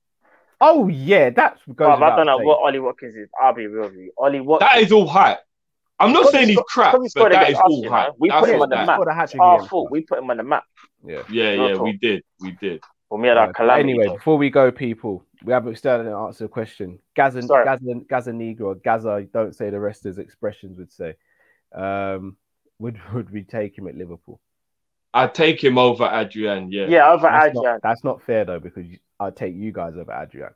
Oh 0.60 0.88
yeah, 0.88 1.30
that's 1.30 1.60
goes 1.66 1.74
Bruv, 1.76 2.02
I 2.02 2.16
don't 2.16 2.26
know 2.26 2.38
saying. 2.38 2.48
what 2.48 2.60
Ollie 2.60 2.78
Watkins 2.78 3.16
is. 3.16 3.28
I'll 3.40 3.52
be 3.54 3.66
real 3.66 3.88
with 3.88 3.96
you. 3.96 4.12
Ollie 4.16 4.40
Watkins. 4.40 4.70
That 4.72 4.82
is 4.82 4.92
all 4.92 5.06
hype. 5.06 5.40
I'm 5.98 6.12
not 6.12 6.30
saying 6.30 6.48
he's 6.48 6.56
he's 6.56 6.64
crap, 6.68 6.92
because 6.92 7.12
but 7.14 7.32
that 7.32 7.50
is 7.50 7.56
us, 7.56 7.62
all 7.64 7.76
you 7.82 7.84
know. 7.84 7.90
hype. 7.90 8.12
We 8.18 8.28
That's 8.28 8.40
put 8.40 8.54
him 8.54 8.62
on 8.62 8.68
the 8.68 8.76
map. 8.76 8.96
Scored 8.96 9.08
a 9.08 9.42
our 9.42 9.66
fault. 9.66 9.90
We 9.90 10.00
put 10.02 10.18
him 10.18 10.30
on 10.30 10.36
the 10.38 10.42
map. 10.42 10.64
Yeah. 11.06 11.22
Yeah, 11.30 11.52
yeah, 11.52 11.76
we 11.76 11.92
did, 11.92 12.24
we 12.40 12.52
did. 12.52 12.82
For 13.08 13.18
me, 13.18 13.28
that 13.28 13.54
calamity. 13.54 13.90
anyway, 13.90 14.06
though. 14.06 14.14
before 14.14 14.38
we 14.38 14.50
go, 14.50 14.72
people, 14.72 15.24
we 15.44 15.52
haven't 15.52 15.76
started 15.76 16.04
to 16.04 16.16
answer 16.16 16.44
the 16.44 16.48
question. 16.48 16.98
Gazan, 17.14 17.42
Sorry. 17.46 17.64
Gazan, 17.64 18.06
Gazzaniga 18.10 18.60
or 18.62 18.74
Gaza, 18.76 19.26
don't 19.32 19.54
say 19.54 19.70
the 19.70 19.78
rest 19.78 20.06
as 20.06 20.18
expressions 20.18 20.78
would 20.78 20.90
say. 20.92 21.14
Um, 21.74 22.36
would 22.78 22.98
would 23.14 23.30
we 23.30 23.42
take 23.44 23.76
him 23.76 23.86
at 23.88 23.96
Liverpool? 23.96 24.40
I'd 25.12 25.34
take 25.34 25.62
him 25.62 25.78
over 25.78 26.10
Adrian. 26.12 26.72
Yeah. 26.72 26.86
yeah, 26.88 27.10
over 27.12 27.22
That's 27.22 27.46
Adrian. 27.48 27.64
not, 27.64 27.82
that's 27.82 28.02
not 28.02 28.22
fair 28.22 28.44
though, 28.44 28.58
because 28.58 28.86
I'd 29.20 29.36
take 29.36 29.54
you 29.54 29.70
guys 29.70 29.94
over 29.96 30.12
Adrian. 30.12 30.50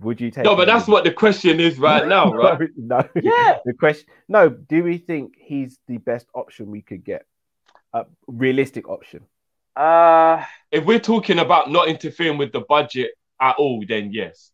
Would 0.00 0.20
you 0.20 0.30
take? 0.30 0.44
No, 0.44 0.54
but 0.54 0.66
that's 0.66 0.84
over- 0.84 0.92
what 0.92 1.04
the 1.04 1.10
question 1.12 1.58
is 1.58 1.78
right 1.80 2.06
now, 2.06 2.32
right? 2.32 2.60
no, 2.76 2.98
no. 3.00 3.08
Yeah. 3.20 3.58
The 3.64 3.72
question. 3.72 4.06
No. 4.28 4.48
Do 4.50 4.84
we 4.84 4.98
think 4.98 5.34
he's 5.36 5.80
the 5.88 5.98
best 5.98 6.26
option 6.34 6.70
we 6.70 6.82
could 6.82 7.04
get? 7.04 7.26
A 7.92 8.04
realistic 8.28 8.88
option. 8.88 9.24
Uh, 9.78 10.44
If 10.70 10.84
we're 10.84 10.98
talking 10.98 11.38
about 11.38 11.70
not 11.70 11.88
interfering 11.88 12.36
with 12.38 12.52
the 12.52 12.60
budget 12.60 13.12
at 13.40 13.56
all, 13.56 13.84
then 13.88 14.12
yes, 14.12 14.50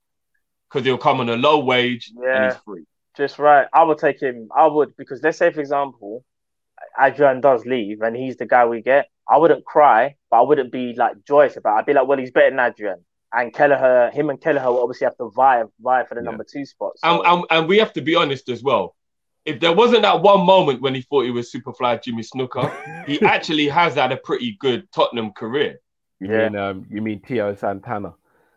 because 0.69 0.85
he'll 0.85 0.99
come 0.99 1.21
on 1.21 1.29
a 1.29 1.37
low 1.37 1.61
wage 1.65 2.13
and 2.17 2.45
he's 2.53 2.61
free. 2.65 2.85
just 3.17 3.39
right. 3.39 3.67
I 3.73 3.83
would 3.85 3.99
take 3.99 4.21
him. 4.21 4.49
I 4.55 4.67
would 4.67 4.97
because 4.97 5.21
let's 5.23 5.39
say, 5.39 5.51
for 5.51 5.61
example, 5.61 6.25
Adrian 7.01 7.41
does 7.41 7.65
leave 7.65 8.03
and 8.03 8.15
he's 8.15 8.37
the 8.37 8.47
guy 8.47 8.67
we 8.67 8.83
get. 8.83 9.09
I 9.29 9.39
wouldn't 9.39 9.65
cry, 9.65 10.17
but 10.31 10.37
I 10.39 10.43
wouldn't 10.43 10.71
be 10.71 10.93
like 10.95 11.15
joyous 11.27 11.57
about. 11.57 11.77
it. 11.77 11.79
I'd 11.79 11.87
be 11.87 11.95
like, 11.95 12.07
well, 12.07 12.19
he's 12.19 12.31
better 12.31 12.51
than 12.51 12.61
Adrian. 12.61 13.05
And 13.33 13.53
Kelleher, 13.53 14.11
him 14.13 14.29
and 14.31 14.41
Kelleher 14.41 14.67
will 14.71 14.83
obviously 14.83 15.07
have 15.07 15.17
to 15.17 15.31
vie 15.35 15.65
vie 15.81 16.05
for 16.05 16.15
the 16.15 16.21
Yeah. 16.21 16.25
number 16.31 16.45
two 16.45 16.67
spot. 16.67 16.93
So, 16.99 17.09
And, 17.09 17.27
and, 17.27 17.45
and 17.51 17.69
we 17.69 17.79
have 17.79 17.93
to 17.95 18.03
be 18.03 18.15
honest 18.15 18.49
as 18.51 18.63
well. 18.63 18.95
If 19.45 19.61
there 19.61 19.75
wasn't 19.75 20.03
that 20.03 20.23
one 20.23 20.45
moment 20.47 20.81
when 20.81 20.95
he 20.95 21.03
thought 21.03 21.25
he 21.25 21.31
was 21.31 21.53
Superfly 21.53 22.03
Jimmy 22.03 22.23
Snooker, 22.23 22.73
he 23.07 23.21
actually 23.23 23.69
has 23.69 23.95
had 23.95 24.11
a 24.13 24.17
pretty 24.17 24.57
good 24.59 24.91
Tottenham 24.93 25.33
career. 25.33 25.79
You 26.21 26.31
Yeah. 26.31 26.49
mean 26.49 26.57
um, 26.57 26.87
you 26.91 27.03
mean 27.03 27.21
Tio 27.21 27.55
Santana? 27.55 28.15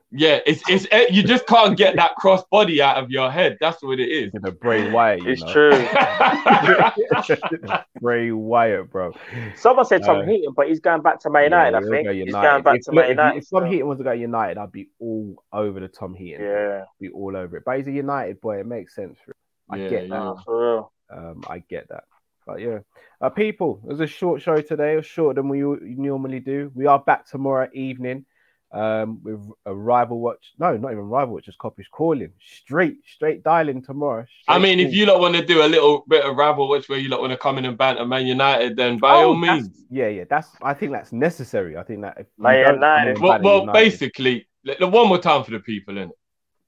Yeah, 0.10 0.40
it's 0.46 0.62
it's 0.70 0.88
eh, 0.90 1.08
you 1.10 1.22
just 1.22 1.46
can't 1.48 1.78
get 1.78 1.98
that 1.98 2.16
cross 2.16 2.42
body 2.50 2.82
out 2.82 2.96
of 3.04 3.12
your 3.12 3.30
head. 3.30 3.58
That's 3.60 3.84
what 3.84 4.00
it 4.00 4.08
is. 4.10 4.32
With 4.32 4.46
a 4.48 4.54
Bray 4.54 4.90
Wyatt, 4.90 5.22
you 5.24 5.32
it's 5.32 5.44
know. 5.44 5.52
true. 5.52 5.72
Bray 8.02 8.32
Wyatt, 8.32 8.90
bro. 8.90 9.12
Someone 9.58 9.86
said 9.86 10.04
Tom 10.04 10.22
Uh, 10.22 10.26
Heaton, 10.26 10.54
but 10.56 10.70
he's 10.70 10.80
going 10.80 11.02
back 11.02 11.20
to 11.22 11.30
Man 11.30 11.44
United. 11.44 11.82
Yeah, 11.82 11.88
I 11.88 11.92
think 11.92 12.08
go 12.08 12.14
he's 12.14 12.32
going 12.34 12.64
back 12.64 12.78
if, 12.78 12.86
to 12.86 12.92
Man 12.94 13.10
United. 13.10 13.38
if 13.40 13.50
Tom 13.50 13.64
so- 13.64 13.70
Heaton 13.70 13.88
wants 13.88 14.00
to 14.00 14.04
go 14.06 14.12
United, 14.14 14.58
I'd 14.58 14.72
be 14.72 14.90
all 15.00 15.44
over 15.52 15.80
the 15.82 15.88
Tom 15.90 16.14
Heaton. 16.14 16.42
bro. 16.42 16.78
yeah, 16.78 16.84
be 17.00 17.10
all 17.10 17.36
over 17.36 17.58
it. 17.58 17.64
But 17.66 17.78
he's 17.78 17.88
a 17.88 17.92
United 17.92 18.40
boy. 18.42 18.60
It 18.60 18.66
makes 18.66 18.96
sense. 18.96 19.18
For 19.26 19.32
him. 19.32 19.37
I 19.70 19.78
Yeah, 19.78 19.90
get 19.90 20.02
that. 20.10 20.10
nah, 20.10 20.36
for 20.44 20.74
real. 20.76 20.92
Um, 21.10 21.44
I 21.48 21.60
get 21.60 21.90
that. 21.90 22.04
But 22.46 22.62
yeah, 22.62 22.80
uh, 23.22 23.30
people, 23.30 23.82
it 23.84 23.90
was 23.90 24.00
a 24.00 24.08
short 24.08 24.42
show 24.42 24.62
today. 24.62 24.94
It 24.94 24.98
was 24.98 25.06
shorter 25.06 25.42
than 25.42 25.50
we 25.50 25.60
normally 25.62 26.40
do. 26.40 26.72
We 26.74 26.86
are 26.86 27.00
back 27.00 27.26
tomorrow 27.28 27.68
evening 27.74 28.26
um, 28.72 29.22
with 29.22 29.42
a 29.66 29.76
rival 29.76 30.22
watch. 30.22 30.54
No, 30.58 30.78
not 30.78 30.94
even 30.94 31.04
rival 31.10 31.34
watch. 31.34 31.44
Just 31.46 31.58
copies 31.58 31.88
calling 31.92 32.32
straight, 32.40 33.00
straight 33.06 33.44
dialing 33.44 33.82
tomorrow. 33.82 34.26
I 34.48 34.58
straight 34.58 34.78
mean, 34.78 34.80
if 34.80 34.94
you 34.94 35.06
don't 35.06 35.20
want 35.20 35.36
to 35.36 35.46
do 35.46 35.62
a 35.62 35.68
little 35.68 36.06
bit 36.08 36.24
of 36.24 36.38
rival 36.38 36.70
watch 36.70 36.88
where 36.88 37.00
you 37.00 37.10
don't 37.10 37.20
want 37.20 37.34
to 37.34 37.38
come 37.38 37.58
in 37.58 37.66
and 37.66 37.78
banter 37.78 38.06
Man 38.06 38.26
United, 38.26 38.78
then 38.78 38.98
by 38.98 39.16
Oh, 39.16 39.30
all 39.30 39.36
means. 39.36 39.86
yeah, 39.90 40.08
yeah. 40.08 40.24
That's. 40.30 40.48
I 40.62 40.74
think 40.74 40.94
that's 40.94 41.12
necessary. 41.12 41.76
I 41.78 41.84
think 41.84 42.02
that 42.04 42.18
if 42.18 42.28
Man 42.38 42.76
United. 42.76 43.20
Well, 43.20 43.42
well 43.42 43.60
United- 43.62 43.74
basically, 43.74 44.48
let- 44.64 44.80
let- 44.80 44.92
one 44.94 45.10
more 45.10 45.20
time 45.20 45.44
for 45.44 45.52
the 45.52 45.60
people, 45.60 45.96
innit? 45.96 46.12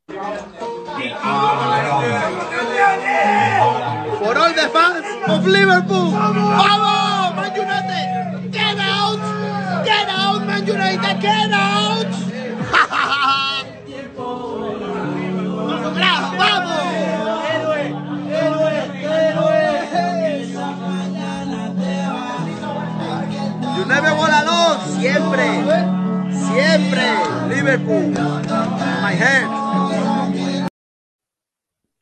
United! 0.10 2.49
For 4.20 4.38
all 4.38 4.54
the 4.54 4.68
fans 4.74 5.06
of 5.28 5.46
Liverpool. 5.46 6.10
Vamos, 6.12 7.36
Man 7.36 7.52
United. 7.56 8.52
Get 8.52 8.78
out. 8.78 9.22
Get 9.86 10.08
out, 10.10 10.46
Man 10.46 10.66
United. 10.66 11.22
Get 11.22 11.52
out. 11.52 12.06
Vamos. 16.38 16.80
Walk 24.20 24.32
alone. 24.42 24.80
Siempre. 25.00 25.48
Siempre. 26.32 27.08
Liverpool. 27.50 28.12
My 29.02 29.14
hand. 29.14 29.59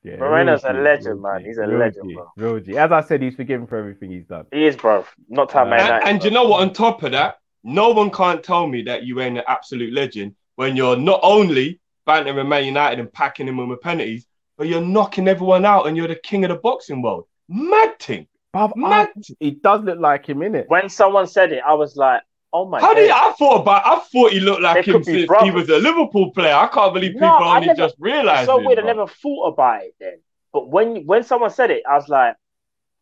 Yeah, 0.07 0.17
Moreno's 0.17 0.63
a 0.63 0.71
legend, 0.73 1.05
real 1.05 1.17
man. 1.33 1.43
He's 1.43 1.57
a 1.57 1.67
real 1.67 1.79
legend, 1.79 2.09
G, 2.09 2.15
bro. 2.15 2.31
Real 2.37 2.59
G. 2.59 2.77
As 2.77 2.91
I 2.91 3.01
said, 3.01 3.21
he's 3.21 3.35
forgiven 3.35 3.67
for 3.67 3.77
everything 3.77 4.09
he's 4.11 4.25
done. 4.25 4.45
He 4.51 4.65
is, 4.65 4.75
bro. 4.75 5.05
Not 5.27 5.49
time, 5.49 5.69
man. 5.69 5.79
And, 5.91 6.03
and 6.07 6.23
you 6.23 6.31
know 6.31 6.47
what? 6.47 6.61
On 6.61 6.71
top 6.71 7.03
of 7.03 7.11
that, 7.11 7.39
no 7.63 7.89
one 7.89 8.09
can't 8.09 8.41
tell 8.41 8.67
me 8.67 8.83
that 8.83 9.03
you 9.03 9.19
ain't 9.19 9.37
an 9.37 9.43
absolute 9.47 9.93
legend 9.93 10.35
when 10.55 10.77
you're 10.77 10.95
not 10.95 11.19
only 11.23 11.81
bantering 12.05 12.47
Man 12.47 12.65
United 12.65 12.99
and 12.99 13.11
packing 13.11 13.47
him 13.47 13.67
with 13.67 13.81
penalties, 13.81 14.25
but 14.57 14.67
you're 14.67 14.81
knocking 14.81 15.27
everyone 15.27 15.65
out 15.65 15.87
and 15.87 15.97
you're 15.97 16.07
the 16.07 16.15
king 16.15 16.45
of 16.45 16.49
the 16.49 16.55
boxing 16.55 17.01
world. 17.01 17.25
Mad 17.49 17.99
thing. 17.99 18.27
Bruv, 18.55 18.71
I- 18.77 18.79
Mad. 18.79 19.09
he 19.39 19.51
does 19.51 19.81
look 19.81 19.99
like 19.99 20.27
him, 20.27 20.39
innit? 20.39 20.65
when 20.67 20.87
someone 20.89 21.27
said 21.27 21.51
it, 21.51 21.61
I 21.65 21.73
was 21.73 21.97
like, 21.97 22.21
"Oh 22.53 22.67
my 22.67 22.79
How 22.81 22.93
god!" 22.93 22.99
do 22.99 23.11
I 23.11 23.33
thought 23.37 23.61
about? 23.61 23.85
I 23.85 23.99
thought 23.99 24.31
he 24.31 24.39
looked 24.39 24.61
like 24.61 24.85
They 24.85 24.91
him 24.91 24.97
could 25.03 25.05
be 25.05 25.27
since 25.27 25.43
he 25.43 25.51
was 25.51 25.69
a 25.69 25.77
Liverpool 25.77 26.31
player. 26.31 26.53
I 26.55 26.67
can't 26.67 26.93
believe 26.93 27.13
people 27.13 27.27
I 27.27 27.55
only 27.55 27.67
never- 27.67 27.77
just 27.77 27.95
realised. 27.99 28.41
It's 28.41 28.47
so 28.47 28.59
it, 28.59 28.65
weird. 28.65 28.79
I 28.79 28.83
never 28.83 29.07
thought 29.07 29.47
about 29.53 29.83
it 29.83 29.95
then. 29.99 30.19
But 30.53 30.69
when 30.69 31.05
when 31.05 31.23
someone 31.23 31.49
said 31.51 31.71
it, 31.71 31.83
I 31.89 31.95
was 31.95 32.07
like, 32.09 32.35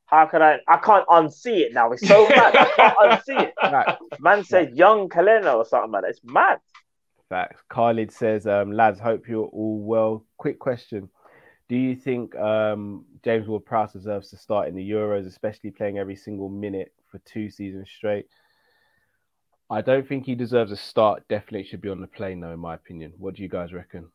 "How 0.06 0.26
could 0.26 0.42
I? 0.42 0.60
I 0.68 0.78
can't 0.78 1.08
unsee 1.08 1.60
it 1.60 1.74
now. 1.74 1.92
It's 1.92 2.08
so 2.08 2.28
mad. 2.30 2.56
I 2.56 2.66
can't 2.76 2.98
unsee 2.98 3.42
it." 3.42 3.54
Right. 3.62 3.98
Man 4.20 4.44
said 4.44 4.76
young 4.76 5.10
Kalena 5.10 5.56
or 5.56 5.66
something 5.66 5.92
like 5.92 6.04
that. 6.04 6.10
It's 6.12 6.22
mad. 6.24 6.60
Facts. 7.30 7.62
Khalid 7.70 8.12
says, 8.12 8.46
um, 8.46 8.72
lads, 8.72 9.00
hope 9.00 9.28
you're 9.28 9.48
all 9.48 9.80
well. 9.80 10.24
Quick 10.38 10.60
question. 10.60 11.10
Do 11.68 11.76
you 11.76 11.96
think 11.96 12.36
um, 12.36 13.06
James 13.24 13.48
Ward 13.48 13.66
Prowse 13.66 13.94
deserves 13.94 14.30
to 14.30 14.38
start 14.38 14.68
in 14.68 14.76
the 14.76 14.88
Euros, 14.88 15.26
especially 15.26 15.72
playing 15.72 15.98
every 15.98 16.16
single 16.16 16.50
minute 16.50 16.94
for 17.10 17.18
two 17.20 17.50
seasons 17.50 17.90
straight? 17.90 18.28
I 19.70 19.82
don't 19.82 20.08
think 20.08 20.26
he 20.26 20.36
deserves 20.36 20.72
a 20.72 20.78
start. 20.78 21.28
Definitely 21.28 21.64
should 21.66 21.82
be 21.82 21.90
on 21.90 22.02
the 22.02 22.08
plane, 22.08 22.40
though, 22.40 22.54
in 22.54 22.60
my 22.60 22.76
opinion. 22.76 23.14
What 23.18 23.36
do 23.36 23.44
you 23.44 23.50
guys 23.50 23.74
reckon? 23.74 24.12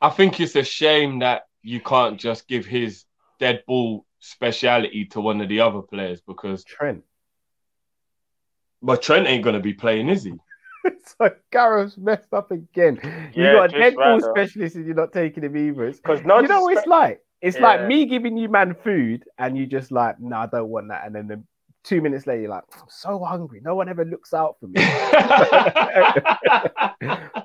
I 0.00 0.10
think 0.10 0.40
it's 0.40 0.56
a 0.56 0.64
shame 0.64 1.20
that 1.20 1.42
you 1.62 1.80
can't 1.80 2.18
just 2.18 2.48
give 2.48 2.66
his 2.66 3.04
dead 3.38 3.64
ball 3.66 4.06
speciality 4.20 5.06
to 5.06 5.20
one 5.20 5.40
of 5.40 5.48
the 5.48 5.60
other 5.60 5.82
players 5.82 6.20
because 6.20 6.64
Trent. 6.64 7.04
but 8.82 9.02
Trent 9.02 9.26
ain't 9.26 9.44
gonna 9.44 9.60
be 9.60 9.74
playing, 9.74 10.08
is 10.08 10.24
he? 10.24 10.34
so 11.18 11.30
Gareth's 11.50 11.96
messed 11.98 12.32
up 12.32 12.50
again. 12.50 13.00
You 13.34 13.46
Yeah, 13.46 13.48
got 13.48 13.70
a 13.70 13.72
just 13.72 13.76
dead 13.76 14.02
ball 14.02 14.20
right, 14.20 14.20
specialist 14.20 14.76
and 14.76 14.86
you're 14.86 14.94
not 14.94 15.12
taking 15.12 15.44
him 15.44 15.56
either. 15.56 15.92
Because 15.92 16.22
no, 16.24 16.40
you 16.40 16.48
know 16.48 16.62
what 16.62 16.74
it's 16.74 16.86
like? 16.86 17.20
It's 17.40 17.60
like 17.60 17.82
me 17.82 18.06
giving 18.06 18.36
you 18.36 18.48
man 18.48 18.74
food 18.82 19.24
and 19.38 19.56
you 19.56 19.66
just 19.66 19.92
like, 19.92 20.20
no, 20.20 20.36
I 20.38 20.46
don't 20.46 20.68
want 20.68 20.88
that. 20.88 21.06
And 21.06 21.14
then 21.14 21.28
the, 21.28 21.42
two 21.84 22.00
minutes 22.00 22.26
later, 22.26 22.42
you're 22.42 22.50
like, 22.50 22.64
I'm 22.74 22.86
so 22.88 23.22
hungry. 23.24 23.60
No 23.62 23.74
one 23.74 23.88
ever 23.88 24.04
looks 24.04 24.34
out 24.34 24.56
for 24.60 24.66
me. 24.68 24.80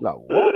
like, 0.01 0.15
what? 0.17 0.53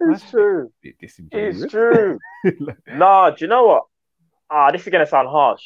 it's 0.00 0.30
true. 0.30 0.72
It's 0.82 1.66
true. 1.70 2.18
nah, 2.86 3.30
do 3.30 3.44
you 3.44 3.48
know 3.48 3.66
what? 3.66 3.84
Ah, 4.50 4.70
this 4.70 4.82
is 4.82 4.88
gonna 4.88 5.06
sound 5.06 5.28
harsh. 5.28 5.62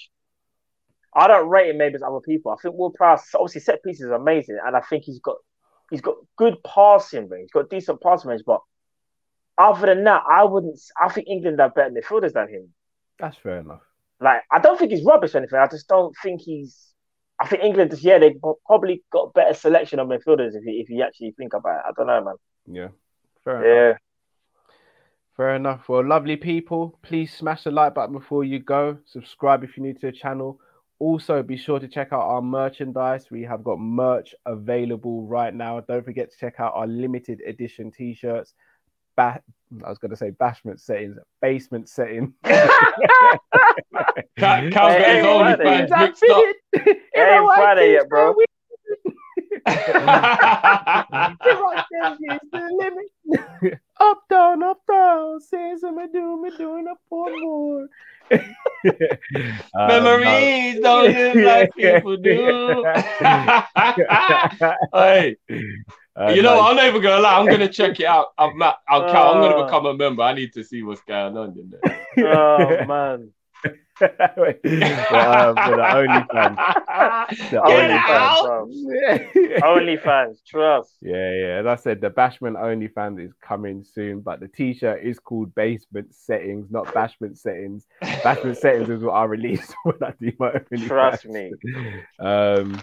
I 1.14 1.28
don't 1.28 1.48
rate 1.48 1.70
him 1.70 1.78
maybe 1.78 1.94
as 1.94 2.02
other 2.02 2.20
people. 2.20 2.52
I 2.52 2.56
think 2.60 2.74
Will 2.76 2.90
Prowse 2.90 3.22
obviously 3.34 3.60
set 3.60 3.82
pieces 3.82 4.06
is 4.06 4.10
amazing, 4.10 4.58
and 4.64 4.76
I 4.76 4.80
think 4.80 5.04
he's 5.04 5.20
got 5.20 5.36
he's 5.90 6.00
got 6.00 6.16
good 6.36 6.56
passing 6.64 7.28
range, 7.28 7.50
got 7.52 7.70
decent 7.70 8.00
passing 8.00 8.30
range. 8.30 8.42
But 8.44 8.60
other 9.56 9.86
than 9.86 10.04
that, 10.04 10.22
I 10.28 10.44
wouldn't. 10.44 10.80
I 11.00 11.08
think 11.08 11.28
England 11.28 11.60
have 11.60 11.74
better 11.74 11.90
midfielders 11.90 12.32
than 12.32 12.48
him. 12.48 12.74
That's 13.18 13.36
fair 13.36 13.58
enough. 13.58 13.82
Like 14.20 14.42
I 14.50 14.58
don't 14.58 14.78
think 14.78 14.92
he's 14.92 15.04
rubbish 15.04 15.34
or 15.34 15.38
anything. 15.38 15.58
I 15.58 15.66
just 15.66 15.88
don't 15.88 16.14
think 16.22 16.40
he's. 16.40 16.78
I 17.40 17.48
think 17.48 17.64
England 17.64 17.90
this 17.90 18.04
year 18.04 18.20
they 18.20 18.36
probably 18.66 19.02
got 19.10 19.34
better 19.34 19.54
selection 19.54 19.98
of 19.98 20.08
midfielders 20.08 20.54
if 20.54 20.64
you 20.64 20.80
if 20.80 20.88
you 20.88 21.02
actually 21.02 21.34
think 21.36 21.52
about 21.52 21.78
it. 21.78 21.82
I 21.88 21.90
don't 21.96 22.06
know, 22.06 22.24
man. 22.24 22.34
Yeah. 22.66 22.88
Fair 23.44 23.56
enough. 23.56 23.66
Yeah, 23.66 23.98
Fair 25.36 25.56
enough. 25.56 25.88
Well, 25.88 26.06
lovely 26.06 26.36
people, 26.36 26.96
please 27.02 27.32
smash 27.34 27.64
the 27.64 27.72
like 27.72 27.94
button 27.94 28.14
before 28.14 28.44
you 28.44 28.60
go. 28.60 28.98
Subscribe 29.04 29.64
if 29.64 29.76
you're 29.76 29.84
new 29.84 29.94
to 29.94 30.06
the 30.06 30.12
channel. 30.12 30.60
Also, 31.00 31.42
be 31.42 31.56
sure 31.56 31.80
to 31.80 31.88
check 31.88 32.12
out 32.12 32.22
our 32.22 32.40
merchandise. 32.40 33.30
We 33.32 33.42
have 33.42 33.64
got 33.64 33.80
merch 33.80 34.32
available 34.46 35.26
right 35.26 35.52
now. 35.52 35.80
Don't 35.80 36.04
forget 36.04 36.30
to 36.30 36.38
check 36.38 36.60
out 36.60 36.72
our 36.76 36.86
limited 36.86 37.40
edition 37.46 37.90
t-shirts. 37.90 38.54
Ba- 39.16 39.40
I 39.84 39.88
was 39.88 39.98
going 39.98 40.10
to 40.10 40.16
say 40.16 40.30
bashment 40.30 40.80
settings, 40.80 41.18
basement 41.40 41.88
setting. 41.88 42.34
Cal- 42.44 42.60
Cal's 44.36 44.70
got 44.70 44.90
Hey, 44.90 45.16
his 45.16 45.24
hey, 45.24 45.56
fans 45.56 45.90
mixed 45.96 46.22
up. 46.30 46.42
it. 46.44 46.56
It 46.72 46.98
ain't 47.16 47.54
Friday 47.54 47.92
yet, 47.92 48.08
bro. 48.08 48.34
up 54.00 54.18
down, 54.30 54.62
up 54.62 54.80
down. 54.90 55.40
Says 55.40 55.82
me 55.82 56.04
do 56.12 56.42
me 56.42 56.50
doing 56.56 56.86
up 56.88 56.98
one 57.08 57.40
more. 57.40 57.88
Um, 59.75 59.87
Memories 59.87 60.81
don't 60.81 61.12
live 61.12 61.41
like 61.41 61.70
people 61.77 62.16
do. 62.16 62.87
hey, 64.93 65.37
uh, 66.16 66.29
you 66.29 66.43
know, 66.43 66.55
no, 66.55 66.61
I'm 66.61 66.77
not 66.77 66.87
even 66.87 67.03
gonna 67.03 67.20
lie. 67.20 67.39
I'm 67.39 67.49
gonna 67.49 67.68
check 67.68 67.99
it 68.01 68.07
out. 68.07 68.29
I'm, 68.39 68.57
not, 68.59 68.79
I'll, 68.89 69.05
Cal, 69.05 69.31
I'm 69.33 69.41
gonna 69.41 69.55
Uh. 69.55 69.64
become 69.64 69.87
a 69.87 69.95
member. 69.95 70.22
I 70.22 70.33
need 70.35 70.53
to 70.55 70.64
see 70.64 70.83
what's 70.83 71.03
going 71.03 71.37
on 71.37 71.59
in 71.59 71.70
there. 71.70 72.27
oh 72.37 72.85
man. 72.85 73.33
the 74.01 74.09
OnlyFans. 75.88 76.64
The 77.51 77.61
OnlyFans. 77.61 78.09
out. 78.09 78.68
bro. 79.61 79.76
OnlyFans, 79.76 80.38
trust. 80.45 80.97
Yeah, 81.01 81.32
yeah. 81.32 81.61
As 81.61 81.66
I 81.66 81.76
said, 81.76 82.01
the 82.01 82.11
Bashment 82.11 82.57
OnlyFans 82.57 83.24
is 83.24 83.32
coming 83.40 83.84
soon, 83.84 84.20
but 84.20 84.40
the 84.40 84.49
T-shirt 84.49 85.05
is 85.05 85.20
called 85.20 85.55
Basement 85.55 86.12
Settings, 86.14 86.70
not 86.70 86.86
Bashment 86.88 87.38
Settings. 87.38 87.86
Bashment 88.03 88.57
Settings 88.57 88.88
is 88.88 89.03
what 89.03 89.12
I 89.12 89.24
release 89.24 89.72
when 89.84 90.03
I 90.03 90.12
do 90.20 90.32
my 90.38 90.51
OnlyFans. 90.51 90.86
Trust 90.86 91.26
me. 91.26 91.53
Um, 92.18 92.82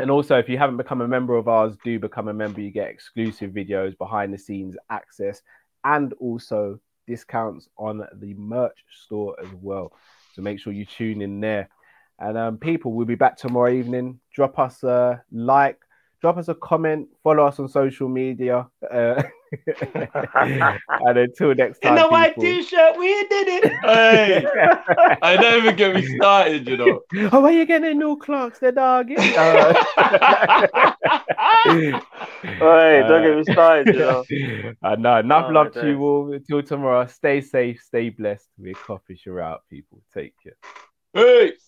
and 0.00 0.10
also, 0.10 0.36
if 0.38 0.48
you 0.48 0.58
haven't 0.58 0.78
become 0.78 1.00
a 1.00 1.08
member 1.08 1.36
of 1.36 1.48
ours, 1.48 1.76
do 1.84 1.98
become 1.98 2.28
a 2.28 2.34
member. 2.34 2.60
You 2.60 2.70
get 2.70 2.88
exclusive 2.88 3.52
videos, 3.52 3.96
behind 3.98 4.32
the 4.32 4.38
scenes 4.38 4.76
access, 4.90 5.42
and 5.84 6.12
also 6.14 6.80
discounts 7.08 7.68
on 7.76 8.06
the 8.12 8.34
merch 8.34 8.78
store 9.04 9.34
as 9.42 9.48
well. 9.60 9.92
So 10.34 10.42
make 10.42 10.60
sure 10.60 10.72
you 10.72 10.84
tune 10.84 11.22
in 11.22 11.40
there. 11.40 11.68
And 12.20 12.36
um, 12.36 12.58
people, 12.58 12.92
we'll 12.92 13.06
be 13.06 13.14
back 13.24 13.36
tomorrow 13.36 13.72
evening. 13.72 14.20
Drop 14.32 14.58
us 14.58 14.84
a 14.84 15.22
like, 15.32 15.80
drop 16.20 16.36
us 16.36 16.48
a 16.48 16.54
comment, 16.54 17.08
follow 17.22 17.46
us 17.46 17.58
on 17.58 17.68
social 17.68 18.08
media. 18.08 18.66
Uh, 18.90 19.22
and 20.34 21.18
until 21.18 21.54
next 21.54 21.78
time, 21.80 21.96
In 21.96 22.02
the 22.02 22.08
white 22.08 22.34
people- 22.34 22.44
t-shirt, 22.44 22.98
we 22.98 23.08
did 23.28 23.48
it. 23.48 23.72
Hey, 23.82 24.44
I 25.22 25.36
don't 25.36 25.62
even 25.62 25.76
get 25.76 25.94
me 25.94 26.04
started, 26.16 26.68
you 26.68 26.76
know. 26.76 27.00
oh, 27.32 27.44
are 27.44 27.52
you 27.52 27.64
getting 27.64 27.98
new 27.98 28.16
clocks, 28.18 28.58
the 28.58 28.72
dog? 28.72 29.10
Uh, 29.16 29.74
Hey, 32.42 33.02
don't 33.08 33.22
get 33.22 33.36
me 33.36 33.52
started, 33.52 33.94
you 33.94 34.00
know. 34.00 34.24
Uh, 34.82 34.96
no, 34.96 35.18
enough 35.18 35.46
Oh, 35.48 35.52
love 35.52 35.72
to 35.72 35.86
you 35.88 36.00
all. 36.02 36.32
Until 36.32 36.62
tomorrow, 36.62 37.06
stay 37.06 37.40
safe, 37.40 37.80
stay 37.82 38.10
blessed. 38.10 38.48
We're 38.58 38.74
coffee 38.74 39.16
sure 39.16 39.40
out, 39.40 39.62
people. 39.70 40.02
Take 40.12 40.34
care. 40.42 40.56
Peace. 41.14 41.67